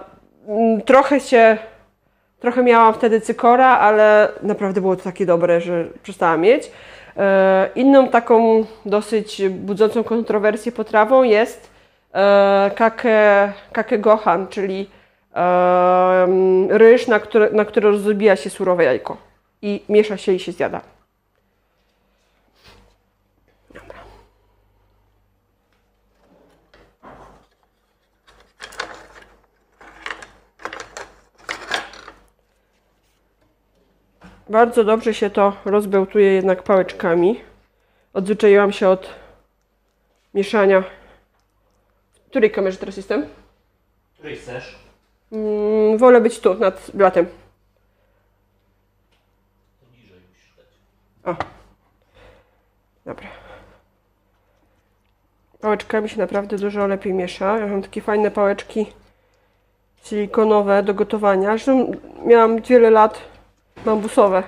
mm, 0.49 0.83
Trochę 0.83 1.21
się 1.21 1.59
Trochę 2.45 2.63
miałam 2.63 2.95
wtedy 2.95 3.21
cykora, 3.21 3.67
ale 3.67 4.29
naprawdę 4.43 4.81
było 4.81 4.97
to 4.97 5.03
takie 5.03 5.27
dobre, 5.27 5.61
że 5.61 5.85
przestałam 6.03 6.41
mieć. 6.41 6.71
E, 7.17 7.69
Inną 7.75 8.09
taką 8.09 8.65
dosyć 8.87 9.43
budzącą 9.49 10.05
kontrowersję 10.05 10.73
potrawą 10.73 11.23
jest 11.23 11.71
kake, 12.75 13.53
kake 13.73 13.99
gohan, 13.99 14.47
czyli 14.49 14.91
e, 15.35 16.27
ryż, 16.71 17.07
na 17.07 17.21
który, 17.21 17.51
na 17.53 17.65
który 17.65 17.91
rozbija 17.91 18.37
się 18.37 18.51
surowe 18.51 18.85
jajko 18.85 19.17
i 19.63 19.83
miesza 19.89 20.17
się 20.17 20.33
i 20.33 20.39
się 20.39 20.53
zjada. 20.53 20.81
Bardzo 34.49 34.85
dobrze 34.85 35.15
się 35.15 35.31
to 35.31 35.57
rozbełtuje 35.65 36.33
jednak 36.33 36.63
pałeczkami. 36.63 37.41
Odzwyczaiłam 38.13 38.73
się 38.73 38.89
od 38.89 39.11
mieszania. 40.35 40.83
W 42.27 42.31
której 42.31 42.51
kamerze 42.51 42.79
teraz 42.79 42.97
jestem? 42.97 43.27
Której 44.15 44.37
chcesz? 44.37 44.79
Mm, 45.33 45.99
wolę 45.99 46.21
być 46.21 46.41
tu, 46.41 46.55
nad 46.55 46.91
blatem. 46.95 47.27
Niżej 49.97 50.19
musisz 50.31 50.57
dać. 50.57 50.67
O. 51.25 51.45
Dobra. 53.07 53.29
Pałeczkami 55.61 56.09
się 56.09 56.19
naprawdę 56.19 56.57
dużo 56.57 56.87
lepiej 56.87 57.13
miesza. 57.13 57.59
Ja 57.59 57.67
mam 57.67 57.83
takie 57.83 58.01
fajne 58.01 58.31
pałeczki 58.31 58.87
silikonowe 60.05 60.83
do 60.83 60.95
gotowania. 60.95 61.49
Zresztą 61.49 61.93
miałam 62.27 62.63
wiele 62.63 62.91
lat 62.91 63.34
bambusowe, 63.85 64.43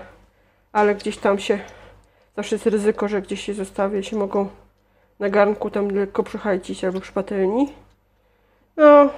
ale 0.72 0.94
gdzieś 0.94 1.16
tam 1.16 1.38
się 1.38 1.58
zawsze 2.36 2.54
jest 2.54 2.66
ryzyko, 2.66 3.08
że 3.08 3.22
gdzieś 3.22 3.44
się 3.44 3.54
zostawi, 3.54 4.04
się 4.04 4.16
mogą 4.16 4.48
na 5.18 5.28
garnku 5.28 5.70
tam 5.70 5.88
lekko 5.88 6.22
przychajcić 6.22 6.84
albo 6.84 7.00
przy 7.00 7.12
patelni. 7.12 7.72
No, 8.76 9.10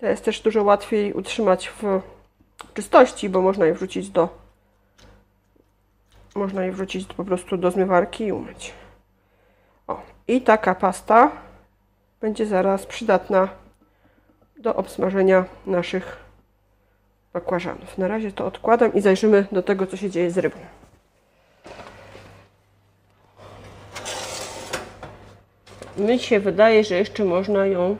to 0.00 0.06
jest 0.06 0.24
też 0.24 0.40
dużo 0.40 0.62
łatwiej 0.62 1.12
utrzymać 1.12 1.68
w 1.68 2.00
czystości, 2.74 3.28
bo 3.28 3.42
można 3.42 3.66
je 3.66 3.74
wrzucić 3.74 4.10
do 4.10 4.28
można 6.34 6.64
je 6.64 6.72
wrzucić 6.72 7.14
po 7.14 7.24
prostu 7.24 7.56
do 7.56 7.70
zmywarki 7.70 8.24
i 8.24 8.32
umyć. 8.32 8.72
O, 9.86 10.02
i 10.28 10.42
taka 10.42 10.74
pasta 10.74 11.30
będzie 12.20 12.46
zaraz 12.46 12.86
przydatna 12.86 13.48
do 14.58 14.76
obsmażenia 14.76 15.44
naszych 15.66 16.27
bakłażanów. 17.32 17.98
Na 17.98 18.08
razie 18.08 18.32
to 18.32 18.46
odkładam 18.46 18.94
i 18.94 19.00
zajrzymy 19.00 19.46
do 19.52 19.62
tego, 19.62 19.86
co 19.86 19.96
się 19.96 20.10
dzieje 20.10 20.30
z 20.30 20.38
rybą. 20.38 20.56
Mi 25.96 26.18
się 26.18 26.40
wydaje, 26.40 26.84
że 26.84 26.94
jeszcze 26.94 27.24
można 27.24 27.66
ją 27.66 27.96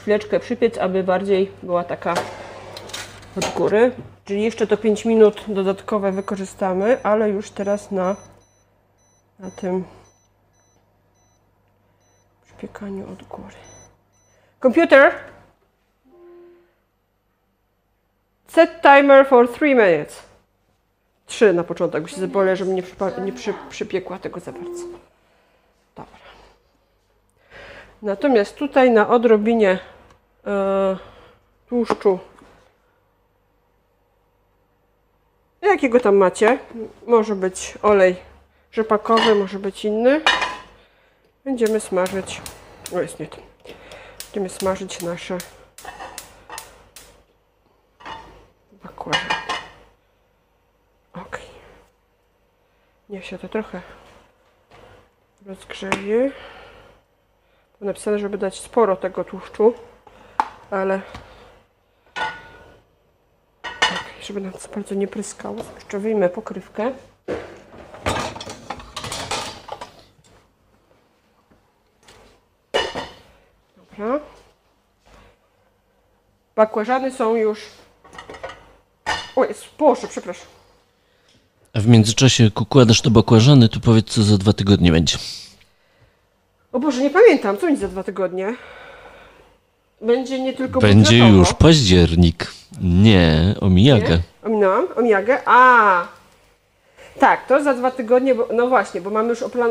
chwileczkę 0.00 0.40
przypiec, 0.40 0.78
aby 0.78 1.04
bardziej 1.04 1.50
była 1.62 1.84
taka 1.84 2.14
od 3.36 3.54
góry. 3.54 3.92
Czyli 4.24 4.42
jeszcze 4.42 4.66
to 4.66 4.76
5 4.76 5.04
minut 5.04 5.44
dodatkowe 5.48 6.12
wykorzystamy, 6.12 7.02
ale 7.02 7.30
już 7.30 7.50
teraz 7.50 7.90
na, 7.90 8.16
na 9.38 9.50
tym 9.50 9.84
przypiekaniu 12.44 13.12
od 13.12 13.22
góry. 13.22 13.56
Computer! 14.62 15.12
Set 18.48 18.82
timer 18.82 19.26
for 19.26 19.48
3 19.48 19.74
minutes. 19.74 20.22
3 21.26 21.52
na 21.52 21.64
początek, 21.64 22.02
bo 22.02 22.08
się 22.08 22.20
zabolę, 22.20 22.56
żebym 22.56 22.74
nie, 22.74 22.82
przypa- 22.82 23.24
nie 23.24 23.32
przy, 23.32 23.54
przypiekła 23.70 24.18
tego 24.18 24.40
za 24.40 24.52
bardzo. 24.52 24.84
Dobra. 25.96 26.18
Natomiast 28.02 28.56
tutaj 28.56 28.90
na 28.90 29.08
odrobinie 29.08 29.78
e, 30.46 30.96
tłuszczu, 31.68 32.18
jakiego 35.62 36.00
tam 36.00 36.16
macie, 36.16 36.58
może 37.06 37.36
być 37.36 37.74
olej 37.82 38.16
rzepakowy, 38.72 39.34
może 39.34 39.58
być 39.58 39.84
inny, 39.84 40.20
będziemy 41.44 41.80
smażyć, 41.80 42.40
o 42.94 43.00
jest 43.00 43.20
nie 43.20 43.26
to, 43.26 43.36
będziemy 44.24 44.48
smażyć 44.48 45.02
nasze 45.02 45.38
bakłażany. 49.08 49.42
Ok. 51.14 51.38
Niech 53.08 53.26
się 53.26 53.38
to 53.38 53.48
trochę 53.48 53.82
rozgrzeje. 55.46 56.32
Było 57.78 57.88
napisane, 57.88 58.18
żeby 58.18 58.38
dać 58.38 58.60
sporo 58.60 58.96
tego 58.96 59.24
tłuszczu, 59.24 59.74
ale 60.70 61.00
tak, 63.80 64.04
żeby 64.22 64.40
nam 64.40 64.52
za 64.52 64.68
bardzo 64.68 64.94
nie 64.94 65.08
pryskało. 65.08 65.56
Jeszcze 65.74 65.98
wyjmę 65.98 66.28
pokrywkę. 66.28 66.92
Dobra. 73.76 74.20
Bakłażany 76.56 77.10
są 77.10 77.34
już... 77.34 77.60
O, 79.38 79.44
jest, 79.44 79.64
Boże, 79.78 80.08
przepraszam. 80.08 80.46
A 81.72 81.80
w 81.80 81.86
międzyczasie, 81.86 82.44
jak 82.44 82.60
układasz 82.60 83.00
to 83.00 83.10
bakłażany, 83.10 83.68
to 83.68 83.80
powiedz, 83.80 84.06
co 84.06 84.22
za 84.22 84.38
dwa 84.38 84.52
tygodnie 84.52 84.92
będzie. 84.92 85.18
O 86.72 86.80
Boże, 86.80 87.02
nie 87.02 87.10
pamiętam, 87.10 87.56
co 87.56 87.66
będzie 87.66 87.80
za 87.80 87.88
dwa 87.88 88.02
tygodnie? 88.02 88.54
Będzie 90.00 90.40
nie 90.40 90.52
tylko 90.52 90.80
Będzie 90.80 91.18
już 91.18 91.54
październik. 91.54 92.52
Nie, 92.82 93.54
omijagę. 93.60 94.10
Nie? 94.10 94.22
Ominęłam? 94.42 94.86
Omijagę? 94.96 95.38
A! 95.46 96.06
Tak, 97.18 97.46
to 97.46 97.62
za 97.62 97.74
dwa 97.74 97.90
tygodnie, 97.90 98.34
bo, 98.34 98.48
no 98.54 98.66
właśnie, 98.66 99.00
bo 99.00 99.10
mamy 99.10 99.28
już 99.28 99.42
oplan, 99.42 99.70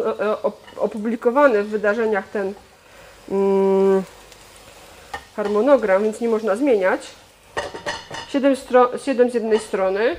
opublikowany 0.78 1.64
w 1.64 1.70
wydarzeniach 1.70 2.28
ten 2.28 2.54
mm, 3.32 4.04
harmonogram, 5.36 6.04
więc 6.04 6.22
nie 6.22 6.30
można 6.30 6.56
zmieniać. 6.56 7.02
7, 8.28 8.56
stro, 8.56 8.98
7 8.98 9.30
z 9.30 9.34
jednej 9.34 9.60
strony, 9.60 10.16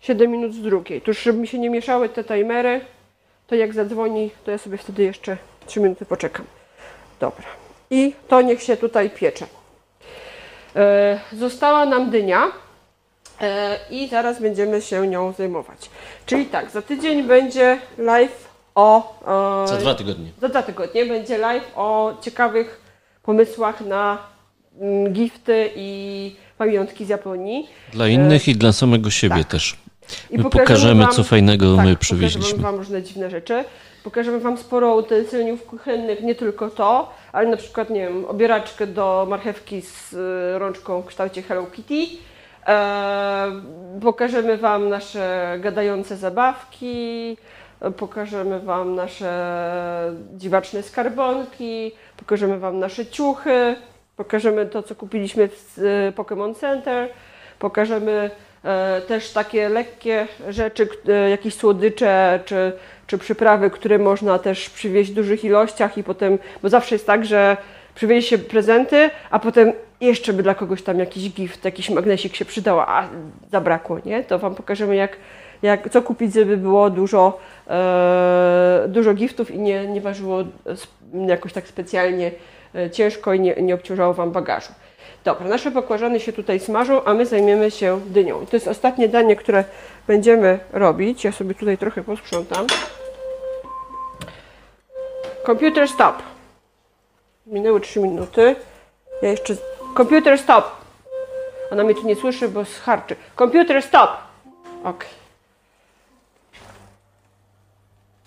7 0.00 0.30
minut 0.30 0.54
z 0.54 0.62
drugiej. 0.62 1.00
To 1.00 1.10
już, 1.10 1.22
żeby 1.22 1.38
mi 1.38 1.48
się 1.48 1.58
nie 1.58 1.70
mieszały 1.70 2.08
te 2.08 2.24
timery, 2.24 2.80
to 3.46 3.54
jak 3.54 3.74
zadzwoni, 3.74 4.30
to 4.44 4.50
ja 4.50 4.58
sobie 4.58 4.78
wtedy 4.78 5.02
jeszcze 5.02 5.36
3 5.66 5.80
minuty 5.80 6.04
poczekam. 6.06 6.46
Dobra. 7.20 7.44
I 7.90 8.14
to 8.28 8.42
niech 8.42 8.62
się 8.62 8.76
tutaj 8.76 9.10
piecze. 9.10 9.46
E, 10.76 11.20
Została 11.32 11.86
nam 11.86 12.10
dynia 12.10 12.52
e, 13.40 13.78
i 13.90 14.08
zaraz 14.08 14.40
będziemy 14.42 14.82
się 14.82 15.06
nią 15.06 15.32
zajmować. 15.32 15.90
Czyli 16.26 16.46
tak, 16.46 16.70
za 16.70 16.82
tydzień 16.82 17.22
będzie 17.22 17.78
live 17.98 18.48
o. 18.74 19.14
e, 19.64 19.68
Za 19.68 19.76
dwa 19.76 19.94
tygodnie. 19.94 20.30
Za 20.40 20.48
dwa 20.48 20.62
tygodnie 20.62 21.06
będzie 21.06 21.38
live 21.38 21.72
o 21.76 22.14
ciekawych 22.20 22.80
pomysłach 23.22 23.80
na 23.80 24.18
gifty 25.12 25.70
i 25.76 26.36
pamiątki 26.58 27.04
z 27.04 27.08
Japonii. 27.08 27.68
Dla 27.92 28.08
innych 28.08 28.48
i 28.48 28.56
dla 28.56 28.72
samego 28.72 29.10
siebie 29.10 29.36
tak. 29.36 29.46
też. 29.46 29.76
I 30.30 30.38
My 30.38 30.44
pokażemy, 30.44 31.06
co 31.08 31.24
fajnego 31.24 31.64
tak, 31.64 31.70
my 31.70 31.76
Pokażemy 31.76 31.96
przywieźliśmy. 31.96 32.62
Wam 32.62 32.76
różne 32.76 33.02
dziwne 33.02 33.30
rzeczy. 33.30 33.64
Pokażemy 34.04 34.40
Wam 34.40 34.58
sporo 34.58 34.96
utensyliów 34.96 35.66
kuchennych, 35.66 36.22
nie 36.22 36.34
tylko 36.34 36.70
to, 36.70 37.12
ale 37.32 37.48
na 37.48 37.56
przykład, 37.56 37.90
nie 37.90 38.00
wiem, 38.00 38.24
obieraczkę 38.24 38.86
do 38.86 39.26
marchewki 39.30 39.82
z 39.82 40.12
y, 40.12 40.58
rączką 40.58 41.02
w 41.02 41.06
kształcie 41.06 41.42
Hello 41.42 41.66
Kitty. 41.66 42.06
E, 42.66 43.52
pokażemy 44.00 44.58
Wam 44.58 44.88
nasze 44.88 45.56
gadające 45.60 46.16
zabawki, 46.16 47.36
e, 47.80 47.90
pokażemy 47.90 48.60
Wam 48.60 48.94
nasze 48.94 50.12
dziwaczne 50.36 50.82
skarbonki, 50.82 51.92
pokażemy 52.16 52.58
Wam 52.58 52.78
nasze 52.78 53.06
ciuchy, 53.06 53.76
pokażemy 54.16 54.66
to, 54.66 54.82
co 54.82 54.94
kupiliśmy 54.94 55.48
w 55.48 55.78
y, 55.78 56.12
Pokémon 56.16 56.54
Center, 56.54 57.08
pokażemy 57.58 58.30
e, 58.64 59.00
też 59.08 59.30
takie 59.30 59.68
lekkie 59.68 60.26
rzeczy, 60.48 60.88
e, 61.08 61.30
jakieś 61.30 61.54
słodycze 61.54 62.40
czy, 62.44 62.72
czy 63.06 63.18
przyprawy, 63.18 63.70
które 63.70 63.98
można 63.98 64.38
też 64.38 64.70
przywieźć 64.70 65.10
w 65.10 65.14
dużych 65.14 65.44
ilościach 65.44 65.98
i 65.98 66.04
potem, 66.04 66.38
bo 66.62 66.68
zawsze 66.68 66.94
jest 66.94 67.06
tak, 67.06 67.24
że 67.24 67.56
przywiezie 67.94 68.28
się 68.28 68.38
prezenty, 68.38 69.10
a 69.30 69.38
potem 69.38 69.72
jeszcze 70.00 70.32
by 70.32 70.42
dla 70.42 70.54
kogoś 70.54 70.82
tam 70.82 70.98
jakiś 70.98 71.30
gift, 71.30 71.64
jakiś 71.64 71.90
magnesik 71.90 72.36
się 72.36 72.44
przydał, 72.44 72.80
a 72.80 73.08
zabrakło, 73.52 73.98
nie? 74.04 74.24
To 74.24 74.38
Wam 74.38 74.54
pokażemy 74.54 74.96
jak, 74.96 75.16
jak, 75.62 75.90
co 75.90 76.02
kupić, 76.02 76.34
żeby 76.34 76.56
było 76.56 76.90
dużo, 76.90 77.40
e, 77.70 78.84
dużo 78.88 79.14
giftów 79.14 79.50
i 79.50 79.58
nie, 79.58 79.86
nie 79.86 80.00
ważyło 80.00 80.44
jakoś 81.26 81.52
tak 81.52 81.68
specjalnie 81.68 82.30
ciężko 82.92 83.34
i 83.34 83.40
nie, 83.40 83.54
nie 83.54 83.74
obciążało 83.74 84.14
Wam 84.14 84.32
bagażu. 84.32 84.72
Dobra, 85.24 85.48
nasze 85.48 85.70
bakłażany 85.70 86.20
się 86.20 86.32
tutaj 86.32 86.60
smażą, 86.60 87.04
a 87.04 87.14
my 87.14 87.26
zajmiemy 87.26 87.70
się 87.70 88.00
dynią. 88.06 88.46
To 88.46 88.56
jest 88.56 88.68
ostatnie 88.68 89.08
danie, 89.08 89.36
które 89.36 89.64
będziemy 90.06 90.58
robić. 90.72 91.24
Ja 91.24 91.32
sobie 91.32 91.54
tutaj 91.54 91.78
trochę 91.78 92.02
posprzątam. 92.02 92.66
Computer 95.46 95.88
stop. 95.88 96.22
Minęły 97.46 97.80
3 97.80 98.00
minuty. 98.00 98.56
Ja 99.22 99.30
jeszcze... 99.30 99.56
Computer 99.96 100.38
stop. 100.38 100.64
Ona 101.70 101.84
mnie 101.84 101.94
tu 101.94 102.06
nie 102.06 102.16
słyszy, 102.16 102.48
bo 102.48 102.64
scharczy. 102.64 103.16
Computer 103.38 103.82
stop. 103.82 104.10
Ok. 104.84 105.04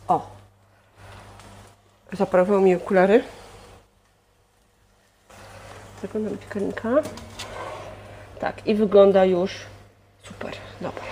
O. 0.07 0.27
Zaprawiło 2.13 2.59
mi 2.59 2.75
okulary. 2.75 3.23
Zaglądam 6.01 6.37
piekarnika. 6.37 6.89
Tak, 8.39 8.67
i 8.67 8.75
wygląda 8.75 9.25
już 9.25 9.51
super. 10.23 10.51
Dobra. 10.81 11.03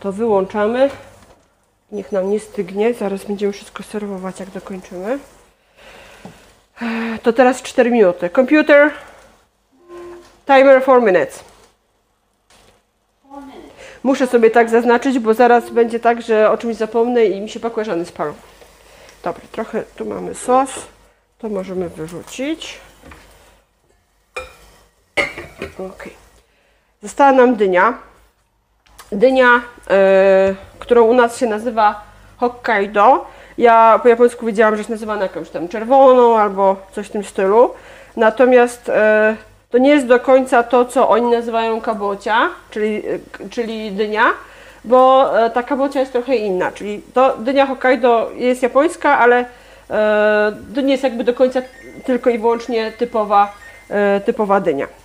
To 0.00 0.12
wyłączamy. 0.12 0.90
Niech 1.92 2.12
nam 2.12 2.30
nie 2.30 2.40
stygnie. 2.40 2.94
Zaraz 2.94 3.24
będziemy 3.24 3.52
wszystko 3.52 3.82
serwować, 3.82 4.40
jak 4.40 4.50
dokończymy. 4.50 5.18
To 7.22 7.32
teraz 7.32 7.62
4 7.62 7.90
minuty. 7.90 8.30
Computer. 8.30 8.90
Timer 10.46 10.82
4 10.82 11.00
minutes. 11.02 11.44
Four 13.22 13.42
minutes. 13.42 13.70
Muszę 14.02 14.26
sobie 14.26 14.50
tak 14.50 14.70
zaznaczyć, 14.70 15.18
bo 15.18 15.34
zaraz 15.34 15.70
będzie 15.70 16.00
tak, 16.00 16.22
że 16.22 16.50
o 16.50 16.58
czymś 16.58 16.76
zapomnę 16.76 17.24
i 17.24 17.40
mi 17.40 17.48
się 17.48 17.60
bakłażany 17.60 18.04
spalą. 18.04 18.34
Dobra, 19.22 19.42
trochę 19.52 19.82
tu 19.96 20.04
mamy 20.04 20.34
sos. 20.34 20.70
To 21.38 21.48
możemy 21.48 21.88
wyrzucić. 21.88 22.78
Została 27.02 27.32
nam 27.32 27.56
dynia. 27.56 27.94
Dynia, 29.12 29.60
e, 29.90 30.54
którą 30.78 31.04
u 31.04 31.14
nas 31.14 31.38
się 31.38 31.46
nazywa 31.46 32.00
Hokkaido. 32.36 33.26
Ja 33.58 34.00
po 34.02 34.08
japońsku 34.08 34.46
wiedziałam, 34.46 34.74
że 34.74 34.80
jest 34.80 34.90
nazywana 34.90 35.22
jakąś 35.22 35.50
tam 35.50 35.68
czerwoną 35.68 36.38
albo 36.38 36.76
coś 36.92 37.06
w 37.06 37.10
tym 37.10 37.24
stylu. 37.24 37.70
Natomiast 38.16 38.88
e, 38.88 39.36
to 39.70 39.78
nie 39.78 39.90
jest 39.90 40.06
do 40.06 40.20
końca 40.20 40.62
to, 40.62 40.84
co 40.84 41.08
oni 41.08 41.30
nazywają 41.30 41.80
kabocia, 41.80 42.48
czyli, 42.70 43.02
e, 43.06 43.48
czyli 43.50 43.92
dynia, 43.92 44.24
bo 44.84 45.30
ta 45.54 45.62
kabocia 45.62 46.00
jest 46.00 46.12
trochę 46.12 46.36
inna. 46.36 46.72
Czyli 46.72 47.02
to 47.14 47.36
dynia 47.38 47.66
Hokkaido 47.66 48.30
jest 48.34 48.62
japońska, 48.62 49.18
ale 49.18 49.44
to 50.74 50.80
nie 50.80 50.92
jest 50.92 51.02
jakby 51.02 51.24
do 51.24 51.34
końca 51.34 51.62
tylko 52.04 52.30
i 52.30 52.38
wyłącznie 52.38 52.92
typowa, 52.92 53.52
typowa 54.24 54.60
dynia. 54.60 54.99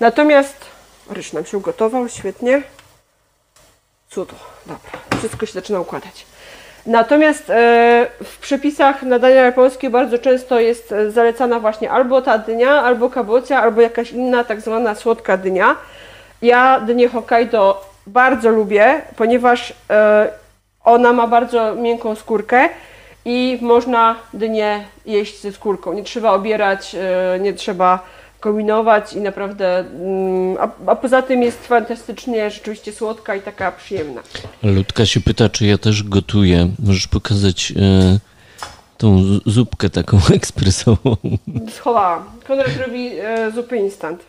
Natomiast 0.00 0.56
ryż 1.10 1.32
nam 1.32 1.44
się 1.44 1.58
ugotował, 1.58 2.08
świetnie. 2.08 2.62
Cudo, 4.10 4.34
dobra, 4.66 5.18
wszystko 5.18 5.46
się 5.46 5.52
zaczyna 5.52 5.80
układać. 5.80 6.26
Natomiast 6.86 7.50
e, 7.50 8.06
w 8.24 8.38
przepisach 8.38 9.02
na 9.02 9.18
dania 9.18 9.34
japońskie 9.44 9.90
bardzo 9.90 10.18
często 10.18 10.60
jest 10.60 10.92
e, 10.92 11.10
zalecana 11.10 11.60
właśnie 11.60 11.90
albo 11.90 12.22
ta 12.22 12.38
dynia, 12.38 12.70
albo 12.70 13.10
kabocia, 13.10 13.62
albo 13.62 13.80
jakaś 13.80 14.10
inna 14.12 14.44
tak 14.44 14.60
zwana 14.60 14.94
słodka 14.94 15.36
dynia. 15.36 15.76
Ja 16.42 16.80
dynię 16.80 17.08
Hokkaido 17.08 17.84
bardzo 18.06 18.50
lubię, 18.50 19.02
ponieważ 19.16 19.74
e, 19.90 20.28
ona 20.84 21.12
ma 21.12 21.26
bardzo 21.26 21.74
miękką 21.74 22.14
skórkę 22.14 22.68
i 23.24 23.58
można 23.62 24.16
dynię 24.34 24.84
jeść 25.06 25.40
ze 25.40 25.52
skórką. 25.52 25.92
Nie 25.92 26.02
trzeba 26.02 26.32
obierać, 26.32 26.96
nie 27.40 27.52
trzeba 27.52 27.98
kombinować 28.40 29.12
i 29.12 29.20
naprawdę, 29.20 29.78
mm, 29.78 30.56
a, 30.60 30.90
a 30.90 30.96
poza 30.96 31.22
tym 31.22 31.42
jest 31.42 31.66
fantastycznie 31.66 32.50
rzeczywiście 32.50 32.92
słodka 32.92 33.34
i 33.34 33.40
taka 33.40 33.72
przyjemna. 33.72 34.22
Ludka 34.62 35.06
się 35.06 35.20
pyta, 35.20 35.48
czy 35.48 35.66
ja 35.66 35.78
też 35.78 36.02
gotuję. 36.02 36.70
Możesz 36.78 37.06
pokazać 37.06 37.72
e, 37.72 38.18
tą 38.98 39.22
zupkę 39.46 39.90
taką 39.90 40.18
ekspresową. 40.34 41.16
Schowałam. 41.76 42.24
Konrad 42.46 42.76
robi 42.86 43.08
e, 43.18 43.50
zupy 43.50 43.76
instant. 43.76 44.20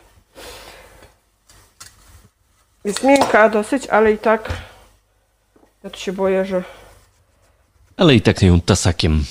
Jest 2.84 3.04
miękka 3.04 3.48
dosyć, 3.48 3.86
ale 3.86 4.12
i 4.12 4.18
tak 4.18 4.52
ja 5.84 5.90
tu 5.90 5.98
się 5.98 6.12
boję, 6.12 6.44
że 6.44 6.62
Ale 7.96 8.14
i 8.14 8.20
tak 8.20 8.42
ją 8.42 8.60
tasakiem. 8.60 9.24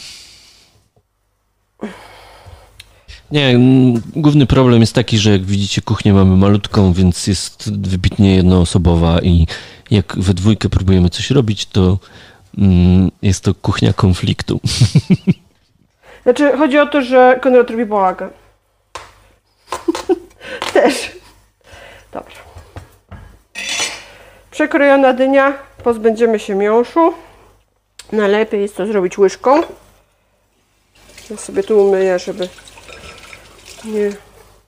Nie, 3.32 3.48
mm, 3.48 4.02
główny 4.16 4.46
problem 4.46 4.82
jest 4.82 4.96
taki, 4.96 5.18
że 5.18 5.32
jak 5.32 5.44
widzicie 5.44 5.82
kuchnię 5.82 6.14
mamy 6.14 6.38
malutką, 6.38 6.94
więc 6.94 7.28
jest 7.28 7.72
wybitnie 7.88 8.36
jednoosobowa 8.36 9.20
i 9.22 9.48
jak 9.92 10.16
we 10.18 10.34
dwójkę 10.34 10.70
próbujemy 10.70 11.10
coś 11.10 11.32
robić, 11.32 11.66
to 11.66 11.98
mm, 12.58 13.12
jest 13.22 13.44
to 13.44 13.54
kuchnia 13.54 13.94
konfliktu. 13.94 14.60
Znaczy, 16.24 16.58
chodzi 16.58 16.80
o 16.80 16.86
to, 16.86 17.02
że 17.02 17.40
Konrad 17.42 17.70
robi 17.70 17.86
bałagan. 17.86 18.30
Też. 20.74 21.12
Dobra. 22.12 22.36
Przekrojona 24.52 25.14
dynia. 25.14 25.54
Pozbędziemy 25.84 26.40
się 26.40 26.56
miąższu. 26.56 27.14
Najlepiej 28.12 28.62
jest 28.62 28.78
to 28.78 28.88
zrobić 28.88 29.18
łyżką. 29.18 29.62
Ja 31.30 31.38
sobie 31.38 31.64
tu 31.64 31.88
umyję, 31.88 32.20
żeby 32.20 32.50
nie, 33.86 34.12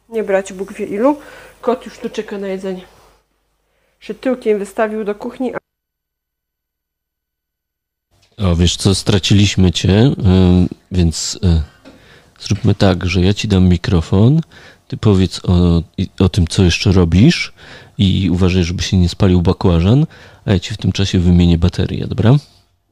nie 0.10 0.24
brać 0.24 0.54
Bóg 0.54 0.74
wie 0.74 0.86
ilu. 0.86 1.20
Kot 1.62 1.86
już 1.86 1.98
tu 2.00 2.10
czeka 2.10 2.38
na 2.38 2.48
jedzenie. 2.48 2.82
Się 4.00 4.14
tyłkiem 4.14 4.60
wystawił 4.60 5.04
do 5.04 5.16
kuchni, 5.16 5.54
O, 8.38 8.56
wiesz 8.56 8.76
co, 8.76 8.96
straciliśmy 8.96 9.72
cię, 9.72 9.92
ym, 9.92 10.70
więc 10.92 11.40
y, 11.44 11.62
zróbmy 12.40 12.76
tak, 12.76 13.06
że 13.06 13.22
ja 13.22 13.34
ci 13.34 13.48
dam 13.48 13.70
mikrofon, 13.70 14.42
ty 14.88 14.98
powiedz 14.98 15.42
o, 15.46 15.84
o 16.20 16.30
tym, 16.30 16.48
co 16.48 16.64
jeszcze 16.64 16.92
robisz 16.92 17.54
i 17.98 18.30
uważaj, 18.30 18.64
żeby 18.64 18.84
się 18.84 18.98
nie 18.98 19.10
spalił 19.10 19.42
bakłażan, 19.42 20.06
a 20.46 20.52
ja 20.52 20.60
ci 20.60 20.74
w 20.74 20.78
tym 20.78 20.92
czasie 20.92 21.20
wymienię 21.20 21.58
baterię, 21.58 22.08
dobra? 22.08 22.36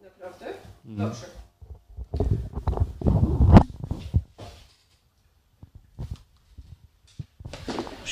Naprawdę? 0.03 0.45
Dobrze. 0.85 1.25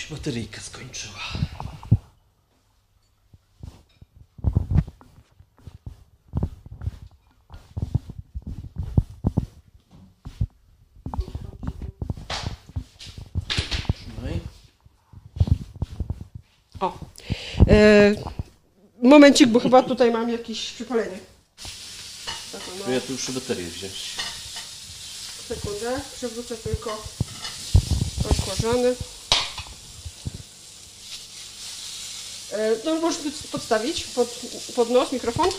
Się 0.09 0.15
bateryjka 0.15 0.61
skończyła. 0.61 1.19
Trzymaj. 13.93 14.39
O. 16.79 16.99
E, 17.67 18.15
momencik, 19.03 19.47
bo 19.47 19.59
chyba 19.59 19.83
tutaj 19.83 20.11
mam 20.11 20.29
jakieś 20.29 20.71
przypalenie. 20.71 21.19
To 22.85 22.91
ja 22.91 23.01
tu 23.01 23.11
muszę 23.11 23.31
baterię 23.31 23.65
wziąć. 23.67 24.15
sekundę. 25.47 26.01
Przewrócę 26.15 26.57
tylko 26.57 27.03
bakłażany. 28.23 28.89
E, 28.89 29.19
to 32.83 32.93
już 32.93 33.01
możesz 33.01 33.17
podstawić 33.51 34.03
pod, 34.03 34.39
pod 34.75 34.89
nos 34.89 35.11
mikrofon. 35.11 35.49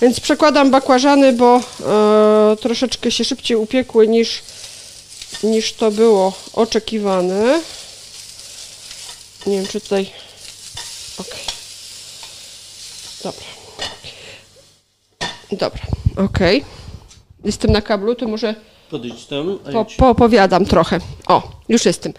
Więc 0.00 0.20
przekładam 0.20 0.70
bakłażany, 0.70 1.32
bo 1.32 1.56
e, 1.56 2.56
troszeczkę 2.56 3.10
się 3.10 3.24
szybciej 3.24 3.56
upiekły 3.56 4.08
niż, 4.08 4.42
niż 5.42 5.72
to 5.72 5.90
było 5.90 6.32
oczekiwane. 6.52 7.60
Nie 9.46 9.56
wiem, 9.56 9.66
czy 9.66 9.80
tutaj 9.80 10.10
Okej. 11.18 11.44
Dobra. 13.22 13.46
Dobra, 15.52 15.82
okej. 16.16 16.64
Jestem 17.44 17.72
na 17.72 17.82
kablu, 17.82 18.14
to 18.14 18.28
może 18.28 18.54
Podejdź 18.90 19.26
tam, 19.26 19.58
a 19.64 19.72
po, 19.72 19.78
ja 19.78 19.84
ci... 19.84 19.96
poopowiadam 19.96 20.64
trochę. 20.66 20.98
O, 21.26 21.50
już 21.68 21.84
jestem. 21.84 22.12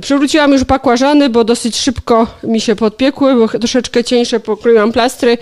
Przywróciłam 0.00 0.52
już 0.52 0.64
bakłażany, 0.64 1.28
bo 1.30 1.44
dosyć 1.44 1.76
szybko 1.76 2.26
mi 2.44 2.60
się 2.60 2.76
podpiekły, 2.76 3.34
bo 3.34 3.48
troszeczkę 3.48 4.04
cieńsze 4.04 4.40
pokroiłam 4.40 4.92
plastry. 4.92 5.38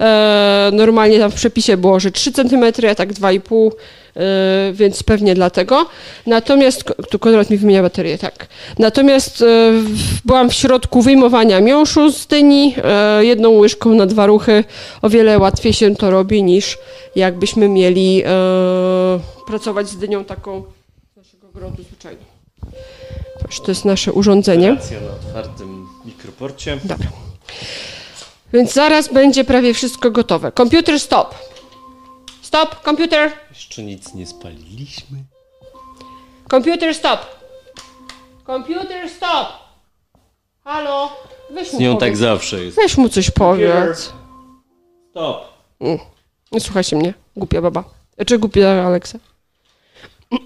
E, 0.00 0.70
normalnie 0.72 1.18
tam 1.18 1.30
w 1.30 1.34
przepisie 1.34 1.76
było, 1.76 2.00
że 2.00 2.10
3 2.10 2.32
cm, 2.32 2.64
ja 2.82 2.94
tak 2.94 3.12
2,5 3.12 3.70
e, 4.16 4.72
więc 4.72 5.02
pewnie 5.02 5.34
dlatego. 5.34 5.86
Natomiast, 6.26 6.84
tu 7.10 7.18
Konrad 7.18 7.50
mi 7.50 7.56
wymienia 7.56 7.82
baterię, 7.82 8.18
tak. 8.18 8.46
Natomiast 8.78 9.42
e, 9.42 9.72
byłam 10.24 10.50
w 10.50 10.54
środku 10.54 11.02
wyjmowania 11.02 11.60
miąższu 11.60 12.12
z 12.12 12.26
dyni, 12.26 12.74
e, 12.84 13.24
jedną 13.24 13.50
łyżką 13.50 13.94
na 13.94 14.06
dwa 14.06 14.26
ruchy. 14.26 14.64
O 15.02 15.08
wiele 15.08 15.38
łatwiej 15.38 15.72
się 15.72 15.96
to 15.96 16.10
robi 16.10 16.42
niż 16.42 16.78
jakbyśmy 17.16 17.68
mieli 17.68 18.22
e, 18.26 19.20
pracować 19.46 19.88
z 19.88 19.96
dynią 19.96 20.24
taką 20.24 20.62
z 21.14 21.16
naszego 21.16 21.48
ogrodu 21.48 21.82
zwyczajną. 21.82 22.31
Proszę, 23.42 23.62
to 23.62 23.70
jest 23.70 23.84
nasze 23.84 24.12
urządzenie. 24.12 24.72
Operacja 24.72 25.00
na 25.00 25.10
otwartym 25.12 25.88
mikroporcie. 26.04 26.78
Dobra. 26.84 27.06
Więc 28.52 28.72
zaraz 28.72 29.12
będzie 29.12 29.44
prawie 29.44 29.74
wszystko 29.74 30.10
gotowe. 30.10 30.52
Komputer 30.52 31.00
stop. 31.00 31.34
Stop, 32.42 32.82
komputer. 32.82 33.32
Jeszcze 33.50 33.82
nic 33.82 34.14
nie 34.14 34.26
spaliliśmy. 34.26 35.18
Komputer 36.48 36.94
stop. 36.94 37.20
Komputer 38.44 39.10
stop. 39.10 39.48
Halo. 40.64 41.10
Weź 41.50 41.70
Z 41.70 41.72
mu, 41.72 41.80
nią 41.80 41.92
tak 41.92 41.98
powiedz. 42.00 42.18
zawsze 42.18 42.64
jest. 42.64 42.76
Weź 42.76 42.96
mu 42.96 43.08
coś 43.08 43.30
powiedz. 43.30 44.12
Stop. 45.10 45.44
Nie 46.52 46.60
słuchajcie 46.60 46.96
mnie, 46.96 47.14
głupia 47.36 47.62
baba. 47.62 47.84
Czy 48.26 48.38
głupia 48.38 48.68
Aleksa? 48.86 49.18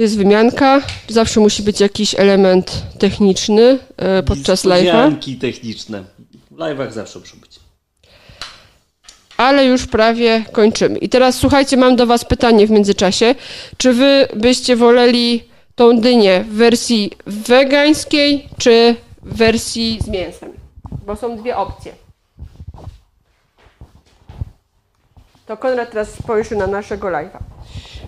Jest 0.00 0.16
wymianka. 0.16 0.80
Zawsze 1.08 1.40
musi 1.40 1.62
być 1.62 1.80
jakiś 1.80 2.14
element 2.14 2.82
techniczny 2.98 3.78
e, 3.96 4.22
podczas 4.22 4.64
live'a. 4.64 5.38
Techniczne. 5.40 6.04
W 6.50 6.56
live'ach 6.56 6.92
zawsze 6.92 7.18
muszą 7.18 7.38
być. 7.40 7.60
ale 9.36 9.64
już 9.64 9.86
prawie 9.86 10.44
kończymy. 10.52 10.98
I 10.98 11.08
teraz 11.08 11.36
słuchajcie, 11.36 11.76
mam 11.76 11.96
do 11.96 12.06
Was 12.06 12.24
pytanie 12.24 12.66
w 12.66 12.70
międzyczasie. 12.70 13.34
Czy 13.76 13.92
Wy 13.92 14.28
byście 14.36 14.76
woleli 14.76 15.44
tą 15.74 16.00
dynię 16.00 16.44
w 16.44 16.52
wersji 16.54 17.10
wegańskiej, 17.26 18.48
czy 18.58 18.96
w 19.22 19.36
wersji 19.36 19.98
z 20.04 20.08
mięsem? 20.08 20.52
Bo 21.06 21.16
są 21.16 21.36
dwie 21.36 21.56
opcje. 21.56 21.92
To 25.46 25.56
Konrad 25.56 25.90
teraz 25.90 26.14
spojrzy 26.14 26.56
na 26.56 26.66
naszego 26.66 27.08
live'a. 27.08 27.38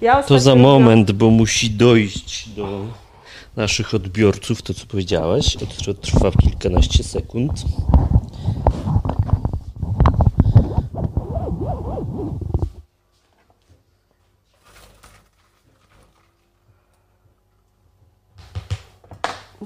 Ja 0.03 0.23
to 0.23 0.39
za 0.39 0.55
moment, 0.55 1.12
bo 1.12 1.31
musi 1.31 1.70
dojść 1.70 2.49
do 2.49 2.87
naszych 3.57 3.95
odbiorców 3.95 4.62
to, 4.62 4.74
co 4.74 4.87
powiedziałaś. 4.87 5.57
To 5.85 5.95
trwa 5.95 6.31
kilkanaście 6.31 7.05
sekund. 7.05 7.53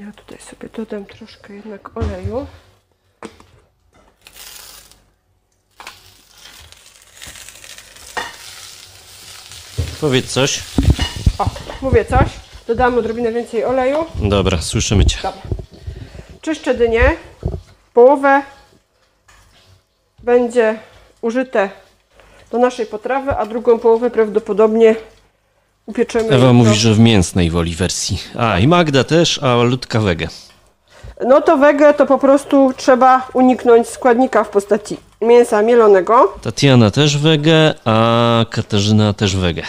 Ja 0.00 0.12
tutaj 0.12 0.38
sobie 0.38 0.68
dodam 0.76 1.04
troszkę 1.04 1.54
jednak 1.54 1.96
oleju. 1.96 2.46
Powiedz 10.00 10.32
coś. 10.32 10.62
O, 11.38 11.46
mówię 11.82 12.04
coś. 12.04 12.28
Dodamy 12.66 12.98
odrobinę 12.98 13.32
więcej 13.32 13.64
oleju. 13.64 14.04
Dobra, 14.14 14.62
słyszymy 14.62 15.04
cię. 15.06 15.16
Dobra. 15.22 15.42
Czyszczę 16.40 16.74
dynię. 16.74 17.16
Połowę 17.94 18.42
będzie 20.22 20.78
użyte 21.22 21.70
do 22.52 22.58
naszej 22.58 22.86
potrawy, 22.86 23.30
a 23.36 23.46
drugą 23.46 23.78
połowę 23.78 24.10
prawdopodobnie 24.10 24.94
upieczemy. 25.86 26.28
Ewa 26.28 26.52
mówi, 26.52 26.74
że 26.74 26.94
w 26.94 26.98
mięsnej 26.98 27.50
woli 27.50 27.74
wersji. 27.74 28.18
A, 28.38 28.58
i 28.58 28.68
Magda 28.68 29.04
też, 29.04 29.42
a 29.42 29.54
Ludka 29.62 30.00
wege. 30.00 30.28
No 31.26 31.40
to 31.40 31.56
wege 31.56 31.94
to 31.94 32.06
po 32.06 32.18
prostu 32.18 32.72
trzeba 32.76 33.28
uniknąć 33.34 33.88
składnika 33.88 34.44
w 34.44 34.48
postaci 34.48 34.96
mięsa 35.20 35.62
mielonego. 35.62 36.34
Tatiana 36.42 36.90
też 36.90 37.18
wege, 37.18 37.74
a 37.84 38.44
Katarzyna 38.50 39.12
też 39.12 39.36
wege. 39.36 39.62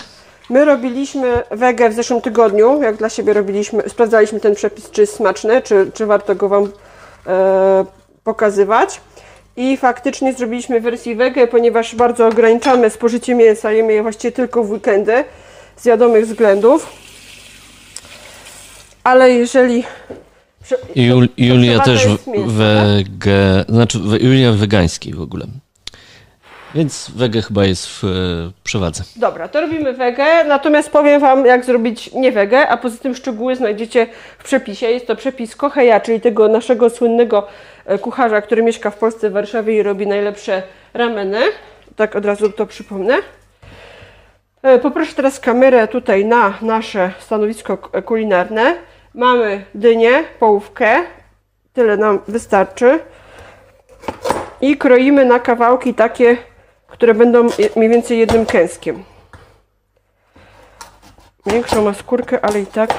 My 0.50 0.66
robiliśmy 0.66 1.44
wege 1.52 1.90
w 1.90 1.94
zeszłym 1.94 2.22
tygodniu, 2.22 2.82
jak 2.82 2.96
dla 2.96 3.10
siebie 3.10 3.34
robiliśmy, 3.34 3.90
sprawdzaliśmy 3.90 4.40
ten 4.40 4.56
przepis, 4.56 4.92
czy 4.92 5.02
jest 5.02 5.16
smaczny, 5.16 5.62
czy, 5.62 5.92
czy 5.94 6.06
warto 6.06 6.36
go 6.36 6.50
Wam 6.50 6.70
e, 7.28 7.86
pokazywać. 8.24 9.02
I 9.58 9.78
faktycznie 9.78 10.34
zrobiliśmy 10.34 10.82
wersję 10.82 11.16
wege, 11.16 11.48
ponieważ 11.48 11.96
bardzo 11.96 12.28
ograniczamy 12.28 12.90
spożycie 12.90 13.36
mięsa, 13.36 13.72
jemy 13.72 13.94
je 13.94 14.02
właściwie 14.02 14.32
tylko 14.32 14.64
w 14.64 14.72
weekendy 14.72 15.24
z 15.78 15.86
wiadomych 15.86 16.26
względów. 16.26 16.88
Ale 19.04 19.32
jeżeli... 19.32 19.84
Jul, 20.96 21.30
Julia 21.38 21.80
też 21.80 22.06
mięso, 22.06 22.28
tak? 22.28 22.52
wege, 22.52 23.66
znaczy 23.70 24.00
Julia 24.22 24.52
wegański 24.52 25.14
w 25.14 25.22
ogóle. 25.22 25.46
Więc 26.78 27.12
wege 27.16 27.42
chyba 27.42 27.66
jest 27.66 27.88
w 27.88 28.04
e, 28.04 28.08
przewadze. 28.64 29.04
Dobra, 29.16 29.48
to 29.48 29.62
robimy 29.62 29.94
wege, 29.94 30.44
natomiast 30.44 30.90
powiem 30.90 31.22
Wam, 31.22 31.46
jak 31.46 31.66
zrobić 31.66 32.14
nie 32.14 32.32
wege, 32.32 32.68
a 32.68 32.78
poza 32.78 32.98
tym 32.98 33.16
szczegóły 33.16 33.56
znajdziecie 33.56 34.08
w 34.40 34.44
przepisie. 34.44 34.88
Jest 34.88 35.08
to 35.08 35.16
przepis 35.16 35.56
Kocheja, 35.56 36.00
czyli 36.00 36.22
tego 36.22 36.48
naszego 36.48 36.90
słynnego 36.90 37.48
e, 37.86 37.98
kucharza, 37.98 38.42
który 38.42 38.64
mieszka 38.64 38.90
w 38.92 38.98
Polsce, 38.98 39.30
w 39.30 39.34
Warszawie 39.34 39.78
i 39.78 39.84
robi 39.84 40.08
najlepsze 40.08 40.64
rameny. 40.94 41.40
Tak 41.96 42.16
od 42.16 42.26
razu 42.26 42.52
to 42.52 42.66
przypomnę. 42.66 43.18
E, 44.64 44.80
Poproszę 44.80 45.14
teraz 45.16 45.40
kamerę 45.40 45.88
tutaj 45.88 46.26
na 46.26 46.54
nasze 46.62 47.12
stanowisko 47.20 47.78
kulinarne. 47.78 48.76
Mamy 49.14 49.66
dynię, 49.76 50.24
połówkę. 50.40 51.04
Tyle 51.74 51.98
nam 51.98 52.20
wystarczy. 52.28 53.00
I 54.62 54.78
kroimy 54.78 55.26
na 55.26 55.40
kawałki 55.40 55.94
takie, 55.94 56.38
które 56.88 57.14
będą 57.14 57.44
mniej 57.76 57.90
więcej 57.90 58.20
jednym 58.20 58.46
kęskiem. 58.46 59.04
Większą 61.46 61.84
ma 61.84 61.94
skórkę, 61.94 62.46
ale 62.46 62.62
i 62.62 62.66
tak 62.66 62.94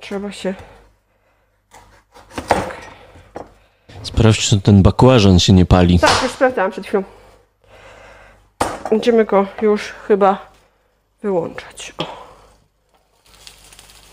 trzeba 0.00 0.32
się... 0.32 0.54
Tak, 2.48 2.76
Sprawdź, 4.02 4.38
czy 4.48 4.60
ten 4.60 4.82
bakłażan 4.82 5.38
się 5.38 5.52
nie 5.52 5.66
pali. 5.66 5.98
tak 5.98 6.22
już 6.22 6.32
sprawdzałam 6.32 6.70
przed 6.70 6.86
chwilą. 6.86 7.02
Będziemy 8.90 9.24
go 9.24 9.46
już 9.62 9.92
chyba 10.08 10.46
wyłączać. 11.22 11.94
O. 11.98 12.04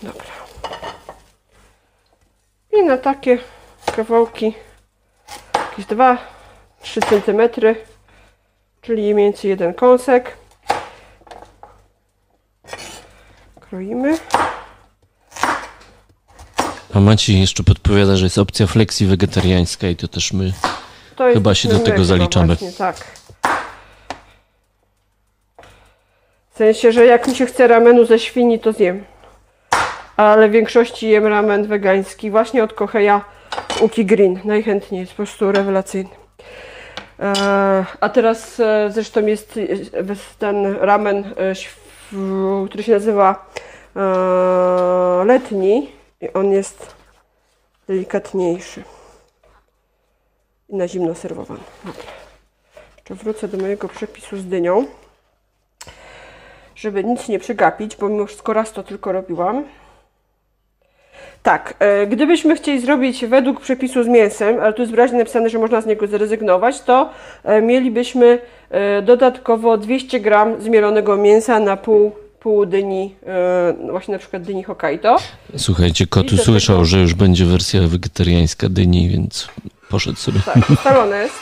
Dobra. 0.02 0.24
I 2.72 2.82
na 2.84 2.98
takie 2.98 3.38
kawałki, 3.96 4.54
jakieś 5.70 5.86
2-3 5.86 6.16
cm, 6.84 7.64
czyli 8.88 9.14
mniej 9.14 9.26
więcej 9.26 9.50
jeden 9.50 9.74
kąsek. 9.74 10.36
Kroimy. 13.60 14.18
A 16.94 17.00
Maciej 17.00 17.40
jeszcze 17.40 17.62
podpowiada, 17.62 18.16
że 18.16 18.26
jest 18.26 18.38
opcja 18.38 18.66
flexi 18.66 19.06
wegetariańska 19.06 19.88
i 19.88 19.96
to 19.96 20.08
też 20.08 20.32
my. 20.32 20.52
To 21.16 21.32
Chyba 21.32 21.54
się 21.54 21.68
do 21.68 21.78
tego 21.78 22.04
zaliczamy. 22.04 22.46
Właśnie, 22.46 22.72
tak. 22.72 22.96
W 26.50 26.58
sensie, 26.58 26.92
że 26.92 27.06
jak 27.06 27.28
mi 27.28 27.34
się 27.34 27.46
chce 27.46 27.66
ramenu 27.66 28.04
ze 28.04 28.18
świni, 28.18 28.58
to 28.58 28.72
zjem. 28.72 29.04
Ale 30.16 30.48
w 30.48 30.52
większości 30.52 31.08
jem 31.08 31.26
ramen 31.26 31.66
wegański, 31.66 32.30
właśnie 32.30 32.64
od 32.64 32.72
Kocheja 32.72 33.24
Uki 33.80 34.04
Green. 34.04 34.40
Najchętniej, 34.44 35.00
jest 35.00 35.12
po 35.12 35.16
prostu 35.16 35.52
rewelacyjny. 35.52 36.27
E, 37.20 37.84
a 38.00 38.08
teraz 38.08 38.60
e, 38.60 38.90
zresztą 38.92 39.26
jest 39.26 39.58
ten 40.38 40.76
ramen, 40.76 41.34
e, 41.36 41.54
który 42.66 42.82
się 42.82 42.92
nazywa 42.92 43.46
letni 45.24 45.92
i 46.20 46.32
on 46.32 46.52
jest 46.52 46.94
delikatniejszy 47.88 48.82
i 50.68 50.76
na 50.76 50.88
zimno 50.88 51.14
serwowany. 51.14 51.60
Jeszcze 52.96 53.14
wrócę 53.14 53.48
do 53.48 53.58
mojego 53.58 53.88
przepisu 53.88 54.36
z 54.36 54.46
dynią, 54.46 54.86
żeby 56.74 57.04
nic 57.04 57.28
nie 57.28 57.38
przegapić, 57.38 57.96
bo 57.96 58.08
mimo 58.08 58.26
wszystko 58.26 58.52
raz 58.52 58.72
to 58.72 58.82
tylko 58.82 59.12
robiłam. 59.12 59.64
Tak, 61.42 61.74
e, 61.78 62.06
gdybyśmy 62.06 62.56
chcieli 62.56 62.80
zrobić 62.80 63.26
według 63.26 63.60
przepisu 63.60 64.02
z 64.04 64.06
mięsem, 64.08 64.60
ale 64.60 64.72
tu 64.72 64.82
jest 64.82 64.90
wyraźnie 64.92 65.18
napisane, 65.18 65.50
że 65.50 65.58
można 65.58 65.80
z 65.80 65.86
niego 65.86 66.06
zrezygnować, 66.06 66.80
to 66.80 67.10
e, 67.44 67.62
mielibyśmy 67.62 68.38
e, 68.70 69.02
dodatkowo 69.02 69.76
200 69.78 70.20
gram 70.20 70.60
zmielonego 70.62 71.16
mięsa 71.16 71.60
na 71.60 71.76
pół, 71.76 72.12
pół 72.40 72.66
dyni, 72.66 73.14
e, 73.26 73.90
właśnie 73.90 74.12
na 74.12 74.18
przykład 74.18 74.42
dyni 74.42 74.62
Hokkaido. 74.64 75.16
Słuchajcie, 75.56 76.06
kot 76.06 76.32
usłyszał, 76.32 76.76
tego- 76.76 76.84
że 76.84 76.98
już 77.00 77.14
będzie 77.14 77.44
wersja 77.44 77.80
wegetariańska 77.82 78.68
dyni, 78.68 79.08
więc 79.08 79.48
poszedł 79.90 80.16
sobie. 80.16 80.40
Tak, 80.46 80.70
ustalone 80.70 81.22
jest. 81.22 81.34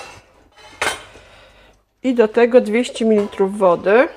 I 2.03 2.15
do 2.15 2.29
tego 2.29 2.61
200 2.61 3.05
ml 3.05 3.47
wody. 3.49 4.09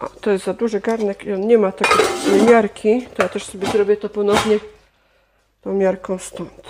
O, 0.00 0.08
to 0.08 0.30
jest 0.30 0.44
za 0.44 0.52
duży 0.52 0.80
garnek 0.80 1.24
i 1.24 1.32
on 1.32 1.40
nie 1.40 1.58
ma 1.58 1.72
takiej 1.72 2.42
miarki. 2.50 3.06
To 3.16 3.22
ja 3.22 3.28
też 3.28 3.44
sobie 3.44 3.66
zrobię 3.66 3.96
to 3.96 4.08
ponownie 4.08 4.58
tą 5.62 5.72
miarką 5.72 6.18
stąd. 6.18 6.62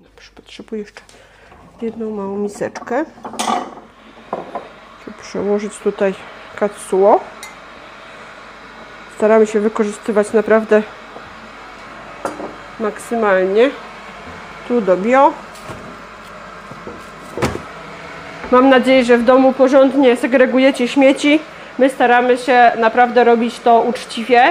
Dobrze, 0.00 0.30
potrzebuję 0.34 0.82
jeszcze 0.82 1.00
jedną 1.82 2.10
małą 2.10 2.38
miseczkę. 2.38 3.04
Żeby 5.06 5.18
przełożyć 5.22 5.78
tutaj 5.78 6.14
katsuo. 6.56 7.20
Staramy 9.16 9.46
się 9.46 9.60
wykorzystywać 9.60 10.32
naprawdę 10.32 10.82
maksymalnie 12.80 13.70
tu 14.68 14.80
do 14.80 14.96
bio. 14.96 15.32
Mam 18.50 18.68
nadzieję, 18.68 19.04
że 19.04 19.18
w 19.18 19.24
domu 19.24 19.52
porządnie 19.52 20.16
segregujecie 20.16 20.88
śmieci. 20.88 21.40
My 21.80 21.88
staramy 21.88 22.38
się 22.38 22.72
naprawdę 22.78 23.24
robić 23.24 23.60
to 23.60 23.80
uczciwie. 23.80 24.42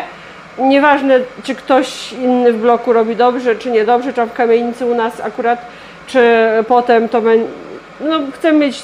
Nieważne, 0.57 1.19
czy 1.43 1.55
ktoś 1.55 2.13
inny 2.13 2.53
w 2.53 2.61
bloku 2.61 2.93
robi 2.93 3.15
dobrze, 3.15 3.55
czy 3.55 3.71
niedobrze, 3.71 4.13
czy 4.13 4.25
w 4.25 4.33
kamienicy 4.33 4.85
u 4.85 4.95
nas 4.95 5.21
akurat, 5.21 5.65
czy 6.07 6.21
potem 6.67 7.09
to 7.09 7.21
będzie. 7.21 7.47
No, 8.01 8.19
chcemy 8.33 8.59
mieć, 8.59 8.81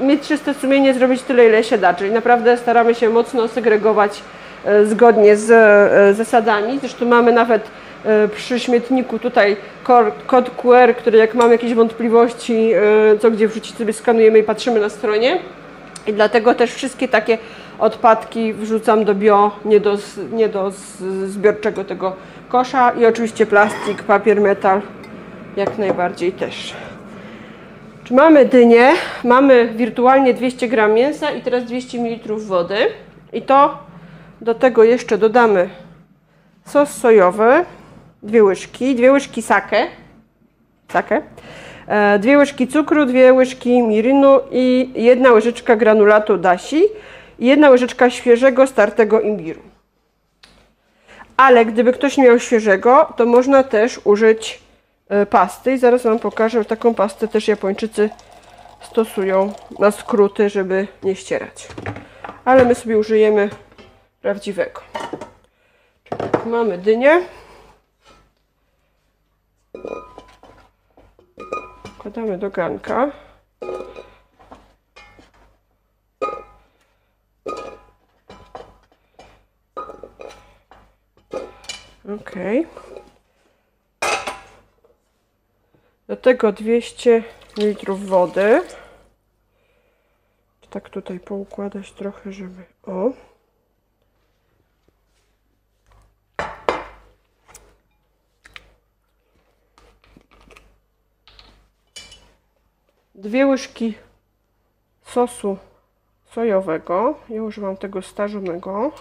mieć 0.00 0.28
czyste 0.28 0.54
sumienie, 0.54 0.94
zrobić 0.94 1.22
tyle, 1.22 1.46
ile 1.46 1.64
się 1.64 1.78
da. 1.78 1.94
Czyli 1.94 2.10
naprawdę 2.10 2.56
staramy 2.56 2.94
się 2.94 3.08
mocno 3.08 3.48
segregować 3.48 4.22
e, 4.64 4.86
zgodnie 4.86 5.36
z 5.36 5.50
e, 5.50 6.14
zasadami. 6.14 6.78
Zresztą 6.78 7.06
mamy 7.06 7.32
nawet 7.32 7.62
e, 8.04 8.28
przy 8.28 8.60
śmietniku 8.60 9.18
tutaj 9.18 9.56
kod 10.26 10.50
QR, 10.50 10.94
który 10.98 11.18
jak 11.18 11.34
mamy 11.34 11.52
jakieś 11.52 11.74
wątpliwości, 11.74 12.72
co 13.20 13.30
gdzie 13.30 13.48
wrzucić, 13.48 13.76
sobie 13.76 13.92
skanujemy 13.92 14.38
i 14.38 14.42
patrzymy 14.42 14.80
na 14.80 14.88
stronie. 14.88 15.38
I 16.06 16.12
dlatego 16.12 16.54
też 16.54 16.74
wszystkie 16.74 17.08
takie 17.08 17.38
odpadki 17.78 18.54
wrzucam 18.54 19.04
do 19.04 19.14
bio, 19.14 19.50
nie 19.64 19.80
do, 19.80 19.98
nie 20.32 20.48
do 20.48 20.72
zbiorczego 21.26 21.84
tego 21.84 22.16
kosza. 22.48 22.90
I 22.90 23.06
oczywiście 23.06 23.46
plastik, 23.46 24.02
papier, 24.02 24.40
metal, 24.40 24.82
jak 25.56 25.78
najbardziej 25.78 26.32
też. 26.32 26.74
Czy 28.04 28.14
mamy 28.14 28.44
dynię? 28.44 28.92
Mamy 29.24 29.72
wirtualnie 29.76 30.34
200 30.34 30.68
gram 30.68 30.92
mięsa 30.92 31.30
i 31.30 31.42
teraz 31.42 31.64
200 31.64 31.98
ml 31.98 32.38
wody. 32.38 32.76
I 33.32 33.42
to 33.42 33.78
do 34.40 34.54
tego 34.54 34.84
jeszcze 34.84 35.18
dodamy 35.18 35.70
sos 36.64 36.90
sojowy, 36.90 37.64
dwie 38.22 38.44
łyżki, 38.44 38.94
dwie 38.94 39.12
łyżki 39.12 39.42
sake, 39.42 39.86
sake, 40.92 41.22
dwie 42.18 42.38
łyżki 42.38 42.68
cukru, 42.68 43.06
dwie 43.06 43.32
łyżki 43.32 43.82
mirynu 43.82 44.40
i 44.50 44.92
jedna 44.94 45.32
łyżeczka 45.32 45.76
granulatu 45.76 46.36
dasi 46.36 46.82
i 47.38 47.46
jedna 47.46 47.70
łyżeczka 47.70 48.10
świeżego, 48.10 48.66
startego 48.66 49.20
imbiru. 49.20 49.60
Ale 51.36 51.64
gdyby 51.64 51.92
ktoś 51.92 52.18
miał 52.18 52.38
świeżego, 52.38 53.12
to 53.16 53.26
można 53.26 53.62
też 53.62 54.00
użyć 54.04 54.60
e, 55.08 55.26
pasty. 55.26 55.72
I 55.72 55.78
zaraz 55.78 56.02
Wam 56.02 56.18
pokażę, 56.18 56.64
taką 56.64 56.94
pastę 56.94 57.28
też 57.28 57.48
Japończycy 57.48 58.10
stosują 58.80 59.52
na 59.78 59.90
skróty, 59.90 60.50
żeby 60.50 60.86
nie 61.02 61.16
ścierać. 61.16 61.68
Ale 62.44 62.64
my 62.64 62.74
sobie 62.74 62.98
użyjemy 62.98 63.50
prawdziwego. 64.22 64.80
Mamy 66.46 66.78
dynię. 66.78 67.20
Wkładamy 72.06 72.38
do 72.38 72.50
garnka. 72.50 73.12
Ok. 82.14 82.34
Do 86.08 86.16
tego 86.16 86.52
200 86.52 87.22
ml 87.58 87.94
wody. 87.94 88.62
Tak 90.70 90.90
tutaj 90.90 91.20
poukładać 91.20 91.92
trochę, 91.92 92.32
żeby... 92.32 92.64
O. 92.82 93.10
Dwie 103.18 103.46
łyżki 103.46 103.94
sosu 105.04 105.58
sojowego. 106.30 107.18
Ja 107.28 107.42
używam 107.42 107.76
tego 107.76 108.02
starzonego. 108.02 108.92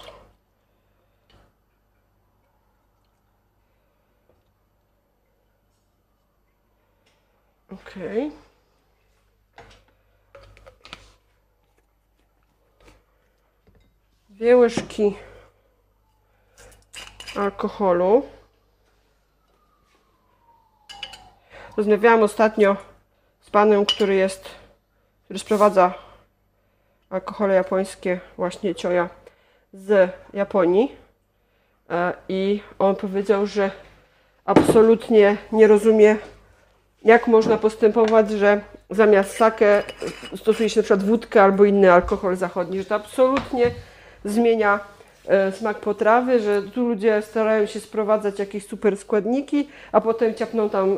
Ok. 7.71 7.93
Dwie 14.29 14.57
łyżki 14.57 15.15
alkoholu. 17.35 18.25
Rozmawiałam 21.77 22.23
ostatnio 22.23 22.94
panem, 23.55 23.85
który 23.85 24.15
jest, 24.15 24.45
który 25.25 25.39
sprowadza 25.39 25.93
alkohole 27.09 27.55
japońskie, 27.55 28.19
właśnie 28.37 28.75
cioja 28.75 29.09
z 29.73 30.11
Japonii. 30.33 30.91
E, 31.89 32.13
I 32.29 32.59
on 32.79 32.95
powiedział, 32.95 33.45
że 33.45 33.71
absolutnie 34.45 35.37
nie 35.51 35.67
rozumie 35.67 36.17
jak 37.05 37.27
można 37.27 37.57
postępować, 37.57 38.31
że 38.31 38.61
zamiast 38.89 39.35
sake 39.35 39.83
stosuje 40.35 40.69
się 40.69 40.79
na 40.79 40.83
przykład 40.83 41.03
wódkę 41.03 41.43
albo 41.43 41.65
inny 41.65 41.91
alkohol 41.91 42.35
zachodni, 42.35 42.79
że 42.79 42.85
to 42.85 42.95
absolutnie 42.95 43.71
zmienia 44.25 44.79
e, 45.27 45.51
smak 45.51 45.79
potrawy, 45.79 46.39
że 46.39 46.61
tu 46.61 46.87
ludzie 46.87 47.21
starają 47.21 47.65
się 47.65 47.79
sprowadzać 47.79 48.39
jakieś 48.39 48.67
super 48.67 48.97
składniki, 48.97 49.69
a 49.91 50.01
potem 50.01 50.33
ciapną 50.33 50.69
tam 50.69 50.97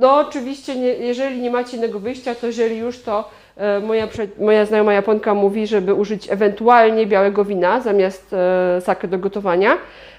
No 0.00 0.18
oczywiście, 0.18 0.76
nie, 0.76 0.88
jeżeli 0.88 1.40
nie 1.40 1.50
macie 1.50 1.76
innego 1.76 2.00
wyjścia, 2.00 2.34
to 2.34 2.46
jeżeli 2.46 2.76
już 2.76 3.02
to 3.02 3.30
e, 3.56 3.80
moja, 3.80 4.08
moja 4.38 4.64
znajoma 4.64 4.92
Japonka 4.92 5.34
mówi, 5.34 5.66
żeby 5.66 5.94
użyć 5.94 6.30
ewentualnie 6.30 7.06
białego 7.06 7.44
wina 7.44 7.80
zamiast 7.80 8.34
sake 8.80 9.08
do 9.08 9.18
gotowania, 9.18 9.78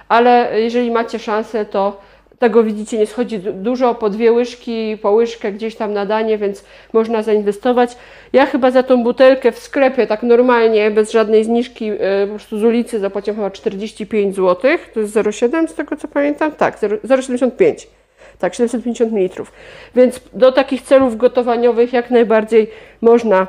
ale 0.10 0.62
jeżeli 0.62 0.92
macie 0.92 1.20
szansę, 1.20 1.66
to 1.66 2.02
tego 2.40 2.64
widzicie, 2.64 2.98
nie 2.98 3.08
schodzi 3.08 3.40
dużo, 3.40 3.96
po 3.96 4.10
dwie 4.10 4.32
łyżki, 4.32 4.98
po 5.02 5.12
łyżkę 5.12 5.52
gdzieś 5.52 5.76
tam 5.76 5.94
na 5.94 6.06
danie, 6.06 6.38
więc 6.38 6.66
można 6.94 7.24
zainwestować. 7.24 7.98
Ja 8.34 8.46
chyba 8.46 8.72
za 8.72 8.84
tą 8.84 9.04
butelkę 9.04 9.52
w 9.52 9.60
sklepie, 9.60 10.08
tak 10.08 10.24
normalnie, 10.24 10.92
bez 10.92 11.12
żadnej 11.12 11.44
zniżki, 11.44 11.90
e, 11.90 12.28
po 12.28 12.30
prostu 12.30 12.60
z 12.60 12.64
ulicy 12.64 13.00
zapłaciłam 13.00 13.36
chyba 13.36 13.52
45 13.52 14.36
zł. 14.36 14.78
To 14.94 15.00
jest 15.00 15.14
0,7 15.14 15.68
z 15.68 15.74
tego 15.74 15.96
co 15.96 16.08
pamiętam? 16.08 16.52
Tak, 16.52 16.80
0,75. 16.80 17.99
Tak, 18.40 18.56
750 18.56 19.14
ml. 19.14 19.44
Więc 19.96 20.22
do 20.34 20.52
takich 20.52 20.82
celów 20.82 21.18
gotowaniowych 21.18 21.94
jak 21.94 22.12
najbardziej 22.12 22.70
można 23.02 23.48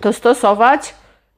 to 0.00 0.12
stosować. 0.12 0.94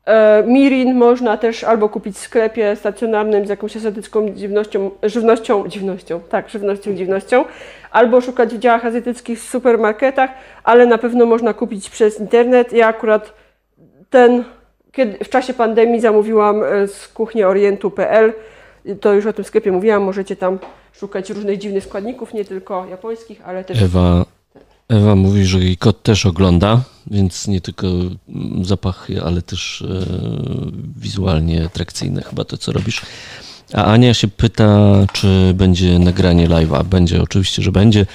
E, 0.07 0.43
mirin 0.47 0.95
można 0.95 1.37
też 1.37 1.65
albo 1.65 1.89
kupić 1.89 2.17
w 2.17 2.21
sklepie 2.21 2.77
stacjonarnym 2.77 3.47
z 3.47 3.49
jakąś 3.49 3.77
azjatycką 3.77 4.29
dziwnością, 4.29 4.91
żywnością, 5.03 5.69
dziwnością, 5.69 6.21
tak, 6.21 6.49
żywnością, 6.49 6.95
dziwnością, 6.95 7.45
albo 7.91 8.21
szukać 8.21 8.55
w 8.55 8.59
działach 8.59 8.87
azjatyckich 8.87 9.41
w 9.41 9.51
supermarketach, 9.51 10.31
ale 10.65 10.87
na 10.87 10.99
pewno 10.99 11.27
można 11.27 11.55
kupić 11.55 11.91
przez 11.91 12.21
internet. 12.21 12.73
Ja 12.73 12.87
akurat 12.87 13.35
ten, 14.11 14.45
kiedy 14.93 15.25
w 15.25 15.29
czasie 15.29 15.55
pandemii 15.55 16.01
zamówiłam 16.01 16.65
e, 16.65 16.89
z 16.89 17.09
kuchni 17.09 17.45
orientu.pl, 17.45 18.33
to 19.01 19.13
już 19.13 19.27
o 19.27 19.33
tym 19.33 19.45
sklepie 19.45 19.73
mówiłam, 19.73 20.03
możecie 20.03 20.37
tam 20.37 20.59
szukać 20.93 21.31
różnych 21.31 21.59
dziwnych 21.59 21.85
składników, 21.85 22.35
nie 22.35 22.45
tylko 22.45 22.87
japońskich, 22.87 23.43
ale 23.45 23.65
też... 23.65 23.83
Ewa, 23.83 24.25
Ewa 24.89 25.17
mówi, 25.17 25.47
że 25.47 25.59
jej 25.59 25.77
kot 25.77 26.03
też 26.03 26.27
ogląda, 26.27 26.81
więc 27.11 27.49
nie 27.49 27.61
tylko 27.61 27.89
zapachy, 28.63 29.23
ale 29.23 29.43
też 29.43 29.83
e, 29.83 30.07
wizualnie 30.97 31.65
atrakcyjne 31.65 32.23
chyba 32.23 32.45
to, 32.45 32.59
co 32.59 32.73
robisz. 32.73 33.03
A 33.73 33.85
Ania 33.85 34.15
się 34.15 34.29
pyta, 34.29 34.93
czy 35.13 35.55
będzie 35.55 35.99
nagranie 35.99 36.49
live'a. 36.49 36.85
Będzie, 36.85 37.23
oczywiście, 37.23 37.63
że 37.63 37.73
będzie. 37.73 38.07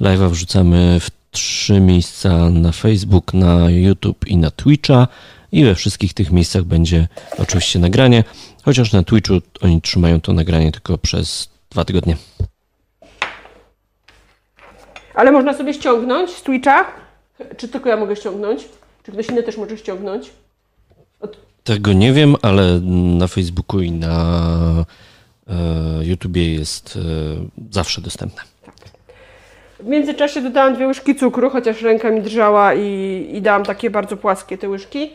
Live'a 0.00 0.30
wrzucamy 0.30 1.00
w 1.00 1.10
trzy 1.30 1.80
miejsca 1.80 2.50
na 2.50 2.72
Facebook, 2.72 3.34
na 3.34 3.70
YouTube 3.70 4.26
i 4.26 4.36
na 4.36 4.50
Twitcha. 4.50 5.08
I 5.52 5.64
we 5.64 5.74
wszystkich 5.74 6.14
tych 6.14 6.30
miejscach 6.30 6.62
będzie 6.62 7.08
oczywiście 7.38 7.78
nagranie, 7.78 8.24
chociaż 8.62 8.92
na 8.92 9.02
Twitchu 9.02 9.34
oni 9.60 9.82
trzymają 9.82 10.20
to 10.20 10.32
nagranie 10.32 10.72
tylko 10.72 10.98
przez 10.98 11.48
dwa 11.70 11.84
tygodnie. 11.84 12.16
Ale 15.14 15.32
można 15.32 15.54
sobie 15.54 15.74
ściągnąć 15.74 16.30
z 16.30 16.42
Twitcha? 16.42 16.84
Czy 17.56 17.68
tylko 17.68 17.88
ja 17.88 17.96
mogę 17.96 18.16
ściągnąć? 18.16 18.68
Czy 19.02 19.12
ktoś 19.12 19.28
inny 19.28 19.42
też 19.42 19.56
może 19.56 19.78
ściągnąć? 19.78 20.30
Od... 21.20 21.36
Tego 21.64 21.92
nie 21.92 22.12
wiem, 22.12 22.36
ale 22.42 22.80
na 23.18 23.26
Facebooku 23.26 23.80
i 23.80 23.90
na 23.90 24.84
e, 25.48 25.54
YouTubie 26.04 26.54
jest 26.54 26.96
e, 26.96 27.00
zawsze 27.70 28.00
dostępne. 28.00 28.42
W 29.80 29.86
międzyczasie 29.86 30.42
dodałam 30.42 30.74
dwie 30.74 30.86
łyżki 30.86 31.16
cukru, 31.16 31.50
chociaż 31.50 31.82
ręka 31.82 32.10
mi 32.10 32.22
drżała 32.22 32.74
i, 32.74 33.26
i 33.32 33.42
dałam 33.42 33.64
takie 33.64 33.90
bardzo 33.90 34.16
płaskie 34.16 34.58
te 34.58 34.68
łyżki. 34.68 35.10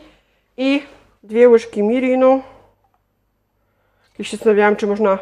I 0.56 0.82
dwie 1.22 1.48
łyżki 1.48 1.82
mirinu. 1.82 2.42
Kiedyś 4.12 4.28
się 4.28 4.36
zastanawiałam, 4.36 4.76
czy 4.76 4.86
można 4.86 5.18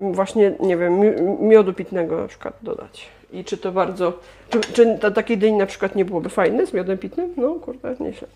właśnie, 0.00 0.52
nie 0.60 0.76
wiem, 0.76 1.00
miodu 1.48 1.72
pitnego 1.72 2.20
na 2.20 2.28
przykład 2.28 2.54
dodać. 2.62 3.08
I 3.32 3.44
czy 3.44 3.56
to 3.56 3.72
bardzo, 3.72 4.12
czy, 4.50 4.60
czy 4.60 4.98
to 4.98 5.10
takiej 5.10 5.38
dyni 5.38 5.58
na 5.58 5.66
przykład 5.66 5.94
nie 5.94 6.04
byłoby 6.04 6.28
fajne 6.28 6.66
z 6.66 6.72
miodem 6.72 6.98
pitnym? 6.98 7.34
No 7.36 7.54
kurde, 7.54 7.96
nieźle. 8.00 8.28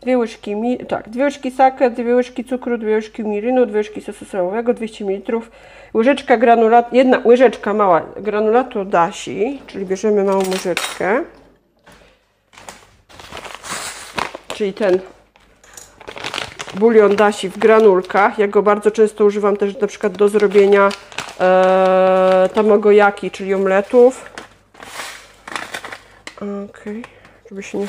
Dwie 0.00 0.18
łyżki, 0.18 0.56
mi, 0.56 0.78
tak, 0.78 1.08
dwie 1.08 1.24
łyżki 1.24 1.50
sake, 1.50 1.90
dwie 1.90 2.14
łyżki 2.14 2.44
cukru, 2.44 2.78
dwie 2.78 2.94
łyżki 2.94 3.24
mirynu, 3.24 3.66
dwie 3.66 3.78
łyżki 3.78 4.00
sosu 4.00 4.24
sojowego, 4.24 4.74
200 4.74 5.04
ml, 5.04 5.40
łyżeczka 5.94 6.36
granulatu, 6.36 6.96
jedna 6.96 7.22
łyżeczka 7.24 7.74
mała 7.74 8.02
granulatu 8.16 8.84
dasi, 8.84 9.60
czyli 9.66 9.86
bierzemy 9.86 10.24
małą 10.24 10.38
łyżeczkę, 10.38 11.24
czyli 14.62 14.74
ten 14.74 15.00
bulion 16.74 17.16
dasi 17.16 17.48
w 17.48 17.58
granulkach. 17.58 18.38
Ja 18.38 18.48
go 18.48 18.62
bardzo 18.62 18.90
często 18.90 19.24
używam 19.24 19.56
też 19.56 19.76
na 19.76 19.86
przykład 19.86 20.12
do 20.12 20.28
zrobienia 20.28 20.88
e, 21.40 22.48
tamagojaki, 22.54 23.30
czyli 23.30 23.54
omletów. 23.54 24.30
Ok, 26.36 26.84
żeby 27.50 27.62
się 27.62 27.78
nie, 27.78 27.88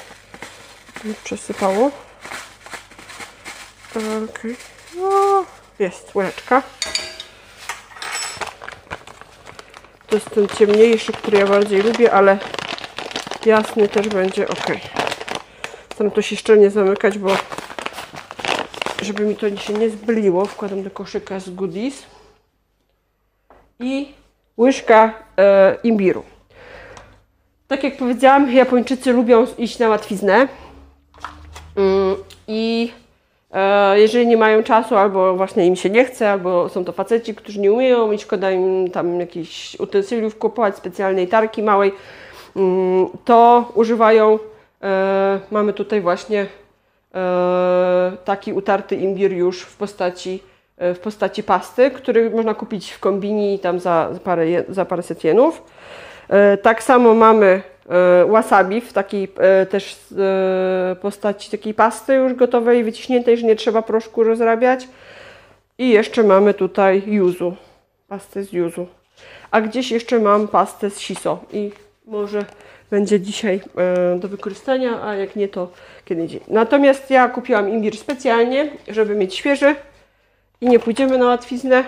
nie 1.05 1.13
przesypało. 1.23 1.91
Ok, 3.95 4.39
no, 4.97 5.45
jest 5.79 6.15
łyżeczka. 6.15 6.61
To 10.07 10.15
jest 10.15 10.29
ten 10.29 10.47
ciemniejszy, 10.47 11.13
który 11.13 11.37
ja 11.37 11.47
bardziej 11.47 11.81
lubię, 11.81 12.13
ale 12.13 12.37
jasny 13.45 13.87
też 13.87 14.07
będzie 14.07 14.47
ok. 14.47 14.67
Staram 15.93 16.11
to 16.11 16.21
się 16.21 16.35
szczelnie 16.35 16.69
zamykać, 16.69 17.17
bo 17.17 17.29
żeby 19.01 19.25
mi 19.25 19.35
to 19.35 19.57
się 19.57 19.73
nie 19.73 19.89
zbliło, 19.89 20.45
wkładam 20.45 20.83
do 20.83 20.89
koszyka 20.89 21.39
z 21.39 21.49
goodies 21.49 22.03
i 23.79 24.13
łyżka 24.57 25.13
e, 25.37 25.77
imbiru. 25.83 26.23
Tak 27.67 27.83
jak 27.83 27.97
powiedziałam, 27.97 28.51
Japończycy 28.51 29.13
lubią 29.13 29.47
iść 29.57 29.79
na 29.79 29.89
łatwiznę 29.89 30.47
mm, 31.75 32.15
i 32.47 32.91
E, 33.53 33.99
jeżeli 33.99 34.27
nie 34.27 34.37
mają 34.37 34.63
czasu, 34.63 34.95
albo 34.95 35.35
właśnie 35.35 35.65
im 35.65 35.75
się 35.75 35.89
nie 35.89 36.05
chce, 36.05 36.31
albo 36.31 36.69
są 36.69 36.85
to 36.85 36.91
faceci, 36.91 37.35
którzy 37.35 37.59
nie 37.59 37.73
umieją 37.73 38.11
i 38.11 38.19
szkoda 38.19 38.51
im 38.51 38.89
tam 38.91 39.19
jakichś 39.19 39.79
utensyliów 39.79 40.37
kupować, 40.37 40.75
specjalnej 40.75 41.27
tarki 41.27 41.63
małej, 41.63 41.91
mm, 42.55 43.07
to 43.25 43.71
używają, 43.75 44.39
mamy 45.51 45.73
tutaj 45.73 46.01
właśnie 46.01 46.45
e, 47.15 48.11
taki 48.25 48.53
utarty 48.53 48.95
imbir 48.95 49.31
już 49.31 49.61
w 49.61 49.77
postaci, 49.77 50.43
w 50.77 50.99
postaci 50.99 51.43
pasty, 51.43 51.91
który 51.91 52.29
można 52.29 52.53
kupić 52.53 52.91
w 52.91 52.99
kombini 52.99 53.59
tam 53.59 53.79
za 53.79 54.09
parę, 54.23 54.45
za 54.69 54.85
paręset 54.85 55.23
jenów. 55.23 55.63
Tak 56.61 56.83
samo 56.83 57.13
mamy 57.13 57.61
E, 57.89 58.25
wasabi 58.25 58.81
w 58.81 58.93
takiej 58.93 59.31
e, 59.37 59.65
też 59.65 59.97
e, 60.17 60.95
postaci 61.01 61.51
takiej 61.51 61.73
pasty 61.73 62.13
już 62.13 62.33
gotowej, 62.33 62.83
wyciśniętej, 62.83 63.37
że 63.37 63.47
nie 63.47 63.55
trzeba 63.55 63.81
proszku 63.81 64.23
rozrabiać. 64.23 64.87
I 65.77 65.89
jeszcze 65.89 66.23
mamy 66.23 66.53
tutaj 66.53 67.03
yuzu, 67.05 67.55
pastę 68.07 68.43
z 68.43 68.53
yuzu. 68.53 68.87
A 69.51 69.61
gdzieś 69.61 69.91
jeszcze 69.91 70.19
mam 70.19 70.47
pastę 70.47 70.89
z 70.89 70.99
shiso 70.99 71.39
i 71.53 71.71
może 72.05 72.45
będzie 72.93 73.19
dzisiaj 73.19 73.61
do 74.19 74.27
wykorzystania, 74.27 75.03
a 75.03 75.15
jak 75.15 75.35
nie 75.35 75.47
to 75.47 75.71
kiedy 76.05 76.21
indziej. 76.21 76.41
Natomiast 76.47 77.09
ja 77.09 77.29
kupiłam 77.29 77.69
imbir 77.69 77.97
specjalnie, 77.97 78.69
żeby 78.87 79.15
mieć 79.15 79.35
świeży 79.35 79.75
i 80.61 80.67
nie 80.67 80.79
pójdziemy 80.79 81.17
na 81.17 81.25
łatwiznę. 81.25 81.83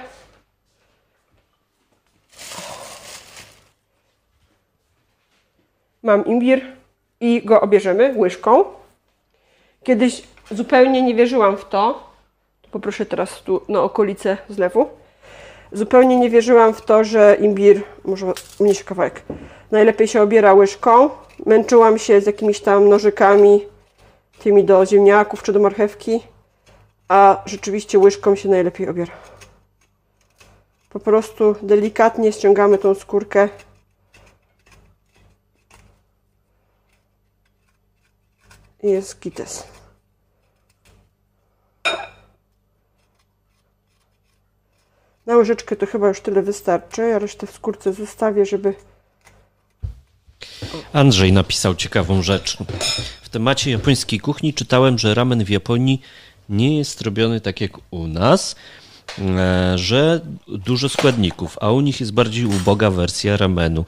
mam 6.04 6.26
imbir 6.26 6.62
i 7.20 7.42
go 7.46 7.62
obierzemy 7.62 8.14
łyżką. 8.18 8.64
Kiedyś 9.84 10.24
zupełnie 10.52 11.02
nie 11.02 11.16
wierzyłam 11.16 11.58
w 11.58 11.66
to, 11.66 12.10
poproszę 12.72 13.06
teraz 13.06 13.42
tu 13.42 13.62
na 13.68 13.82
okolice 13.82 14.38
zlewu, 14.50 14.90
zupełnie 15.72 16.18
nie 16.18 16.30
wierzyłam 16.30 16.74
w 16.74 16.82
to, 16.82 17.04
że 17.04 17.38
imbir, 17.42 17.82
może 18.04 18.26
mniejszy 18.60 18.84
kawałek, 18.84 19.22
najlepiej 19.72 20.08
się 20.08 20.22
obiera 20.22 20.54
łyżką. 20.54 21.10
Męczyłam 21.46 21.98
się 21.98 22.22
z 22.22 22.26
jakimiś 22.26 22.60
tam 22.60 22.90
nożykami, 22.90 23.66
tymi 24.40 24.64
do 24.64 24.86
ziemniaków 24.86 25.44
czy 25.44 25.54
do 25.54 25.60
marchewki, 25.60 26.24
a 27.08 27.42
rzeczywiście 27.46 28.00
łyżką 28.00 28.36
się 28.36 28.50
najlepiej 28.50 28.90
obiera. 28.90 29.14
Po 30.90 31.00
prostu 31.00 31.56
delikatnie 31.62 32.32
ściągamy 32.32 32.78
tą 32.78 32.96
skórkę 32.96 33.50
jest 38.84 39.20
kites. 39.20 39.68
Na 45.26 45.36
łyżeczkę 45.36 45.76
to 45.76 45.86
chyba 45.86 46.08
już 46.08 46.22
tyle 46.22 46.42
wystarczy. 46.42 47.02
Ja 47.02 47.20
resztę 47.20 47.48
w 47.48 47.52
skórce 47.52 47.94
zostawię, 47.94 48.46
żeby... 48.46 48.76
Andrzej 50.94 51.34
napisał 51.34 51.76
ciekawą 51.76 52.22
rzecz. 52.22 52.58
W 53.22 53.30
temacie 53.30 53.72
japońskiej 53.72 54.20
kuchni 54.20 54.54
czytałem, 54.54 55.00
że 55.00 55.14
ramen 55.14 55.46
w 55.46 55.50
Japonii 55.50 56.02
nie 56.50 56.78
jest 56.78 57.02
robiony 57.02 57.42
tak 57.42 57.62
jak 57.62 57.72
u 57.92 58.08
nas, 58.08 58.56
e, 59.20 59.78
że 59.78 60.22
dużo 60.48 60.90
składników, 60.90 61.58
a 61.62 61.72
u 61.72 61.82
nich 61.82 62.00
jest 62.00 62.14
bardziej 62.14 62.46
uboga 62.46 62.90
wersja 62.92 63.38
ramenu. 63.38 63.86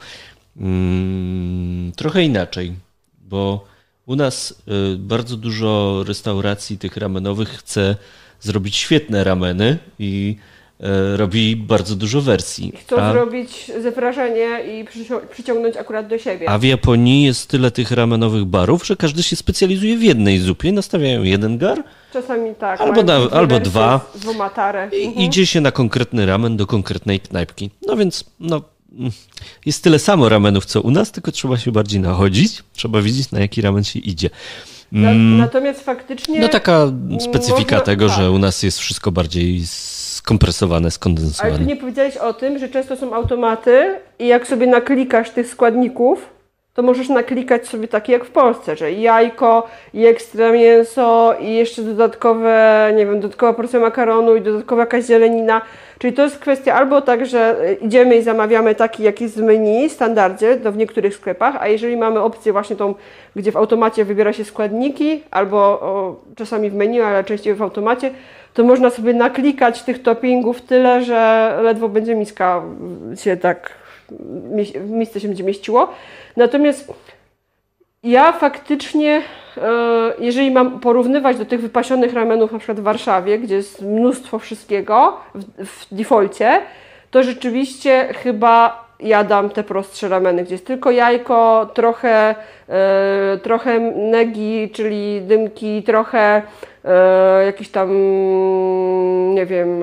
Mm, 0.56 1.92
trochę 1.96 2.24
inaczej, 2.24 2.74
bo 3.20 3.64
u 4.06 4.16
nas 4.16 4.54
y, 4.94 4.96
bardzo 4.98 5.36
dużo 5.36 6.02
restauracji 6.06 6.78
tych 6.78 6.96
ramenowych 6.96 7.48
chce 7.48 7.96
zrobić 8.40 8.76
świetne 8.76 9.24
rameny 9.24 9.78
i 9.98 10.36
robi 11.16 11.56
bardzo 11.56 11.96
dużo 11.96 12.20
wersji. 12.20 12.72
Chcą 12.80 12.96
a, 12.96 13.12
zrobić 13.12 13.70
zewrażenie 13.82 14.60
i 14.64 14.84
przyciągnąć 15.30 15.76
akurat 15.76 16.06
do 16.06 16.18
siebie. 16.18 16.50
A 16.50 16.58
w 16.58 16.62
Japonii 16.62 17.24
jest 17.24 17.50
tyle 17.50 17.70
tych 17.70 17.90
ramenowych 17.90 18.44
barów, 18.44 18.86
że 18.86 18.96
każdy 18.96 19.22
się 19.22 19.36
specjalizuje 19.36 19.96
w 19.96 20.02
jednej 20.02 20.38
zupie. 20.38 20.72
Nastawiają 20.72 21.22
jeden 21.22 21.58
gar. 21.58 21.84
Czasami 22.12 22.54
tak. 22.54 22.80
Albo, 22.80 23.02
na, 23.02 23.14
albo 23.30 23.60
dwa. 23.60 24.12
I 24.92 25.06
mhm. 25.06 25.26
idzie 25.26 25.46
się 25.46 25.60
na 25.60 25.72
konkretny 25.72 26.26
ramen 26.26 26.56
do 26.56 26.66
konkretnej 26.66 27.20
knajpki. 27.20 27.70
No 27.86 27.96
więc, 27.96 28.24
no, 28.40 28.62
jest 29.66 29.84
tyle 29.84 29.98
samo 29.98 30.28
ramenów, 30.28 30.66
co 30.66 30.80
u 30.80 30.90
nas, 30.90 31.12
tylko 31.12 31.32
trzeba 31.32 31.58
się 31.58 31.72
bardziej 31.72 32.00
nachodzić, 32.00 32.62
trzeba 32.72 33.02
wiedzieć, 33.02 33.30
na 33.30 33.40
jaki 33.40 33.62
ramen 33.62 33.84
się 33.84 33.98
idzie. 33.98 34.30
Mm, 34.92 35.38
natomiast 35.38 35.80
faktycznie. 35.80 36.40
No 36.40 36.48
taka 36.48 36.92
specyfika 37.20 37.76
można, 37.76 37.80
tego, 37.80 38.08
tak. 38.08 38.16
że 38.16 38.30
u 38.30 38.38
nas 38.38 38.62
jest 38.62 38.78
wszystko 38.78 39.12
bardziej 39.12 39.62
skompresowane, 40.28 40.90
skondensowane. 40.90 41.54
Ale 41.54 41.64
ty 41.64 41.66
nie 41.66 41.76
powiedziałeś 41.76 42.16
o 42.16 42.32
tym, 42.32 42.58
że 42.58 42.68
często 42.68 42.96
są 42.96 43.14
automaty 43.14 43.94
i 44.18 44.26
jak 44.26 44.46
sobie 44.46 44.66
naklikasz 44.66 45.30
tych 45.30 45.46
składników, 45.48 46.28
to 46.74 46.82
możesz 46.82 47.08
naklikać 47.08 47.68
sobie 47.68 47.88
takie 47.88 48.12
jak 48.12 48.24
w 48.24 48.30
Polsce, 48.30 48.76
że 48.76 48.92
jajko, 48.92 49.66
i 49.94 50.06
ekstra 50.06 50.52
mięso, 50.52 51.34
i 51.40 51.54
jeszcze 51.54 51.82
dodatkowe, 51.82 52.92
nie 52.96 53.06
wiem, 53.06 53.20
dodatkowa 53.20 53.52
porcja 53.52 53.80
makaronu 53.80 54.36
i 54.36 54.40
dodatkowa 54.40 54.82
jakaś 54.82 55.04
zielenina. 55.04 55.60
Czyli 55.98 56.12
to 56.12 56.22
jest 56.22 56.38
kwestia 56.38 56.74
albo 56.74 57.00
tak, 57.00 57.26
że 57.26 57.56
idziemy 57.80 58.16
i 58.16 58.22
zamawiamy 58.22 58.74
taki, 58.74 59.02
jaki 59.02 59.24
jest 59.24 59.40
w 59.40 59.42
menu, 59.42 59.90
standardzie, 59.90 60.56
to 60.56 60.72
w 60.72 60.76
niektórych 60.76 61.14
sklepach, 61.14 61.56
a 61.60 61.68
jeżeli 61.68 61.96
mamy 61.96 62.20
opcję 62.20 62.52
właśnie 62.52 62.76
tą, 62.76 62.94
gdzie 63.36 63.52
w 63.52 63.56
automacie 63.56 64.04
wybiera 64.04 64.32
się 64.32 64.44
składniki, 64.44 65.22
albo 65.30 65.58
o, 65.58 66.16
czasami 66.36 66.70
w 66.70 66.74
menu, 66.74 67.00
ale 67.00 67.24
częściej 67.24 67.54
w 67.54 67.62
automacie, 67.62 68.10
to 68.54 68.64
można 68.64 68.90
sobie 68.90 69.14
naklikać 69.14 69.82
tych 69.82 70.02
toppingów 70.02 70.60
tyle, 70.60 71.04
że 71.04 71.52
ledwo 71.62 71.88
będzie 71.88 72.14
miska 72.14 72.62
się 73.14 73.36
tak, 73.36 73.70
miejsce 74.88 75.20
się 75.20 75.28
będzie 75.28 75.44
mieściło. 75.44 75.88
Natomiast 76.36 76.92
ja 78.02 78.32
faktycznie, 78.32 79.22
e, 79.56 80.12
jeżeli 80.18 80.50
mam 80.50 80.80
porównywać 80.80 81.38
do 81.38 81.44
tych 81.44 81.60
wypasionych 81.60 82.14
ramenów 82.14 82.52
na 82.52 82.58
przykład 82.58 82.80
w 82.80 82.82
Warszawie, 82.82 83.38
gdzie 83.38 83.54
jest 83.54 83.82
mnóstwo 83.82 84.38
wszystkiego 84.38 85.20
w, 85.34 85.64
w 85.64 85.94
defaulcie, 85.94 86.60
to 87.10 87.22
rzeczywiście 87.22 88.14
chyba 88.14 88.87
jadam 89.00 89.50
te 89.50 89.64
prostsze 89.64 90.08
rameny, 90.08 90.44
gdzie 90.44 90.54
jest 90.54 90.66
tylko 90.66 90.90
jajko, 90.90 91.70
trochę, 91.74 92.34
e, 92.68 93.38
trochę 93.42 93.80
negi, 93.94 94.70
czyli 94.70 95.20
dymki, 95.20 95.82
trochę 95.82 96.42
e, 96.84 97.44
jakiś 97.44 97.68
tam, 97.68 97.88
nie 99.34 99.46
wiem, 99.46 99.82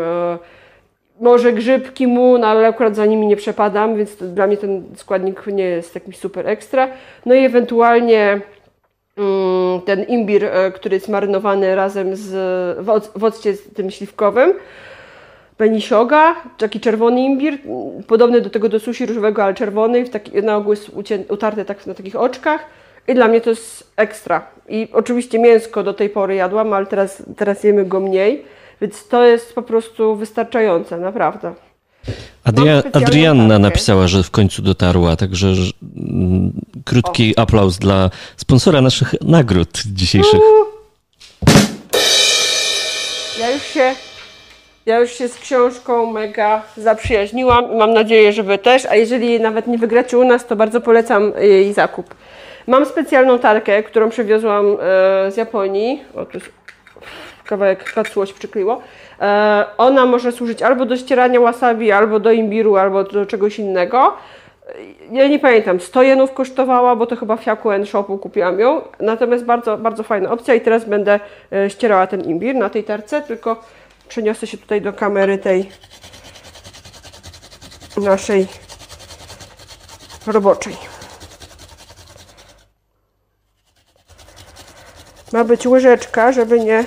może 1.20 1.54
grzybki 1.54 2.08
mu, 2.08 2.38
no 2.38 2.48
ale 2.48 2.68
akurat 2.68 2.96
za 2.96 3.06
nimi 3.06 3.28
nie 3.28 3.36
przepadam, 3.36 3.96
więc 3.98 4.16
dla 4.16 4.48
mnie 4.48 4.58
ten 4.58 4.84
składnik 4.96 5.48
nie 5.48 5.64
jest 5.64 5.96
jakimś 5.96 6.18
super 6.18 6.48
ekstra. 6.50 6.88
No 7.26 7.36
i 7.36 7.46
ewentualnie 7.46 8.42
mm, 9.18 9.82
ten 9.82 10.04
imbir, 10.04 10.46
e, 10.46 10.72
który 10.72 10.96
jest 10.96 11.10
marynowany 11.10 11.76
razem 11.76 12.16
z, 12.16 12.30
w 13.16 13.24
occie 13.24 13.54
z 13.54 13.74
tym 13.74 13.92
śliwkowym. 13.92 14.54
Benishoga, 15.58 16.36
taki 16.58 16.80
czerwony 16.80 17.22
imbir, 17.22 17.58
podobny 18.08 18.42
do 18.42 18.50
tego 18.50 18.70
do 18.70 18.80
sushi 18.80 19.06
różowego, 19.06 19.44
ale 19.44 19.54
czerwony, 19.54 20.06
w 20.06 20.10
taki, 20.10 20.32
na 20.44 20.58
ogół 20.58 20.74
jest 20.74 20.92
utarty 21.30 21.66
tak 21.66 21.88
na 21.88 21.94
takich 21.94 22.16
oczkach. 22.16 22.66
I 23.08 23.14
dla 23.14 23.28
mnie 23.28 23.42
to 23.42 23.50
jest 23.50 23.92
ekstra. 23.96 24.48
I 24.70 24.88
oczywiście 24.94 25.40
mięsko 25.40 25.84
do 25.84 25.94
tej 25.94 26.10
pory 26.10 26.36
jadłam, 26.36 26.74
ale 26.74 26.86
teraz, 26.86 27.24
teraz 27.38 27.64
jemy 27.64 27.86
go 27.86 28.00
mniej. 28.00 28.46
Więc 28.82 29.08
to 29.08 29.24
jest 29.24 29.56
po 29.56 29.62
prostu 29.62 30.16
wystarczające, 30.16 30.98
naprawdę. 30.98 31.54
Adria 32.44 32.84
Adrianna 32.94 33.60
napisała, 33.60 34.08
że 34.08 34.24
w 34.24 34.32
końcu 34.32 34.62
dotarła, 34.62 35.16
także 35.16 35.56
że, 35.56 35.72
mm, 35.98 36.52
krótki 36.86 37.36
o. 37.36 37.40
aplauz 37.40 37.78
dla 37.78 38.10
sponsora 38.38 38.82
naszych 38.82 39.16
nagród 39.22 39.82
dzisiejszych. 39.86 40.42
Ja 43.40 43.52
już 43.52 43.64
się 43.64 43.96
ja 44.86 45.00
już 45.00 45.12
się 45.12 45.28
z 45.28 45.40
książką 45.40 46.12
mega 46.12 46.64
zaprzyjaźniłam 46.78 47.76
mam 47.76 47.94
nadzieję, 47.94 48.34
że 48.34 48.44
Wy 48.44 48.58
też, 48.58 48.86
a 48.86 48.96
jeżeli 48.96 49.40
nawet 49.40 49.68
nie 49.68 49.78
wygracie 49.78 50.18
u 50.18 50.24
nas, 50.24 50.46
to 50.46 50.56
bardzo 50.56 50.82
polecam 50.82 51.32
jej 51.40 51.74
zakup. 51.74 52.16
Mam 52.68 52.86
specjalną 52.86 53.40
tarkę, 53.40 53.84
którą 53.84 54.10
przywiozłam 54.10 54.66
e, 54.66 54.78
z 55.32 55.38
Japonii. 55.38 56.04
O, 56.16 56.26
tu 56.26 56.40
kawałek 57.46 57.94
kacło 57.94 58.26
się 58.26 58.34
przykleiło. 58.34 58.82
E, 59.22 59.66
ona 59.78 60.06
może 60.06 60.32
służyć 60.32 60.62
albo 60.62 60.86
do 60.86 60.98
ścierania 60.98 61.40
wasabi, 61.40 61.92
albo 61.92 62.20
do 62.20 62.32
imbiru, 62.32 62.76
albo 62.76 63.04
do 63.04 63.26
czegoś 63.26 63.60
innego. 63.60 64.14
Ja 65.12 65.28
nie 65.28 65.40
pamiętam, 65.40 65.80
100 65.80 66.04
jenów 66.04 66.34
kosztowała, 66.34 66.96
bo 66.96 67.06
to 67.06 67.16
chyba 67.16 67.36
w 67.36 67.48
Yaku 67.48 67.70
Shopu 67.86 68.18
kupiłam 68.18 68.60
ją. 68.60 68.82
Natomiast 69.00 69.46
bardzo, 69.46 69.78
bardzo 69.78 70.04
fajna 70.04 70.32
opcja 70.32 70.54
i 70.54 70.62
teraz 70.62 70.86
będę 70.86 71.20
e, 71.52 71.70
ścierała 71.70 72.08
ten 72.08 72.22
imbir 72.22 72.56
na 72.56 72.70
tej 72.70 72.84
tarce, 72.84 73.22
tylko 73.22 73.62
przeniosę 74.08 74.48
się 74.48 74.58
tutaj 74.58 74.82
do 74.82 74.94
kamery 74.94 75.38
tej 75.38 75.72
naszej 77.98 78.48
roboczej. 80.28 80.78
Ma 85.34 85.44
być 85.44 85.68
łyżeczka, 85.68 86.32
żeby 86.32 86.60
nie 86.60 86.86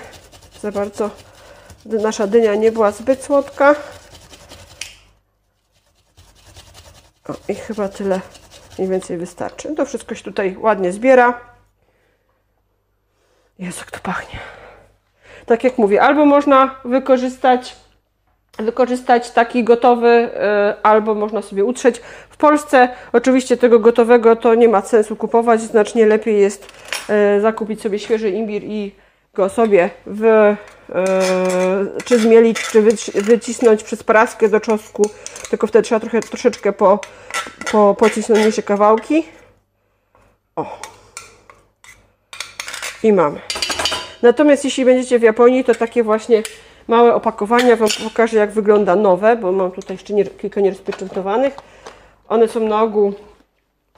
za 0.60 0.72
bardzo 0.72 1.10
nasza 1.84 2.26
dynia 2.26 2.54
nie 2.54 2.72
była 2.72 2.90
zbyt 2.90 3.24
słodka. 3.24 3.74
O, 7.28 7.34
i 7.48 7.54
chyba 7.54 7.88
tyle 7.88 8.20
mniej 8.78 8.90
więcej 8.90 9.18
wystarczy. 9.18 9.74
To 9.74 9.86
wszystko 9.86 10.14
się 10.14 10.24
tutaj 10.24 10.56
ładnie 10.56 10.92
zbiera. 10.92 11.40
Jezu, 13.58 13.78
jak 13.80 13.90
to 13.90 14.00
pachnie. 14.00 14.57
Tak 15.48 15.64
jak 15.64 15.78
mówię, 15.78 16.02
albo 16.02 16.24
można 16.24 16.74
wykorzystać 16.84 17.76
wykorzystać 18.58 19.30
taki 19.30 19.64
gotowy, 19.64 20.08
y, 20.08 20.82
albo 20.82 21.14
można 21.14 21.42
sobie 21.42 21.64
utrzeć. 21.64 22.00
W 22.30 22.36
Polsce 22.36 22.88
oczywiście 23.12 23.56
tego 23.56 23.78
gotowego 23.78 24.36
to 24.36 24.54
nie 24.54 24.68
ma 24.68 24.80
sensu 24.80 25.16
kupować, 25.16 25.60
znacznie 25.60 26.06
lepiej 26.06 26.40
jest 26.40 26.72
y, 27.36 27.40
zakupić 27.40 27.82
sobie 27.82 27.98
świeży 27.98 28.30
imbir 28.30 28.64
i 28.64 28.94
go 29.34 29.48
sobie 29.48 29.90
w, 30.06 30.24
y, 30.24 32.04
czy 32.04 32.18
zmielić, 32.18 32.60
czy 32.60 32.82
wycisnąć 33.14 33.82
przez 33.82 34.02
praskę 34.02 34.48
do 34.48 34.60
czosnku, 34.60 35.10
tylko 35.50 35.66
wtedy 35.66 35.82
trzeba 35.82 36.00
trochę, 36.00 36.20
troszeczkę 36.20 36.72
po, 36.72 37.00
po, 37.72 37.94
pocić 37.94 38.26
kawałki. 38.64 39.26
O. 40.56 40.78
I 43.02 43.12
mamy. 43.12 43.40
Natomiast 44.22 44.64
jeśli 44.64 44.84
będziecie 44.84 45.18
w 45.18 45.22
Japonii, 45.22 45.64
to 45.64 45.74
takie 45.74 46.02
właśnie 46.02 46.42
małe 46.88 47.14
opakowania 47.14 47.76
Wam 47.76 47.88
pokażę, 48.04 48.36
jak 48.36 48.50
wygląda 48.50 48.96
nowe, 48.96 49.36
bo 49.36 49.52
mam 49.52 49.70
tutaj 49.70 49.96
jeszcze 49.96 50.14
nie, 50.14 50.24
kilka 50.24 50.60
nierozpieczętowanych. 50.60 51.56
One 52.28 52.48
są 52.48 52.60
na 52.60 52.82
ogół 52.82 53.14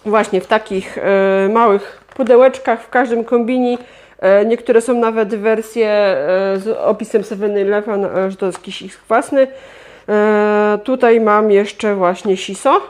właśnie 0.04 0.40
w 0.40 0.46
takich 0.46 0.98
e, 0.98 1.48
małych 1.52 2.04
pudełeczkach, 2.14 2.82
w 2.82 2.90
każdym 2.90 3.24
kombini. 3.24 3.78
E, 4.18 4.44
niektóre 4.44 4.80
są 4.80 4.94
nawet 4.94 5.34
wersje 5.34 5.88
e, 5.88 6.16
z 6.58 6.68
opisem 6.78 7.22
7-Eleven, 7.22 8.04
e, 8.04 8.30
że 8.30 8.36
to 8.36 8.46
jest 8.46 8.58
jakiś 8.58 8.82
ich 8.82 9.00
własny. 9.08 9.46
E, 10.08 10.78
tutaj 10.84 11.20
mam 11.20 11.50
jeszcze 11.50 11.94
właśnie 11.94 12.36
siso, 12.36 12.80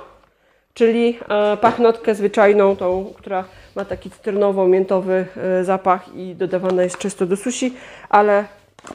czyli 0.74 1.18
e, 1.28 1.56
pachnotkę 1.56 2.14
zwyczajną, 2.14 2.76
tą, 2.76 3.12
która 3.18 3.44
ma 3.76 3.84
taki 3.84 4.10
cytrynowo-miętowy 4.10 5.24
e, 5.36 5.64
zapach 5.64 6.14
i 6.14 6.34
dodawana 6.34 6.82
jest 6.82 6.98
często 6.98 7.26
do 7.26 7.36
sushi, 7.36 7.74
ale 8.08 8.44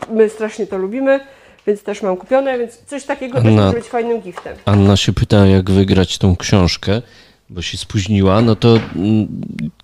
my 0.09 0.29
strasznie 0.29 0.67
to 0.67 0.77
lubimy, 0.77 1.19
więc 1.67 1.83
też 1.83 2.01
mam 2.01 2.17
kupione, 2.17 2.59
więc 2.59 2.77
coś 2.85 3.03
takiego 3.03 3.37
też 3.37 3.45
Anna- 3.47 3.65
może 3.65 3.77
być 3.77 3.87
fajnym 3.87 4.21
giftem. 4.21 4.57
Anna 4.65 4.97
się 4.97 5.13
pyta, 5.13 5.45
jak 5.45 5.71
wygrać 5.71 6.17
tą 6.17 6.35
książkę, 6.35 7.01
bo 7.49 7.61
się 7.61 7.77
spóźniła. 7.77 8.41
No 8.41 8.55
to 8.55 8.79
mm, 8.95 9.27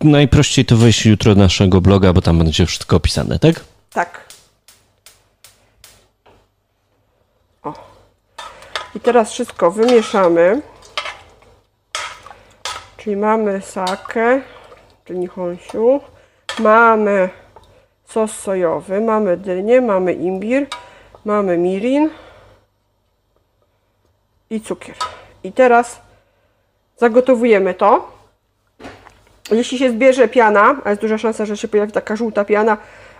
najprościej 0.02 0.66
to 0.66 0.78
wejść 0.78 1.06
jutro 1.06 1.36
na 1.36 1.44
naszego 1.44 1.82
bloga, 1.82 2.14
bo 2.14 2.22
tam 2.22 2.38
będzie 2.38 2.66
wszystko 2.66 2.96
opisane, 2.96 3.40
tak? 3.40 3.56
Tak. 3.94 4.26
O. 7.64 7.74
I 8.96 9.00
teraz 9.00 9.32
wszystko 9.32 9.72
wymieszamy. 9.72 10.62
Czyli 12.98 13.16
mamy 13.16 13.62
sakę, 13.62 14.42
nihonsiu. 15.14 16.00
Mamy 16.60 17.30
sos 18.06 18.32
sojowy, 18.32 19.02
mamy 19.02 19.38
dynię, 19.38 19.82
mamy 19.82 20.14
imbir, 20.14 20.68
mamy 21.26 21.58
mirin 21.58 22.10
i 24.50 24.62
cukier. 24.62 24.96
I 25.44 25.52
teraz 25.52 26.02
zagotowujemy 26.98 27.74
to. 27.74 28.12
Jeśli 29.52 29.78
się 29.78 29.90
zbierze 29.90 30.28
piana, 30.28 30.82
a 30.84 30.90
jest 30.90 31.02
duża 31.02 31.18
szansa, 31.18 31.46
że 31.46 31.58
się 31.58 31.68
pojawi 31.68 31.92
taka 31.92 32.16
żółta 32.16 32.46
piana, 32.46 32.78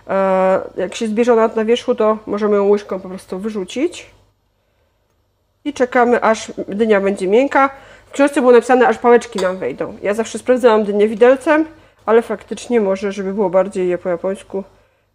e, 0.08 0.60
jak 0.76 0.94
się 0.94 1.06
zbierze 1.06 1.32
ona 1.32 1.50
na 1.56 1.64
wierzchu, 1.64 1.94
to 1.94 2.18
możemy 2.26 2.56
ją 2.56 2.68
łyżką 2.68 3.00
po 3.00 3.08
prostu 3.08 3.38
wyrzucić. 3.38 4.10
I 5.64 5.72
czekamy, 5.72 6.22
aż 6.22 6.52
dynia 6.68 7.00
będzie 7.00 7.28
miękka. 7.28 7.70
W 8.06 8.12
książce 8.12 8.40
było 8.40 8.52
napisane, 8.52 8.88
aż 8.88 8.98
pałeczki 8.98 9.38
nam 9.40 9.56
wejdą. 9.56 9.96
Ja 10.02 10.14
zawsze 10.14 10.38
sprawdzałam 10.38 10.84
dynię 10.84 11.08
widelcem, 11.08 11.66
ale 12.06 12.22
faktycznie 12.22 12.80
może, 12.80 13.12
żeby 13.12 13.34
było 13.34 13.50
bardziej 13.50 13.88
je 13.88 13.98
po 13.98 14.08
japońsku, 14.08 14.64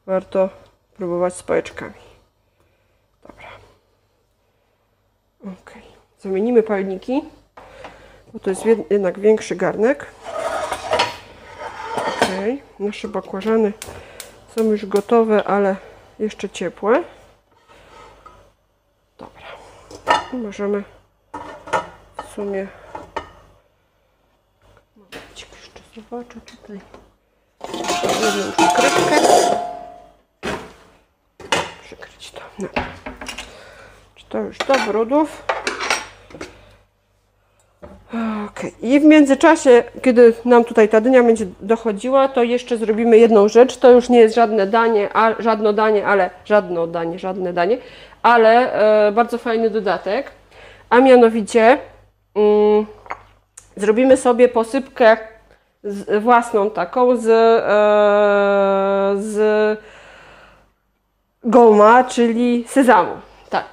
warto 0.06 0.50
próbować 0.98 1.34
z 1.34 1.44
pałeczkami. 1.44 1.94
Dobra. 3.28 3.48
Ok. 5.46 5.72
Zamienimy 6.20 6.64
palniki, 6.64 7.22
bo 8.34 8.40
to 8.40 8.50
jest 8.50 8.66
jed- 8.66 8.84
jednak 8.90 9.20
większy 9.20 9.56
garnek. 9.56 10.06
Ok. 11.98 12.28
Nasze 12.80 13.08
bakłażany 13.08 13.74
są 14.56 14.64
już 14.64 14.86
gotowe, 14.86 15.44
ale 15.44 15.76
jeszcze 16.20 16.50
ciepłe. 16.50 17.04
Dobra. 19.18 19.44
Możemy 20.34 20.84
w 22.24 22.34
sumie. 22.36 22.68
Jeszcze 25.98 26.10
zobaczę 26.10 26.40
tutaj. 26.58 26.80
Jedną 28.14 28.52
przykrywkę. 28.52 29.16
Przykryć 31.84 32.32
to. 32.32 32.42
No. 32.60 32.68
Czy 34.16 34.26
to 34.30 34.40
już 34.40 34.58
do 34.58 34.74
brudów? 34.88 35.44
Okej. 38.48 38.74
I 38.82 39.00
w 39.00 39.04
międzyczasie, 39.04 39.84
kiedy 40.02 40.34
nam 40.46 40.66
tutaj 40.66 40.90
ta 40.90 41.02
dynia 41.02 41.24
będzie 41.24 41.46
dochodziła, 41.62 42.28
to 42.28 42.44
jeszcze 42.44 42.78
zrobimy 42.78 43.18
jedną 43.18 43.48
rzecz. 43.48 43.78
To 43.78 43.92
już 43.92 44.10
nie 44.10 44.20
jest 44.20 44.36
żadne 44.36 44.68
danie, 44.68 45.10
a, 45.14 45.42
żadne 45.42 45.74
danie, 45.74 46.08
ale 46.08 46.30
żadne 46.46 46.88
danie, 46.88 47.20
żadne 47.20 47.54
danie, 47.54 47.78
ale 48.22 48.74
e, 49.08 49.12
bardzo 49.12 49.38
fajny 49.38 49.70
dodatek. 49.70 50.32
A 50.90 51.00
mianowicie 51.00 51.78
mm, 52.36 52.86
zrobimy 53.76 54.18
sobie 54.18 54.50
posypkę 54.50 55.37
z, 55.84 56.24
własną 56.24 56.70
taką 56.70 57.18
z, 57.18 57.28
e, 57.28 59.22
z 59.22 59.80
goma, 61.44 62.04
czyli 62.04 62.66
sezamu. 62.68 63.12
Tak. 63.50 63.66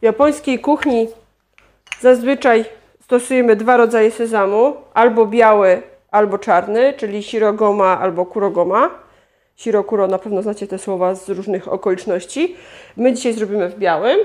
W 0.00 0.02
japońskiej 0.02 0.58
kuchni 0.58 1.08
zazwyczaj 2.00 2.64
stosujemy 3.02 3.56
dwa 3.56 3.76
rodzaje 3.76 4.10
sezamu, 4.10 4.76
albo 4.94 5.26
biały, 5.26 5.82
albo 6.10 6.38
czarny, 6.38 6.94
czyli 6.94 7.22
shirogoma 7.22 8.00
albo 8.00 8.26
kurogoma. 8.26 8.90
Shirokuro 9.56 10.06
na 10.06 10.18
pewno 10.18 10.42
znacie 10.42 10.66
te 10.66 10.78
słowa 10.78 11.14
z 11.14 11.28
różnych 11.28 11.72
okoliczności. 11.72 12.56
My 12.96 13.12
dzisiaj 13.12 13.32
zrobimy 13.32 13.68
w 13.68 13.78
białym. 13.78 14.18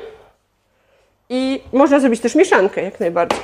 I 1.29 1.61
można 1.73 1.99
zrobić 1.99 2.21
też 2.21 2.35
mieszankę, 2.35 2.83
jak 2.83 2.99
najbardziej. 2.99 3.39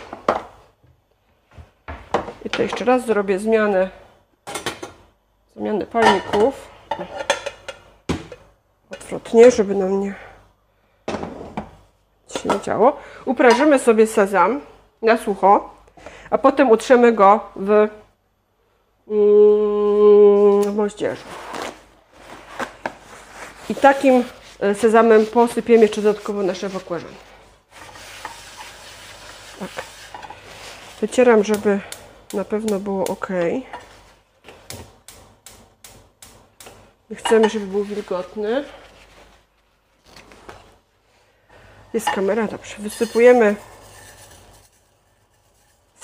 I 2.46 2.50
to 2.50 2.62
jeszcze 2.64 2.86
raz 2.86 3.06
zrobię 3.06 3.40
zmianę, 3.40 3.90
zmianę 5.56 5.86
palników. 5.86 6.68
Odwrotnie, 8.92 9.52
żeby 9.52 9.76
nam 9.76 10.00
nie 10.00 10.28
się 12.38 12.50
nie 12.50 12.62
działo. 12.62 12.98
Uprażymy 13.26 13.80
sobie 13.80 14.08
sezam 14.08 14.62
na 15.02 15.18
sucho, 15.18 15.70
a 16.30 16.38
potem 16.38 16.72
utrzemy 16.72 17.14
go 17.14 17.40
w, 17.56 17.70
mm, 17.70 17.90
w 20.64 20.76
moździerzu. 20.76 21.24
I 23.70 23.76
takim 23.76 24.24
e, 24.60 24.76
sezamem 24.76 25.26
posypiemy 25.26 25.82
jeszcze 25.82 26.02
dodatkowo 26.02 26.44
nasze 26.44 26.70
bakłażany. 26.70 27.14
Tak. 29.60 29.70
Wycieram, 31.02 31.44
żeby 31.44 31.80
na 32.34 32.46
pewno 32.46 32.80
było 32.80 33.04
ok. 33.08 33.28
Chcemy, 37.16 37.50
żeby 37.50 37.68
był 37.68 37.84
wilgotny. 37.84 38.64
Jest 41.94 42.10
kamera, 42.10 42.48
dobrze. 42.48 42.76
Wysypujemy 42.80 43.56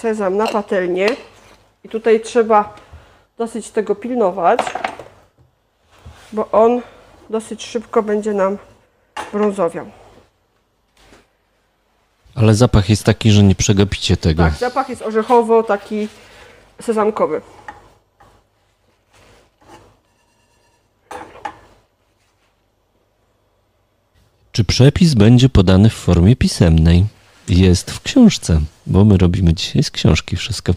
sezam 0.03 0.37
na 0.37 0.47
patelnię. 0.47 1.07
I 1.83 1.89
tutaj 1.89 2.21
trzeba 2.21 2.75
dosyć 3.37 3.69
tego 3.69 3.95
pilnować, 3.95 4.59
bo 6.31 6.51
on 6.51 6.81
dosyć 7.29 7.65
szybko 7.65 8.03
będzie 8.03 8.33
nam 8.33 8.57
brązowiał. 9.33 10.02
Ale 12.35 12.55
zapach 12.55 12.89
jest 12.89 13.03
taki, 13.03 13.31
że 13.31 13.43
nie 13.43 13.55
przegapicie 13.55 14.17
tego. 14.17 14.43
Tak, 14.43 14.53
zapach 14.53 14.89
jest 14.89 15.01
orzechowo, 15.01 15.63
taki 15.63 16.07
sezamkowy. 16.81 17.41
Czy 24.51 24.63
przepis 24.63 25.13
będzie 25.13 25.49
podany 25.49 25.89
w 25.89 25.93
formie 25.93 26.35
pisemnej? 26.35 27.05
Jest 27.47 27.91
w 27.91 28.01
książce, 28.01 28.61
bo 28.87 29.05
my 29.05 29.17
robimy 29.17 29.53
dzisiaj 29.53 29.83
z 29.83 29.91
książki 29.91 30.35
wszystko. 30.35 30.73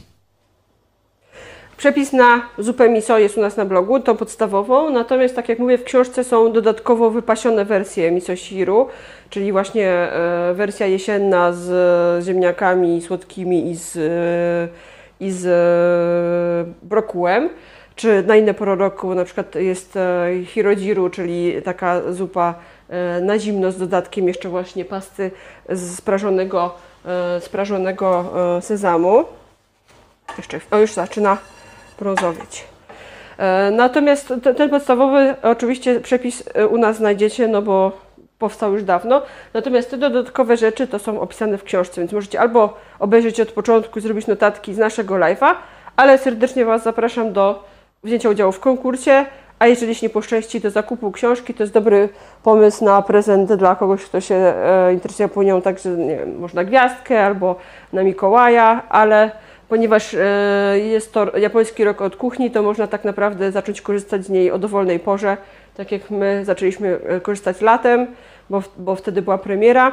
Przepis 1.77 2.13
na 2.13 2.43
zupę 2.59 2.89
miso 2.89 3.19
jest 3.19 3.39
u 3.39 3.41
nas 3.41 3.57
na 3.57 3.65
blogu, 3.65 4.01
tą 4.01 4.17
podstawową, 4.17 4.91
natomiast 4.91 5.37
tak 5.37 5.49
jak 5.49 5.59
mówię, 5.59 5.79
w 5.79 5.85
książce 5.85 6.25
są 6.25 6.53
dodatkowo 6.53 7.11
wypasione 7.11 7.65
wersje 7.65 8.11
miso 8.11 8.37
shiru, 8.37 8.89
czyli 9.31 9.53
właśnie 9.53 9.89
e, 9.89 10.55
wersja 10.55 10.87
jesienna 10.87 11.53
z 11.53 12.25
ziemniakami 12.25 13.03
słodkimi 13.03 13.71
i 13.71 13.77
z, 13.77 13.97
e, 13.97 15.25
i 15.27 15.31
z 15.31 15.47
e, 15.47 16.73
brokułem, 16.83 17.49
czy 17.97 18.23
na 18.27 18.37
inne 18.37 18.55
pory 18.55 18.75
roku 18.75 19.15
na 19.15 19.25
przykład 19.25 19.55
jest 19.55 19.97
e, 19.97 20.29
hirodziru, 20.45 21.11
czyli 21.11 21.63
taka 21.63 22.13
zupa 22.13 22.55
e, 22.89 23.21
na 23.21 23.39
zimno 23.39 23.73
z 23.73 23.79
dodatkiem 23.79 24.29
jeszcze 24.29 24.49
właśnie 24.49 24.85
pasty 24.85 25.31
z 25.69 25.97
sprażonego, 25.97 26.75
e, 27.07 28.59
e, 28.59 28.63
sezamu. 28.63 29.25
Jeszcze, 30.39 30.61
o 30.71 30.79
już 30.79 30.93
zaczyna 30.93 31.39
brązowieć. 31.99 32.65
E, 33.39 33.71
Natomiast 33.71 34.33
te- 34.43 34.55
ten 34.55 34.71
podstawowy 34.71 35.35
oczywiście 35.43 36.01
przepis 36.01 36.45
e, 36.55 36.67
u 36.67 36.79
nas 36.79 36.97
znajdziecie, 36.97 37.49
no 37.49 37.63
bo 37.63 37.93
powstał 38.39 38.73
już 38.73 38.83
dawno. 38.83 39.23
Natomiast 39.55 39.91
te 39.91 39.97
dodatkowe 39.99 40.57
rzeczy 40.57 40.87
to 40.87 40.99
są 40.99 41.21
opisane 41.21 41.59
w 41.59 41.65
książce, 41.65 42.01
więc 42.01 42.13
możecie 42.13 42.41
albo 42.41 42.77
obejrzeć 42.99 43.41
od 43.41 43.53
początku 43.53 44.01
zrobić 44.01 44.27
notatki 44.27 44.75
z 44.75 44.79
naszego 44.79 45.15
live'a, 45.15 45.55
ale 45.97 46.19
serdecznie 46.19 46.65
Was 46.65 46.83
zapraszam 46.83 47.33
do 47.33 47.65
wzięcia 48.05 48.29
udziału 48.31 48.53
w 48.53 48.61
konkursie, 48.61 49.25
a 49.59 49.67
jeżeli 49.67 49.95
się 49.95 50.07
nie 50.07 50.11
poszczęści, 50.11 50.61
do 50.61 50.71
zakupu 50.71 51.13
książki. 51.13 51.55
To 51.55 51.63
jest 51.63 51.73
dobry 51.73 52.09
pomysł 52.43 52.85
na 52.85 53.03
prezent 53.03 53.53
dla 53.53 53.75
kogoś, 53.77 54.05
kto 54.05 54.21
się 54.21 54.35
e, 54.35 54.93
interesuje 54.93 55.25
Japonią, 55.25 55.63
także 55.63 55.89
nie 55.91 56.17
wiem, 56.17 56.39
można 56.39 56.65
gwiazdkę 56.65 57.25
albo 57.27 57.57
na 57.93 58.03
Mikołaja, 58.03 58.83
ale 58.89 59.31
ponieważ 59.69 60.15
e, 60.15 60.79
jest 60.79 61.13
to 61.13 61.39
japoński 61.39 61.85
rok 61.85 62.01
od 62.01 62.17
kuchni, 62.17 62.51
to 62.51 62.63
można 62.63 62.87
tak 62.87 63.05
naprawdę 63.05 63.53
zacząć 63.53 63.81
korzystać 63.81 64.25
z 64.25 64.29
niej 64.29 64.51
o 64.51 64.59
dowolnej 64.59 65.01
porze, 65.01 65.37
tak 65.77 65.93
jak 65.93 66.11
my 66.11 66.45
zaczęliśmy 66.45 66.99
e, 67.07 67.21
korzystać 67.21 67.61
latem, 67.61 68.07
bo, 68.51 68.63
bo 68.77 68.97
wtedy 68.97 69.23
była 69.23 69.39
premiera 69.39 69.93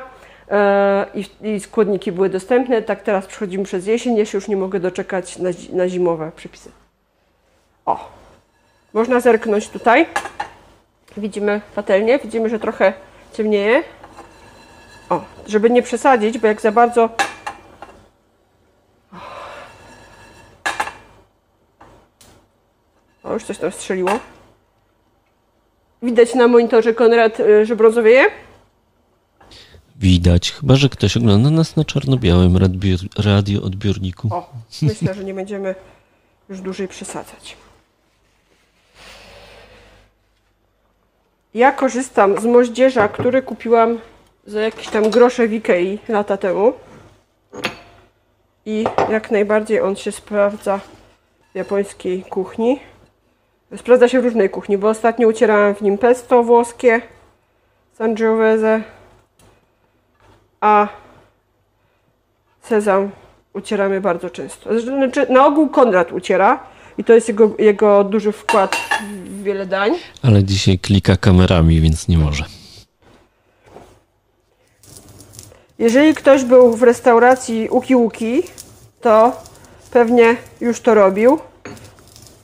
e, 0.52 1.06
i, 1.16 1.26
i 1.56 1.60
składniki 1.60 2.12
były 2.12 2.30
dostępne. 2.30 2.82
Tak 2.82 3.02
teraz 3.02 3.26
przechodzimy 3.26 3.64
przez 3.64 3.88
jesień, 3.88 4.18
ja 4.18 4.26
się 4.26 4.38
już 4.38 4.48
nie 4.48 4.58
mogę 4.58 4.80
doczekać 4.80 5.38
na, 5.38 5.50
na 5.74 5.90
zimowe 5.90 6.32
przepisy. 6.36 6.72
O, 7.86 8.12
można 8.94 9.20
zerknąć 9.20 9.70
tutaj. 9.70 10.06
Widzimy 11.18 11.62
patelnię, 11.76 12.20
widzimy, 12.20 12.50
że 12.50 12.60
trochę 12.60 12.94
ciemnieje. 13.34 13.84
O, 15.10 15.22
żeby 15.48 15.70
nie 15.70 15.84
przesadzić, 15.84 16.38
bo 16.38 16.48
jak 16.48 16.62
za 16.62 16.72
bardzo 16.72 17.10
O, 23.24 23.34
już 23.34 23.44
coś 23.44 23.58
tam 23.58 23.72
strzeliło. 23.72 24.20
Widać 26.04 26.36
na 26.36 26.48
monitorze, 26.48 26.94
Konrad, 26.94 27.40
y, 27.40 27.66
że 27.66 27.76
brązowieje? 27.76 28.26
Widać, 29.95 30.52
chyba 30.52 30.76
że 30.76 30.90
ktoś 30.90 31.18
ogląda 31.18 31.50
nas 31.50 31.76
na 31.76 31.86
czarno-białym 31.86 32.58
radioodbiorniku. 33.18 34.28
O, 34.32 34.50
myślę, 34.82 35.14
że 35.14 35.24
nie 35.24 35.34
będziemy 35.34 35.76
już 36.50 36.62
dłużej 36.62 36.88
przesadzać. 36.88 37.58
Ja 41.54 41.72
korzystam 41.72 42.41
z 42.41 42.45
moździerza, 42.45 43.08
który 43.08 43.41
kupiłam 43.41 44.00
za 44.48 44.62
jakieś 44.62 44.88
tam 44.88 45.10
grosze 45.10 45.48
w 45.48 45.54
Ikei 45.54 46.00
lata 46.08 46.38
temu. 46.38 46.74
I 48.66 48.84
jak 49.10 49.32
najbardziej 49.32 49.82
on 49.82 49.95
się 49.95 50.12
sprawdza 50.12 50.80
w 51.54 51.56
japońskiej 51.56 52.24
kuchni. 52.24 52.80
Sprawdza 53.78 54.08
się 54.08 54.22
w 54.22 54.24
różnej 54.24 54.50
kuchni, 54.50 54.78
bo 54.78 54.90
ostatnio 54.90 55.28
ucierałam 55.28 55.76
w 55.76 55.82
nim 55.82 55.98
pesto 55.98 56.44
włoskie, 56.44 57.02
sangiovese, 57.98 58.84
a 60.62 60.88
sezam 62.62 63.12
ucieramy 63.54 64.02
bardzo 64.02 64.30
często. 64.30 64.80
Znaczy, 64.80 65.26
na 65.30 65.45
ogół 65.45 65.70
Konrad 65.70 66.12
uciera 66.12 66.60
i 66.98 67.04
to 67.04 67.14
jest 67.14 67.28
jego, 67.28 67.52
jego 67.60 68.04
duży 68.04 68.32
wkład 68.32 68.78
w 69.26 69.44
wiele 69.44 69.66
dań. 69.66 69.95
Ale 70.24 70.44
dzisiaj 70.44 70.80
klika 70.80 71.18
kamerami, 71.18 71.82
więc 71.82 72.08
nie 72.08 72.18
może. 72.18 72.45
Jeżeli 75.80 76.14
ktoś 76.16 76.44
był 76.44 76.74
w 76.74 76.84
restauracji 76.84 77.70
Uki 77.70 77.95
Uki, 77.95 78.44
to 79.02 79.41
pewnie 79.91 80.36
już 80.62 80.80
to 80.80 80.94
robił. 80.94 81.40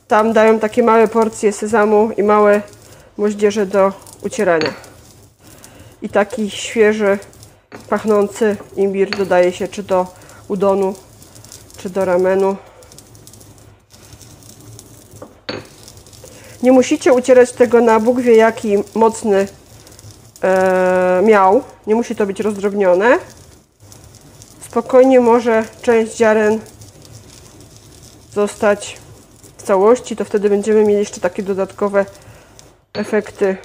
Tam 0.09 0.33
dają 0.33 0.59
takie 0.59 0.83
małe 0.83 1.07
porcje 1.07 1.51
sezamu 1.51 2.11
i 2.17 2.23
małe 2.23 2.61
moździerze 3.17 3.65
do 3.65 3.93
ucierania. 4.21 4.73
I 6.01 6.09
taki 6.09 6.49
świeży, 6.49 7.17
pachnący 7.89 8.57
imbir 8.75 9.09
dodaje 9.17 9.51
się 9.51 9.67
czy 9.67 9.83
do 9.83 10.07
udonu, 10.47 10.95
czy 11.77 11.89
do 11.89 12.05
ramenu. 12.05 12.55
Nie 16.63 16.71
musicie 16.71 17.13
ucierać 17.13 17.51
tego 17.51 17.81
na 17.81 17.99
Bóg 17.99 18.21
wie 18.21 18.35
jaki 18.35 18.83
mocny 18.95 19.47
e, 20.43 21.21
miał. 21.25 21.63
Nie 21.87 21.95
musi 21.95 22.15
to 22.15 22.25
być 22.25 22.39
rozdrobnione. 22.39 23.17
Spokojnie 24.69 25.19
może 25.19 25.63
część 25.81 26.17
ziaren 26.17 26.59
zostać 28.33 28.97
całości, 29.69 30.15
to 30.15 30.25
wtedy 30.25 30.49
będziemy 30.49 30.83
mieli 30.85 30.99
jeszcze 30.99 31.21
takie 31.21 31.43
dodatkowe 31.43 32.05
efekty. 32.93 33.57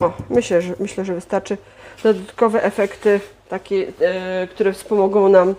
O, 0.00 0.12
myślę, 0.30 0.62
że, 0.62 0.74
myślę, 0.80 1.04
że 1.04 1.14
wystarczy. 1.14 1.58
Dodatkowe 2.02 2.62
efekty, 2.62 3.20
takie, 3.48 3.92
e, 4.00 4.48
które 4.48 4.72
wspomogą 4.72 5.28
nam 5.28 5.54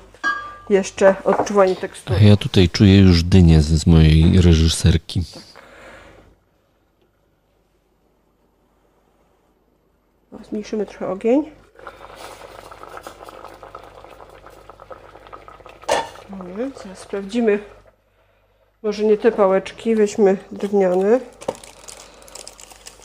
jeszcze 0.70 1.16
odczuwanie 1.24 1.76
tekstury. 1.76 2.20
ja 2.24 2.38
tutaj 2.38 2.70
czuję 2.70 3.00
już 3.00 3.24
dynię 3.24 3.62
z, 3.62 3.66
z 3.68 3.88
mojej 3.88 4.42
reżyserki. 4.42 5.24
O, 10.32 10.44
Zmniejszymy 10.50 10.86
trochę 10.86 11.08
ogień. 11.08 11.52
Dobra, 16.30 16.70
Zaraz 16.84 17.00
sprawdzimy. 17.00 17.79
Może 18.84 19.04
nie 19.04 19.18
te 19.18 19.32
pałeczki, 19.32 19.96
weźmy 19.96 20.38
drewniane. 20.52 21.20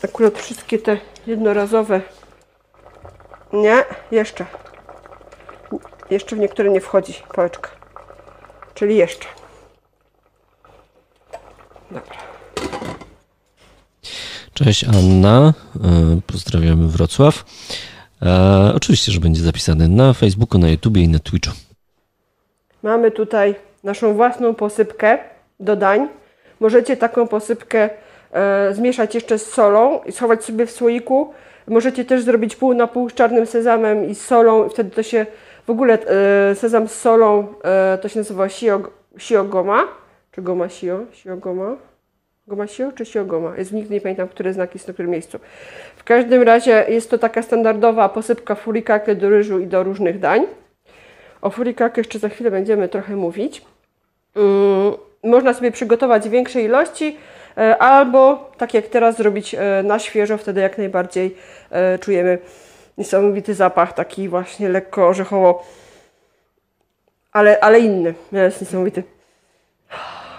Akurat 0.05 0.38
wszystkie 0.38 0.78
te 0.78 0.98
jednorazowe. 1.26 2.01
Nie, 3.52 3.84
jeszcze. 4.10 4.46
Jeszcze 6.10 6.36
w 6.36 6.38
niektóre 6.38 6.70
nie 6.70 6.80
wchodzi 6.80 7.14
pałeczka. 7.34 7.70
Czyli 8.74 8.96
jeszcze. 8.96 9.26
Dobra. 11.90 12.16
Cześć 14.52 14.84
Anna, 14.84 15.55
e, 15.84 16.20
pozdrawiamy 16.26 16.88
Wrocław. 16.88 17.44
E, 18.22 18.72
oczywiście, 18.74 19.12
że 19.12 19.20
będzie 19.20 19.42
zapisany 19.42 19.88
na 19.88 20.12
Facebooku, 20.12 20.60
na 20.60 20.68
YouTubie 20.68 21.02
i 21.02 21.09
na 21.09 21.18
Twitchu. 21.18 21.55
Mamy 22.82 23.10
tutaj 23.10 23.55
naszą 23.84 24.14
własną 24.14 24.55
posypkę 24.55 25.34
do 25.60 25.76
dań. 25.76 26.09
Możecie 26.60 26.97
taką 26.97 27.28
posypkę 27.28 27.90
e, 28.32 28.74
zmieszać 28.74 29.14
jeszcze 29.14 29.39
z 29.39 29.47
solą 29.47 30.01
i 30.06 30.12
schować 30.12 30.44
sobie 30.44 30.66
w 30.66 30.70
słoiku. 30.70 31.35
Możecie 31.68 32.05
też 32.05 32.22
zrobić 32.22 32.56
pół 32.56 32.74
na 32.74 32.86
pół 32.86 33.10
z 33.10 33.14
czarnym 33.14 33.47
sezamem 33.47 34.09
i 34.09 34.14
z 34.14 34.26
solą. 34.26 34.68
Wtedy 34.68 34.90
to 34.90 35.02
się 35.02 35.26
w 35.66 35.70
ogóle 35.70 35.98
e, 36.51 36.55
sezam 36.55 36.89
z 36.89 36.93
solą 36.93 37.47
e, 37.64 37.98
to 38.02 38.09
się 38.09 38.20
nazywa 38.20 38.48
shio, 38.48 38.81
shiogoma. 39.18 39.89
Czy 40.31 40.43
goma 40.43 40.68
shio? 40.68 41.01
Shiogoma? 41.12 41.76
Goma 42.47 42.66
shio 42.66 42.93
czy 42.93 43.05
shiogoma? 43.05 43.56
Jest 43.56 43.72
nigdy 43.72 43.94
nie 43.94 44.01
pamiętam, 44.01 44.28
który 44.28 44.52
znak 44.52 44.74
jest 44.74 44.89
na 44.89 44.94
którym 44.94 45.10
miejscu. 45.10 45.39
W 45.97 46.05
każdym 46.05 46.43
razie 46.43 46.85
jest 46.89 47.10
to 47.10 47.18
taka 47.18 47.43
standardowa 47.43 48.09
posypka 48.09 48.55
furikake 48.55 49.14
do 49.14 49.31
ryżu 49.31 49.59
i 49.59 49.66
do 49.66 49.82
różnych 49.82 50.18
dań. 50.18 50.47
O 51.43 51.51
furikake 51.51 52.01
jeszcze 52.01 52.18
za 52.18 52.28
chwilę 52.28 52.51
będziemy 52.51 52.89
trochę 52.89 53.16
mówić. 53.16 53.64
Mm, 54.36 54.93
Można 55.24 55.55
sobie 55.55 55.72
przygotować 55.72 56.28
większe 56.28 56.62
ilości, 56.62 57.18
e, 57.59 57.78
albo 57.78 58.51
tak 58.56 58.74
jak 58.74 58.86
teraz 58.86 59.16
zrobić 59.16 59.55
e, 59.55 59.82
na 59.84 59.98
świeżo, 59.98 60.38
wtedy 60.38 60.60
jak 60.60 60.78
najbardziej 60.78 61.36
e, 61.70 61.98
czujemy 61.98 62.38
niesamowity 62.98 63.55
zapach, 63.55 63.92
taki 63.92 64.28
właśnie 64.28 64.68
lekko 64.68 65.09
orzechowo, 65.09 65.64
ale, 67.32 67.60
ale 67.60 67.80
inny, 67.80 68.14
jest 68.32 68.60
niesamowity. 68.60 69.02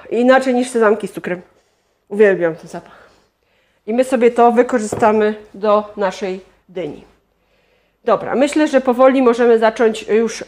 Inaczej 0.09 0.53
niż 0.53 0.69
sezamki 0.69 1.07
z 1.07 1.11
cukrem. 1.11 1.41
Uwielbiam 2.09 2.55
ten 2.55 2.67
zapach. 2.67 3.09
I 3.87 3.93
my 3.93 4.03
sobie 4.03 4.31
to 4.31 4.51
wykorzystamy 4.51 5.35
do 5.53 5.93
naszej 5.97 6.41
dyni. 6.69 7.03
Dobra, 8.03 8.35
myślę, 8.35 8.67
że 8.67 8.81
powoli 8.81 9.21
możemy 9.21 9.59
zacząć 9.59 10.07
już 10.07 10.43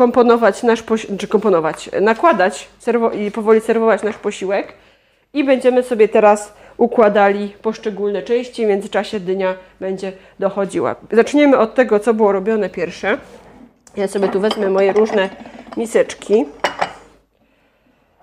komponować 0.00 0.62
nasz 0.62 0.82
posiłek, 0.82 1.20
czy 1.20 1.28
komponować, 1.28 1.90
nakładać 2.00 2.68
i 3.26 3.30
powoli 3.30 3.60
serwować 3.60 4.02
nasz 4.02 4.16
posiłek. 4.16 4.72
I 5.34 5.44
będziemy 5.44 5.82
sobie 5.82 6.08
teraz 6.08 6.52
układali 6.76 7.48
poszczególne 7.62 8.22
części. 8.22 8.66
W 8.66 8.68
międzyczasie 8.68 9.20
dynia 9.20 9.54
będzie 9.80 10.12
dochodziła. 10.38 10.96
Zaczniemy 11.12 11.58
od 11.58 11.74
tego, 11.74 12.00
co 12.00 12.14
było 12.14 12.32
robione 12.32 12.70
pierwsze. 12.70 13.18
Ja 13.96 14.08
sobie 14.08 14.28
tu 14.28 14.40
wezmę 14.40 14.70
moje 14.70 14.92
różne 14.92 15.30
miseczki. 15.76 16.44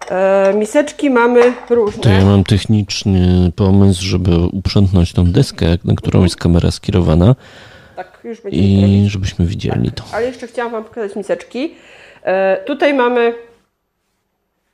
E, 0.09 0.53
miseczki 0.53 1.09
mamy 1.09 1.53
różne. 1.69 2.03
To 2.03 2.09
ja 2.09 2.25
mam 2.25 2.43
techniczny 2.43 3.51
pomysł, 3.55 4.01
żeby 4.03 4.37
uprzątnąć 4.51 5.13
tą 5.13 5.31
deskę, 5.31 5.65
na 5.85 5.95
którą 5.95 6.23
jest 6.23 6.35
kamera 6.35 6.71
skierowana 6.71 7.35
już 8.29 8.43
robić. 8.43 8.59
i 8.59 9.05
żebyśmy 9.07 9.45
widzieli 9.45 9.91
to. 9.91 10.03
Ale 10.13 10.25
jeszcze 10.25 10.47
chciałam 10.47 10.71
Wam 10.71 10.83
pokazać 10.83 11.15
miseczki. 11.15 11.75
E, 12.23 12.57
tutaj 12.65 12.93
mamy 12.93 13.33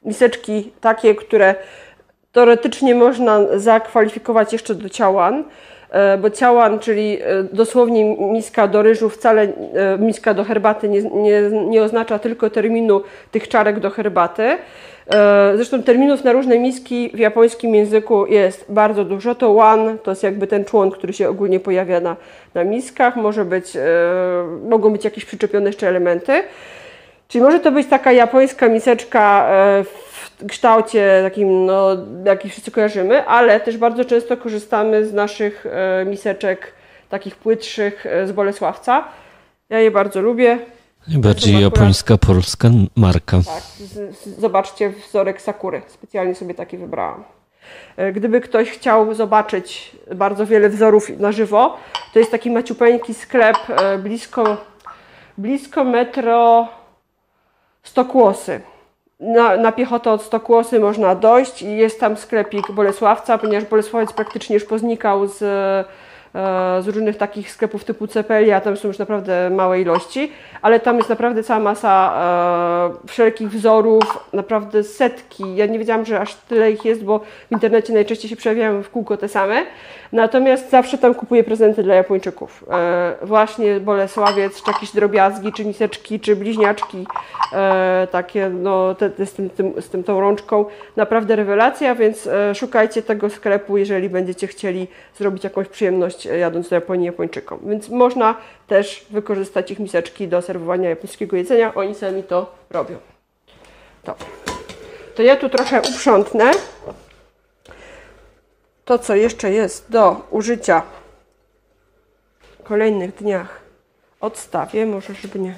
miseczki 0.06 0.72
takie, 0.82 1.16
które 1.16 1.56
teoretycznie 2.32 2.96
można 2.96 3.40
zakwalifikować 3.60 4.54
jeszcze 4.54 4.76
do 4.76 4.90
ciałan, 4.90 5.44
e, 5.90 6.18
bo 6.18 6.30
ciałan, 6.30 6.80
czyli 6.80 7.18
e, 7.22 7.44
dosłownie 7.44 8.18
miska 8.18 8.68
do 8.68 8.82
ryżu, 8.82 9.10
wcale 9.10 9.42
e, 9.42 9.50
miska 10.00 10.34
do 10.34 10.44
herbaty 10.44 10.90
nie, 10.90 11.02
nie, 11.02 11.42
nie 11.52 11.84
oznacza 11.84 12.20
tylko 12.20 12.50
terminu 12.50 13.02
tych 13.32 13.48
czarek 13.48 13.80
do 13.80 13.90
herbaty. 13.90 14.58
E, 15.08 15.52
Zresztą 15.56 15.84
terminów 15.84 16.24
na 16.24 16.32
różne 16.32 16.60
miski 16.60 17.12
w 17.14 17.20
japońskim 17.20 17.76
języku 17.76 18.26
jest 18.26 18.66
bardzo 18.70 19.06
dużo. 19.06 19.36
To 19.36 19.54
wan 19.54 19.98
to 20.04 20.12
jest 20.12 20.24
jakby 20.24 20.48
ten 20.48 20.66
człon, 20.66 20.92
który 20.92 21.14
się 21.14 21.30
ogólnie 21.30 21.60
pojawia 21.60 22.00
na, 22.00 22.16
na 22.54 22.64
miskach. 22.64 23.16
Może 23.16 23.46
być, 23.46 23.76
e, 23.76 23.82
mogą 24.70 24.90
być 24.90 25.06
jakieś 25.06 25.26
przyczepione 25.26 25.66
jeszcze 25.66 25.88
elementy. 25.88 26.44
Czyli 27.28 27.44
może 27.44 27.60
to 27.60 27.72
być 27.72 27.88
taka 27.88 28.12
japońska 28.12 28.68
miseczka 28.70 29.48
e, 29.50 29.84
w 29.84 30.46
kształcie 30.50 31.20
takim, 31.24 31.66
no, 31.66 31.90
jaki 32.26 32.50
wszyscy 32.50 32.72
kojarzymy, 32.72 33.26
ale 33.26 33.60
też 33.60 33.78
bardzo 33.78 34.06
często 34.06 34.38
korzystamy 34.38 35.06
z 35.06 35.14
naszych 35.14 35.66
miseczek 36.06 36.74
takich 37.10 37.36
płytszych 37.36 38.06
z 38.26 38.32
Bolesławca. 38.32 39.04
Ja 39.70 39.80
je 39.80 39.92
bardzo 39.92 40.22
lubię. 40.22 40.58
Najbardziej 41.08 41.56
akurat- 41.56 41.64
japońska, 41.78 42.18
polska 42.18 42.70
marka. 42.96 43.38
Tak, 43.46 43.64
z, 43.64 44.18
z, 44.18 44.40
zobaczcie 44.40 44.90
wzorek 44.90 45.42
Sakury. 45.42 45.82
Specjalnie 45.88 46.36
sobie 46.36 46.54
taki 46.54 46.78
wybrałam. 46.78 47.24
E, 47.98 48.12
Gdyby 48.12 48.42
ktoś 48.42 48.70
chciał 48.70 49.14
zobaczyć 49.14 49.92
bardzo 50.16 50.46
wiele 50.46 50.70
wzorów 50.70 51.10
na 51.20 51.32
żywo, 51.32 51.78
to 52.14 52.20
jest 52.20 52.32
taki 52.32 52.52
maciupeńki 52.52 53.14
sklep 53.14 53.58
e, 53.70 53.98
blisko, 53.98 54.58
blisko 55.38 55.84
metro 55.84 56.68
Stokłosy. 57.84 58.62
Na, 59.20 59.58
na 59.58 59.72
piechotę 59.72 60.12
od 60.12 60.22
Stokłosy 60.22 60.80
można 60.80 61.16
dojść 61.16 61.62
i 61.62 61.78
jest 61.78 62.00
tam 62.00 62.18
sklepik 62.18 62.72
Bolesławca, 62.72 63.38
ponieważ 63.38 63.70
Bolesławiec 63.70 64.14
praktycznie 64.14 64.54
już 64.54 64.66
poznikał 64.66 65.28
z, 65.28 65.40
z 66.80 66.88
różnych 66.88 67.18
takich 67.18 67.52
sklepów 67.52 67.84
typu 67.84 68.08
Cepelia, 68.08 68.62
tam 68.62 68.78
są 68.78 68.88
już 68.88 68.98
naprawdę 68.98 69.50
małe 69.50 69.82
ilości, 69.82 70.32
ale 70.62 70.80
tam 70.80 70.98
jest 70.98 71.10
naprawdę 71.10 71.44
cała 71.44 71.60
masa 71.60 72.14
e, 73.04 73.08
wszelkich 73.08 73.50
wzorów, 73.50 74.30
naprawdę 74.34 74.84
setki. 74.84 75.56
Ja 75.56 75.66
nie 75.66 75.80
wiedziałam, 75.80 76.06
że 76.06 76.20
aż 76.20 76.36
tyle 76.36 76.72
ich 76.72 76.86
jest, 76.86 77.04
bo 77.04 77.20
w 77.20 77.52
internecie 77.52 77.94
najczęściej 77.94 78.30
się 78.30 78.36
przejawiają 78.36 78.84
w 78.84 78.90
kółko 78.90 79.18
te 79.18 79.28
same. 79.28 79.66
Natomiast 80.12 80.70
zawsze 80.70 80.98
tam 80.98 81.16
kupuję 81.16 81.44
prezenty 81.44 81.84
dla 81.84 81.96
Japończyków. 81.96 82.66
E, 82.72 83.14
właśnie 83.22 83.80
Bolesławiec, 83.80 84.62
czy 84.64 84.72
jakieś 84.72 84.92
drobiazgi, 84.92 85.54
czy 85.54 85.66
miseczki, 85.66 86.20
czy 86.20 86.36
bliźniaczki, 86.36 87.08
e, 87.54 88.08
takie 88.12 88.50
no, 88.50 88.96
te, 88.96 89.10
te 89.10 89.26
z, 89.26 89.34
tym, 89.34 89.50
tym, 89.50 89.74
z 89.82 89.90
tym 89.90 90.04
tą 90.04 90.20
rączką. 90.20 90.66
Naprawdę 90.96 91.36
rewelacja, 91.36 91.96
więc 91.96 92.28
e, 92.28 92.56
szukajcie 92.56 93.02
tego 93.02 93.30
sklepu, 93.30 93.78
jeżeli 93.78 94.10
będziecie 94.10 94.48
chcieli 94.48 94.88
zrobić 95.18 95.44
jakąś 95.44 95.68
przyjemność 95.68 96.23
e, 96.28 96.38
jadąc 96.38 96.70
do 96.70 96.76
Japonii 96.76 97.06
Japończykom. 97.06 97.60
Więc 97.66 97.90
można 97.90 98.38
też 98.68 99.06
wykorzystać 99.10 99.72
ich 99.72 99.80
miseczki 99.80 100.28
do 100.28 100.42
serwowania 100.42 100.90
japońskiego 100.90 101.38
jedzenia. 101.38 101.74
Oni 101.76 101.96
sami 101.96 102.24
to 102.24 102.56
robią. 102.70 102.98
Dobra. 104.04 104.26
To 105.16 105.24
ja 105.24 105.36
tu 105.36 105.50
trochę 105.50 105.82
uprzątnę. 105.82 106.52
To, 108.86 109.00
co 109.00 109.16
jeszcze 109.16 109.52
jest 109.52 109.92
do 109.92 110.28
użycia 110.30 110.82
w 112.60 112.64
kolejnych 112.64 113.16
dniach, 113.16 113.62
odstawię. 114.22 114.86
Może, 114.86 115.14
żeby 115.14 115.40
nie, 115.40 115.56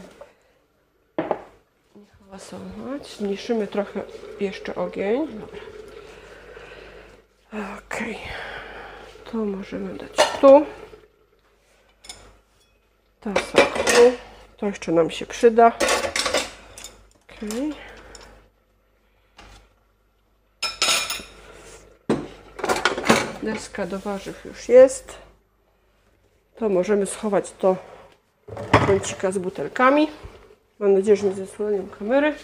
nie 1.95 2.05
hałasować. 2.25 3.15
Zmniejszymy 3.17 3.67
trochę 3.67 4.01
jeszcze 4.39 4.75
ogień. 4.75 5.27
Dobra. 5.27 5.75
Okej. 7.77 8.17
To 9.35 9.45
możemy 9.45 9.93
dać 9.97 10.15
tu. 10.41 10.65
To 13.21 13.29
sok 13.33 13.73
tu. 13.73 14.11
To 14.57 14.65
jeszcze 14.65 14.91
nam 14.91 15.09
się 15.09 15.25
przyda. 15.25 15.71
Okej. 17.29 17.73
Deska 23.43 23.85
do 23.85 23.99
warzyw 23.99 24.45
już 24.45 24.69
jest. 24.69 25.17
To 26.55 26.69
możemy 26.69 27.05
schować 27.05 27.53
do 27.61 27.75
kącika 28.87 29.31
z 29.31 29.37
butelkami. 29.37 30.07
Mam 30.79 30.93
nadzieję, 30.93 31.17
że 31.17 31.27
nie 31.27 31.35
zasłonią 31.35 31.87
kamery. 31.99 32.35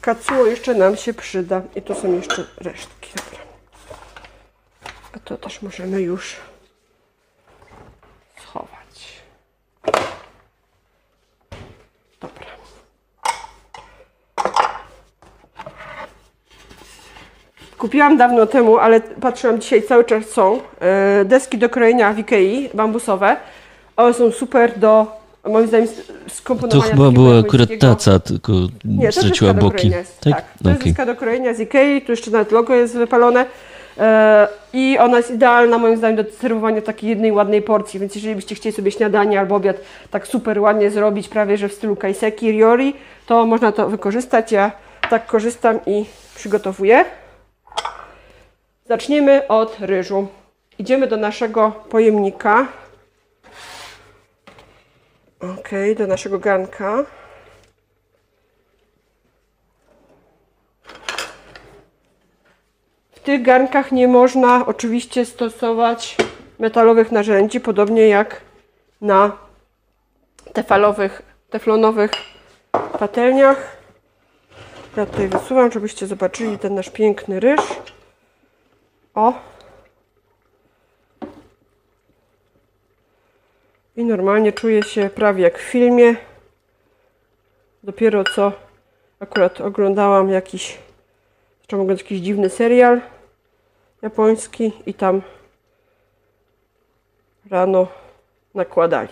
Kacuło 0.00 0.46
jeszcze 0.46 0.74
nam 0.74 0.96
się 0.96 1.14
przyda. 1.14 1.62
I 1.74 1.82
to 1.82 1.94
są 1.94 2.12
jeszcze 2.12 2.46
resztki. 2.56 3.10
A 5.12 5.18
to 5.18 5.36
też 5.36 5.62
możemy 5.62 6.00
już 6.02 6.36
schować. 8.42 9.22
Dobra. 12.20 12.46
Kupiłam 17.78 18.16
dawno 18.16 18.46
temu, 18.46 18.78
ale 18.78 19.00
patrzyłam 19.00 19.60
dzisiaj, 19.60 19.82
cały 19.82 20.04
czas 20.04 20.24
są. 20.26 20.60
e, 20.80 21.24
Deski 21.24 21.58
do 21.58 21.68
krojenia 21.68 22.12
w 22.12 22.18
Ikei, 22.18 22.68
bambusowe. 22.74 23.36
One 23.96 24.14
są 24.14 24.30
super 24.32 24.78
do, 24.78 25.06
moim 25.46 25.66
zdaniem, 25.68 25.88
To 25.88 26.34
skomponowania 26.34 26.82
chyba 26.82 26.90
takiego 27.04 27.12
była 27.12 27.38
akurat 27.38 27.68
taca, 27.80 28.18
tylko 28.18 28.52
Nie, 28.84 29.06
to 29.06 29.20
straciła 29.20 29.54
boki. 29.54 29.88
jest, 29.90 30.20
tak? 30.20 30.44
to 30.62 30.68
jest 30.68 30.80
Okej. 30.80 30.92
deska 30.92 31.06
do 31.06 31.16
krojenia 31.16 31.54
z 31.54 31.60
Ikei, 31.60 32.02
tu 32.02 32.12
jeszcze 32.12 32.30
nawet 32.30 32.52
logo 32.52 32.74
jest 32.74 32.94
wypalone. 32.96 33.46
E, 34.00 34.48
I 34.72 34.98
ona 34.98 35.16
jest 35.16 35.30
idealna 35.30 35.78
moim 35.78 35.96
zdaniem 35.96 36.24
do 36.24 36.32
serwowania 36.32 36.82
takiej 36.82 37.10
jednej 37.10 37.32
ładnej 37.32 37.62
porcji, 37.62 38.00
więc 38.00 38.14
jeżeli 38.14 38.34
byście 38.34 38.54
chcieli 38.54 38.76
sobie 38.76 38.90
śniadanie 38.90 39.40
albo 39.40 39.56
obiad 39.56 39.76
tak 40.10 40.26
super 40.26 40.58
ładnie 40.58 40.90
zrobić, 40.90 41.28
prawie 41.28 41.56
że 41.56 41.68
w 41.68 41.72
stylu 41.72 41.96
kaiseki, 41.96 42.52
ryori, 42.52 42.94
to 43.26 43.46
można 43.46 43.72
to 43.72 43.88
wykorzystać. 43.88 44.52
Ja 44.52 44.72
tak 45.10 45.26
korzystam 45.26 45.80
i 45.86 46.04
przygotowuję. 46.34 47.04
Zaczniemy 48.84 49.48
od 49.48 49.76
ryżu. 49.80 50.26
Idziemy 50.78 51.06
do 51.06 51.16
naszego 51.16 51.70
pojemnika. 51.70 52.66
Ok, 55.40 55.68
do 55.98 56.06
naszego 56.06 56.38
garnka. 56.38 57.04
W 63.20 63.22
tych 63.22 63.42
garnkach 63.42 63.92
nie 63.92 64.08
można 64.08 64.66
oczywiście 64.66 65.24
stosować 65.24 66.16
metalowych 66.58 67.12
narzędzi, 67.12 67.60
podobnie 67.60 68.08
jak 68.08 68.40
na 69.00 69.36
tefalowych, 70.52 71.22
teflonowych 71.50 72.10
patelniach. 72.98 73.76
Ja 74.96 75.06
tutaj 75.06 75.28
wysuwam, 75.28 75.72
żebyście 75.72 76.06
zobaczyli 76.06 76.58
ten 76.58 76.74
nasz 76.74 76.90
piękny 76.90 77.40
ryż. 77.40 77.60
O! 79.14 79.32
I 83.96 84.04
normalnie 84.04 84.52
czuję 84.52 84.82
się 84.82 85.10
prawie 85.10 85.42
jak 85.42 85.58
w 85.58 85.62
filmie. 85.62 86.16
Dopiero 87.82 88.24
co 88.24 88.52
akurat 89.20 89.60
oglądałam 89.60 90.30
jakiś, 90.30 90.78
zaczęłam 91.70 91.82
oglądać 91.84 92.02
jakiś 92.02 92.20
dziwny 92.20 92.50
serial 92.50 93.00
japoński 94.02 94.72
i 94.86 94.94
tam 94.94 95.22
rano 97.50 97.86
nakładali. 98.54 99.08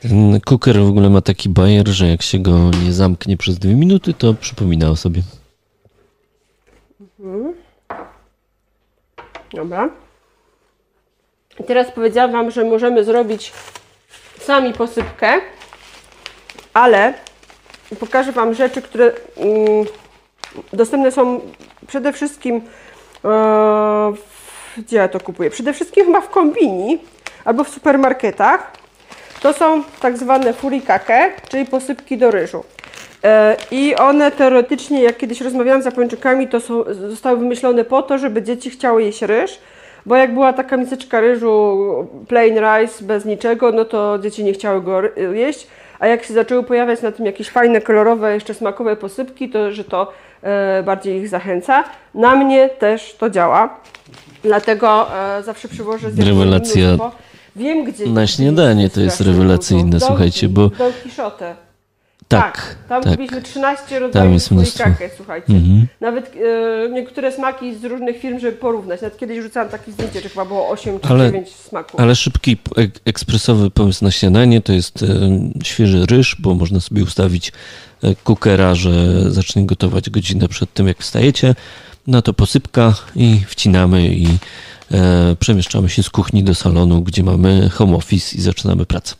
Ten 0.00 0.40
cooker 0.40 0.78
w 0.78 0.88
ogóle 0.88 1.10
ma 1.10 1.20
taki 1.20 1.48
bajer, 1.48 1.88
że 1.88 2.08
jak 2.08 2.22
się 2.22 2.38
go 2.38 2.70
nie 2.84 2.92
zamknie 2.92 3.36
przez 3.36 3.58
dwie 3.58 3.74
minuty, 3.74 4.14
to 4.14 4.34
przypomina 4.34 4.90
o 4.90 4.96
sobie. 4.96 5.22
Dobra. 9.52 9.90
I 11.60 11.64
teraz 11.64 11.92
powiedziałam 11.92 12.32
Wam, 12.32 12.50
że 12.50 12.64
możemy 12.64 13.04
zrobić 13.04 13.52
sami 14.38 14.72
posypkę, 14.72 15.40
ale 16.74 17.14
pokażę 18.00 18.32
Wam 18.32 18.54
rzeczy, 18.54 18.82
które 18.82 19.12
mm, 19.36 19.86
dostępne 20.72 21.12
są 21.12 21.40
przede 21.86 22.12
wszystkim, 22.12 22.60
e, 23.24 24.12
gdzie 24.78 24.96
ja 24.96 25.08
to 25.08 25.20
kupuję? 25.20 25.50
Przede 25.50 25.72
wszystkim 25.72 26.06
chyba 26.06 26.20
w 26.20 26.30
kombini 26.30 26.98
albo 27.44 27.64
w 27.64 27.68
supermarketach. 27.68 28.72
To 29.40 29.52
są 29.52 29.82
tak 30.00 30.18
zwane 30.18 30.52
furikake, 30.52 31.32
czyli 31.48 31.66
posypki 31.66 32.18
do 32.18 32.30
ryżu. 32.30 32.64
E, 33.24 33.56
I 33.70 33.96
one 33.96 34.30
teoretycznie, 34.30 35.02
jak 35.02 35.16
kiedyś 35.16 35.40
rozmawiałam 35.40 35.82
z 35.82 35.84
Japończykami, 35.84 36.48
to 36.48 36.60
są, 36.60 36.84
zostały 37.08 37.38
wymyślone 37.38 37.84
po 37.84 38.02
to, 38.02 38.18
żeby 38.18 38.42
dzieci 38.42 38.70
chciały 38.70 39.02
jeść 39.02 39.22
ryż, 39.22 39.58
bo 40.06 40.16
jak 40.16 40.34
była 40.34 40.52
taka 40.52 40.76
miseczka 40.76 41.20
ryżu 41.20 41.78
plain 42.28 42.58
rice 42.58 43.04
bez 43.04 43.24
niczego, 43.24 43.72
no 43.72 43.84
to 43.84 44.18
dzieci 44.18 44.44
nie 44.44 44.52
chciały 44.52 44.82
go 44.82 45.02
jeść, 45.32 45.66
a 45.98 46.06
jak 46.06 46.24
się 46.24 46.34
zaczęły 46.34 46.62
pojawiać 46.62 47.02
na 47.02 47.12
tym 47.12 47.26
jakieś 47.26 47.50
fajne, 47.50 47.80
kolorowe, 47.80 48.34
jeszcze 48.34 48.54
smakowe 48.54 48.96
posypki, 48.96 49.48
to 49.48 49.72
że 49.72 49.84
to 49.84 50.12
bardziej 50.84 51.16
ich 51.20 51.28
zachęca. 51.28 51.84
Na 52.14 52.36
mnie 52.36 52.68
też 52.68 53.14
to 53.18 53.30
działa, 53.30 53.80
dlatego 54.42 55.06
e, 55.38 55.42
zawsze 55.42 55.68
przywożę 55.68 56.10
z 56.10 56.18
Rewelacja. 56.18 56.86
mnóstwo. 56.86 57.12
Wiem, 57.56 57.84
gdzie 57.84 58.06
Na 58.06 58.26
śniadanie 58.26 58.90
to 58.90 59.00
jest 59.00 59.20
rewelacyjne, 59.20 60.00
słuchajcie, 60.00 60.48
bo- 60.48 60.68
Don 60.68 60.92
Quixote. 61.02 61.54
Tak, 62.40 62.76
tam 62.88 63.02
tak. 63.02 63.12
kupiliśmy 63.12 63.42
13 63.42 63.84
Tam 63.88 63.98
rodzajów 63.98 64.42
furikake, 64.42 65.10
słuchajcie. 65.16 65.52
Mhm. 65.52 65.86
Nawet 66.00 66.32
e, 66.86 66.88
niektóre 66.90 67.32
smaki 67.32 67.74
z 67.76 67.84
różnych 67.84 68.18
firm, 68.20 68.38
żeby 68.38 68.56
porównać. 68.56 69.02
Nawet 69.02 69.18
kiedyś 69.18 69.42
rzucałam 69.42 69.68
takie 69.68 69.92
zdjęcie, 69.92 70.20
że 70.20 70.28
chyba 70.28 70.44
było 70.44 70.68
8 70.68 71.00
czy 71.00 71.08
Ale- 71.08 71.26
9 71.26 71.48
smaków. 71.48 72.00
Ale 72.00 72.14
szybki, 72.14 72.56
ek- 72.76 73.00
ekspresowy 73.04 73.70
pomysł 73.70 74.04
na 74.04 74.10
śniadanie 74.10 74.60
to 74.60 74.72
jest 74.72 75.02
e, 75.02 75.06
świeży 75.64 76.06
ryż, 76.06 76.36
bo 76.38 76.54
można 76.54 76.80
sobie 76.80 77.02
ustawić 77.02 77.52
e, 78.02 78.14
cookera, 78.24 78.74
że 78.74 78.90
zacznie 79.32 79.66
gotować 79.66 80.10
godzinę 80.10 80.48
przed 80.48 80.72
tym, 80.74 80.88
jak 80.88 80.98
wstajecie. 80.98 81.54
Na 82.06 82.22
to 82.22 82.32
posypka 82.34 82.94
i 83.16 83.40
wcinamy 83.46 84.08
i 84.08 84.26
e, 84.92 85.36
przemieszczamy 85.40 85.88
się 85.88 86.02
z 86.02 86.10
kuchni 86.10 86.44
do 86.44 86.54
salonu, 86.54 87.02
gdzie 87.02 87.22
mamy 87.22 87.70
home 87.70 87.96
office 87.96 88.36
i 88.36 88.40
zaczynamy 88.40 88.86
pracę. 88.86 89.14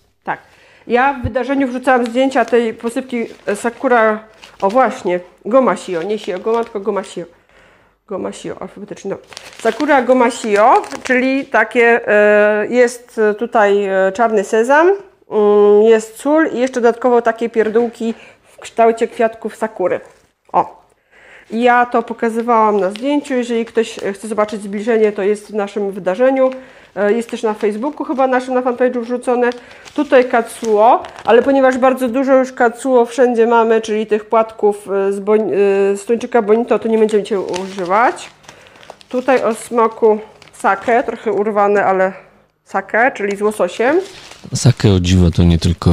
Ja 0.86 1.12
w 1.14 1.22
wydarzeniu 1.22 1.68
wrzucałam 1.68 2.06
zdjęcia 2.06 2.44
tej 2.44 2.74
posypki 2.74 3.26
e, 3.46 3.56
Sakura, 3.56 4.24
o 4.62 4.70
właśnie, 4.70 5.20
Gomasio, 5.44 6.02
nie 6.02 6.18
Sio, 6.18 6.38
Goma, 6.38 6.64
tylko 6.64 6.80
Gomasio. 6.80 7.22
Gomasio, 8.06 8.56
alfabetycznie. 8.60 9.10
No. 9.10 9.16
Sakura 9.58 10.02
Gomasio, 10.02 10.82
czyli 11.02 11.44
takie, 11.44 12.08
e, 12.08 12.66
jest 12.66 13.20
tutaj 13.38 13.84
e, 13.84 14.12
czarny 14.12 14.44
sezam, 14.44 14.86
mm, 14.86 15.82
jest 15.82 16.16
sól 16.16 16.48
i 16.52 16.58
jeszcze 16.58 16.80
dodatkowo 16.80 17.22
takie 17.22 17.48
pierdółki 17.48 18.14
w 18.42 18.58
kształcie 18.60 19.08
kwiatków 19.08 19.56
sakury. 19.56 20.00
O, 20.52 20.82
ja 21.50 21.86
to 21.86 22.02
pokazywałam 22.02 22.80
na 22.80 22.90
zdjęciu. 22.90 23.34
Jeżeli 23.34 23.64
ktoś 23.64 24.00
chce 24.12 24.28
zobaczyć 24.28 24.62
zbliżenie, 24.62 25.12
to 25.12 25.22
jest 25.22 25.50
w 25.50 25.54
naszym 25.54 25.92
wydarzeniu. 25.92 26.50
E, 26.96 27.12
Jest 27.12 27.30
też 27.30 27.42
na 27.42 27.54
Facebooku 27.54 28.04
chyba 28.04 28.26
naszym 28.26 28.54
na 28.54 28.62
fanpage'u 28.62 29.00
wrzucone. 29.00 29.50
Tutaj 29.94 30.28
katsuo, 30.28 31.02
ale 31.24 31.42
ponieważ 31.42 31.78
bardzo 31.78 32.08
dużo 32.08 32.34
już 32.34 32.52
katsuo 32.52 33.06
wszędzie 33.06 33.46
mamy, 33.46 33.80
czyli 33.80 34.06
tych 34.06 34.24
płatków 34.24 34.88
e, 34.90 35.12
z, 35.12 35.18
e, 35.18 35.22
z 35.96 36.04
tuńczyka 36.04 36.42
bonito, 36.42 36.78
to 36.78 36.88
nie 36.88 36.98
będziemy 36.98 37.22
dzisiaj 37.22 37.38
używać. 37.38 38.30
Tutaj 39.08 39.42
o 39.42 39.54
smaku 39.54 40.18
sake, 40.52 41.02
trochę 41.02 41.32
urwane, 41.32 41.84
ale 41.84 42.12
sake, 42.64 43.12
czyli 43.14 43.36
z 43.36 43.42
łososiem. 43.42 44.00
Sake 44.54 44.90
o 44.90 45.00
dziwo 45.00 45.30
to 45.30 45.42
nie 45.42 45.58
tylko 45.58 45.90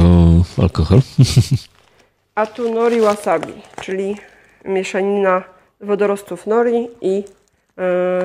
alkohol. 0.62 1.00
A 2.34 2.46
tu 2.46 2.74
nori 2.74 3.00
wasabi, 3.00 3.52
czyli 3.80 4.16
mieszanina 4.64 5.42
wodorostów 5.80 6.46
nori 6.46 6.88
i 7.00 7.24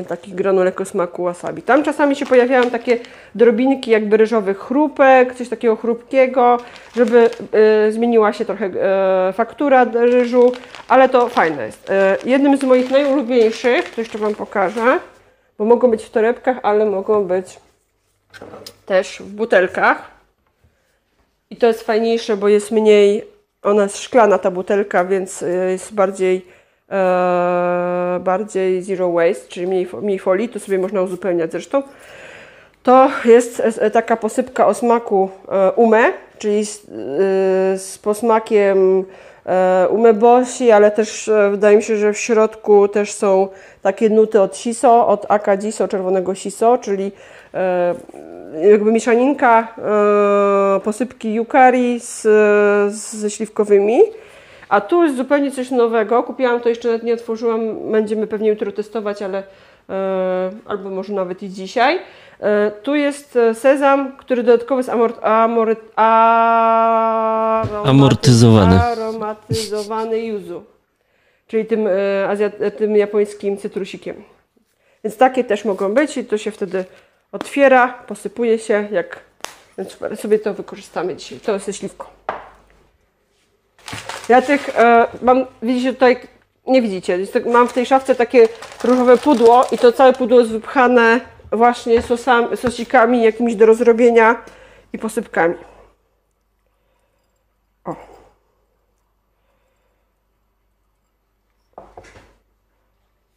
takich 0.08 0.36
granulek 0.36 0.82
smaku 0.86 1.24
wasabi. 1.24 1.62
Tam 1.62 1.84
czasami 1.84 2.16
się 2.16 2.26
pojawiają 2.26 2.70
takie 2.70 3.00
drobinki 3.36 3.92
jakby 3.92 4.18
ryżowych 4.18 4.60
chrupek, 4.60 5.36
coś 5.36 5.50
takiego 5.50 5.76
chrupkiego, 5.76 6.58
żeby 6.96 7.30
e, 7.52 7.92
zmieniła 7.92 8.34
się 8.34 8.46
trochę 8.46 8.66
e, 8.66 9.34
faktura 9.34 9.84
ryżu, 9.84 10.52
ale 10.88 11.10
to 11.10 11.30
fajne 11.30 11.66
jest. 11.66 11.90
E, 11.90 12.18
jednym 12.26 12.58
z 12.58 12.64
moich 12.64 12.92
najulubieńszych, 12.92 13.96
to 13.96 14.02
jeszcze 14.02 14.18
Wam 14.18 14.36
pokażę, 14.36 15.00
bo 15.58 15.66
mogą 15.66 15.92
być 15.92 16.04
w 16.04 16.10
torebkach, 16.10 16.58
ale 16.64 16.86
mogą 16.86 17.26
być 17.26 17.60
też 18.86 19.20
w 19.20 19.34
butelkach. 19.34 20.12
I 21.50 21.56
to 21.56 21.68
jest 21.68 21.84
fajniejsze, 21.84 22.38
bo 22.38 22.48
jest 22.48 22.72
mniej, 22.72 23.24
ona 23.64 23.84
jest 23.84 23.98
szklana 23.98 24.38
ta 24.38 24.52
butelka, 24.52 25.06
więc 25.06 25.44
jest 25.70 25.94
bardziej, 25.94 26.38
e, 26.38 26.65
bardziej 28.20 28.84
zero 28.84 29.12
waste, 29.12 29.48
czyli 29.48 29.68
mniej, 29.68 29.88
mniej 30.02 30.20
folii, 30.20 30.50
to 30.50 30.60
sobie 30.60 30.80
można 30.80 31.02
uzupełniać 31.02 31.52
zresztą. 31.52 31.84
To 32.84 33.10
jest 33.26 33.62
e, 33.80 33.92
taka 33.92 34.18
posypka 34.18 34.68
o 34.68 34.74
smaku 34.74 35.30
e, 35.52 35.72
ume, 35.72 36.14
czyli 36.38 36.66
z, 36.66 36.82
z 37.82 37.98
posmakiem 37.98 39.06
e, 39.46 39.88
umeboshi, 39.90 40.72
ale 40.72 40.92
też 40.92 41.28
e, 41.28 41.50
wydaje 41.52 41.78
mi 41.78 41.84
się, 41.84 41.96
że 41.98 42.14
w 42.14 42.18
środku 42.18 42.88
też 42.88 43.12
są 43.12 43.48
takie 43.82 44.10
nuty 44.10 44.42
od 44.42 44.58
shiso, 44.58 45.08
od 45.08 45.26
akajiso, 45.30 45.88
czerwonego 45.88 46.36
shiso, 46.36 46.78
czyli 46.78 47.12
e, 47.54 47.96
jakby 48.72 48.92
mieszaninka 48.92 49.68
e, 49.78 50.80
posypki 50.80 51.34
yukari 51.34 52.00
z, 52.00 52.28
ze 52.96 53.30
śliwkowymi. 53.30 54.00
A 54.70 54.82
tu 54.82 55.04
jest 55.04 55.18
zupełnie 55.18 55.52
coś 55.52 55.72
nowego. 55.72 56.24
Kupiłam 56.24 56.62
to 56.62 56.70
jeszcze 56.70 56.88
nawet 56.88 57.04
nie 57.04 57.14
otworzyłam. 57.14 57.92
Będziemy 57.92 58.28
pewnie 58.28 58.50
jutro 58.50 58.72
testować, 58.72 59.22
ale 59.22 59.44
e, 59.90 60.52
albo 60.66 60.90
może 60.90 61.14
nawet 61.14 61.44
i 61.44 61.50
dzisiaj. 61.50 62.00
E, 62.40 62.72
tu 62.72 62.96
jest 62.96 63.36
e, 63.36 63.54
sezam, 63.56 64.18
który 64.18 64.44
dodatkowo 64.44 64.80
jest 64.80 64.90
amort, 64.90 65.20
amor, 65.24 65.76
aromaty, 65.96 67.90
Amortyzowany. 67.90 68.82
aromatyzowany 68.82 70.20
yuzu, 70.20 70.64
czyli 71.48 71.66
tym, 71.66 71.88
e, 71.88 72.30
azjat, 72.30 72.54
tym 72.78 72.96
japońskim 72.96 73.58
cytrusikiem. 73.58 74.24
Więc 75.04 75.18
takie 75.18 75.44
też 75.44 75.66
mogą 75.66 75.94
być 75.94 76.18
i 76.18 76.26
to 76.26 76.38
się 76.38 76.52
wtedy 76.52 76.86
otwiera, 77.32 77.88
posypuje 78.08 78.60
się, 78.60 78.88
jak 78.92 79.20
więc 79.78 79.92
super, 79.92 80.18
sobie 80.18 80.40
to 80.40 80.54
wykorzystamy 80.54 81.16
dzisiaj. 81.16 81.40
To 81.40 81.54
jest 81.54 81.66
ze 81.66 81.74
śliwką. 81.74 82.06
Ja 84.30 84.42
tych 84.42 84.80
e, 84.80 85.08
mam, 85.22 85.46
widzicie 85.62 85.94
tutaj, 85.94 86.18
nie 86.68 86.82
widzicie, 86.82 87.28
tak, 87.28 87.46
mam 87.46 87.68
w 87.68 87.74
tej 87.74 87.86
szafce 87.86 88.16
takie 88.16 88.48
różowe 88.84 89.18
pudło 89.18 89.66
i 89.72 89.78
to 89.78 89.92
całe 89.92 90.14
pudło 90.14 90.40
jest 90.40 90.52
wypchane 90.52 91.22
właśnie 91.52 92.02
sosami, 92.02 92.58
sosikami 92.58 93.24
jakimiś 93.24 93.56
do 93.56 93.66
rozrobienia 93.66 94.44
i 94.94 94.98
posypkami. 94.98 95.56
O. 97.86 97.96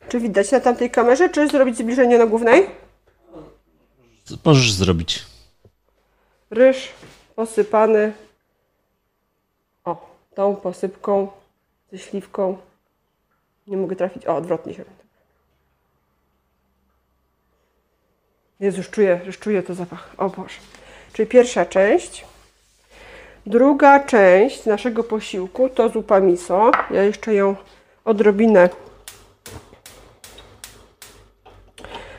Czy 0.08 0.20
widać 0.20 0.52
na 0.52 0.60
tamtej 0.60 0.90
kamerze, 0.90 1.28
czy 1.28 1.48
zrobić 1.48 1.76
zbliżenie 1.76 2.18
na 2.18 2.26
głównej? 2.26 2.66
Możesz 4.44 4.72
zrobić. 4.72 5.24
ryż 6.50 6.88
posypany 7.36 8.12
tą 10.38 10.56
posypką 10.56 11.28
ze 11.92 11.98
śliwką. 11.98 12.58
Nie 13.66 13.76
mogę 13.76 13.96
trafić. 13.96 14.26
O, 14.26 14.36
odwrotnie 14.36 14.74
się. 14.74 14.84
Jezu, 18.60 18.78
już 18.78 18.90
czuję, 18.90 19.20
już 19.26 19.38
czuję 19.38 19.62
to 19.62 19.74
zapach. 19.74 20.14
O 20.18 20.28
Boże. 20.28 20.58
Czyli 21.12 21.28
pierwsza 21.28 21.66
część. 21.66 22.24
Druga 23.46 24.00
część 24.00 24.64
naszego 24.64 25.04
posiłku 25.04 25.68
to 25.68 25.88
zupa 25.88 26.20
miso. 26.20 26.70
Ja 26.90 27.02
jeszcze 27.02 27.34
ją 27.34 27.56
odrobinę 28.04 28.68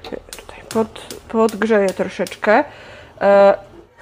tutaj 0.03 0.59
pod, 0.69 1.15
podgrzeję 1.27 1.89
troszeczkę. 1.89 2.63
E, 3.21 3.57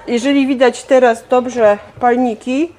jeżeli 0.08 0.48
widać 0.48 0.84
teraz 0.84 1.28
dobrze 1.28 1.78
palniki, 2.00 2.78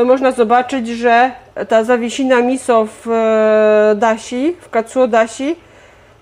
to 0.00 0.04
można 0.04 0.32
zobaczyć, 0.32 0.88
że 0.88 1.32
ta 1.68 1.84
zawiesina 1.84 2.42
miso 2.42 2.86
w 2.86 3.08
e, 3.10 3.94
dashi, 3.98 4.56
w 4.60 4.70
katsuo 4.70 5.06
dashi, 5.08 5.56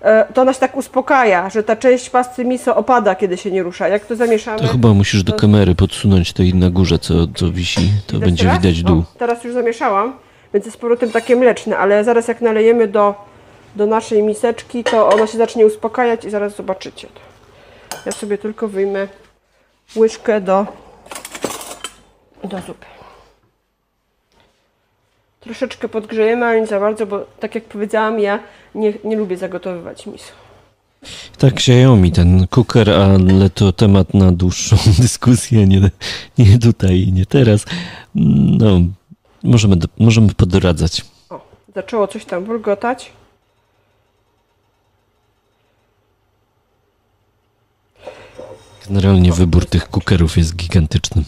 e, 0.01 0.33
to 0.33 0.41
ona 0.41 0.53
się 0.53 0.59
tak 0.59 0.77
uspokaja, 0.77 1.49
że 1.49 1.63
ta 1.63 1.75
część 1.75 2.09
pasty 2.09 2.45
miso 2.45 2.75
opada, 2.75 3.15
kiedy 3.15 3.37
się 3.37 3.51
nie 3.51 3.63
rusza. 3.63 3.87
Jak 3.87 4.05
to 4.05 4.15
zamieszamy? 4.15 4.59
To 4.59 4.67
chyba 4.67 4.93
musisz 4.93 5.23
do 5.23 5.33
kamery 5.33 5.75
podsunąć 5.75 6.33
to 6.33 6.43
i 6.43 6.53
na 6.53 6.69
górze, 6.69 6.99
co, 6.99 7.13
co 7.35 7.51
wisi. 7.51 7.91
To 8.07 8.13
Widać 8.13 8.29
będzie 8.29 8.43
teraz? 8.43 8.61
widać 8.61 8.83
dół. 8.83 8.99
O, 8.99 9.17
teraz 9.17 9.43
już 9.43 9.53
zamieszałam, 9.53 10.13
więc 10.53 10.65
jest 10.65 10.77
z 10.77 10.81
powrotem 10.81 11.11
takie 11.11 11.35
mleczne, 11.35 11.77
ale 11.77 12.03
zaraz 12.03 12.27
jak 12.27 12.41
nalejemy 12.41 12.87
do, 12.87 13.15
do 13.75 13.85
naszej 13.85 14.23
miseczki, 14.23 14.83
to 14.83 15.09
ono 15.09 15.27
się 15.27 15.37
zacznie 15.37 15.65
uspokajać 15.65 16.25
i 16.25 16.29
zaraz 16.29 16.55
zobaczycie. 16.55 17.07
Ja 18.05 18.11
sobie 18.11 18.37
tylko 18.37 18.67
wyjmę 18.67 19.07
łyżkę 19.95 20.41
do, 20.41 20.65
do 22.43 22.57
zupy. 22.67 22.98
Troszeczkę 25.39 25.89
podgrzejemy, 25.89 26.45
ale 26.45 26.61
nie 26.61 26.67
za 26.67 26.79
bardzo, 26.79 27.05
bo 27.05 27.25
tak 27.39 27.55
jak 27.55 27.63
powiedziałam, 27.63 28.19
ja 28.19 28.39
nie, 28.75 28.93
nie 29.03 29.15
lubię 29.15 29.37
zagotowywać 29.37 30.05
miso. 30.07 30.31
Tak, 31.37 31.53
Xiaomi, 31.53 32.11
ten 32.11 32.47
cooker, 32.47 32.89
ale 32.89 33.49
to 33.49 33.71
temat 33.71 34.13
na 34.13 34.31
dłuższą 34.31 34.77
dyskusję, 35.01 35.67
nie, 35.67 35.91
nie 36.37 36.59
tutaj, 36.59 37.11
nie 37.13 37.25
teraz. 37.25 37.65
No, 38.15 38.81
możemy, 39.43 39.75
możemy 39.99 40.33
podradzać. 40.33 41.05
O, 41.29 41.41
zaczęło 41.75 42.07
coś 42.07 42.25
tam 42.25 42.43
bulgotać. 42.43 43.11
Generalnie 48.87 49.31
wybór 49.31 49.65
tych 49.65 49.89
cookerów 49.89 50.37
jest 50.37 50.55
gigantyczny. 50.55 51.23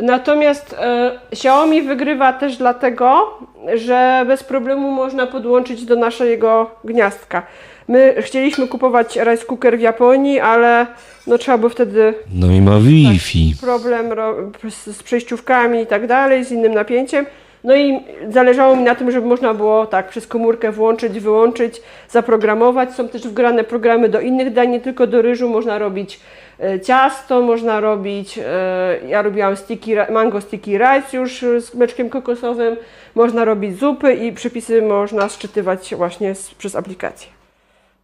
Natomiast 0.00 0.76
e, 0.78 1.10
Xiaomi 1.32 1.82
wygrywa 1.82 2.32
też 2.32 2.56
dlatego, 2.56 3.38
że 3.74 4.24
bez 4.26 4.44
problemu 4.44 4.90
można 4.90 5.26
podłączyć 5.26 5.84
do 5.84 5.96
naszego 5.96 6.70
gniazdka. 6.84 7.42
My 7.88 8.14
chcieliśmy 8.20 8.68
kupować 8.68 9.16
rice 9.16 9.44
cooker 9.46 9.78
w 9.78 9.80
Japonii, 9.80 10.40
ale 10.40 10.86
no 11.26 11.38
trzeba 11.38 11.58
było 11.58 11.70
wtedy 11.70 12.14
No 12.34 12.46
i 12.52 12.60
ma 12.60 12.72
Wi-Fi. 12.80 13.54
problem 13.60 14.12
ro- 14.12 14.34
z 14.70 14.86
z 14.96 15.02
przejściówkami 15.02 15.80
i 15.82 15.86
tak 15.86 16.06
dalej, 16.06 16.44
z 16.44 16.52
innym 16.52 16.74
napięciem. 16.74 17.26
No 17.64 17.76
i 17.76 18.00
zależało 18.28 18.76
mi 18.76 18.82
na 18.82 18.94
tym, 18.94 19.10
żeby 19.10 19.26
można 19.26 19.54
było 19.54 19.86
tak 19.86 20.08
przez 20.08 20.26
komórkę 20.26 20.72
włączyć, 20.72 21.20
wyłączyć, 21.20 21.82
zaprogramować. 22.08 22.94
Są 22.94 23.08
też 23.08 23.28
wgrane 23.28 23.64
programy 23.64 24.08
do 24.08 24.20
innych 24.20 24.52
dań, 24.52 24.70
nie 24.70 24.80
tylko 24.80 25.06
do 25.06 25.22
ryżu. 25.22 25.48
Można 25.48 25.78
robić 25.78 26.20
e, 26.60 26.80
ciasto, 26.80 27.40
można 27.40 27.80
robić, 27.80 28.38
e, 28.38 28.98
ja 29.08 29.22
robiłam 29.22 29.56
sticky, 29.56 29.96
mango 30.10 30.40
sticky 30.40 30.78
rice 30.78 31.16
już 31.16 31.40
z 31.40 31.74
mleczkiem 31.74 32.10
kokosowym. 32.10 32.76
Można 33.14 33.44
robić 33.44 33.78
zupy 33.78 34.14
i 34.14 34.32
przepisy 34.32 34.82
można 34.82 35.28
szczytywać 35.28 35.94
właśnie 35.94 36.34
z, 36.34 36.54
przez 36.54 36.76
aplikację. 36.76 37.28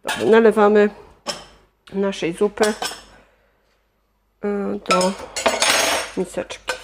Dobra, 0.03 0.31
nalewamy 0.31 0.89
naszej 1.93 2.33
zupy 2.33 2.65
e, 4.43 4.79
do 4.89 5.11
miseczki. 6.17 6.74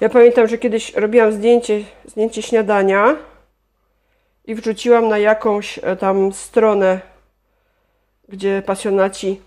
Ja 0.00 0.08
pamiętam, 0.08 0.48
że 0.48 0.58
kiedyś 0.58 0.94
robiłam 0.94 1.32
zdjęcie, 1.32 1.80
zdjęcie 2.06 2.42
śniadania 2.42 3.16
i 4.46 4.54
wrzuciłam 4.54 5.08
na 5.08 5.18
jakąś 5.18 5.80
e, 5.82 5.96
tam 5.96 6.32
stronę, 6.32 7.00
gdzie 8.28 8.62
pasjonaci 8.66 9.40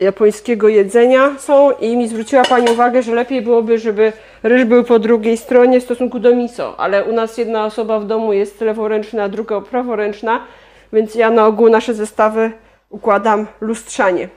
japońskiego 0.00 0.68
jedzenia 0.68 1.38
są 1.38 1.70
i 1.70 1.96
mi 1.96 2.08
zwróciła 2.08 2.44
Pani 2.44 2.70
uwagę, 2.70 3.02
że 3.02 3.14
lepiej 3.14 3.42
byłoby, 3.42 3.78
żeby 3.78 4.12
ryż 4.42 4.64
był 4.64 4.84
po 4.84 4.98
drugiej 4.98 5.36
stronie 5.36 5.80
w 5.80 5.84
stosunku 5.84 6.18
do 6.18 6.34
miso, 6.34 6.80
ale 6.80 7.04
u 7.04 7.12
nas 7.12 7.38
jedna 7.38 7.64
osoba 7.64 8.00
w 8.00 8.06
domu 8.06 8.32
jest 8.32 8.60
leworęczna, 8.60 9.24
a 9.24 9.28
druga 9.28 9.60
praworęczna, 9.60 10.44
więc 10.92 11.14
ja 11.14 11.30
na 11.30 11.46
ogół 11.46 11.68
nasze 11.68 11.94
zestawy 11.94 12.52
układam 12.90 13.46
lustrzanie. 13.60 14.28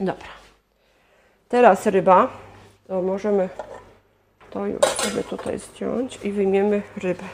Dobra. 0.00 0.28
Teraz 1.48 1.86
ryba. 1.86 2.28
To 2.88 3.02
możemy 3.02 3.48
to 4.56 4.66
już 4.66 4.80
sobie 4.80 5.22
tutaj 5.22 5.58
zdjąć 5.58 6.18
i 6.22 6.32
wyjmiemy 6.32 6.82
rybę. 6.96 7.24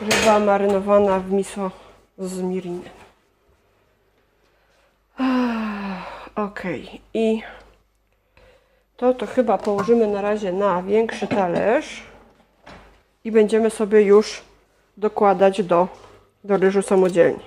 Ryba 0.00 0.38
marynowana 0.38 1.20
w 1.20 1.32
miso 1.32 1.70
z 2.18 2.42
mirinem. 2.42 2.82
Ok, 6.34 6.62
i 7.14 7.42
to 8.96 9.14
to 9.14 9.26
chyba 9.26 9.58
położymy 9.58 10.06
na 10.06 10.22
razie 10.22 10.52
na 10.52 10.82
większy 10.82 11.26
talerz 11.26 12.02
i 13.24 13.32
będziemy 13.32 13.70
sobie 13.70 14.02
już 14.02 14.47
dokładać 14.98 15.62
do, 15.62 15.88
do 16.44 16.56
ryżu 16.56 16.82
samodzielnie. 16.82 17.40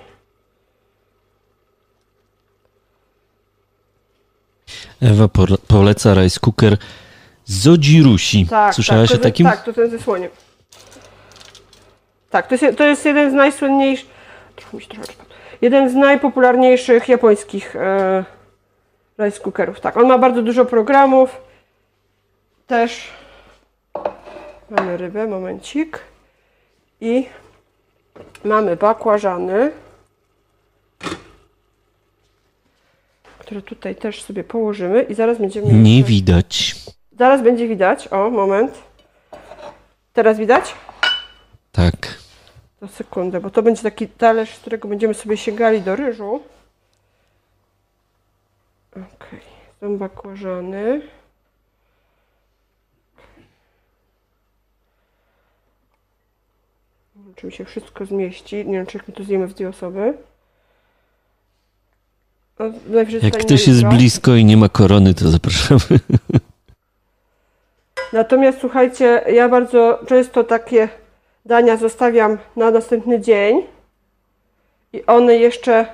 Ewa 5.02 5.28
pole- 5.28 5.58
poleca 5.68 6.14
rice 6.14 6.40
cooker 6.40 6.76
Zodzirusi. 7.44 8.46
Słyszałaś 8.72 9.10
tak, 9.10 9.20
o 9.20 9.22
takim? 9.22 9.46
Tak, 9.46 9.64
to 9.64 9.72
ten 9.72 9.90
ze 9.90 9.98
słoniem. 9.98 10.30
Tak, 12.30 12.46
to 12.46 12.54
jest, 12.54 12.78
to 12.78 12.84
jest 12.84 13.04
jeden 13.04 13.30
z 13.30 13.34
najsłynniejszych, 13.34 14.08
trochę 14.56 14.76
mi 14.76 14.82
się 14.82 14.88
trochę 14.88 15.12
jeden 15.60 15.90
z 15.90 15.94
najpopularniejszych 15.94 17.08
japońskich 17.08 17.76
e, 17.76 18.24
rice 19.18 19.40
cookerów. 19.40 19.80
Tak, 19.80 19.96
on 19.96 20.06
ma 20.08 20.18
bardzo 20.18 20.42
dużo 20.42 20.64
programów. 20.64 21.40
Też 22.66 23.10
mamy 24.70 24.96
rybę, 24.96 25.26
momencik. 25.26 25.98
I 27.00 27.26
mamy 28.44 28.76
bakłażany, 28.76 29.72
które 33.38 33.62
tutaj 33.62 33.96
też 33.96 34.22
sobie 34.22 34.44
położymy 34.44 35.02
i 35.02 35.14
zaraz 35.14 35.38
będziemy... 35.38 35.72
Nie 35.72 36.04
widać. 36.04 36.74
Zaraz 37.18 37.42
będzie 37.42 37.68
widać. 37.68 38.08
O, 38.08 38.30
moment. 38.30 38.82
Teraz 40.12 40.38
widać? 40.38 40.74
Tak. 41.72 42.18
To 42.80 42.88
sekundę, 42.88 43.40
bo 43.40 43.50
to 43.50 43.62
będzie 43.62 43.82
taki 43.82 44.08
talerz, 44.08 44.54
z 44.54 44.60
którego 44.60 44.88
będziemy 44.88 45.14
sobie 45.14 45.36
sięgali 45.36 45.82
do 45.82 45.96
ryżu. 45.96 46.42
Okej, 48.92 49.40
są 49.80 49.98
bakłażany. 49.98 51.02
Nie 57.16 57.21
wiem, 57.21 57.21
Czy 57.36 57.46
mi 57.46 57.52
się 57.52 57.64
wszystko 57.64 58.06
zmieści? 58.06 58.56
Nie 58.56 58.72
wiem, 58.72 58.86
czy 58.86 58.98
jak 58.98 59.08
my 59.08 59.14
to 59.14 59.24
zjemy 59.24 59.46
w 59.46 59.54
dwie 59.54 59.68
osoby. 59.68 60.14
No, 62.58 62.66
Jak 63.22 63.38
ktoś 63.38 63.68
jest 63.68 63.84
blisko 63.84 64.34
i 64.34 64.44
nie 64.44 64.56
ma 64.56 64.68
korony, 64.68 65.14
to 65.14 65.30
zapraszamy. 65.30 65.80
Natomiast 68.12 68.60
słuchajcie, 68.60 69.24
ja 69.32 69.48
bardzo 69.48 70.00
często 70.06 70.44
takie 70.44 70.88
dania 71.44 71.76
zostawiam 71.76 72.38
na 72.56 72.70
następny 72.70 73.20
dzień 73.20 73.62
i 74.92 75.06
one 75.06 75.36
jeszcze 75.36 75.86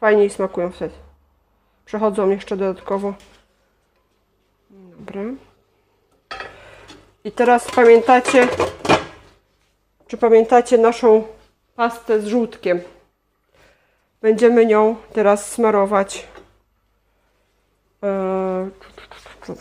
fajniej 0.00 0.30
smakują 0.30 0.70
wtedy. 0.70 0.94
Przechodzą 1.84 2.30
jeszcze 2.30 2.56
dodatkowo. 2.56 3.14
Dobra. 4.70 5.22
I 7.24 7.32
teraz 7.32 7.70
pamiętacie, 7.70 8.48
czy 10.12 10.18
pamiętacie 10.18 10.78
naszą 10.78 11.24
pastę 11.76 12.20
z 12.20 12.26
żółtkiem? 12.26 12.80
Będziemy 14.22 14.66
nią 14.66 14.96
teraz 15.12 15.50
smarować. 15.52 16.26
Eee, 18.02 18.70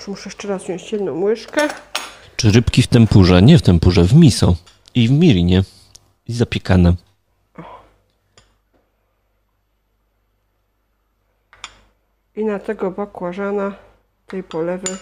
muszę 0.07 0.21
jeszcze 0.25 0.47
raz 0.47 0.63
wziąć 0.63 0.91
jedną 0.91 1.21
łyżkę. 1.21 1.67
Czy 2.35 2.51
rybki 2.51 2.81
w 2.81 2.87
tempurze? 2.87 3.41
Nie 3.41 3.57
w 3.57 3.61
tempurze, 3.61 4.03
w 4.03 4.13
miso. 4.13 4.55
I 4.95 5.07
w 5.07 5.11
mirinie. 5.11 5.63
I 6.27 6.33
zapiekane. 6.33 6.93
I 12.35 12.45
na 12.45 12.59
tego 12.59 12.91
bakłażana, 12.91 13.75
tej 14.27 14.43
polewy. 14.43 14.97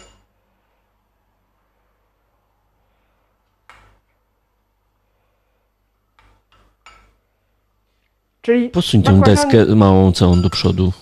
Czyli 8.42 8.70
Posuń 8.70 9.04
tę 9.04 9.22
deskę 9.26 9.66
małą 9.66 10.12
całą 10.12 10.42
do 10.42 10.50
przodu. 10.50 10.94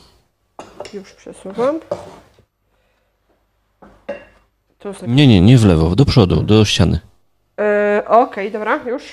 Już 0.94 1.14
przesuwam. 1.14 1.80
To 4.80 4.94
sobie... 4.94 5.14
Nie, 5.14 5.28
nie, 5.28 5.42
nie 5.42 5.58
w 5.58 5.66
lewo, 5.66 5.96
do 5.96 6.06
przodu, 6.06 6.44
do 6.44 6.66
ściany. 6.66 7.00
E, 7.60 8.04
Okej, 8.08 8.52
dobra, 8.52 8.80
już. 8.86 9.12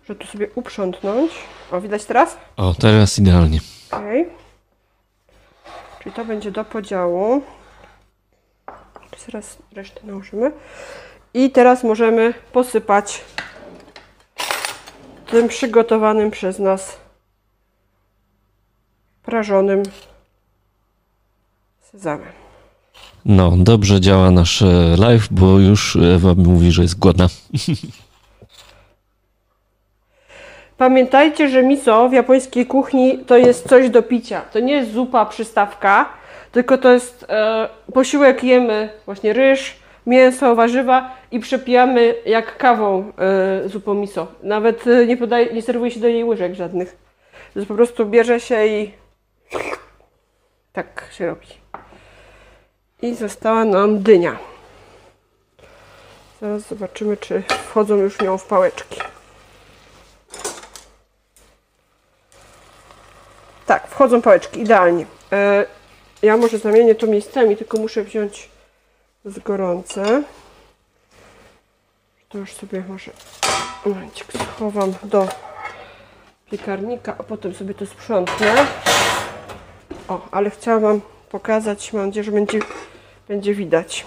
Muszę 0.00 0.14
tu 0.14 0.26
sobie 0.26 0.48
uprzątnąć. 0.54 1.32
O, 1.72 1.80
widać 1.80 2.04
teraz? 2.04 2.36
O, 2.56 2.74
teraz 2.74 3.18
idealnie. 3.18 3.60
Okej. 3.90 4.28
Czyli 6.02 6.14
to 6.14 6.24
będzie 6.24 6.50
do 6.50 6.64
podziału. 6.64 7.42
Teraz 9.26 9.58
resztę 9.72 10.00
nałożymy. 10.04 10.52
I 11.34 11.50
teraz 11.50 11.84
możemy 11.84 12.34
posypać 12.52 13.24
tym 15.30 15.48
przygotowanym 15.48 16.30
przez 16.30 16.58
nas 16.58 16.96
prażonym 19.22 19.82
sezamem. 21.92 22.32
No, 23.24 23.52
dobrze 23.56 24.00
działa 24.00 24.30
nasz 24.30 24.62
e, 24.62 24.96
live, 24.98 25.28
bo 25.30 25.58
już 25.58 25.96
Ewa 26.14 26.34
mówi, 26.36 26.72
że 26.72 26.82
jest 26.82 26.98
głodna. 26.98 27.26
Pamiętajcie, 30.78 31.48
że 31.48 31.62
miso 31.62 32.08
w 32.08 32.12
japońskiej 32.12 32.66
kuchni 32.66 33.18
to 33.18 33.36
jest 33.36 33.68
coś 33.68 33.90
do 33.90 34.02
picia. 34.02 34.40
To 34.40 34.60
nie 34.60 34.72
jest 34.72 34.92
zupa, 34.92 35.26
przystawka, 35.26 36.08
tylko 36.52 36.78
to 36.78 36.92
jest 36.92 37.26
e, 37.28 37.68
posiłek, 37.92 38.44
jemy 38.44 38.88
właśnie 39.06 39.32
ryż, 39.32 39.76
mięso, 40.06 40.54
warzywa 40.54 41.16
i 41.30 41.40
przepijamy 41.40 42.14
jak 42.26 42.56
kawą 42.56 43.12
e, 43.18 43.68
zupą 43.68 43.94
miso. 43.94 44.26
Nawet 44.42 44.86
e, 44.86 45.06
nie, 45.06 45.16
podaje, 45.16 45.54
nie 45.54 45.62
serwuje 45.62 45.90
się 45.90 46.00
do 46.00 46.08
niej 46.08 46.24
łyżek 46.24 46.54
żadnych. 46.54 46.96
To 47.54 47.66
po 47.66 47.74
prostu 47.74 48.06
bierze 48.06 48.40
się 48.40 48.66
i 48.66 48.92
tak 50.72 51.04
się 51.12 51.26
robi. 51.26 51.46
I 53.02 53.14
została 53.14 53.64
nam 53.64 54.02
dynia. 54.02 54.38
Zaraz 56.40 56.62
zobaczymy, 56.62 57.16
czy 57.16 57.42
wchodzą 57.48 57.96
już 57.96 58.20
nią 58.20 58.38
w 58.38 58.44
pałeczki. 58.44 59.00
Tak, 63.66 63.88
wchodzą 63.88 64.22
pałeczki, 64.22 64.60
idealnie. 64.60 65.06
E, 65.32 65.66
ja 66.22 66.36
może 66.36 66.58
zamienię 66.58 66.94
to 66.94 67.06
miejscami, 67.06 67.56
tylko 67.56 67.78
muszę 67.78 68.02
wziąć 68.04 68.55
z 69.26 69.38
gorące. 69.38 70.22
To 72.28 72.38
już 72.38 72.52
sobie 72.52 72.84
może 72.88 73.10
momencik 73.86 74.26
schowam 74.32 74.94
do 75.02 75.28
piekarnika, 76.50 77.14
a 77.18 77.22
potem 77.22 77.54
sobie 77.54 77.74
to 77.74 77.86
sprzątnę. 77.86 78.66
O, 80.08 80.28
ale 80.30 80.50
chciałam 80.50 80.82
Wam 80.82 81.00
pokazać, 81.30 81.92
mam 81.92 82.06
nadzieję, 82.06 82.24
że 82.24 82.32
będzie, 82.32 82.58
będzie 83.28 83.54
widać. 83.54 84.06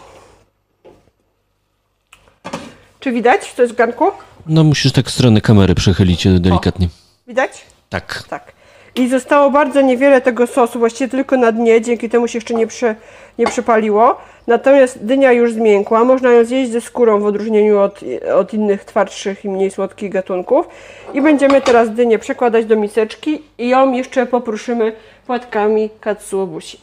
Czy 3.00 3.12
widać? 3.12 3.54
To 3.54 3.62
jest 3.62 3.74
w 3.74 3.78
garnku? 3.78 4.12
No, 4.46 4.64
musisz 4.64 4.92
tak 4.92 5.06
w 5.06 5.12
stronę 5.12 5.42
kamery 5.42 5.76
przechylić 5.76 6.28
e, 6.28 6.40
delikatnie. 6.40 6.90
Widać? 7.28 7.66
Tak. 7.90 8.24
Tak. 8.30 8.60
I 8.96 9.10
zostało 9.10 9.52
bardzo 9.52 9.82
niewiele 9.82 10.22
tego 10.22 10.48
sosu, 10.48 10.80
właściwie 10.80 11.10
tylko 11.10 11.38
na 11.38 11.52
dnie, 11.52 11.82
dzięki 11.82 12.10
temu 12.10 12.28
się 12.28 12.38
jeszcze 12.38 12.54
nie, 12.54 12.68
prze, 12.68 12.96
nie 13.38 13.46
przepaliło. 13.46 14.22
Natomiast 14.50 15.06
dynia 15.06 15.32
już 15.32 15.54
zmiękła, 15.54 16.04
można 16.04 16.32
ją 16.32 16.46
zjeść 16.46 16.72
ze 16.72 16.82
skórą 16.82 17.20
w 17.20 17.26
odróżnieniu 17.26 17.80
od, 17.80 18.00
od 18.36 18.54
innych 18.54 18.86
twardszych 18.86 19.46
i 19.46 19.50
mniej 19.50 19.72
słodkich 19.72 20.12
gatunków. 20.12 20.68
I 21.14 21.22
będziemy 21.22 21.62
teraz 21.62 21.94
dynię 21.94 22.20
przekładać 22.20 22.66
do 22.66 22.76
miseczki 22.76 23.44
i 23.58 23.70
ją 23.70 23.94
jeszcze 23.94 24.26
popruszymy 24.26 24.96
płatkami 25.26 25.90
katsuobushi. 26.00 26.80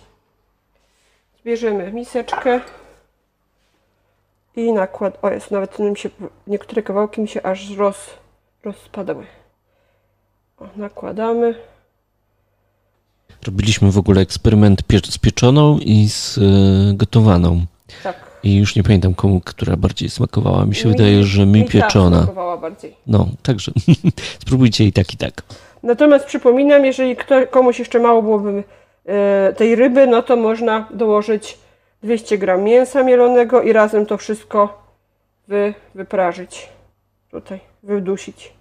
Zbierzemy 1.41 1.93
miseczkę 1.93 2.61
i 4.57 4.73
nakład... 4.73 5.19
O 5.23 5.31
jest, 5.31 5.51
nawet 5.51 5.79
mi 5.79 5.97
się, 5.97 6.09
niektóre 6.47 6.83
kawałki 6.83 7.21
mi 7.21 7.29
się 7.29 7.43
aż 7.43 7.77
roz, 7.77 8.11
rozpadały. 8.65 9.27
O, 10.59 10.65
nakładamy. 10.77 11.55
Robiliśmy 13.47 13.91
w 13.93 13.99
ogóle 13.99 14.21
eksperyment 14.21 14.83
pie- 14.89 15.11
z 15.11 15.19
pieczoną 15.19 15.79
i 15.79 16.09
z 16.09 16.39
e, 16.39 16.41
gotowaną. 16.95 17.65
Tak. 18.03 18.17
I 18.43 18.57
już 18.57 18.77
nie 18.77 18.83
pamiętam, 18.83 19.15
komu, 19.15 19.41
która 19.41 19.77
bardziej 19.77 20.11
smakowała. 20.11 20.67
Mi 20.67 20.75
się 20.75 20.89
Mi- 20.89 20.95
wydaje, 20.95 21.25
że 21.25 21.47
mi 21.47 21.65
ta 21.65 21.71
pieczona. 21.71 22.17
smakowała 22.19 22.57
bardziej. 22.57 22.97
No, 23.07 23.29
także 23.43 23.73
spróbujcie 24.43 24.85
i 24.85 24.93
tak, 24.93 25.15
i 25.15 25.17
tak. 25.17 25.43
Natomiast 25.83 26.25
przypominam, 26.25 26.85
jeżeli 26.85 27.17
kto, 27.17 27.47
komuś 27.47 27.79
jeszcze 27.79 27.99
mało 27.99 28.23
byłoby 28.23 28.65
e, 29.07 29.53
tej 29.57 29.77
ryby, 29.77 30.07
no 30.07 30.23
to 30.23 30.37
można 30.37 30.89
dołożyć 30.95 31.59
200 32.03 32.39
gram 32.39 32.63
mięsa 32.63 33.03
mielonego 33.03 33.63
i 33.63 33.73
razem 33.73 34.07
to 34.07 34.17
wszystko 34.17 34.83
wy, 35.49 35.75
wyprażyć. 35.95 36.69
Tutaj, 37.31 37.61
wydusić. 37.83 38.53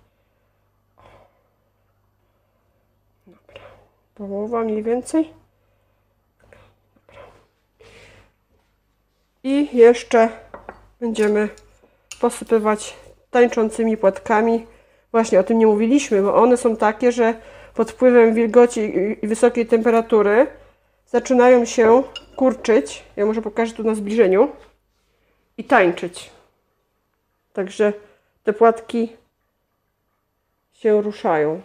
Połowa 4.16 4.64
mniej 4.64 4.84
więcej. 4.84 5.34
I 9.44 9.78
jeszcze 9.78 10.30
będziemy 11.00 11.50
posypywać 12.22 12.98
tańczącymi 13.32 13.98
płatkami. 13.98 14.66
Właśnie 15.12 15.40
o 15.40 15.44
tym 15.44 15.60
nie 15.60 15.68
mówiliśmy, 15.68 16.22
bo 16.22 16.36
one 16.36 16.58
są 16.58 16.76
takie, 16.76 17.12
że 17.12 17.34
pod 17.74 17.92
wpływem 17.92 18.34
wilgoci 18.34 18.94
i 19.22 19.28
wysokiej 19.28 19.66
temperatury 19.66 20.48
zaczynają 21.08 21.66
się 21.66 22.04
kurczyć. 22.36 23.04
Ja 23.16 23.26
może 23.26 23.42
pokażę 23.42 23.74
tu 23.74 23.84
na 23.84 23.96
zbliżeniu. 23.96 24.52
I 25.58 25.64
tańczyć. 25.64 26.32
Także 27.54 27.94
te 28.44 28.54
płatki 28.54 29.14
się 30.74 31.02
ruszają. 31.02 31.62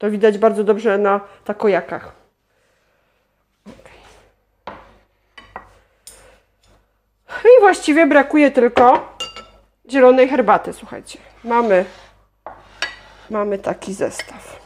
To 0.00 0.10
widać 0.10 0.38
bardzo 0.38 0.64
dobrze 0.64 0.98
na 0.98 1.20
takojakach. 1.44 2.12
I 7.44 7.60
właściwie 7.60 8.06
brakuje 8.06 8.50
tylko 8.50 9.16
zielonej 9.90 10.28
herbaty, 10.28 10.72
słuchajcie. 10.72 11.18
Mamy, 11.44 11.84
mamy 13.30 13.58
taki 13.58 13.94
zestaw. 13.94 14.60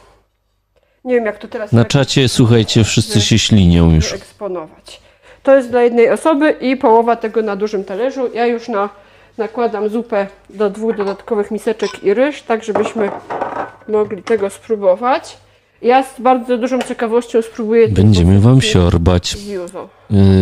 Nie 1.03 1.15
wiem, 1.15 1.25
jak 1.25 1.37
to 1.37 1.47
teraz 1.47 1.71
Na 1.71 1.85
czacie, 1.85 2.29
słuchajcie, 2.29 2.83
wszyscy 2.83 3.21
się 3.21 3.39
ślinią 3.39 3.91
już. 3.91 4.13
eksponować. 4.13 5.01
To 5.43 5.55
jest 5.55 5.69
dla 5.69 5.81
jednej 5.81 6.09
osoby 6.09 6.51
i 6.51 6.77
połowa 6.77 7.15
tego 7.15 7.41
na 7.41 7.55
dużym 7.55 7.83
talerzu. 7.83 8.29
Ja 8.33 8.45
już 8.45 8.67
na, 8.67 8.89
nakładam 9.37 9.89
zupę 9.89 10.27
do 10.49 10.69
dwóch 10.69 10.97
dodatkowych 10.97 11.51
miseczek 11.51 12.03
i 12.03 12.13
ryż, 12.13 12.41
tak 12.41 12.63
żebyśmy 12.63 13.09
mogli 13.87 14.23
tego 14.23 14.49
spróbować. 14.49 15.37
Ja 15.81 16.03
z 16.03 16.19
bardzo 16.21 16.57
dużą 16.57 16.81
ciekawością 16.81 17.41
spróbuję 17.41 17.87
Będziemy 17.87 18.39
wam 18.39 18.61
siorbać. 18.61 19.27
z 19.37 19.47
yuzu. 19.47 19.89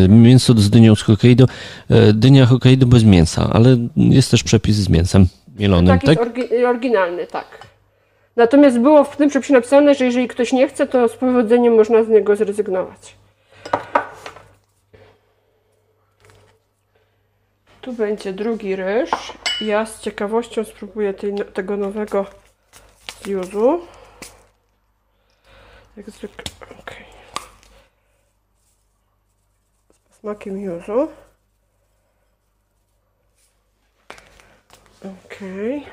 Y, 0.06 0.10
Mięso 0.10 0.54
z 0.58 0.70
dynią 0.70 0.96
z 0.96 1.02
Hokkaido. 1.02 1.44
Y, 1.92 2.14
Dynia 2.14 2.46
Hokkaido 2.46 2.86
bez 2.86 3.04
mięsa, 3.04 3.50
ale 3.54 3.78
jest 3.96 4.32
też 4.32 4.44
przepis 4.44 4.76
z 4.76 4.90
mięsem 4.90 5.28
mielonym, 5.60 6.00
Tak 6.00 6.04
tak? 6.18 6.28
orgi- 6.28 6.66
oryginalny, 6.66 7.28
tak. 7.28 7.46
Natomiast 8.36 8.80
było 8.80 9.04
w 9.04 9.18
tym 9.18 9.30
przepisie 9.30 9.54
napisane, 9.54 9.96
że 9.96 10.06
jeżeli 10.06 10.28
ktoś 10.28 10.54
nie 10.54 10.68
chce, 10.68 10.88
to 10.88 11.08
z 11.08 11.14
powodzeniem 11.14 11.76
można 11.76 12.04
z 12.04 12.10
niego 12.10 12.36
zrezygnować. 12.36 13.16
Tu 17.84 17.94
będzie 17.94 18.34
drugi 18.34 18.76
ryż. 18.76 19.10
Ja 19.62 19.86
z 19.86 20.00
ciekawością 20.00 20.64
spróbuję 20.64 21.14
tej, 21.14 21.34
no- 21.34 21.46
tego 21.46 21.78
nowego 21.78 22.26
z. 23.26 23.80
Jak 25.98 26.10
zwykle. 26.10 26.44
okej. 26.80 27.06
Z 30.12 30.20
smakiem 30.20 30.62
yuzu. 30.62 31.08
Okej. 35.26 35.86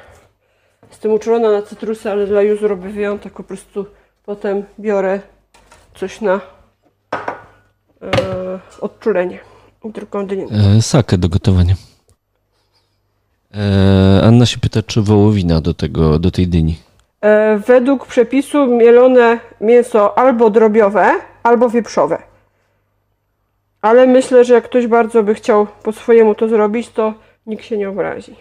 Jestem 0.91 1.13
uczulona 1.13 1.51
na 1.51 1.63
cytrusy, 1.63 2.11
ale 2.11 2.27
dla 2.27 2.43
Juzu 2.43 2.69
robię 2.69 2.89
wyjątek. 2.89 3.33
Po 3.33 3.43
prostu 3.43 3.87
potem 4.25 4.65
biorę 4.79 5.21
coś 5.95 6.21
na 6.21 6.41
e, 8.03 8.61
odczulenie. 8.81 9.50
Drugą. 9.85 10.27
E, 10.77 10.83
Sakę 10.83 11.19
do 11.19 11.29
gotowania. 11.29 11.75
E, 13.55 14.21
Anna 14.25 14.47
się 14.47 14.59
pyta, 14.59 14.83
czy 14.83 15.03
wołowina 15.03 15.61
do, 15.61 15.75
tego, 15.75 16.19
do 16.19 16.31
tej 16.31 16.49
dyni. 16.49 16.79
E, 17.21 17.59
według 17.59 18.07
przepisu 18.07 18.67
mielone 18.67 19.41
mięso 19.61 20.19
albo 20.19 20.51
drobiowe, 20.51 21.13
albo 21.43 21.71
wieprzowe. 21.71 22.23
Ale 23.83 24.07
myślę, 24.07 24.45
że 24.45 24.55
jak 24.55 24.65
ktoś 24.65 24.87
bardzo 24.87 25.23
by 25.23 25.35
chciał 25.35 25.67
po 25.83 25.93
swojemu 25.93 26.35
to 26.35 26.49
zrobić, 26.49 26.89
to 26.89 27.15
nikt 27.47 27.65
się 27.65 27.79
nie 27.79 27.89
obrazi. 27.89 28.37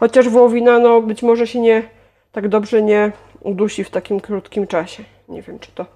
Chociaż 0.00 0.28
wołowina, 0.28 0.78
no 0.78 1.02
być 1.02 1.22
może 1.22 1.46
się 1.46 1.60
nie 1.60 1.98
tak 2.32 2.48
dobrze 2.48 2.82
nie 2.82 3.12
udusi 3.40 3.84
w 3.84 3.90
takim 3.90 4.20
krótkim 4.20 4.66
czasie. 4.66 5.04
Nie 5.28 5.42
wiem, 5.42 5.58
czy 5.58 5.70
to. 5.72 5.86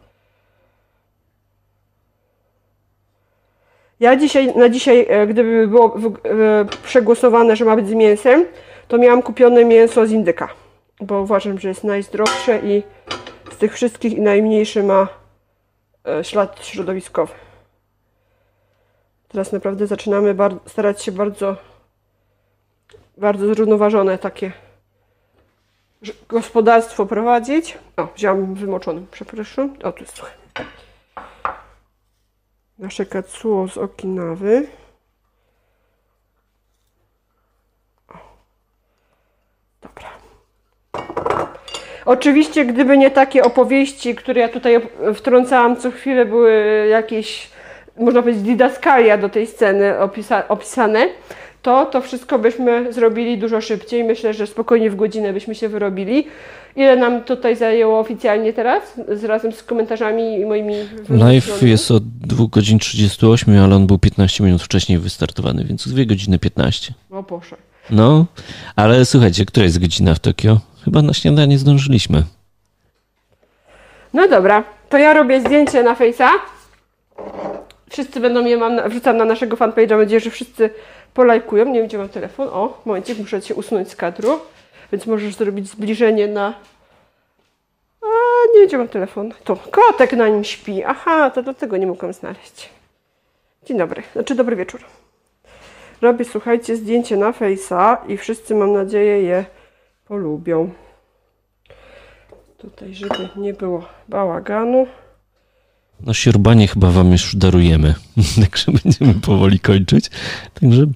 Ja 4.03 4.17
dzisiaj, 4.17 4.57
na 4.57 4.69
dzisiaj, 4.69 5.07
e, 5.09 5.27
gdyby 5.27 5.69
było 5.69 5.97
e, 5.97 6.65
przegłosowane, 6.85 7.57
że 7.57 7.65
ma 7.65 7.77
być 7.77 7.89
z 7.89 7.93
mięsem, 7.93 8.45
to 8.89 8.99
miałam 8.99 9.23
kupione 9.23 9.65
mięso 9.65 10.07
z 10.07 10.11
indyka, 10.11 10.49
bo 11.01 11.21
uważam, 11.21 11.59
że 11.59 11.69
jest 11.69 11.85
najzdrowsze 11.85 12.59
i 12.59 12.83
z 13.53 13.57
tych 13.57 13.75
wszystkich 13.75 14.19
najmniejszy 14.19 14.83
ma 14.83 15.09
e, 16.09 16.25
ślad 16.25 16.67
środowiskowy. 16.67 17.33
Teraz 19.29 19.53
naprawdę 19.53 19.87
zaczynamy 19.87 20.35
starać 20.67 21.03
się 21.03 21.13
bardzo, 21.13 21.57
bardzo 23.19 23.55
zrównoważone 23.55 24.19
takie 24.19 24.53
gospodarstwo 26.29 27.07
prowadzić. 27.07 27.79
O, 27.97 28.09
wziąłam 28.17 28.55
wymoczony, 28.55 29.03
przepraszam. 29.11 29.77
O, 29.83 29.93
tu 29.93 30.05
jest. 30.05 30.23
Nasze 32.83 33.07
Katsuo 33.07 33.69
z 33.69 33.79
Okinawy. 33.79 34.67
O. 38.09 38.15
Dobra. 39.83 40.09
Oczywiście, 42.05 42.65
gdyby 42.65 42.99
nie 42.99 43.11
takie 43.11 43.45
opowieści, 43.45 44.15
które 44.15 44.41
ja 44.41 44.49
tutaj 44.49 44.81
wtrącałam 45.15 45.77
co 45.77 45.91
chwilę, 45.91 46.25
były 46.25 46.87
jakieś, 46.91 47.51
można 47.97 48.23
powiedzieć, 48.23 48.43
didaskalia 48.43 49.19
do 49.19 49.29
tej 49.29 49.47
sceny 49.47 49.95
opisa- 49.99 50.45
opisane, 50.49 51.09
to 51.63 51.87
to 51.87 52.01
wszystko 52.01 52.39
byśmy 52.39 52.93
zrobili 52.93 53.39
dużo 53.39 53.61
szybciej. 53.61 54.05
Myślę, 54.05 54.35
że 54.35 54.47
spokojnie 54.47 54.91
w 54.91 54.97
godzinę 54.97 55.33
byśmy 55.33 55.55
się 55.55 55.69
wyrobili. 55.69 56.27
Ile 56.77 56.97
nam 56.97 57.23
tutaj 57.23 57.57
zajęło 57.57 57.99
oficjalnie 57.99 58.53
teraz, 58.53 58.83
z, 59.09 59.25
razem 59.25 59.53
z 59.53 59.63
komentarzami 59.63 60.41
i 60.41 60.47
moimi... 60.47 60.75
Live 61.09 61.63
jest 61.63 61.91
od 61.91 62.03
2 62.05 62.45
godzin 62.51 62.79
38, 62.79 63.59
ale 63.59 63.77
on 63.77 63.87
był 63.87 63.99
15 63.99 64.45
minut 64.45 64.63
wcześniej 64.63 64.99
wystartowany, 64.99 65.65
więc 65.65 65.89
2 65.89 66.05
godziny 66.05 66.39
15. 66.39 66.95
O 67.11 67.23
Boże. 67.23 67.57
No, 67.91 68.27
ale 68.77 69.05
słuchajcie, 69.05 69.47
która 69.47 69.65
jest 69.65 69.81
godzina 69.81 70.15
w 70.15 70.19
Tokio? 70.19 70.61
Chyba 70.85 71.03
na 71.03 71.15
śniadanie 71.15 71.59
zdążyliśmy. 71.59 72.23
No 74.15 74.29
dobra, 74.29 74.65
to 74.89 74.99
ja 74.99 75.15
robię 75.15 75.41
zdjęcie 75.41 75.83
na 75.83 75.95
Face'a. 75.95 76.29
Wszyscy 77.91 78.21
będą 78.21 78.45
je 78.45 78.57
mam, 78.57 78.91
wrzucam 78.91 79.17
na 79.17 79.25
naszego 79.25 79.57
fanpage'a. 79.57 79.91
Mam 79.91 80.01
nadzieję, 80.01 80.21
że 80.21 80.31
wszyscy 80.31 80.71
polajkują. 81.15 81.65
Nie 81.65 81.99
mam 81.99 82.09
telefon. 82.09 82.49
O, 82.49 82.81
momencik, 82.85 83.19
muszę 83.19 83.43
się 83.43 83.55
usunąć 83.55 83.91
z 83.91 83.97
kadru. 83.97 84.41
Więc 84.93 85.07
możesz 85.07 85.35
zrobić 85.35 85.69
zbliżenie 85.69 86.29
na... 86.29 86.55
A, 88.03 88.07
nie 88.71 88.79
mam 88.79 88.89
telefon. 88.89 89.35
Tu, 89.45 89.57
kotek 89.71 90.13
na 90.13 90.29
nim 90.29 90.45
śpi. 90.45 90.85
Aha, 90.85 91.31
to 91.31 91.43
dlatego 91.43 91.77
nie 91.77 91.87
mogłam 91.87 92.13
znaleźć. 92.13 92.71
Dzień 93.65 93.79
dobry, 93.79 94.03
znaczy 94.13 94.35
dobry 94.35 94.57
wieczór. 94.57 94.81
Robię, 96.03 96.25
słuchajcie, 96.25 96.77
zdjęcie 96.77 97.17
na 97.17 97.33
Face'a 97.33 97.97
i 98.09 98.17
wszyscy, 98.17 98.55
mam 98.55 98.73
nadzieję, 98.73 99.23
je 99.23 99.45
polubią. 100.09 100.71
Tutaj, 102.59 102.95
żeby 102.95 103.29
nie 103.37 103.55
było 103.55 103.85
bałaganu. 104.09 104.87
No 106.07 106.15
siorbanie 106.15 106.69
chyba 106.69 106.91
wam 106.91 107.13
już 107.13 107.37
darujemy, 107.37 107.95
także 108.41 108.73
będziemy 108.85 109.15
powoli 109.15 109.61
kończyć. 109.61 110.11
Także 110.61 110.87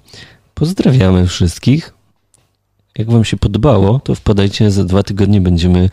pozdrawiamy 0.54 1.26
wszystkich. 1.26 1.94
Jak 2.98 3.10
wam 3.10 3.24
się 3.24 3.36
podobało, 3.36 4.00
to 4.04 4.14
wpadajcie, 4.14 4.70
za 4.70 4.84
dwa 4.84 5.02
tygodnie 5.02 5.40
będziemy 5.40 5.90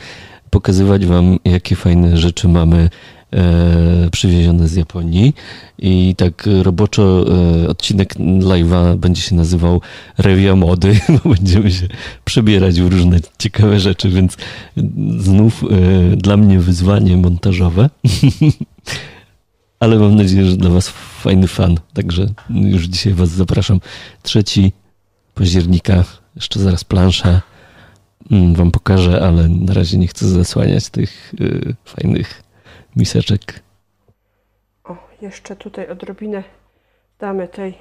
pokazywać 0.49 1.05
wam, 1.05 1.39
jakie 1.45 1.75
fajne 1.75 2.17
rzeczy 2.17 2.47
mamy 2.47 2.89
e, 3.33 4.09
przywiezione 4.11 4.67
z 4.67 4.75
Japonii. 4.75 5.33
I 5.79 6.15
tak 6.17 6.49
roboczo 6.61 7.25
e, 7.63 7.67
odcinek 7.67 8.15
live'a 8.19 8.97
będzie 8.97 9.21
się 9.21 9.35
nazywał 9.35 9.81
Rewia 10.17 10.55
Mody, 10.55 10.99
bo 11.23 11.29
będziemy 11.29 11.71
się 11.71 11.87
przebierać 12.25 12.81
w 12.81 12.91
różne 12.91 13.19
ciekawe 13.39 13.79
rzeczy, 13.79 14.09
więc 14.09 14.37
znów 15.17 15.63
e, 15.63 16.15
dla 16.15 16.37
mnie 16.37 16.59
wyzwanie 16.59 17.17
montażowe. 17.17 17.89
Ale 19.79 19.99
mam 19.99 20.15
nadzieję, 20.15 20.45
że 20.45 20.57
dla 20.57 20.69
Was 20.69 20.89
fajny 20.89 21.47
fan. 21.47 21.77
Także 21.93 22.27
już 22.49 22.83
dzisiaj 22.83 23.13
Was 23.13 23.29
zapraszam. 23.29 23.79
3 24.21 24.43
października, 25.35 26.03
jeszcze 26.35 26.59
zaraz 26.59 26.83
planszę. 26.83 27.41
Mm, 28.31 28.55
Wam 28.55 28.71
pokażę, 28.71 29.21
ale 29.21 29.49
na 29.49 29.73
razie 29.73 29.97
nie 29.97 30.07
chcę 30.07 30.27
zasłaniać 30.27 30.89
tych 30.89 31.33
y, 31.33 31.75
fajnych 31.85 32.43
miseczek. 32.95 33.59
O, 34.83 34.97
jeszcze 35.21 35.55
tutaj 35.55 35.89
odrobinę 35.89 36.43
damy 37.19 37.47
tej. 37.47 37.77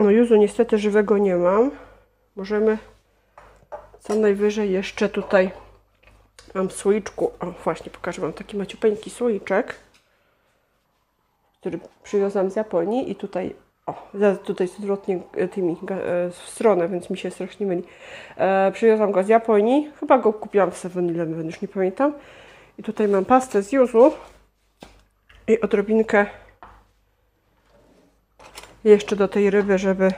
No 0.00 0.10
Juzu 0.10 0.36
niestety 0.36 0.78
żywego 0.78 1.18
nie 1.18 1.36
mam. 1.36 1.70
Możemy 2.36 2.78
co 4.00 4.14
najwyżej 4.14 4.72
jeszcze 4.72 5.08
tutaj 5.08 5.50
mam 6.54 6.68
w 6.68 6.72
słoiczku. 6.72 7.32
O, 7.40 7.46
właśnie 7.64 7.90
pokażę 7.90 8.22
Wam 8.22 8.32
taki 8.32 8.56
maciupeńki 8.56 9.10
słoiczek, 9.10 9.74
który 11.60 11.78
przywiozłam 12.02 12.50
z 12.50 12.56
Japonii 12.56 13.10
i 13.10 13.14
tutaj 13.14 13.54
o, 13.86 14.08
tutaj 14.44 14.66
jest 14.66 14.78
odwrotnie 14.78 15.20
e, 15.36 15.48
tymi 15.48 15.72
e, 15.72 15.76
w 16.30 16.36
stronę, 16.36 16.88
więc 16.88 17.10
mi 17.10 17.18
się 17.18 17.30
strasznie 17.30 17.66
myli. 17.66 17.82
E, 18.36 18.72
przywiozłam 18.72 19.12
go 19.12 19.24
z 19.24 19.28
Japonii. 19.28 19.90
Chyba 20.00 20.18
go 20.18 20.32
kupiłam 20.32 20.70
w 20.70 20.74
7-Eleven, 20.74 21.46
już 21.46 21.60
nie 21.60 21.68
pamiętam. 21.68 22.12
I 22.78 22.82
tutaj 22.82 23.08
mam 23.08 23.24
pastę 23.24 23.62
z 23.62 23.72
juzu 23.72 24.12
i 25.48 25.60
odrobinkę 25.60 26.26
jeszcze 28.84 29.16
do 29.16 29.28
tej 29.28 29.50
ryby, 29.50 29.78
żeby 29.78 30.12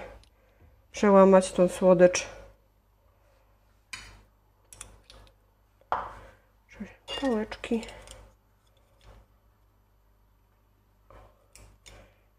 przełamać 0.93 1.53
tą 1.53 1.69
słodycz. 1.69 2.38
Pałeczki. 7.21 7.83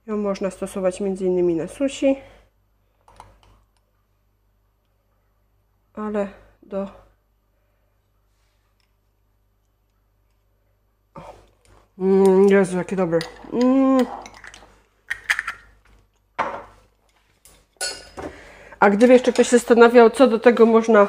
Ją 0.08 0.18
można 0.18 0.52
stosować 0.52 1.02
m.in. 1.02 1.58
na 1.58 1.68
sushi, 1.68 2.16
ale 5.94 6.28
do 6.64 7.10
Mm, 12.00 12.50
Jezu, 12.50 12.78
jakie 12.78 12.96
dobre. 12.96 13.20
Mm. 13.54 14.06
A 18.80 18.90
gdyby 18.90 19.14
jeszcze 19.14 19.34
ktoś 19.34 19.50
się 19.50 19.58
zastanawiał, 19.58 20.10
co 20.10 20.28
do 20.28 20.40
tego 20.40 20.66
można 20.66 21.08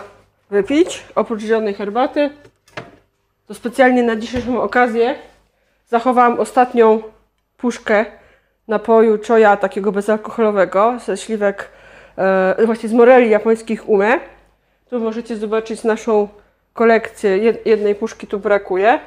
wypić, 0.50 1.04
oprócz 1.14 1.40
zielonej 1.40 1.74
herbaty, 1.74 2.30
to 3.50 3.54
specjalnie 3.54 4.02
na 4.02 4.16
dzisiejszą 4.16 4.62
okazję 4.62 5.14
zachowałam 5.88 6.40
ostatnią 6.40 7.02
puszkę 7.56 8.04
napoju 8.68 9.18
choya 9.28 9.56
takiego 9.56 9.92
bezalkoholowego 9.92 10.98
ze 11.06 11.16
śliwek, 11.16 11.70
e, 12.18 12.66
właśnie 12.66 12.88
z 12.88 12.92
moreli 12.92 13.30
japońskich 13.30 13.88
ume. 13.88 14.20
Tu 14.90 15.00
możecie 15.00 15.36
zobaczyć 15.36 15.84
naszą 15.84 16.28
kolekcję. 16.72 17.30
Jed- 17.38 17.58
jednej 17.64 17.94
puszki 17.94 18.26
tu 18.26 18.38
brakuje. 18.38 19.00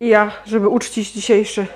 I 0.00 0.08
ja, 0.08 0.32
żeby 0.46 0.68
uczcić 0.68 1.12
dzisiejszy 1.12 1.66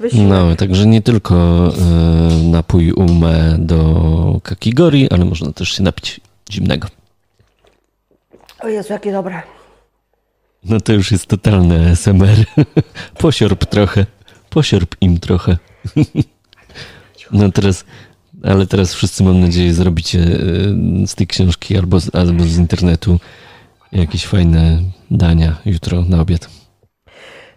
wysiłek. 0.00 0.28
No, 0.28 0.56
także 0.56 0.86
nie 0.86 1.02
tylko 1.02 1.34
y, 1.34 2.50
napój 2.50 2.92
umę 2.92 3.56
do 3.58 3.80
kakigori, 4.42 5.08
ale 5.10 5.24
można 5.24 5.52
też 5.52 5.68
się 5.68 5.82
napić 5.82 6.20
zimnego. 6.50 6.88
O 8.60 8.68
Jezu, 8.68 8.92
jakie 8.92 9.12
dobre. 9.12 9.42
No 10.64 10.80
to 10.80 10.92
już 10.92 11.12
jest 11.12 11.26
totalne 11.26 11.96
SMR. 11.96 12.44
Posiorb 13.18 13.66
trochę. 13.66 14.06
Posiorb 14.50 14.96
im 15.00 15.18
trochę. 15.18 15.56
No 17.32 17.52
teraz, 17.52 17.84
ale 18.44 18.66
teraz 18.66 18.94
wszyscy 18.94 19.24
mam 19.24 19.40
nadzieję 19.40 19.74
zrobicie 19.74 20.18
y, 20.18 21.06
z 21.06 21.14
tej 21.14 21.26
książki 21.26 21.76
albo 21.76 21.98
albo 22.12 22.44
z 22.44 22.58
internetu 22.58 23.18
jakieś 23.92 24.26
fajne 24.26 24.78
dania 25.10 25.56
jutro 25.64 26.04
na 26.08 26.20
obiad. 26.20 26.50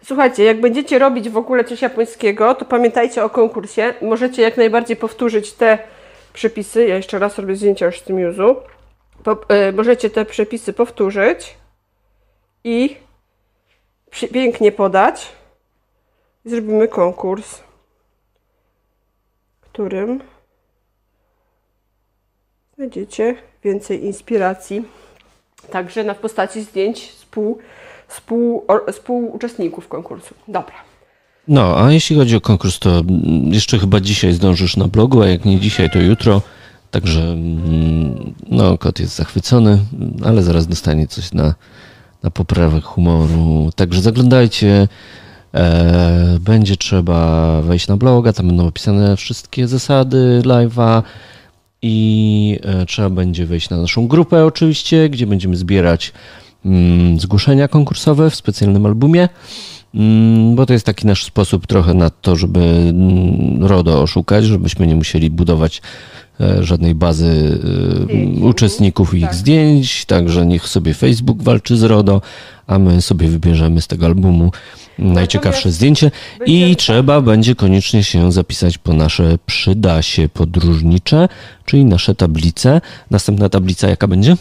Słuchajcie, 0.04 0.44
jak 0.44 0.62
będziecie 0.62 1.00
robić 1.00 1.30
w 1.30 1.38
ogóle 1.38 1.64
coś 1.64 1.82
japońskiego, 1.82 2.56
to 2.56 2.66
pamiętajcie 2.66 3.24
o 3.24 3.30
konkursie. 3.30 3.94
Możecie 4.02 4.42
jak 4.42 4.58
najbardziej 4.58 4.98
powtórzyć 4.98 5.54
te 5.54 5.78
przepisy. 6.34 6.88
Ja 6.88 6.96
jeszcze 6.96 7.20
raz 7.20 7.40
robię 7.40 7.56
zdjęcia 7.56 7.86
już 7.86 8.00
z 8.00 8.04
tym 8.04 8.20
juzu. 8.20 8.56
Po, 9.24 9.38
e, 9.50 9.72
możecie 9.72 10.10
te 10.10 10.26
przepisy 10.26 10.74
powtórzyć 10.74 11.56
i 12.64 12.96
pięknie 14.34 14.72
podać. 14.72 15.30
Zrobimy 16.46 16.88
konkurs, 16.88 17.60
którym 19.62 20.22
znajdziecie 22.76 23.36
więcej 23.64 24.06
inspiracji. 24.06 24.84
Także 25.72 26.04
na 26.04 26.16
postaci 26.16 26.62
zdjęć 26.62 27.00
współ, 27.02 27.58
współ, 28.08 28.66
współuczestników 28.92 29.88
konkursu. 29.88 30.36
Dobra. 30.48 30.76
No, 31.48 31.86
a 31.86 31.92
jeśli 31.92 32.16
chodzi 32.16 32.36
o 32.36 32.42
konkurs, 32.42 32.80
to 32.80 32.90
mm, 32.90 33.54
jeszcze 33.54 33.80
chyba 33.80 34.00
dzisiaj 34.00 34.34
zdążysz 34.34 34.78
na 34.78 34.88
blogu, 34.88 35.22
a 35.22 35.28
jak 35.28 35.46
nie 35.46 35.60
dzisiaj, 35.60 35.90
to 35.90 36.00
jutro. 36.00 36.42
Także, 36.92 37.22
mm, 37.22 38.34
no, 38.50 38.78
kot 38.78 39.00
jest 39.00 39.16
zachwycony, 39.16 39.80
ale 40.26 40.44
zaraz 40.44 40.68
dostanie 40.68 41.08
coś 41.08 41.34
na, 41.34 41.56
na 42.24 42.32
poprawę 42.32 42.82
humoru. 42.82 43.70
Także 43.76 44.02
zaglądajcie. 44.02 44.88
E, 45.54 46.38
będzie 46.42 46.78
trzeba 46.78 47.62
wejść 47.62 47.88
na 47.88 47.98
bloga, 47.98 48.34
tam 48.34 48.48
będą 48.48 48.68
opisane 48.68 49.18
wszystkie 49.18 49.68
zasady 49.68 50.42
live'a 50.44 51.04
i 51.82 52.60
e, 52.64 52.86
trzeba 52.86 53.10
będzie 53.10 53.46
wejść 53.46 53.70
na 53.70 53.78
naszą 53.78 54.08
grupę 54.08 54.46
oczywiście, 54.46 55.10
gdzie 55.10 55.28
będziemy 55.28 55.56
zbierać 55.56 56.14
mm, 56.66 57.20
zgłoszenia 57.20 57.68
konkursowe 57.68 58.30
w 58.30 58.36
specjalnym 58.36 58.86
albumie. 58.86 59.30
Mm, 59.96 60.56
bo 60.56 60.66
to 60.66 60.74
jest 60.74 60.86
taki 60.86 61.08
nasz 61.08 61.26
sposób 61.26 61.68
trochę 61.68 61.94
na 61.94 62.10
to, 62.10 62.36
żeby 62.36 62.60
mm, 62.60 63.64
RODO 63.66 64.02
oszukać, 64.02 64.46
żebyśmy 64.46 64.88
nie 64.88 64.96
musieli 64.96 65.30
budować 65.30 65.82
e, 66.42 66.64
żadnej 66.64 66.96
bazy 66.96 67.60
e, 68.40 68.46
uczestników 68.46 69.14
i 69.14 69.18
ich 69.18 69.24
Tak. 69.24 69.36
zdjęć, 69.36 70.06
także 70.06 70.46
niech 70.46 70.68
sobie 70.68 70.94
Facebook 70.94 71.44
walczy 71.44 71.78
z 71.78 71.84
RODO, 71.84 72.22
a 72.68 72.80
my 72.80 73.02
sobie 73.02 73.28
wybierzemy 73.28 73.82
z 73.82 73.88
tego 73.88 74.06
albumu 74.06 74.52
najciekawsze 75.00 75.72
zdjęcie 75.72 76.12
i 76.46 76.76
trzeba 76.76 77.22
będzie 77.22 77.56
koniecznie 77.56 78.04
się 78.04 78.32
zapisać 78.32 78.78
po 78.78 78.94
nasze 78.94 79.38
przydasie 79.46 80.30
podróżnicze, 80.30 81.28
czyli 81.66 81.86
nasze 81.86 82.16
tablice. 82.16 82.82
Następna 83.12 83.50
tablica 83.50 83.90
jaka 83.90 84.08
będzie? 84.08 84.36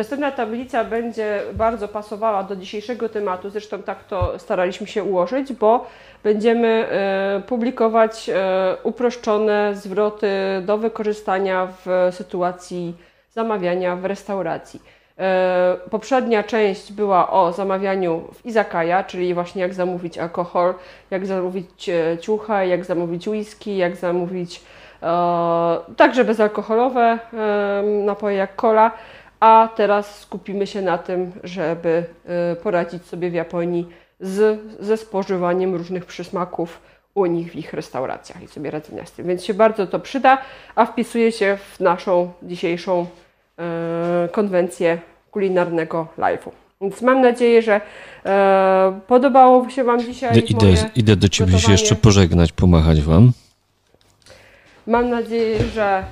Następna 0.00 0.32
tablica 0.32 0.84
będzie 0.84 1.42
bardzo 1.54 1.88
pasowała 1.88 2.42
do 2.42 2.56
dzisiejszego 2.56 3.08
tematu, 3.08 3.50
zresztą 3.50 3.82
tak 3.82 4.04
to 4.04 4.38
staraliśmy 4.38 4.86
się 4.86 5.04
ułożyć, 5.04 5.52
bo 5.52 5.86
będziemy 6.22 6.68
e, 6.68 7.42
publikować 7.46 8.28
e, 8.28 8.76
uproszczone 8.82 9.74
zwroty 9.74 10.28
do 10.62 10.78
wykorzystania 10.78 11.68
w 11.84 12.08
sytuacji 12.14 12.94
zamawiania 13.34 13.96
w 13.96 14.04
restauracji. 14.04 14.82
E, 15.18 15.76
Poprzednia 15.90 16.42
część 16.42 16.92
była 16.92 17.30
o 17.30 17.52
zamawianiu 17.52 18.24
w 18.34 18.46
izakaya, 18.46 19.04
czyli 19.06 19.34
właśnie 19.34 19.62
jak 19.62 19.74
zamówić 19.74 20.18
alkohol, 20.18 20.74
jak 21.10 21.26
zamówić 21.26 21.90
ciucha, 22.20 22.64
jak 22.64 22.84
zamówić 22.84 23.28
whisky, 23.28 23.76
jak 23.76 23.96
zamówić 23.96 24.62
także 25.96 26.24
bezalkoholowe 26.24 27.18
napoje 28.04 28.36
jak 28.36 28.56
cola. 28.56 28.90
A 29.40 29.68
teraz 29.76 30.18
skupimy 30.18 30.66
się 30.66 30.82
na 30.82 30.98
tym, 30.98 31.32
żeby 31.44 32.04
e, 32.26 32.56
poradzić 32.56 33.04
sobie 33.06 33.30
w 33.30 33.34
Japonii 33.34 33.88
z, 34.20 34.60
ze 34.80 34.96
spożywaniem 34.96 35.74
różnych 35.74 36.04
przysmaków 36.04 36.80
u 37.14 37.26
nich 37.26 37.52
w 37.52 37.56
ich 37.56 37.72
restauracjach 37.72 38.42
i 38.42 38.48
sobie 38.48 38.70
radzenia 38.70 39.06
z 39.06 39.12
tym. 39.12 39.26
Więc 39.26 39.44
się 39.44 39.54
bardzo 39.54 39.86
to 39.86 40.00
przyda, 40.00 40.38
a 40.74 40.86
wpisuje 40.86 41.32
się 41.32 41.58
w 41.72 41.80
naszą 41.80 42.32
dzisiejszą 42.42 43.06
e, 43.58 44.28
konwencję 44.32 44.98
kulinarnego 45.30 46.06
live'u. 46.18 46.50
Więc 46.80 47.02
mam 47.02 47.20
nadzieję, 47.20 47.62
że 47.62 47.80
e, 48.26 49.00
podobało 49.06 49.70
się 49.70 49.84
Wam 49.84 50.00
dzisiaj 50.00 50.38
Idę, 50.38 50.66
moje 50.66 50.90
idę 50.96 51.16
do 51.16 51.28
ciebie 51.28 51.52
się 51.52 51.56
gotowanie. 51.56 51.74
jeszcze 51.74 51.94
pożegnać, 51.94 52.52
pomachać 52.52 53.00
wam. 53.00 53.32
Mam 54.90 55.10
nadzieję, 55.10 55.58
że 55.74 56.02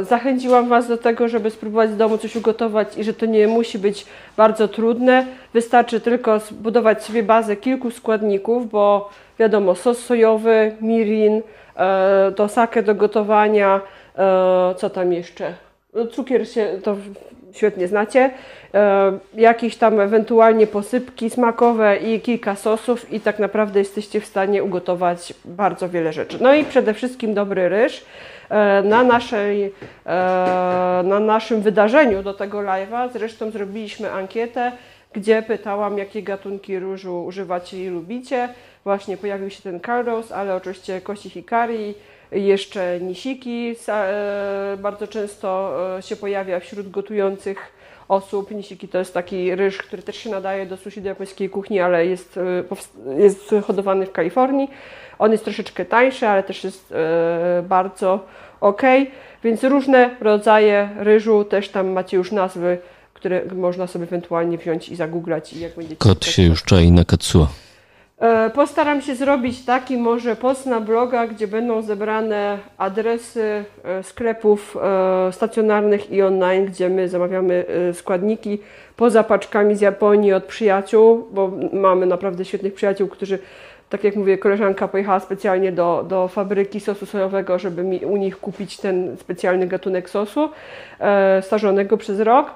e, 0.00 0.04
zachęciłam 0.04 0.68
Was 0.68 0.88
do 0.88 0.98
tego, 0.98 1.28
żeby 1.28 1.50
spróbować 1.50 1.90
w 1.90 1.96
domu 1.96 2.18
coś 2.18 2.36
ugotować 2.36 2.98
i 2.98 3.04
że 3.04 3.14
to 3.14 3.26
nie 3.26 3.48
musi 3.48 3.78
być 3.78 4.06
bardzo 4.36 4.68
trudne. 4.68 5.26
Wystarczy 5.54 6.00
tylko 6.00 6.38
zbudować 6.38 7.04
sobie 7.04 7.22
bazę 7.22 7.56
kilku 7.56 7.90
składników, 7.90 8.70
bo 8.70 9.10
wiadomo, 9.38 9.74
sos 9.74 9.98
sojowy, 9.98 10.76
mirin, 10.80 11.42
e, 11.76 12.32
to 12.36 12.48
sake 12.48 12.82
do 12.82 12.94
gotowania, 12.94 13.80
e, 14.18 14.74
co 14.76 14.90
tam 14.90 15.12
jeszcze? 15.12 15.54
No, 15.94 16.06
Cukier 16.06 16.48
się 16.48 16.78
to 16.82 16.96
świetnie 17.52 17.88
znacie. 17.88 18.30
E, 18.74 19.18
jakieś 19.34 19.76
tam 19.76 20.00
ewentualnie 20.00 20.66
posypki 20.66 21.30
smakowe 21.30 21.96
i 21.96 22.20
kilka 22.20 22.56
sosów 22.56 23.12
i 23.12 23.20
tak 23.20 23.38
naprawdę 23.38 23.78
jesteście 23.78 24.20
w 24.20 24.26
stanie 24.26 24.64
ugotować 24.64 25.34
bardzo 25.44 25.88
wiele 25.88 26.12
rzeczy. 26.12 26.38
No 26.40 26.54
i 26.54 26.64
przede 26.64 26.94
wszystkim 26.94 27.34
dobry 27.34 27.68
ryż. 27.68 28.04
E, 28.50 28.82
Na, 28.82 29.02
naszej, 29.02 29.64
e, 29.64 29.72
na 31.04 31.20
naszym 31.20 31.62
wydarzeniu 31.62 32.22
do 32.22 32.34
tego 32.34 32.58
live'a 32.58 33.12
zresztą 33.12 33.50
zrobiliśmy 33.50 34.12
ankietę, 34.12 34.72
gdzie 35.12 35.42
pytałam, 35.42 35.98
jakie 35.98 36.22
gatunki 36.22 36.78
ryżu 36.78 37.24
używacie 37.24 37.84
i 37.84 37.88
lubicie. 37.88 38.48
Właśnie 38.84 39.16
pojawił 39.16 39.50
się 39.50 39.62
ten 39.62 39.80
Cardos, 39.80 40.32
ale 40.32 40.54
oczywiście 40.54 41.00
kości 41.00 41.30
hikari, 41.30 41.94
jeszcze 42.32 43.00
nisiki 43.00 43.74
e, 43.88 44.76
bardzo 44.82 45.06
często 45.06 45.76
e, 45.98 46.02
się 46.02 46.16
pojawia 46.16 46.60
wśród 46.60 46.90
gotujących 46.90 47.72
osób. 48.08 48.50
Nisiki 48.50 48.88
to 48.88 48.98
jest 48.98 49.14
taki 49.14 49.54
ryż, 49.54 49.78
który 49.78 50.02
też 50.02 50.16
się 50.16 50.30
nadaje 50.30 50.66
do 50.66 50.76
sushi 50.76 51.02
do 51.02 51.08
japońskiej 51.08 51.50
kuchni, 51.50 51.80
ale 51.80 52.06
jest, 52.06 52.38
e, 53.06 53.20
jest 53.22 53.54
hodowany 53.66 54.06
w 54.06 54.12
Kalifornii. 54.12 54.70
On 55.18 55.32
jest 55.32 55.44
troszeczkę 55.44 55.84
tańszy, 55.84 56.28
ale 56.28 56.42
też 56.42 56.64
jest 56.64 56.94
bardzo 57.62 58.26
ok. 58.60 58.82
Więc 59.44 59.64
różne 59.64 60.16
rodzaje 60.20 60.88
ryżu, 60.98 61.44
też 61.44 61.68
tam 61.68 61.90
macie 61.90 62.16
już 62.16 62.32
nazwy, 62.32 62.78
które 63.14 63.42
można 63.54 63.86
sobie 63.86 64.04
ewentualnie 64.04 64.58
wziąć 64.58 64.88
i 64.88 64.96
zagooglać 64.96 65.52
i 65.52 65.60
jak 65.60 65.74
będziecie 65.74 65.96
Kot 65.96 66.24
się 66.24 66.42
już 66.42 66.64
czai 66.64 66.92
na 66.92 67.04
Katsuo. 67.04 67.48
E, 68.22 68.50
Postaram 68.50 69.02
się 69.02 69.14
zrobić 69.14 69.64
taki 69.64 69.96
może 69.98 70.36
post 70.36 70.66
na 70.66 70.80
bloga, 70.80 71.26
gdzie 71.26 71.48
będą 71.48 71.82
zebrane 71.82 72.58
adresy 72.78 73.64
e, 73.84 74.02
sklepów 74.02 74.76
e, 74.76 75.32
stacjonarnych 75.32 76.10
i 76.10 76.22
online, 76.22 76.66
gdzie 76.66 76.88
my 76.88 77.08
zamawiamy 77.08 77.64
składniki 77.92 78.58
poza 78.96 79.24
paczkami 79.24 79.76
z 79.76 79.80
Japonii 79.80 80.32
od 80.32 80.44
przyjaciół, 80.44 81.28
bo 81.32 81.50
mamy 81.72 82.06
naprawdę 82.06 82.44
świetnych 82.44 82.74
przyjaciół, 82.74 83.08
którzy, 83.08 83.38
tak 83.90 84.04
jak 84.04 84.16
mówię, 84.16 84.38
koleżanka 84.38 84.88
pojechała 84.88 85.20
specjalnie 85.20 85.72
do, 85.72 86.04
do 86.08 86.28
fabryki 86.28 86.80
sosu 86.80 87.06
sojowego, 87.06 87.58
żeby 87.58 87.82
mi 87.84 87.98
u 87.98 88.16
nich 88.16 88.40
kupić 88.40 88.76
ten 88.76 89.16
specjalny 89.16 89.66
gatunek 89.66 90.10
sosu 90.10 90.50
stażonego 91.40 91.96
przez 91.96 92.20
rok. 92.20 92.54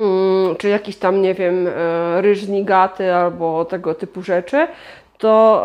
Mm, 0.00 0.56
czy 0.56 0.68
jakiś 0.68 0.96
tam, 0.96 1.22
nie 1.22 1.34
wiem, 1.34 1.68
e, 1.68 2.20
ryż 2.20 2.48
nigaty 2.48 3.14
albo 3.14 3.64
tego 3.64 3.94
typu 3.94 4.22
rzeczy, 4.22 4.66
to 5.18 5.62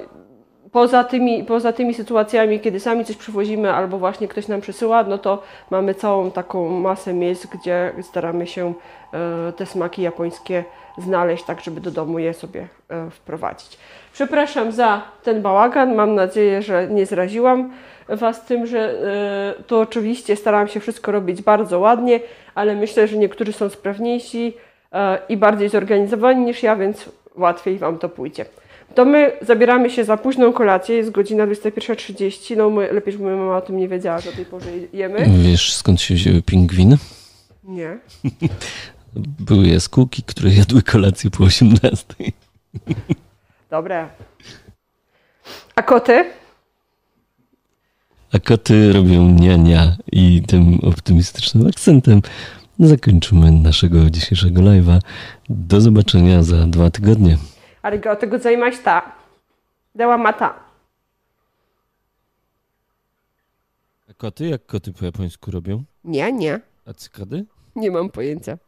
e, 0.00 0.70
poza 0.72 1.04
tymi, 1.04 1.44
poza 1.44 1.72
tymi 1.72 1.94
sytuacjami, 1.94 2.60
kiedy 2.60 2.80
sami 2.80 3.04
coś 3.04 3.16
przywozimy 3.16 3.72
albo 3.72 3.98
właśnie 3.98 4.28
ktoś 4.28 4.48
nam 4.48 4.60
przysyła, 4.60 5.02
no 5.02 5.18
to 5.18 5.42
mamy 5.70 5.94
całą 5.94 6.30
taką 6.30 6.68
masę 6.68 7.14
miejsc, 7.14 7.46
gdzie 7.46 7.92
staramy 8.02 8.46
się 8.46 8.74
e, 9.12 9.52
te 9.52 9.66
smaki 9.66 10.02
japońskie 10.02 10.64
znaleźć, 10.98 11.44
tak 11.44 11.60
żeby 11.60 11.80
do 11.80 11.90
domu 11.90 12.18
je 12.18 12.34
sobie 12.34 12.68
wprowadzić. 13.10 13.78
Przepraszam 14.12 14.72
za 14.72 15.02
ten 15.22 15.42
bałagan, 15.42 15.94
mam 15.94 16.14
nadzieję, 16.14 16.62
że 16.62 16.88
nie 16.88 17.06
zraziłam 17.06 17.70
Was 18.08 18.44
tym, 18.44 18.66
że 18.66 18.78
e, 19.58 19.62
to 19.66 19.80
oczywiście 19.80 20.36
staram 20.36 20.68
się 20.68 20.80
wszystko 20.80 21.12
robić 21.12 21.42
bardzo 21.42 21.80
ładnie, 21.80 22.20
ale 22.54 22.76
myślę, 22.76 23.08
że 23.08 23.16
niektórzy 23.16 23.52
są 23.52 23.68
sprawniejsi 23.68 24.54
e, 24.92 25.18
i 25.28 25.36
bardziej 25.36 25.68
zorganizowani 25.68 26.44
niż 26.44 26.62
ja, 26.62 26.76
więc 26.76 27.10
łatwiej 27.36 27.78
Wam 27.78 27.98
to 27.98 28.08
pójdzie. 28.08 28.44
To 28.94 29.04
my 29.04 29.32
zabieramy 29.42 29.90
się 29.90 30.04
za 30.04 30.16
późną 30.16 30.52
kolację, 30.52 30.96
jest 30.96 31.10
godzina 31.10 31.46
21.30, 31.46 32.56
no 32.56 32.70
my, 32.70 32.92
lepiej, 32.92 33.12
żeby 33.12 33.24
moja 33.24 33.36
mama 33.36 33.56
o 33.56 33.60
tym 33.60 33.76
nie 33.76 33.88
wiedziała, 33.88 34.20
że 34.20 34.30
o 34.30 34.32
tej 34.32 34.44
porze 34.44 34.70
jemy. 34.92 35.26
Wiesz 35.38 35.74
skąd 35.74 36.00
się 36.00 36.14
wzięły 36.14 36.42
pingwiny? 36.42 36.96
Nie. 37.64 37.98
Były 39.48 39.66
jaskółki, 39.66 40.22
które 40.22 40.50
jadły 40.50 40.82
kolację 40.82 41.30
po 41.30 41.44
18. 41.44 42.04
Dobre. 43.70 44.08
A 45.74 45.82
koty? 45.82 46.24
A 48.34 48.38
koty 48.38 48.92
robią 48.92 49.28
niania 49.30 49.96
i 50.12 50.42
tym 50.46 50.78
optymistycznym 50.82 51.66
akcentem 51.66 52.22
zakończymy 52.78 53.52
naszego 53.52 54.10
dzisiejszego 54.10 54.60
live'a. 54.62 54.98
Do 55.48 55.80
zobaczenia 55.80 56.42
za 56.42 56.56
dwa 56.66 56.90
tygodnie. 56.90 57.38
Arigato 57.82 58.26
gozaimashita. 58.26 59.12
Dewa 59.94 60.18
mata. 60.18 60.54
A 64.10 64.14
koty? 64.14 64.48
Jak 64.48 64.66
koty 64.66 64.92
po 64.92 65.04
japońsku 65.04 65.50
robią? 65.50 65.84
Nie, 66.04 66.32
nie. 66.32 66.60
A 66.86 66.94
cykady? 66.94 67.44
Nie 67.76 67.90
mam 67.90 68.10
pojęcia. 68.10 68.58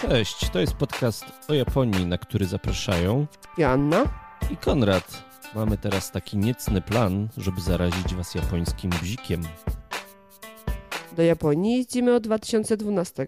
Cześć, 0.00 0.50
to 0.50 0.60
jest 0.60 0.74
podcast 0.74 1.24
o 1.48 1.54
Japonii, 1.54 2.06
na 2.06 2.18
który 2.18 2.46
zapraszają 2.46 3.26
Joanna? 3.58 4.04
i 4.50 4.56
Konrad. 4.56 5.27
Mamy 5.54 5.78
teraz 5.78 6.10
taki 6.10 6.36
niecny 6.36 6.80
plan, 6.80 7.28
żeby 7.36 7.60
zarazić 7.60 8.14
was 8.14 8.34
japońskim 8.34 8.90
bzikiem. 8.90 9.42
Do 11.16 11.22
Japonii 11.22 11.76
jeździmy 11.76 12.14
od 12.14 12.22
2012. 12.22 13.26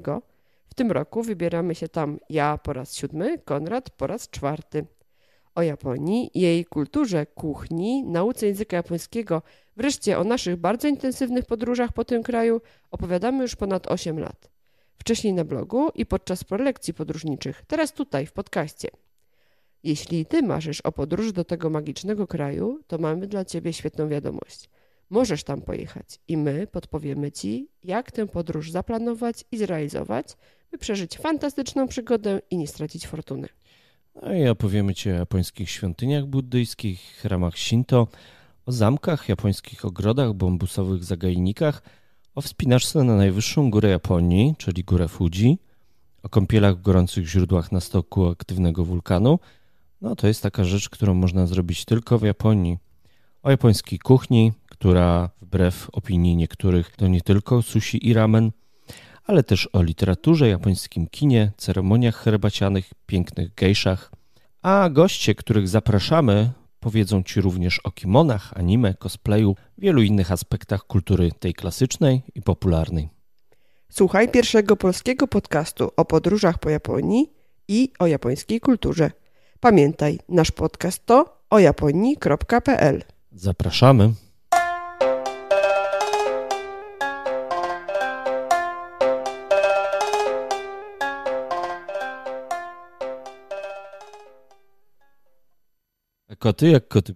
W 0.69 0.75
tym 0.75 0.93
roku 0.93 1.23
wybieramy 1.23 1.75
się 1.75 1.89
tam 1.89 2.19
ja 2.31 2.59
po 2.59 2.73
raz 2.73 2.95
siódmy, 2.95 3.39
Konrad 3.39 3.91
po 3.91 4.07
raz 4.07 4.31
czwarty. 4.31 4.87
O 5.55 5.63
Japonii, 5.63 6.31
jej 6.35 6.65
kulturze, 6.65 7.27
kuchni, 7.27 8.05
nauce 8.05 8.47
języka 8.47 8.77
japońskiego, 8.77 9.43
wreszcie 9.77 10.19
o 10.19 10.25
naszych 10.25 10.57
bardzo 10.57 10.89
intensywnych 10.89 11.45
podróżach 11.45 11.93
po 11.93 12.05
tym 12.05 12.23
kraju 12.23 12.61
opowiadamy 12.91 13.43
już 13.43 13.57
ponad 13.57 13.87
8 13.87 14.19
lat. 14.19 14.51
Wcześniej 14.99 15.33
na 15.33 15.45
blogu 15.45 15.89
i 15.95 16.07
podczas 16.07 16.45
prelekcji 16.45 16.95
podróżniczych, 16.95 17.63
teraz 17.67 17.93
tutaj 17.93 18.27
w 18.27 18.33
podcaście. 18.33 18.89
Jeśli 19.85 20.27
ty 20.27 20.43
marzysz 20.43 20.81
o 20.81 20.93
podróży 20.93 21.33
do 21.33 21.45
tego 21.45 21.71
magicznego 21.71 22.27
kraju, 22.27 22.81
to 22.87 22.99
mamy 22.99 23.27
dla 23.27 23.45
ciebie 23.45 23.73
świetną 23.73 24.09
wiadomość. 24.09 24.69
Możesz 25.11 25.45
tam 25.45 25.63
pojechać 25.63 26.19
i 26.29 26.37
my 26.37 26.67
podpowiemy 26.67 27.33
Ci, 27.33 27.69
jak 27.85 28.13
tę 28.13 28.27
podróż 28.27 28.71
zaplanować 28.71 29.45
i 29.53 29.59
zrealizować, 29.59 30.27
by 30.71 30.79
przeżyć 30.79 31.19
fantastyczną 31.19 31.89
przygodę 31.89 32.41
i 32.51 32.57
nie 32.57 32.67
stracić 32.67 33.07
fortuny. 33.07 33.49
No 34.23 34.35
i 34.35 34.49
opowiemy 34.49 34.95
Ci 34.95 35.11
o 35.11 35.15
japońskich 35.15 35.71
świątyniach 35.71 36.27
buddyjskich, 36.27 37.01
chramach 37.01 37.59
Shinto, 37.59 38.09
o 38.67 38.73
zamkach, 38.73 39.29
japońskich 39.29 39.85
ogrodach, 39.85 40.33
bambusowych 40.35 41.05
zagajnikach, 41.05 41.83
o 42.35 42.41
wspinaczce 42.41 43.05
na 43.05 43.17
najwyższą 43.17 43.71
górę 43.71 43.89
Japonii, 43.91 44.55
czyli 44.59 44.85
górę 44.85 45.09
Fuji, 45.09 45.59
o 46.23 46.29
kąpielach 46.29 46.77
w 46.77 46.83
gorących 46.83 47.27
źródłach 47.27 47.73
na 47.73 47.81
stoku 47.81 48.27
aktywnego 48.27 48.85
wulkanu. 48.85 49.39
No 50.01 50.17
to 50.17 50.27
jest 50.27 50.43
taka 50.43 50.65
rzecz, 50.65 50.89
którą 50.89 51.15
można 51.15 51.47
zrobić 51.47 51.85
tylko 51.85 52.19
w 52.19 52.23
Japonii. 52.23 52.79
O 53.43 53.51
japońskiej 53.51 53.99
kuchni, 53.99 54.53
która 54.69 55.31
wbrew 55.43 55.89
opinii 55.93 56.37
niektórych 56.37 56.97
to 56.97 57.09
nie 57.09 57.21
tylko 57.21 57.63
sushi 57.63 58.09
i 58.09 58.15
ramen, 58.15 58.51
ale 59.25 59.43
też 59.43 59.69
o 59.73 59.83
literaturze, 59.83 60.49
japońskim 60.49 61.07
kinie, 61.07 61.53
ceremoniach 61.57 62.17
herbacianych, 62.17 62.91
pięknych 63.07 63.55
gejszach. 63.55 64.11
A 64.63 64.89
goście, 64.91 65.35
których 65.35 65.69
zapraszamy, 65.69 66.51
powiedzą 66.81 67.23
Ci 67.23 67.41
również 67.41 67.79
o 67.79 67.91
kimonach, 67.91 68.53
anime, 68.59 68.95
cosplayu, 68.95 69.57
wielu 69.79 70.03
innych 70.03 70.33
aspektach 70.33 70.83
kultury 70.83 71.31
tej 71.39 71.55
klasycznej 71.55 72.23
i 72.35 72.43
popularnej. 72.43 73.09
Słuchaj 73.89 74.29
pierwszego 74.29 74.77
polskiego 74.77 75.29
podcastu 75.29 75.91
o 75.97 76.05
podróżach 76.05 76.59
po 76.59 76.71
Japonii 76.71 77.33
i 77.69 77.93
o 77.99 78.07
japońskiej 78.07 78.61
kulturze. 78.61 79.11
Pamiętaj, 79.63 80.19
nasz 80.29 80.51
podcast 80.51 81.07
to 81.07 81.43
ojaponii.pl. 81.51 83.03
Zapraszamy. 83.33 84.13
Koty 96.39 96.69
jak 96.69 96.89
koty 96.89 97.15